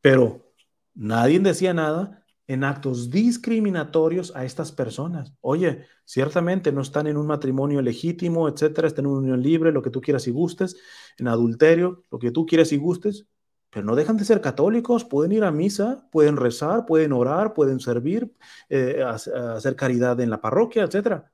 Pero 0.00 0.50
nadie 0.94 1.38
decía 1.40 1.74
nada 1.74 2.24
en 2.46 2.64
actos 2.64 3.10
discriminatorios 3.10 4.34
a 4.34 4.44
estas 4.44 4.72
personas. 4.72 5.34
Oye, 5.40 5.84
ciertamente 6.06 6.72
no 6.72 6.80
están 6.80 7.06
en 7.06 7.18
un 7.18 7.26
matrimonio 7.26 7.82
legítimo, 7.82 8.48
etcétera, 8.48 8.88
están 8.88 9.04
en 9.04 9.10
una 9.12 9.20
unión 9.20 9.42
libre, 9.42 9.70
lo 9.72 9.82
que 9.82 9.90
tú 9.90 10.00
quieras 10.00 10.26
y 10.26 10.32
gustes, 10.32 10.76
en 11.18 11.28
adulterio, 11.28 12.02
lo 12.10 12.18
que 12.18 12.32
tú 12.32 12.46
quieras 12.46 12.72
y 12.72 12.76
gustes, 12.76 13.26
pero 13.70 13.84
no 13.86 13.94
dejan 13.96 14.16
de 14.16 14.24
ser 14.24 14.40
católicos, 14.40 15.04
pueden 15.04 15.32
ir 15.32 15.44
a 15.44 15.50
misa, 15.50 16.08
pueden 16.10 16.36
rezar, 16.36 16.86
pueden 16.86 17.12
orar, 17.12 17.54
pueden 17.54 17.80
servir, 17.80 18.32
eh, 18.68 19.02
hacer 19.02 19.76
caridad 19.76 20.20
en 20.20 20.30
la 20.30 20.40
parroquia, 20.40 20.84
etc. 20.84 21.24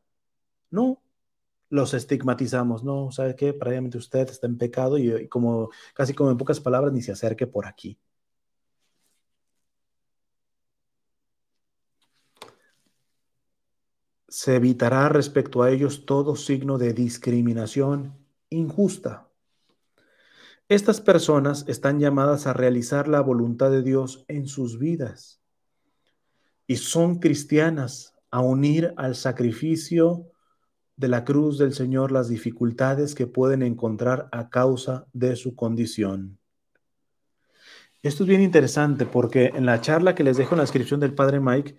No, 0.71 1.03
los 1.71 1.95
estigmatizamos. 1.95 2.85
No, 2.85 3.13
¿sabe 3.13 3.37
qué? 3.37 3.55
Previamente 3.55 3.99
usted 3.99 4.29
está 4.31 4.47
en 4.47 4.59
pecado 4.59 4.99
y, 4.99 5.13
y 5.15 5.29
como 5.29 5.71
casi 5.95 6.15
como 6.15 6.31
en 6.31 6.39
pocas 6.39 6.61
palabras, 6.61 6.93
ni 6.93 7.03
se 7.03 7.13
acerque 7.13 7.47
por 7.47 7.67
aquí. 7.67 7.99
se 14.29 14.55
evitará 14.55 15.09
respecto 15.09 15.63
a 15.63 15.71
ellos 15.71 16.07
todo 16.07 16.37
signo 16.37 16.79
de 16.79 16.93
discriminación 16.93 18.15
injusta. 18.51 19.26
Estas 20.69 21.01
personas 21.01 21.65
están 21.69 22.01
llamadas 22.01 22.47
a 22.47 22.53
realizar 22.53 23.09
la 23.09 23.21
voluntad 23.21 23.71
de 23.71 23.83
Dios 23.83 24.25
en 24.29 24.47
sus 24.47 24.79
vidas 24.79 25.41
y 26.67 26.77
son 26.77 27.21
cristianas 27.21 28.15
a 28.31 28.41
unir 28.41 28.93
al 28.97 29.15
sacrificio 29.15 30.31
de 30.97 31.09
la 31.09 31.25
cruz 31.25 31.59
del 31.59 31.73
Señor 31.73 32.11
las 32.11 32.29
dificultades 32.29 33.15
que 33.15 33.27
pueden 33.27 33.63
encontrar 33.63 34.29
a 34.33 34.49
causa 34.49 35.07
de 35.13 35.37
su 35.37 35.55
condición. 35.55 36.39
Esto 38.03 38.25
es 38.25 38.29
bien 38.29 38.43
interesante 38.43 39.07
porque 39.07 39.53
en 39.55 39.67
la 39.67 39.81
charla 39.81 40.15
que 40.15 40.25
les 40.25 40.37
dejo 40.37 40.55
en 40.55 40.59
la 40.59 40.65
descripción 40.65 41.01
del 41.01 41.15
Padre 41.15 41.41
Mike, 41.41 41.77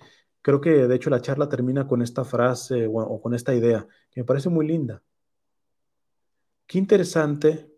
Creo 0.47 0.61
que 0.61 0.87
de 0.87 0.95
hecho 0.95 1.09
la 1.09 1.21
charla 1.21 1.49
termina 1.49 1.85
con 1.87 2.01
esta 2.01 2.23
frase 2.23 2.87
o, 2.89 3.21
con 3.21 3.33
esta 3.33 3.53
idea 3.53 3.85
que 4.09 4.21
me 4.21 4.25
parece 4.25 4.47
muy 4.47 4.65
linda. 4.65 5.03
Qué 6.65 6.77
interesante 6.77 7.69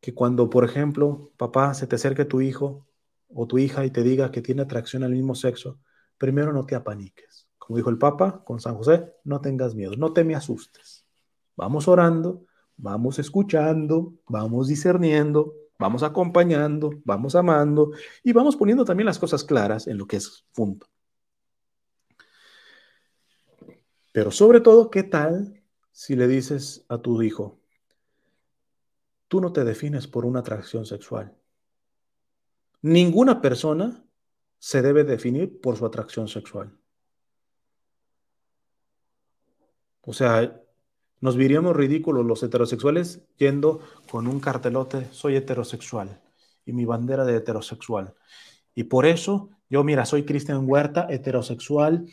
que 0.00 0.14
cuando, 0.14 0.48
por 0.48 0.64
ejemplo, 0.64 1.30
papá 1.36 1.74
se 1.74 1.86
te 1.86 1.96
acerque 1.96 2.24
tu 2.24 2.40
hijo 2.40 2.86
o 3.28 3.46
tu 3.46 3.58
hija 3.58 3.84
y 3.84 3.90
te 3.90 4.02
diga 4.02 4.30
que 4.30 4.42
tiene 4.42 4.62
atracción 4.62 5.02
al 5.02 5.12
mismo 5.12 5.34
sexo, 5.34 5.78
primero 6.16 6.52
no 6.52 6.66
te 6.66 6.74
apaniques. 6.74 7.48
Como 7.58 7.76
dijo 7.76 7.90
el 7.90 7.98
Papa 7.98 8.42
con 8.44 8.60
San 8.60 8.76
José, 8.76 9.12
no 9.24 9.40
tengas 9.40 9.74
miedo, 9.74 9.94
no 9.96 10.12
te 10.12 10.24
me 10.24 10.34
asustes. 10.34 11.04
Vamos 11.56 11.88
orando, 11.88 12.44
vamos 12.76 13.18
escuchando, 13.18 14.14
vamos 14.26 14.68
discerniendo, 14.68 15.54
vamos 15.78 16.02
acompañando, 16.02 16.90
vamos 17.04 17.34
amando 17.34 17.90
y 18.22 18.32
vamos 18.32 18.56
poniendo 18.56 18.84
también 18.84 19.06
las 19.06 19.18
cosas 19.18 19.44
claras 19.44 19.86
en 19.86 19.98
lo 19.98 20.06
que 20.06 20.16
es 20.16 20.44
punto. 20.54 20.86
Pero 24.12 24.30
sobre 24.30 24.60
todo, 24.60 24.90
¿qué 24.90 25.02
tal 25.02 25.58
si 25.98 26.14
le 26.14 26.28
dices 26.28 26.86
a 26.88 26.98
tu 26.98 27.20
hijo, 27.22 27.57
tú 29.28 29.40
no 29.40 29.52
te 29.52 29.64
defines 29.64 30.06
por 30.08 30.24
una 30.24 30.40
atracción 30.40 30.86
sexual? 30.86 31.36
Ninguna 32.82 33.40
persona 33.40 34.04
se 34.58 34.82
debe 34.82 35.04
definir 35.04 35.60
por 35.60 35.76
su 35.76 35.86
atracción 35.86 36.28
sexual. 36.28 36.76
O 40.00 40.12
sea, 40.12 40.62
nos 41.20 41.36
viríamos 41.36 41.76
ridículos 41.76 42.24
los 42.24 42.42
heterosexuales 42.42 43.22
yendo 43.36 43.80
con 44.10 44.26
un 44.26 44.40
cartelote, 44.40 45.06
soy 45.12 45.36
heterosexual, 45.36 46.22
y 46.64 46.72
mi 46.72 46.84
bandera 46.84 47.24
de 47.24 47.36
heterosexual. 47.36 48.14
Y 48.74 48.84
por 48.84 49.04
eso, 49.04 49.50
yo, 49.68 49.84
mira, 49.84 50.06
soy 50.06 50.24
Cristian 50.24 50.64
Huerta, 50.66 51.06
heterosexual, 51.10 52.06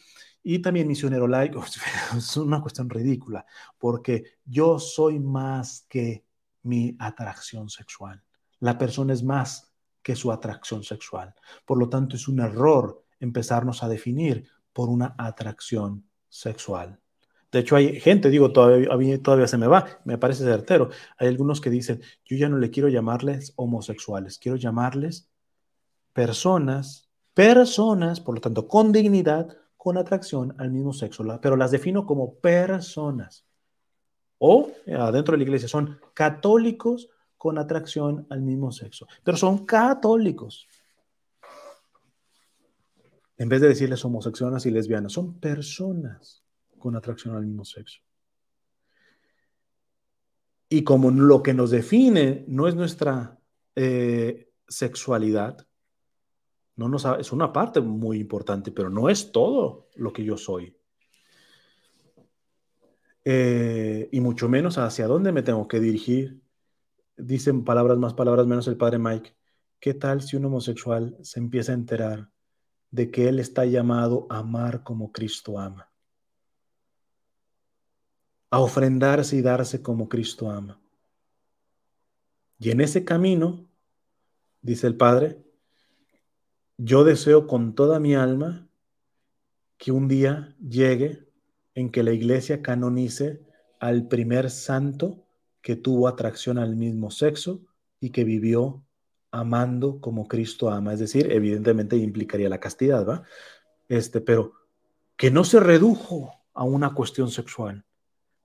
y 0.43 0.59
también 0.59 0.87
misionero 0.87 1.27
laico, 1.27 1.63
es 2.17 2.37
una 2.37 2.61
cuestión 2.61 2.89
ridícula, 2.89 3.45
porque 3.77 4.25
yo 4.45 4.77
soy 4.77 5.19
más 5.19 5.85
que 5.87 6.24
mi 6.65 6.95
atracción 6.99 7.69
sexual. 7.69 8.21
La 8.59 8.77
persona 8.77 9.13
es 9.13 9.23
más 9.23 9.73
que 10.01 10.15
su 10.15 10.31
atracción 10.31 10.83
sexual. 10.83 11.33
Por 11.65 11.79
lo 11.79 11.89
tanto, 11.89 12.15
es 12.15 12.27
un 12.27 12.39
error 12.39 13.03
empezarnos 13.19 13.83
a 13.83 13.87
definir 13.87 14.47
por 14.73 14.89
una 14.89 15.15
atracción 15.17 16.05
sexual. 16.29 16.99
De 17.51 17.59
hecho, 17.59 17.75
hay 17.75 17.99
gente, 17.99 18.29
digo, 18.29 18.51
todavía, 18.51 19.21
todavía 19.21 19.47
se 19.47 19.57
me 19.57 19.67
va, 19.67 19.85
me 20.03 20.17
parece 20.17 20.43
certero. 20.43 20.89
Hay 21.17 21.29
algunos 21.29 21.61
que 21.61 21.69
dicen, 21.69 22.01
yo 22.25 22.35
ya 22.35 22.49
no 22.49 22.57
le 22.57 22.69
quiero 22.69 22.89
llamarles 22.89 23.53
homosexuales, 23.55 24.37
quiero 24.37 24.57
llamarles 24.57 25.29
personas, 26.11 27.09
personas, 27.33 28.19
por 28.19 28.35
lo 28.35 28.41
tanto, 28.41 28.67
con 28.67 28.91
dignidad, 28.91 29.57
con 29.77 29.97
atracción 29.97 30.55
al 30.57 30.71
mismo 30.71 30.93
sexo, 30.93 31.23
pero 31.41 31.55
las 31.55 31.71
defino 31.71 32.05
como 32.05 32.35
personas. 32.35 33.44
O 34.37 34.71
adentro 34.87 35.33
de 35.33 35.37
la 35.37 35.43
iglesia 35.43 35.67
son 35.67 35.99
católicos 36.13 37.09
con 37.37 37.57
atracción 37.57 38.25
al 38.29 38.41
mismo 38.41 38.71
sexo, 38.71 39.07
pero 39.23 39.37
son 39.37 39.65
católicos. 39.65 40.67
En 43.37 43.49
vez 43.49 43.61
de 43.61 43.67
decirles 43.67 44.03
homosexuales 44.03 44.65
y 44.65 44.71
lesbianas, 44.71 45.11
son 45.11 45.39
personas 45.39 46.43
con 46.79 46.95
atracción 46.95 47.35
al 47.35 47.45
mismo 47.45 47.65
sexo. 47.65 48.01
Y 50.69 50.83
como 50.83 51.11
lo 51.11 51.43
que 51.43 51.53
nos 51.53 51.71
define 51.71 52.45
no 52.47 52.67
es 52.67 52.75
nuestra 52.75 53.37
eh, 53.75 54.51
sexualidad, 54.67 55.67
no 56.75 56.95
es 57.17 57.31
una 57.31 57.53
parte 57.53 57.79
muy 57.79 58.19
importante, 58.19 58.71
pero 58.71 58.89
no 58.89 59.09
es 59.09 59.31
todo 59.31 59.87
lo 59.95 60.11
que 60.11 60.23
yo 60.23 60.37
soy. 60.37 60.74
Eh, 63.27 64.07
y 64.11 64.21
mucho 64.21 64.47
menos 64.47 64.77
hacia 64.77 65.07
dónde 65.07 65.31
me 65.31 65.41
tengo 65.41 65.67
que 65.67 65.79
dirigir. 65.79 66.39
Dicen 67.17 67.63
palabras 67.63 67.97
más, 67.97 68.13
palabras 68.13 68.45
menos 68.45 68.67
el 68.67 68.77
padre 68.77 68.99
Mike. 68.99 69.35
¿Qué 69.79 69.95
tal 69.95 70.21
si 70.21 70.35
un 70.37 70.45
homosexual 70.45 71.17
se 71.21 71.39
empieza 71.39 71.71
a 71.71 71.75
enterar 71.75 72.29
de 72.91 73.09
que 73.09 73.27
él 73.27 73.39
está 73.39 73.65
llamado 73.65 74.27
a 74.29 74.37
amar 74.39 74.83
como 74.83 75.11
Cristo 75.11 75.59
ama? 75.59 75.89
A 78.51 78.59
ofrendarse 78.59 79.35
y 79.35 79.41
darse 79.41 79.81
como 79.81 80.07
Cristo 80.07 80.51
ama. 80.51 80.79
Y 82.59 82.69
en 82.69 82.79
ese 82.79 83.03
camino, 83.03 83.67
dice 84.61 84.85
el 84.85 84.95
Padre, 84.95 85.43
yo 86.77 87.03
deseo 87.03 87.47
con 87.47 87.73
toda 87.73 87.99
mi 87.99 88.13
alma 88.15 88.67
que 89.77 89.91
un 89.91 90.07
día 90.07 90.55
llegue 90.59 91.24
en 91.75 91.91
que 91.91 92.03
la 92.03 92.13
iglesia 92.13 92.61
canonice 92.61 93.41
al 93.79 94.07
primer 94.07 94.49
santo 94.49 95.25
que 95.61 95.75
tuvo 95.75 96.07
atracción 96.07 96.57
al 96.57 96.75
mismo 96.75 97.11
sexo 97.11 97.61
y 97.99 98.09
que 98.09 98.23
vivió 98.23 98.83
amando 99.31 99.99
como 99.99 100.27
Cristo 100.27 100.69
ama. 100.69 100.93
Es 100.93 100.99
decir, 100.99 101.31
evidentemente 101.31 101.97
implicaría 101.97 102.49
la 102.49 102.59
castidad, 102.59 103.05
¿va? 103.05 103.23
Este, 103.89 104.21
pero 104.21 104.53
que 105.17 105.31
no 105.31 105.43
se 105.43 105.59
redujo 105.59 106.31
a 106.53 106.63
una 106.63 106.93
cuestión 106.93 107.29
sexual, 107.29 107.85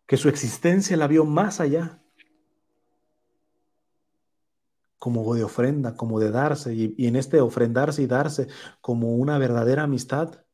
que 0.06 0.16
su 0.16 0.28
existencia 0.28 0.96
la 0.96 1.06
vio 1.06 1.24
más 1.24 1.60
allá 1.60 2.02
como 4.98 5.34
de 5.34 5.44
ofrenda, 5.44 5.96
como 5.96 6.20
de 6.20 6.30
darse, 6.30 6.74
y, 6.74 7.06
en 7.06 7.16
este 7.16 7.40
ofrendarse 7.40 8.02
y 8.02 8.06
darse 8.06 8.48
como 8.80 9.14
una 9.14 9.38
verdadera 9.38 9.84
amistad, 9.84 10.44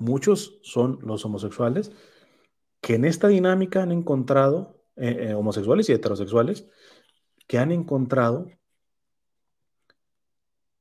muchos 0.00 0.58
son 0.62 0.98
los 1.02 1.24
homosexuales 1.24 1.92
que 2.80 2.94
en 2.94 3.04
esta 3.04 3.28
dinámica 3.28 3.82
han 3.82 3.92
encontrado, 3.92 4.84
eh, 4.96 5.28
eh, 5.30 5.34
homosexuales 5.34 5.88
y 5.88 5.92
heterosexuales, 5.92 6.66
que 7.46 7.58
han 7.58 7.72
encontrado 7.72 8.46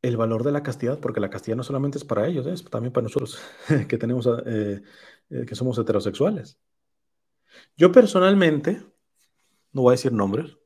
el 0.02 0.18
valor 0.18 0.44
de 0.44 0.52
la 0.52 0.64
castidad, 0.64 1.00
porque 1.00 1.20
la 1.20 1.30
castidad 1.30 1.58
no 1.58 1.64
solamente 1.64 1.98
es 1.98 2.06
para 2.06 2.28
ellos, 2.28 2.46
es 2.46 2.64
también 2.66 2.94
para 2.94 3.04
nosotros 3.04 3.40
que 3.88 3.98
tenemos, 3.98 4.30
eh, 4.46 4.82
que 5.30 5.56
somos 5.56 5.78
heterosexuales. 5.78 6.60
Yo 7.76 7.92
personalmente, 7.92 8.84
no 9.72 9.82
voy 9.82 9.92
a 9.92 9.98
decir 9.98 10.14
nombres, 10.14 10.58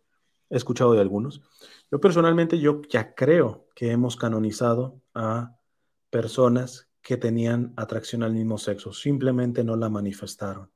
he 0.50 0.58
escuchado 0.58 0.94
de 0.94 1.02
algunos. 1.02 1.42
Yo 1.90 2.02
personalmente, 2.02 2.60
yo 2.60 2.82
ya 2.90 3.16
creo 3.16 3.68
que 3.74 3.92
hemos 3.92 4.18
canonizado 4.18 5.02
a 5.14 5.58
personas 6.10 6.91
que 7.02 7.18
tenían 7.18 7.74
atracción 7.76 8.24
al 8.24 8.34
mismo 8.34 8.58
sexo, 8.58 8.94
simplemente 8.94 9.64
no 9.64 9.76
la 9.76 9.90
manifestaron. 9.90 10.70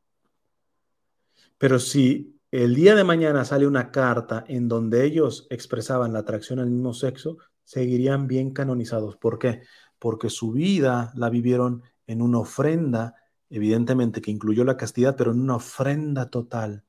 Pero 1.58 1.80
si 1.80 2.40
el 2.52 2.76
día 2.76 2.96
de 2.96 3.04
mañana 3.04 3.46
sale 3.46 3.68
una 3.68 3.92
carta 3.92 4.44
en 4.48 4.68
donde 4.68 5.06
ellos 5.06 5.48
expresaban 5.50 6.14
la 6.14 6.20
atracción 6.20 6.60
al 6.60 6.70
mismo 6.70 6.94
sexo, 6.94 7.38
seguirían 7.64 8.28
bien 8.28 8.52
canonizados. 8.52 9.18
¿Por 9.18 9.40
qué? 9.40 9.62
Porque 10.00 10.30
su 10.30 10.52
vida 10.52 11.12
la 11.16 11.30
vivieron 11.30 11.84
en 12.08 12.22
una 12.22 12.40
ofrenda, 12.40 13.16
evidentemente 13.50 14.22
que 14.22 14.32
incluyó 14.32 14.64
la 14.64 14.78
castidad, 14.78 15.16
pero 15.16 15.32
en 15.32 15.42
una 15.42 15.56
ofrenda 15.56 16.30
total, 16.30 16.84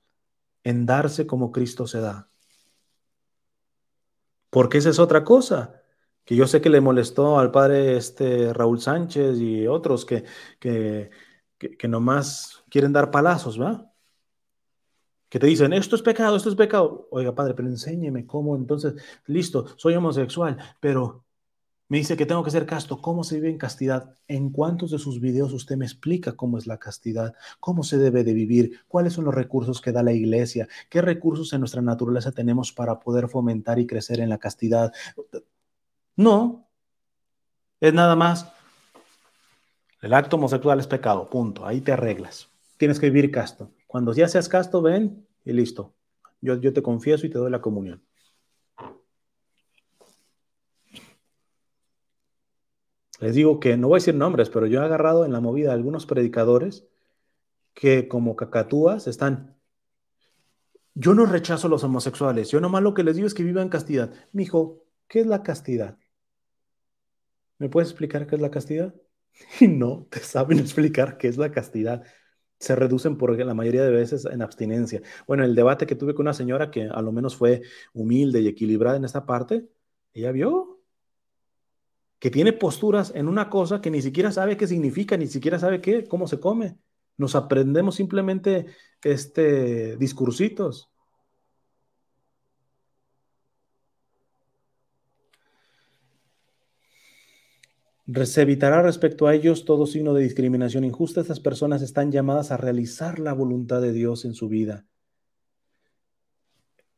en 0.64 0.86
darse 0.86 1.26
como 1.26 1.52
Cristo 1.52 1.86
se 1.86 2.00
da. 2.00 2.28
Porque 4.50 4.78
esa 4.78 4.90
es 4.90 4.98
otra 4.98 5.24
cosa 5.24 5.82
que 6.26 6.36
yo 6.36 6.46
sé 6.46 6.60
que 6.60 6.70
le 6.70 6.80
molestó 6.82 7.38
al 7.38 7.50
padre 7.52 7.96
este 7.96 8.52
Raúl 8.52 8.80
Sánchez 8.80 9.38
y 9.40 9.66
otros 9.68 10.04
que, 10.04 10.24
que, 10.60 11.10
que, 11.58 11.88
nomás 11.88 12.64
quieren 12.70 12.92
dar 12.92 13.10
palazos, 13.10 13.58
¿verdad? 13.58 13.90
Que 15.28 15.38
te 15.38 15.46
dicen, 15.46 15.72
esto 15.72 15.96
es 15.96 16.02
pecado, 16.02 16.36
esto 16.36 16.48
es 16.48 16.54
pecado. 16.56 17.08
Oiga, 17.10 17.34
padre, 17.34 17.54
pero 17.54 17.68
enséñeme 17.68 18.26
cómo 18.26 18.56
entonces, 18.56 18.94
listo, 19.26 19.66
soy 19.76 19.94
homosexual, 19.94 20.56
pero 20.80 21.24
Me 21.88 21.98
dice 21.98 22.16
que 22.16 22.26
tengo 22.26 22.44
que 22.44 22.50
ser 22.50 22.66
casto. 22.66 23.00
¿Cómo 23.02 23.24
se 23.24 23.36
vive 23.36 23.50
en 23.50 23.58
castidad? 23.58 24.14
¿En 24.28 24.50
cuántos 24.50 24.90
de 24.90 24.98
sus 24.98 25.20
videos 25.20 25.52
usted 25.52 25.76
me 25.76 25.84
explica 25.86 26.32
cómo 26.36 26.58
es 26.58 26.66
la 26.66 26.78
castidad? 26.78 27.34
¿Cómo 27.60 27.82
se 27.84 27.98
debe 27.98 28.24
de 28.24 28.34
vivir? 28.34 28.80
¿Cuáles 28.88 29.12
son 29.14 29.24
los 29.26 29.34
recursos 29.34 29.80
que 29.80 29.92
da 29.92 30.02
la 30.02 30.12
iglesia? 30.12 30.68
¿Qué 30.90 31.02
recursos 31.02 31.52
en 31.52 31.60
nuestra 31.60 31.82
naturaleza 31.82 32.32
tenemos 32.32 32.72
para 32.72 33.00
poder 33.00 33.28
fomentar 33.28 33.78
y 33.78 33.86
crecer 33.86 34.20
en 34.20 34.30
la 34.30 34.38
castidad? 34.38 34.92
No. 36.16 36.68
Es 37.80 37.92
nada 37.92 38.16
más. 38.16 38.50
El 40.00 40.14
acto 40.14 40.36
homosexual 40.36 40.80
es 40.80 40.86
pecado. 40.86 41.28
Punto. 41.28 41.66
Ahí 41.66 41.80
te 41.80 41.92
arreglas. 41.92 42.48
Tienes 42.78 42.98
que 42.98 43.10
vivir 43.10 43.30
casto. 43.30 43.70
Cuando 43.86 44.12
ya 44.12 44.28
seas 44.28 44.48
casto, 44.48 44.82
ven 44.82 45.26
y 45.44 45.52
listo. 45.52 45.94
Yo, 46.40 46.60
te 46.60 46.82
confieso 46.82 47.26
y 47.26 47.30
te 47.30 47.38
doy 47.38 47.50
la 47.50 47.60
comunión. 47.60 48.02
Les 53.20 53.34
digo 53.34 53.58
que 53.58 53.76
no 53.76 53.88
voy 53.88 53.96
a 53.96 54.00
decir 54.00 54.14
nombres, 54.14 54.50
pero 54.50 54.66
yo 54.66 54.80
he 54.80 54.84
agarrado 54.84 55.24
en 55.24 55.32
la 55.32 55.40
movida 55.40 55.70
a 55.70 55.74
algunos 55.74 56.04
predicadores 56.04 56.86
que 57.72 58.08
como 58.08 58.36
cacatúas 58.36 59.06
están. 59.06 59.56
Yo 60.94 61.14
no 61.14 61.24
rechazo 61.24 61.66
a 61.66 61.70
los 61.70 61.82
homosexuales, 61.84 62.50
yo 62.50 62.60
nomás 62.60 62.82
lo 62.82 62.94
que 62.94 63.02
les 63.02 63.16
digo 63.16 63.26
es 63.26 63.34
que 63.34 63.42
vivan 63.42 63.70
castidad. 63.70 64.12
Mijo, 64.32 64.84
¿qué 65.08 65.20
es 65.20 65.26
la 65.26 65.42
castidad? 65.42 65.98
¿Me 67.58 67.68
puedes 67.68 67.90
explicar 67.90 68.26
qué 68.26 68.36
es 68.36 68.40
la 68.40 68.50
castidad? 68.50 68.94
Y 69.60 69.68
no 69.68 70.06
te 70.10 70.20
saben 70.20 70.58
explicar 70.58 71.18
qué 71.18 71.28
es 71.28 71.36
la 71.36 71.52
castidad. 71.52 72.02
Se 72.58 72.74
reducen 72.74 73.18
por 73.18 73.38
la 73.38 73.54
mayoría 73.54 73.84
de 73.84 73.90
veces 73.90 74.24
en 74.24 74.42
abstinencia. 74.42 75.02
Bueno, 75.26 75.44
el 75.44 75.54
debate 75.54 75.86
que 75.86 75.94
tuve 75.94 76.14
con 76.14 76.24
una 76.24 76.32
señora 76.34 76.70
que 76.70 76.84
a 76.84 77.02
lo 77.02 77.12
menos 77.12 77.36
fue 77.36 77.62
humilde 77.92 78.40
y 78.40 78.48
equilibrada 78.48 78.96
en 78.96 79.04
esta 79.04 79.26
parte, 79.26 79.68
ella 80.14 80.32
vio 80.32 80.80
que 82.18 82.30
tiene 82.30 82.52
posturas 82.52 83.12
en 83.14 83.28
una 83.28 83.50
cosa 83.50 83.80
que 83.80 83.90
ni 83.90 84.00
siquiera 84.02 84.32
sabe 84.32 84.56
qué 84.56 84.66
significa, 84.66 85.16
ni 85.16 85.26
siquiera 85.26 85.58
sabe 85.58 85.80
qué, 85.80 86.04
cómo 86.04 86.26
se 86.26 86.40
come. 86.40 86.78
Nos 87.18 87.34
aprendemos 87.34 87.94
simplemente 87.96 88.66
este 89.02 89.96
discursitos. 89.96 90.90
Se 98.24 98.42
evitará 98.42 98.82
respecto 98.82 99.26
a 99.26 99.34
ellos 99.34 99.64
todo 99.64 99.86
signo 99.86 100.14
de 100.14 100.22
discriminación 100.22 100.84
injusta. 100.84 101.20
Estas 101.20 101.40
personas 101.40 101.82
están 101.82 102.12
llamadas 102.12 102.52
a 102.52 102.56
realizar 102.56 103.18
la 103.18 103.32
voluntad 103.32 103.80
de 103.80 103.92
Dios 103.92 104.24
en 104.24 104.34
su 104.34 104.48
vida 104.48 104.86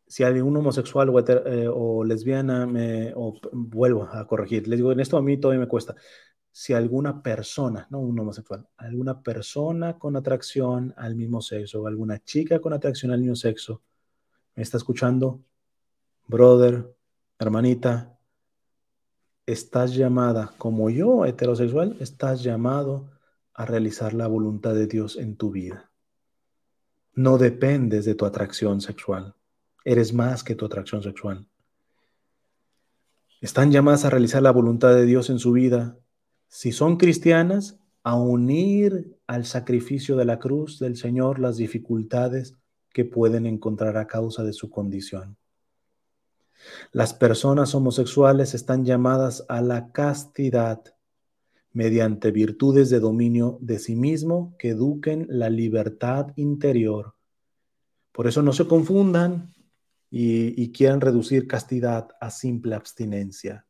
si 0.09 0.25
un 0.25 0.57
homosexual 0.57 1.11
o, 1.11 1.19
eh, 1.21 2.07
lesbiana, 2.07 2.67
me, 2.67 3.13
o 3.15 3.39
vuelvo 3.53 4.05
a 4.05 4.27
corregir, 4.27 4.67
les 4.67 4.79
digo, 4.79 4.91
en 4.91 5.01
esto 5.01 5.19
a 5.19 5.23
mí 5.23 5.37
todavía 5.37 5.61
me 5.61 5.69
cuesta. 5.69 5.95
Si 6.51 6.73
alguna 6.73 7.23
persona, 7.23 7.87
no 7.91 8.01
un 8.01 8.19
homosexual, 8.19 8.67
alguna 8.79 9.23
persona 9.23 9.99
con 9.99 10.17
atracción 10.17 10.95
al 10.97 11.15
mismo 11.15 11.43
sexo, 11.43 11.83
o 11.83 11.87
alguna 11.87 12.19
chica 12.25 12.59
con 12.59 12.73
atracción 12.73 13.13
al 13.13 13.21
mismo 13.21 13.37
sexo, 13.37 13.83
me 14.57 14.63
está 14.63 14.79
escuchando, 14.79 15.43
brother, 16.27 16.97
hermanita, 17.39 18.18
estás 19.49 19.95
llamada, 19.95 20.53
como 20.59 20.91
yo, 20.91 21.25
heterosexual, 21.25 21.97
estás 22.01 22.43
llamado 22.43 23.09
a 23.55 23.65
realizar 23.65 24.13
la 24.13 24.27
voluntad 24.27 24.75
de 24.75 24.87
Dios 24.87 25.17
en 25.17 25.37
tu 25.37 25.51
vida. 25.51 25.91
No 27.15 27.39
dependes 27.39 28.05
de 28.05 28.15
tu 28.15 28.27
atracción 28.27 28.83
sexual. 28.83 29.35
Eres 29.87 30.13
más 30.13 30.45
que 30.45 30.55
tu 30.55 30.67
atracción 30.67 31.03
sexual. 31.03 31.47
Están 33.41 33.73
llamadas 33.73 34.05
a 34.05 34.11
realizar 34.11 34.43
la 34.43 34.51
voluntad 34.51 34.95
de 34.95 35.07
Dios 35.07 35.31
en 35.31 35.39
su 35.39 35.53
vida. 35.53 35.97
Si 36.49 36.71
son 36.71 36.99
cristianas, 36.99 37.79
a 38.03 38.17
unir 38.17 39.17
al 39.27 39.47
sacrificio 39.47 40.17
de 40.17 40.27
la 40.27 40.39
cruz 40.39 40.79
del 40.79 40.97
Señor 40.97 41.39
las 41.39 41.57
dificultades 41.57 42.55
que 42.93 43.07
pueden 43.07 43.47
encontrar 43.47 43.97
a 43.97 44.07
causa 44.07 44.45
de 44.45 44.53
su 44.53 44.69
condición. 44.69 45.39
Las 46.93 47.15
personas 47.15 47.75
homosexuales 47.75 48.55
están 48.55 48.85
llamadas 48.85 49.45
a 49.49 49.61
la 49.61 49.93
castidad 49.93 50.83
mediante 51.73 52.31
virtudes 52.31 52.91
de 52.91 53.01
dominio 53.01 53.59
de 53.61 53.79
sí 53.79 53.95
mismo 53.95 54.57
que 54.59 54.71
eduquen 54.71 55.27
la 55.29 55.51
libertad 55.51 56.33
interior. 56.37 57.15
Por 58.13 58.27
eso 58.27 58.43
no 58.43 58.53
se 58.53 58.67
confundan 58.67 59.55
y, 60.11 60.73
quieren 60.73 61.01
reducir 61.01 61.47
castidad 61.47 62.09
a 62.21 62.31
simple 62.31 62.75
abstinencia. 62.75 63.67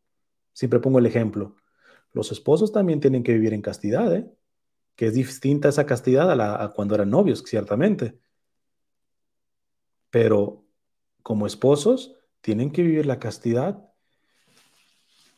Siempre 0.53 0.81
pongo 0.81 1.01
el 1.01 1.07
ejemplo. 1.07 1.57
Los 2.13 2.33
esposos 2.33 2.73
también 2.73 3.01
tienen 3.01 3.23
que 3.23 3.35
vivir 3.35 3.53
en 3.53 3.63
castidad, 3.63 4.15
¿eh? 4.15 4.31
que 4.95 5.07
es 5.07 5.15
distinta 5.15 5.69
esa 5.69 5.85
castidad 5.85 6.31
a, 6.31 6.37
la, 6.37 6.63
a 6.63 6.73
cuando 6.73 6.95
eran 6.95 7.11
novios, 7.11 7.43
ciertamente. 7.45 8.19
Pero 10.11 10.65
como 11.23 11.47
esposos 11.47 12.18
tienen 12.49 12.71
que 12.71 12.83
vivir 12.83 13.05
la 13.05 13.19
castidad 13.19 13.93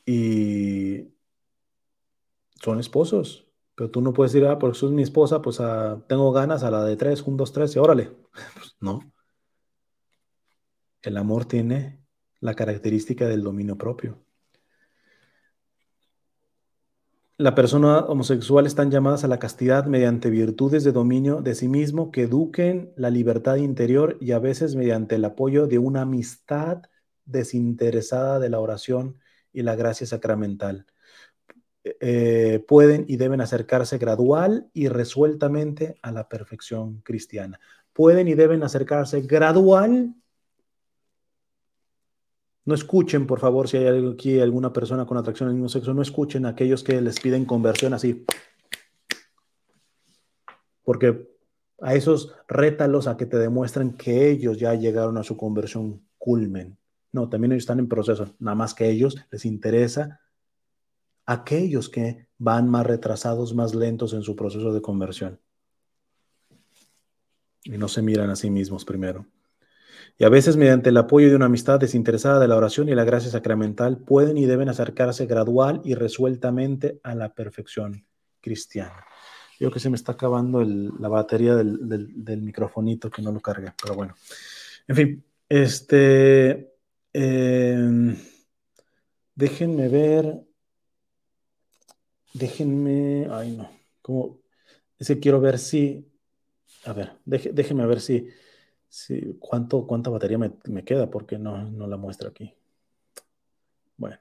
y 0.05 1.09
son 2.63 2.79
esposos. 2.79 3.49
Pero 3.75 3.91
tú 3.91 3.99
no 3.99 4.13
puedes 4.13 4.31
decir, 4.31 4.47
ah, 4.47 4.57
porque 4.57 4.79
sos 4.79 4.93
mi 4.93 5.01
esposa, 5.03 5.41
pues 5.41 5.59
ah, 5.59 6.01
tengo 6.07 6.31
ganas 6.31 6.63
a 6.63 6.71
la 6.71 6.85
de 6.85 6.95
tres, 6.95 7.21
un, 7.23 7.35
dos, 7.35 7.51
tres, 7.51 7.75
y 7.75 7.79
órale. 7.79 8.11
Pues, 8.55 8.77
no. 8.79 9.01
El 11.01 11.17
amor 11.17 11.43
tiene 11.43 12.01
la 12.39 12.53
característica 12.53 13.27
del 13.27 13.43
dominio 13.43 13.77
propio. 13.77 14.17
La 17.37 17.55
persona 17.55 18.05
homosexual 18.05 18.65
están 18.65 18.89
llamadas 18.89 19.25
a 19.25 19.27
la 19.27 19.39
castidad 19.39 19.85
mediante 19.85 20.29
virtudes 20.29 20.85
de 20.85 20.93
dominio 20.93 21.41
de 21.41 21.55
sí 21.55 21.67
mismo 21.67 22.09
que 22.09 22.21
eduquen 22.21 22.93
la 22.95 23.09
libertad 23.09 23.57
interior 23.57 24.17
y 24.21 24.31
a 24.31 24.39
veces 24.39 24.75
mediante 24.77 25.15
el 25.15 25.25
apoyo 25.25 25.67
de 25.67 25.77
una 25.77 26.03
amistad 26.03 26.83
desinteresada 27.31 28.39
de 28.39 28.49
la 28.49 28.59
oración 28.59 29.17
y 29.53 29.61
la 29.63 29.75
gracia 29.75 30.07
sacramental. 30.07 30.85
Eh, 31.83 32.63
pueden 32.67 33.05
y 33.07 33.17
deben 33.17 33.41
acercarse 33.41 33.97
gradual 33.97 34.69
y 34.73 34.87
resueltamente 34.87 35.95
a 36.01 36.11
la 36.11 36.29
perfección 36.29 37.01
cristiana. 37.01 37.59
Pueden 37.93 38.27
y 38.27 38.35
deben 38.35 38.63
acercarse 38.63 39.21
gradual 39.21 40.15
no 42.63 42.75
escuchen, 42.75 43.25
por 43.25 43.39
favor, 43.39 43.67
si 43.67 43.77
hay 43.77 44.07
aquí 44.13 44.39
alguna 44.39 44.71
persona 44.71 45.05
con 45.05 45.17
atracción 45.17 45.49
al 45.49 45.55
mismo 45.55 45.69
sexo, 45.69 45.93
no 45.93 46.01
escuchen 46.01 46.45
a 46.45 46.49
aquellos 46.49 46.83
que 46.83 47.01
les 47.01 47.19
piden 47.19 47.45
conversión 47.45 47.93
así. 47.93 48.25
Porque 50.83 51.27
a 51.81 51.95
esos 51.95 52.35
rétalos 52.47 53.07
a 53.07 53.17
que 53.17 53.25
te 53.25 53.37
demuestren 53.37 53.93
que 53.93 54.29
ellos 54.29 54.57
ya 54.59 54.75
llegaron 54.75 55.17
a 55.17 55.23
su 55.23 55.37
conversión 55.37 56.01
culmen. 56.19 56.77
No, 57.11 57.29
también 57.29 57.51
ellos 57.51 57.63
están 57.63 57.79
en 57.79 57.87
proceso. 57.87 58.35
Nada 58.39 58.55
más 58.55 58.73
que 58.73 58.89
ellos 58.89 59.17
les 59.31 59.45
interesa 59.45 60.21
aquellos 61.25 61.89
que 61.89 62.27
van 62.37 62.69
más 62.69 62.85
retrasados, 62.85 63.53
más 63.53 63.75
lentos 63.75 64.13
en 64.13 64.21
su 64.21 64.35
proceso 64.35 64.73
de 64.73 64.81
conversión. 64.81 65.39
Y 67.63 67.77
no 67.77 67.87
se 67.87 68.01
miran 68.01 68.29
a 68.29 68.35
sí 68.35 68.49
mismos 68.49 68.85
primero 68.85 69.25
y 70.17 70.23
a 70.23 70.29
veces 70.29 70.55
mediante 70.55 70.89
el 70.89 70.97
apoyo 70.97 71.29
de 71.29 71.35
una 71.35 71.47
amistad 71.47 71.79
desinteresada 71.79 72.39
de 72.39 72.47
la 72.47 72.55
oración 72.55 72.89
y 72.89 72.95
la 72.95 73.03
gracia 73.03 73.31
sacramental 73.31 73.97
pueden 73.97 74.37
y 74.37 74.45
deben 74.45 74.69
acercarse 74.69 75.25
gradual 75.25 75.81
y 75.83 75.95
resueltamente 75.95 76.99
a 77.03 77.15
la 77.15 77.33
perfección 77.33 78.05
cristiana. 78.39 79.03
Yo 79.59 79.71
que 79.71 79.79
se 79.79 79.89
me 79.89 79.95
está 79.95 80.13
acabando 80.13 80.63
la 80.63 81.07
batería 81.07 81.55
del, 81.55 82.41
microfonito 82.41 83.09
que 83.09 83.21
no 83.21 83.31
lo 83.31 83.39
cargue, 83.39 83.73
pero 83.81 83.95
bueno. 83.95 84.15
En 84.87 84.95
fin, 84.95 85.23
este, 85.47 86.70
em, 87.13 88.15
déjenme 89.35 89.87
ver, 89.87 90.41
déjenme, 92.33 93.27
ay 93.31 93.51
no, 93.57 93.69
como, 94.01 94.39
ese 94.99 95.19
quiero 95.19 95.41
ver 95.41 95.59
si, 95.59 96.07
a 96.85 96.93
ver, 96.93 97.13
déjenme 97.25 97.85
ver 97.85 98.01
si 98.01 98.27
Sí, 98.91 99.37
¿cuánto, 99.39 99.87
¿cuánta 99.87 100.09
batería 100.09 100.37
me, 100.37 100.83
queda? 100.83 101.09
Porque 101.09 101.37
no, 101.39 101.63
no 101.71 101.87
la 101.87 101.95
muestra 101.95 102.27
aquí. 102.27 102.53
Bueno. 103.95 104.17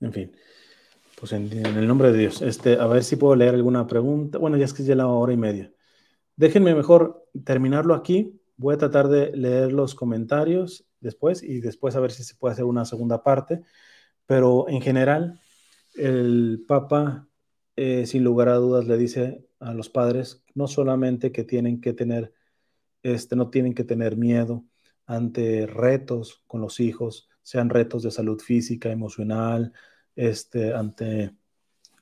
En 0.00 0.12
fin. 0.12 0.36
Pues 1.18 1.32
en, 1.32 1.50
el 1.50 1.88
nombre 1.88 2.12
de 2.12 2.18
Dios. 2.18 2.42
Este, 2.42 2.78
a 2.78 2.86
ver 2.86 3.02
si 3.02 3.16
puedo 3.16 3.34
leer 3.34 3.54
alguna 3.54 3.86
pregunta. 3.86 4.36
Bueno, 4.36 4.58
ya 4.58 4.66
es 4.66 4.74
que 4.74 4.84
ya 4.84 4.94
la 4.94 5.06
hora 5.06 5.32
y 5.32 5.38
media. 5.38 5.72
Déjenme 6.36 6.74
mejor 6.74 7.26
terminarlo 7.44 7.94
aquí. 7.94 8.38
Voy 8.58 8.74
a 8.74 8.78
tratar 8.78 9.08
de 9.08 9.34
leer 9.34 9.72
los 9.72 9.94
comentarios 9.94 10.86
después 11.04 11.42
y 11.42 11.60
después 11.60 11.94
a 11.94 12.00
ver 12.00 12.10
si 12.10 12.24
se 12.24 12.34
puede 12.34 12.54
hacer 12.54 12.64
una 12.64 12.84
segunda 12.84 13.22
parte. 13.22 13.62
Pero 14.26 14.68
en 14.68 14.80
general, 14.82 15.40
el 15.94 16.64
Papa, 16.66 17.28
eh, 17.76 18.06
sin 18.06 18.24
lugar 18.24 18.48
a 18.48 18.56
dudas, 18.56 18.86
le 18.86 18.96
dice 18.96 19.46
a 19.60 19.74
los 19.74 19.88
padres 19.88 20.44
no 20.54 20.66
solamente 20.66 21.32
que 21.32 21.44
tienen 21.44 21.80
que 21.80 21.92
tener 21.92 22.32
este, 23.04 23.36
no 23.36 23.50
tienen 23.50 23.74
que 23.74 23.84
tener 23.84 24.16
miedo 24.16 24.64
ante 25.06 25.66
retos 25.66 26.42
con 26.46 26.62
los 26.62 26.80
hijos, 26.80 27.28
sean 27.42 27.68
retos 27.68 28.02
de 28.02 28.10
salud 28.10 28.40
física, 28.40 28.90
emocional, 28.90 29.72
este, 30.16 30.72
ante 30.74 31.36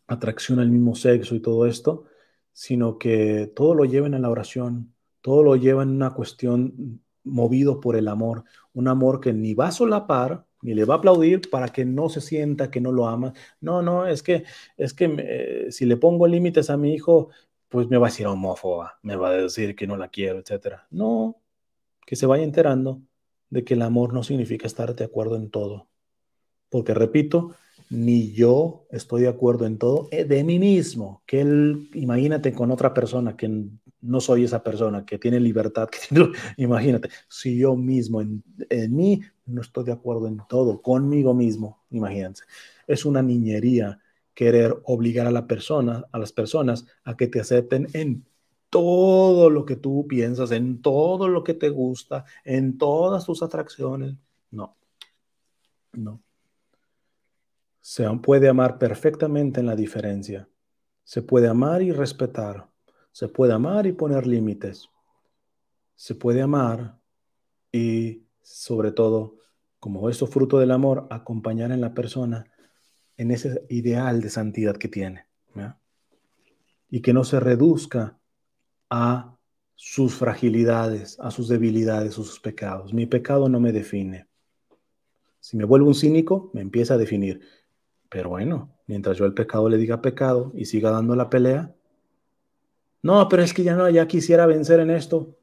atracción 0.06 0.60
al 0.60 0.70
mismo 0.70 0.94
sexo 0.94 1.34
y 1.34 1.40
todo 1.40 1.66
esto, 1.66 2.04
sino 2.52 2.98
que 2.98 3.52
todo 3.54 3.74
lo 3.74 3.84
lleven 3.84 4.14
a 4.14 4.20
la 4.20 4.30
oración, 4.30 4.94
todo 5.20 5.42
lo 5.42 5.56
llevan 5.56 5.90
en 5.90 5.96
una 5.96 6.14
cuestión 6.14 7.02
movido 7.24 7.80
por 7.80 7.96
el 7.96 8.08
amor, 8.08 8.44
un 8.74 8.88
amor 8.88 9.20
que 9.20 9.32
ni 9.32 9.54
va 9.54 9.68
a 9.68 9.72
solapar, 9.72 10.44
ni 10.62 10.74
le 10.74 10.84
va 10.84 10.94
a 10.94 10.96
aplaudir 10.98 11.50
para 11.50 11.68
que 11.68 11.84
no 11.84 12.08
se 12.08 12.20
sienta 12.20 12.70
que 12.70 12.80
no 12.80 12.92
lo 12.92 13.06
ama. 13.08 13.32
No, 13.60 13.82
no, 13.82 14.06
es 14.06 14.22
que, 14.22 14.44
es 14.76 14.94
que 14.94 15.14
eh, 15.18 15.72
si 15.72 15.86
le 15.86 15.96
pongo 15.96 16.26
límites 16.26 16.70
a 16.70 16.76
mi 16.76 16.94
hijo, 16.94 17.30
pues 17.68 17.88
me 17.88 17.98
va 17.98 18.08
a 18.08 18.10
decir 18.10 18.26
homófoba, 18.26 18.98
me 19.02 19.16
va 19.16 19.30
a 19.30 19.32
decir 19.32 19.74
que 19.74 19.86
no 19.86 19.96
la 19.96 20.08
quiero, 20.08 20.38
etcétera. 20.38 20.86
No, 20.90 21.40
que 22.06 22.16
se 22.16 22.26
vaya 22.26 22.44
enterando 22.44 23.02
de 23.50 23.64
que 23.64 23.74
el 23.74 23.82
amor 23.82 24.14
no 24.14 24.22
significa 24.22 24.66
estar 24.66 24.94
de 24.94 25.04
acuerdo 25.04 25.36
en 25.36 25.50
todo. 25.50 25.88
Porque 26.68 26.94
repito, 26.94 27.54
ni 27.90 28.32
yo 28.32 28.86
estoy 28.90 29.22
de 29.22 29.28
acuerdo 29.28 29.66
en 29.66 29.78
todo 29.78 30.08
eh, 30.10 30.24
de 30.24 30.42
mí 30.44 30.58
mismo. 30.58 31.22
Que 31.26 31.42
él, 31.42 31.90
imagínate 31.92 32.52
con 32.52 32.70
otra 32.70 32.94
persona 32.94 33.36
que 33.36 33.46
no 34.02 34.20
soy 34.20 34.44
esa 34.44 34.62
persona, 34.62 35.06
que 35.06 35.18
tiene 35.18 35.40
libertad, 35.40 35.88
imagínate, 36.56 37.08
si 37.28 37.56
yo 37.56 37.76
mismo 37.76 38.20
en, 38.20 38.42
en, 38.68 38.94
mí 38.94 39.22
no 39.46 39.62
estoy 39.62 39.84
de 39.84 39.92
acuerdo 39.92 40.26
en 40.26 40.40
todo, 40.48 40.82
conmigo 40.82 41.34
mismo, 41.34 41.82
imagínense. 41.90 42.44
Es 42.86 43.04
una 43.04 43.22
niñería 43.22 43.98
querer 44.34 44.76
obligar 44.84 45.26
a 45.26 45.30
la 45.30 45.46
persona, 45.46 46.04
a 46.10 46.18
las 46.18 46.32
personas 46.32 46.86
a 47.04 47.16
que 47.16 47.28
te 47.28 47.40
acepten 47.40 47.86
en 47.92 48.24
todo 48.70 49.50
lo 49.50 49.66
que 49.66 49.76
tú 49.76 50.06
piensas, 50.08 50.50
en 50.50 50.80
todo 50.80 51.28
lo 51.28 51.44
que 51.44 51.54
te 51.54 51.68
gusta, 51.68 52.24
en 52.44 52.78
todas 52.78 53.26
tus 53.26 53.42
atracciones. 53.42 54.14
No, 54.50 54.76
no. 55.92 56.22
Se 57.82 58.08
puede 58.22 58.48
amar 58.48 58.78
perfectamente 58.78 59.60
en 59.60 59.66
la 59.66 59.76
diferencia. 59.76 60.48
Se 61.04 61.20
puede 61.20 61.48
amar 61.48 61.82
y 61.82 61.92
respetar. 61.92 62.71
Se 63.12 63.28
puede 63.28 63.52
amar 63.52 63.86
y 63.86 63.92
poner 63.92 64.26
límites. 64.26 64.88
Se 65.94 66.14
puede 66.14 66.42
amar 66.42 66.98
y, 67.70 68.24
sobre 68.42 68.90
todo, 68.92 69.36
como 69.78 70.08
eso 70.08 70.26
fruto 70.26 70.58
del 70.58 70.70
amor, 70.70 71.06
acompañar 71.10 71.72
en 71.72 71.80
la 71.80 71.94
persona 71.94 72.46
en 73.16 73.30
ese 73.30 73.64
ideal 73.68 74.20
de 74.20 74.30
santidad 74.30 74.76
que 74.76 74.88
tiene. 74.88 75.26
Y 76.90 77.00
que 77.00 77.12
no 77.12 77.24
se 77.24 77.40
reduzca 77.40 78.18
a 78.90 79.38
sus 79.74 80.14
fragilidades, 80.14 81.18
a 81.20 81.30
sus 81.30 81.48
debilidades, 81.48 82.12
a 82.12 82.16
sus 82.16 82.38
pecados. 82.38 82.92
Mi 82.92 83.06
pecado 83.06 83.48
no 83.48 83.60
me 83.60 83.72
define. 83.72 84.26
Si 85.40 85.56
me 85.56 85.64
vuelvo 85.64 85.88
un 85.88 85.94
cínico, 85.94 86.50
me 86.52 86.60
empieza 86.60 86.94
a 86.94 86.98
definir. 86.98 87.40
Pero 88.10 88.28
bueno, 88.28 88.76
mientras 88.86 89.16
yo 89.16 89.24
el 89.24 89.32
pecado 89.32 89.68
le 89.68 89.78
diga 89.78 90.02
pecado 90.02 90.52
y 90.54 90.66
siga 90.66 90.90
dando 90.90 91.16
la 91.16 91.30
pelea, 91.30 91.74
no, 93.02 93.28
pero 93.28 93.42
es 93.42 93.52
que 93.52 93.62
ya 93.62 93.76
no, 93.76 93.88
ya 93.90 94.06
quisiera 94.06 94.46
vencer 94.46 94.80
en 94.80 94.90
esto. 94.90 95.36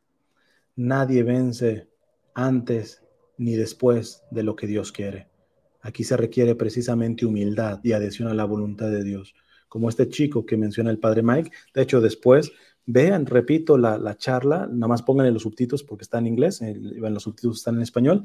Nadie 0.75 1.23
vence 1.23 1.87
antes 2.33 3.03
ni 3.37 3.55
después 3.55 4.23
de 4.31 4.43
lo 4.43 4.55
que 4.55 4.67
Dios 4.67 4.91
quiere. 4.91 5.27
Aquí 5.81 6.03
se 6.03 6.17
requiere 6.17 6.55
precisamente 6.55 7.25
humildad 7.25 7.79
y 7.83 7.93
adhesión 7.93 8.27
a 8.29 8.33
la 8.33 8.45
voluntad 8.45 8.89
de 8.89 9.03
Dios. 9.03 9.35
Como 9.67 9.89
este 9.89 10.09
chico 10.09 10.45
que 10.45 10.57
menciona 10.57 10.89
el 10.89 10.99
padre 10.99 11.21
Mike. 11.21 11.51
De 11.73 11.81
hecho, 11.81 12.01
después, 12.01 12.51
vean, 12.85 13.25
repito 13.25 13.77
la, 13.77 13.97
la 13.97 14.17
charla, 14.17 14.67
nada 14.71 14.87
más 14.87 15.03
pónganle 15.03 15.31
los 15.31 15.43
subtítulos 15.43 15.83
porque 15.83 16.03
está 16.03 16.17
en 16.17 16.27
inglés, 16.27 16.61
los 16.61 17.23
subtítulos 17.23 17.57
están 17.57 17.75
en 17.75 17.83
español 17.83 18.23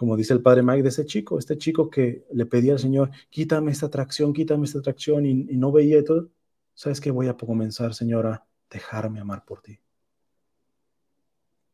como 0.00 0.16
dice 0.16 0.32
el 0.32 0.40
padre 0.40 0.62
Mike, 0.62 0.82
de 0.82 0.88
ese 0.88 1.04
chico, 1.04 1.38
este 1.38 1.58
chico 1.58 1.90
que 1.90 2.24
le 2.32 2.46
pedía 2.46 2.72
al 2.72 2.78
Señor, 2.78 3.10
quítame 3.28 3.70
esta 3.70 3.84
atracción, 3.84 4.32
quítame 4.32 4.64
esta 4.64 4.78
atracción 4.78 5.26
y, 5.26 5.34
no 5.34 5.72
veía 5.72 6.02
todo. 6.02 6.30
¿Sabes 6.72 7.02
qué? 7.02 7.10
Voy 7.10 7.28
a 7.28 7.34
comenzar, 7.36 7.92
Señor, 7.92 8.26
a 8.26 8.46
dejarme 8.70 9.20
amar 9.20 9.44
por 9.44 9.62
ti. 9.62 9.80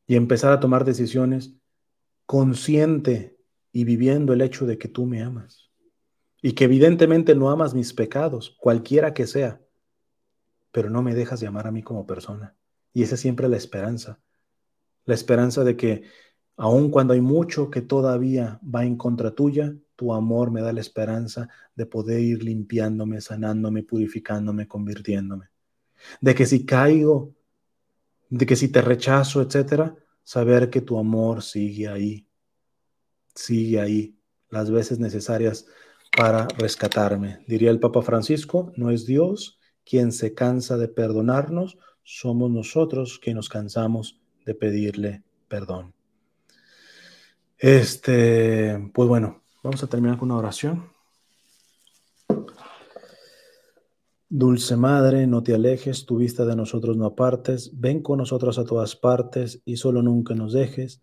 Y 0.06 0.16
empezar 0.16 0.52
a 0.52 0.60
tomar 0.60 0.84
decisiones 0.84 1.52
consciente 2.26 3.36
y 3.72 3.84
viviendo 3.84 4.32
el 4.32 4.40
hecho 4.40 4.66
de 4.66 4.78
que 4.78 4.88
tú 4.88 5.04
me 5.04 5.22
amas. 5.22 5.70
Y 6.42 6.52
que 6.52 6.64
evidentemente 6.64 7.34
no 7.34 7.50
amas 7.50 7.74
mis 7.74 7.92
pecados, 7.92 8.56
cualquiera 8.58 9.14
que 9.14 9.26
sea, 9.26 9.60
pero 10.70 10.90
no 10.90 11.02
me 11.02 11.14
dejas 11.14 11.40
de 11.40 11.46
amar 11.46 11.66
a 11.66 11.72
mí 11.72 11.82
como 11.82 12.06
persona. 12.06 12.56
Y 12.92 13.02
esa 13.02 13.14
es 13.14 13.20
siempre 13.20 13.48
la 13.48 13.56
esperanza. 13.56 14.20
La 15.04 15.14
esperanza 15.14 15.64
de 15.64 15.76
que 15.76 16.04
Aun 16.58 16.90
cuando 16.90 17.12
hay 17.12 17.20
mucho 17.20 17.70
que 17.70 17.82
todavía 17.82 18.58
va 18.62 18.84
en 18.84 18.96
contra 18.96 19.34
tuya, 19.34 19.76
tu 19.94 20.14
amor 20.14 20.50
me 20.50 20.62
da 20.62 20.72
la 20.72 20.80
esperanza 20.80 21.48
de 21.74 21.84
poder 21.84 22.20
ir 22.20 22.42
limpiándome, 22.42 23.20
sanándome, 23.20 23.82
purificándome, 23.82 24.66
convirtiéndome. 24.66 25.50
De 26.20 26.34
que 26.34 26.46
si 26.46 26.64
caigo, 26.64 27.34
de 28.28 28.46
que 28.46 28.56
si 28.56 28.68
te 28.68 28.82
rechazo, 28.82 29.40
etcétera, 29.40 29.96
saber 30.22 30.70
que 30.70 30.80
tu 30.80 30.98
amor 30.98 31.42
sigue 31.42 31.88
ahí, 31.88 32.26
sigue 33.34 33.80
ahí, 33.80 34.18
las 34.50 34.70
veces 34.70 34.98
necesarias 34.98 35.66
para 36.16 36.48
rescatarme. 36.58 37.44
Diría 37.46 37.70
el 37.70 37.80
Papa 37.80 38.02
Francisco, 38.02 38.72
no 38.76 38.90
es 38.90 39.06
Dios 39.06 39.58
quien 39.84 40.10
se 40.12 40.34
cansa 40.34 40.76
de 40.76 40.88
perdonarnos, 40.88 41.78
somos 42.02 42.50
nosotros 42.50 43.18
quienes 43.20 43.36
nos 43.36 43.48
cansamos 43.48 44.20
de 44.44 44.54
pedirle 44.54 45.22
perdón. 45.48 45.94
Este, 47.58 48.90
pues 48.92 49.08
bueno, 49.08 49.42
vamos 49.62 49.82
a 49.82 49.86
terminar 49.86 50.18
con 50.18 50.30
una 50.30 50.38
oración. 50.38 50.90
Dulce 54.28 54.76
Madre, 54.76 55.26
no 55.26 55.42
te 55.42 55.54
alejes, 55.54 56.04
tu 56.04 56.16
vista 56.16 56.44
de 56.44 56.56
nosotros 56.56 56.96
no 56.96 57.06
apartes, 57.06 57.70
ven 57.78 58.02
con 58.02 58.18
nosotros 58.18 58.58
a 58.58 58.64
todas 58.64 58.96
partes 58.96 59.62
y 59.64 59.76
solo 59.76 60.02
nunca 60.02 60.34
nos 60.34 60.52
dejes, 60.52 61.00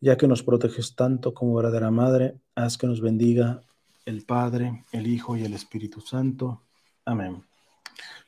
ya 0.00 0.16
que 0.16 0.28
nos 0.28 0.42
proteges 0.42 0.94
tanto 0.94 1.32
como 1.32 1.54
verdadera 1.54 1.90
Madre, 1.90 2.38
haz 2.54 2.76
que 2.76 2.86
nos 2.86 3.00
bendiga 3.00 3.62
el 4.04 4.24
Padre, 4.24 4.84
el 4.92 5.06
Hijo 5.06 5.36
y 5.36 5.44
el 5.44 5.54
Espíritu 5.54 6.00
Santo. 6.00 6.62
Amén. 7.04 7.42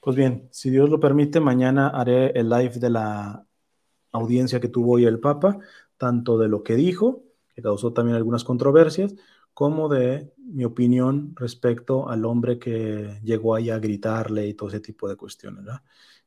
Pues 0.00 0.16
bien, 0.16 0.48
si 0.50 0.70
Dios 0.70 0.88
lo 0.88 1.00
permite, 1.00 1.40
mañana 1.40 1.88
haré 1.88 2.30
el 2.30 2.48
live 2.48 2.78
de 2.78 2.90
la 2.90 3.46
audiencia 4.12 4.60
que 4.60 4.68
tuvo 4.68 4.92
hoy 4.92 5.04
el 5.04 5.20
Papa, 5.20 5.58
tanto 5.98 6.38
de 6.38 6.48
lo 6.48 6.62
que 6.62 6.76
dijo, 6.76 7.24
causó 7.60 7.92
también 7.92 8.16
algunas 8.16 8.44
controversias, 8.44 9.14
como 9.54 9.88
de 9.88 10.32
mi 10.52 10.64
opinión 10.64 11.32
respecto 11.36 12.08
al 12.08 12.24
hombre 12.24 12.58
que 12.58 13.20
llegó 13.22 13.54
ahí 13.54 13.70
a 13.70 13.78
gritarle 13.78 14.46
y 14.46 14.54
todo 14.54 14.68
ese 14.68 14.80
tipo 14.80 15.08
de 15.08 15.16
cuestiones. 15.16 15.64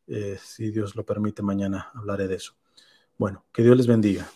Eh, 0.07 0.37
si 0.41 0.71
Dios 0.71 0.95
lo 0.95 1.05
permite, 1.05 1.41
mañana 1.41 1.91
hablaré 1.93 2.27
de 2.27 2.35
eso. 2.35 2.53
Bueno, 3.17 3.45
que 3.53 3.63
Dios 3.63 3.77
les 3.77 3.87
bendiga. 3.87 4.27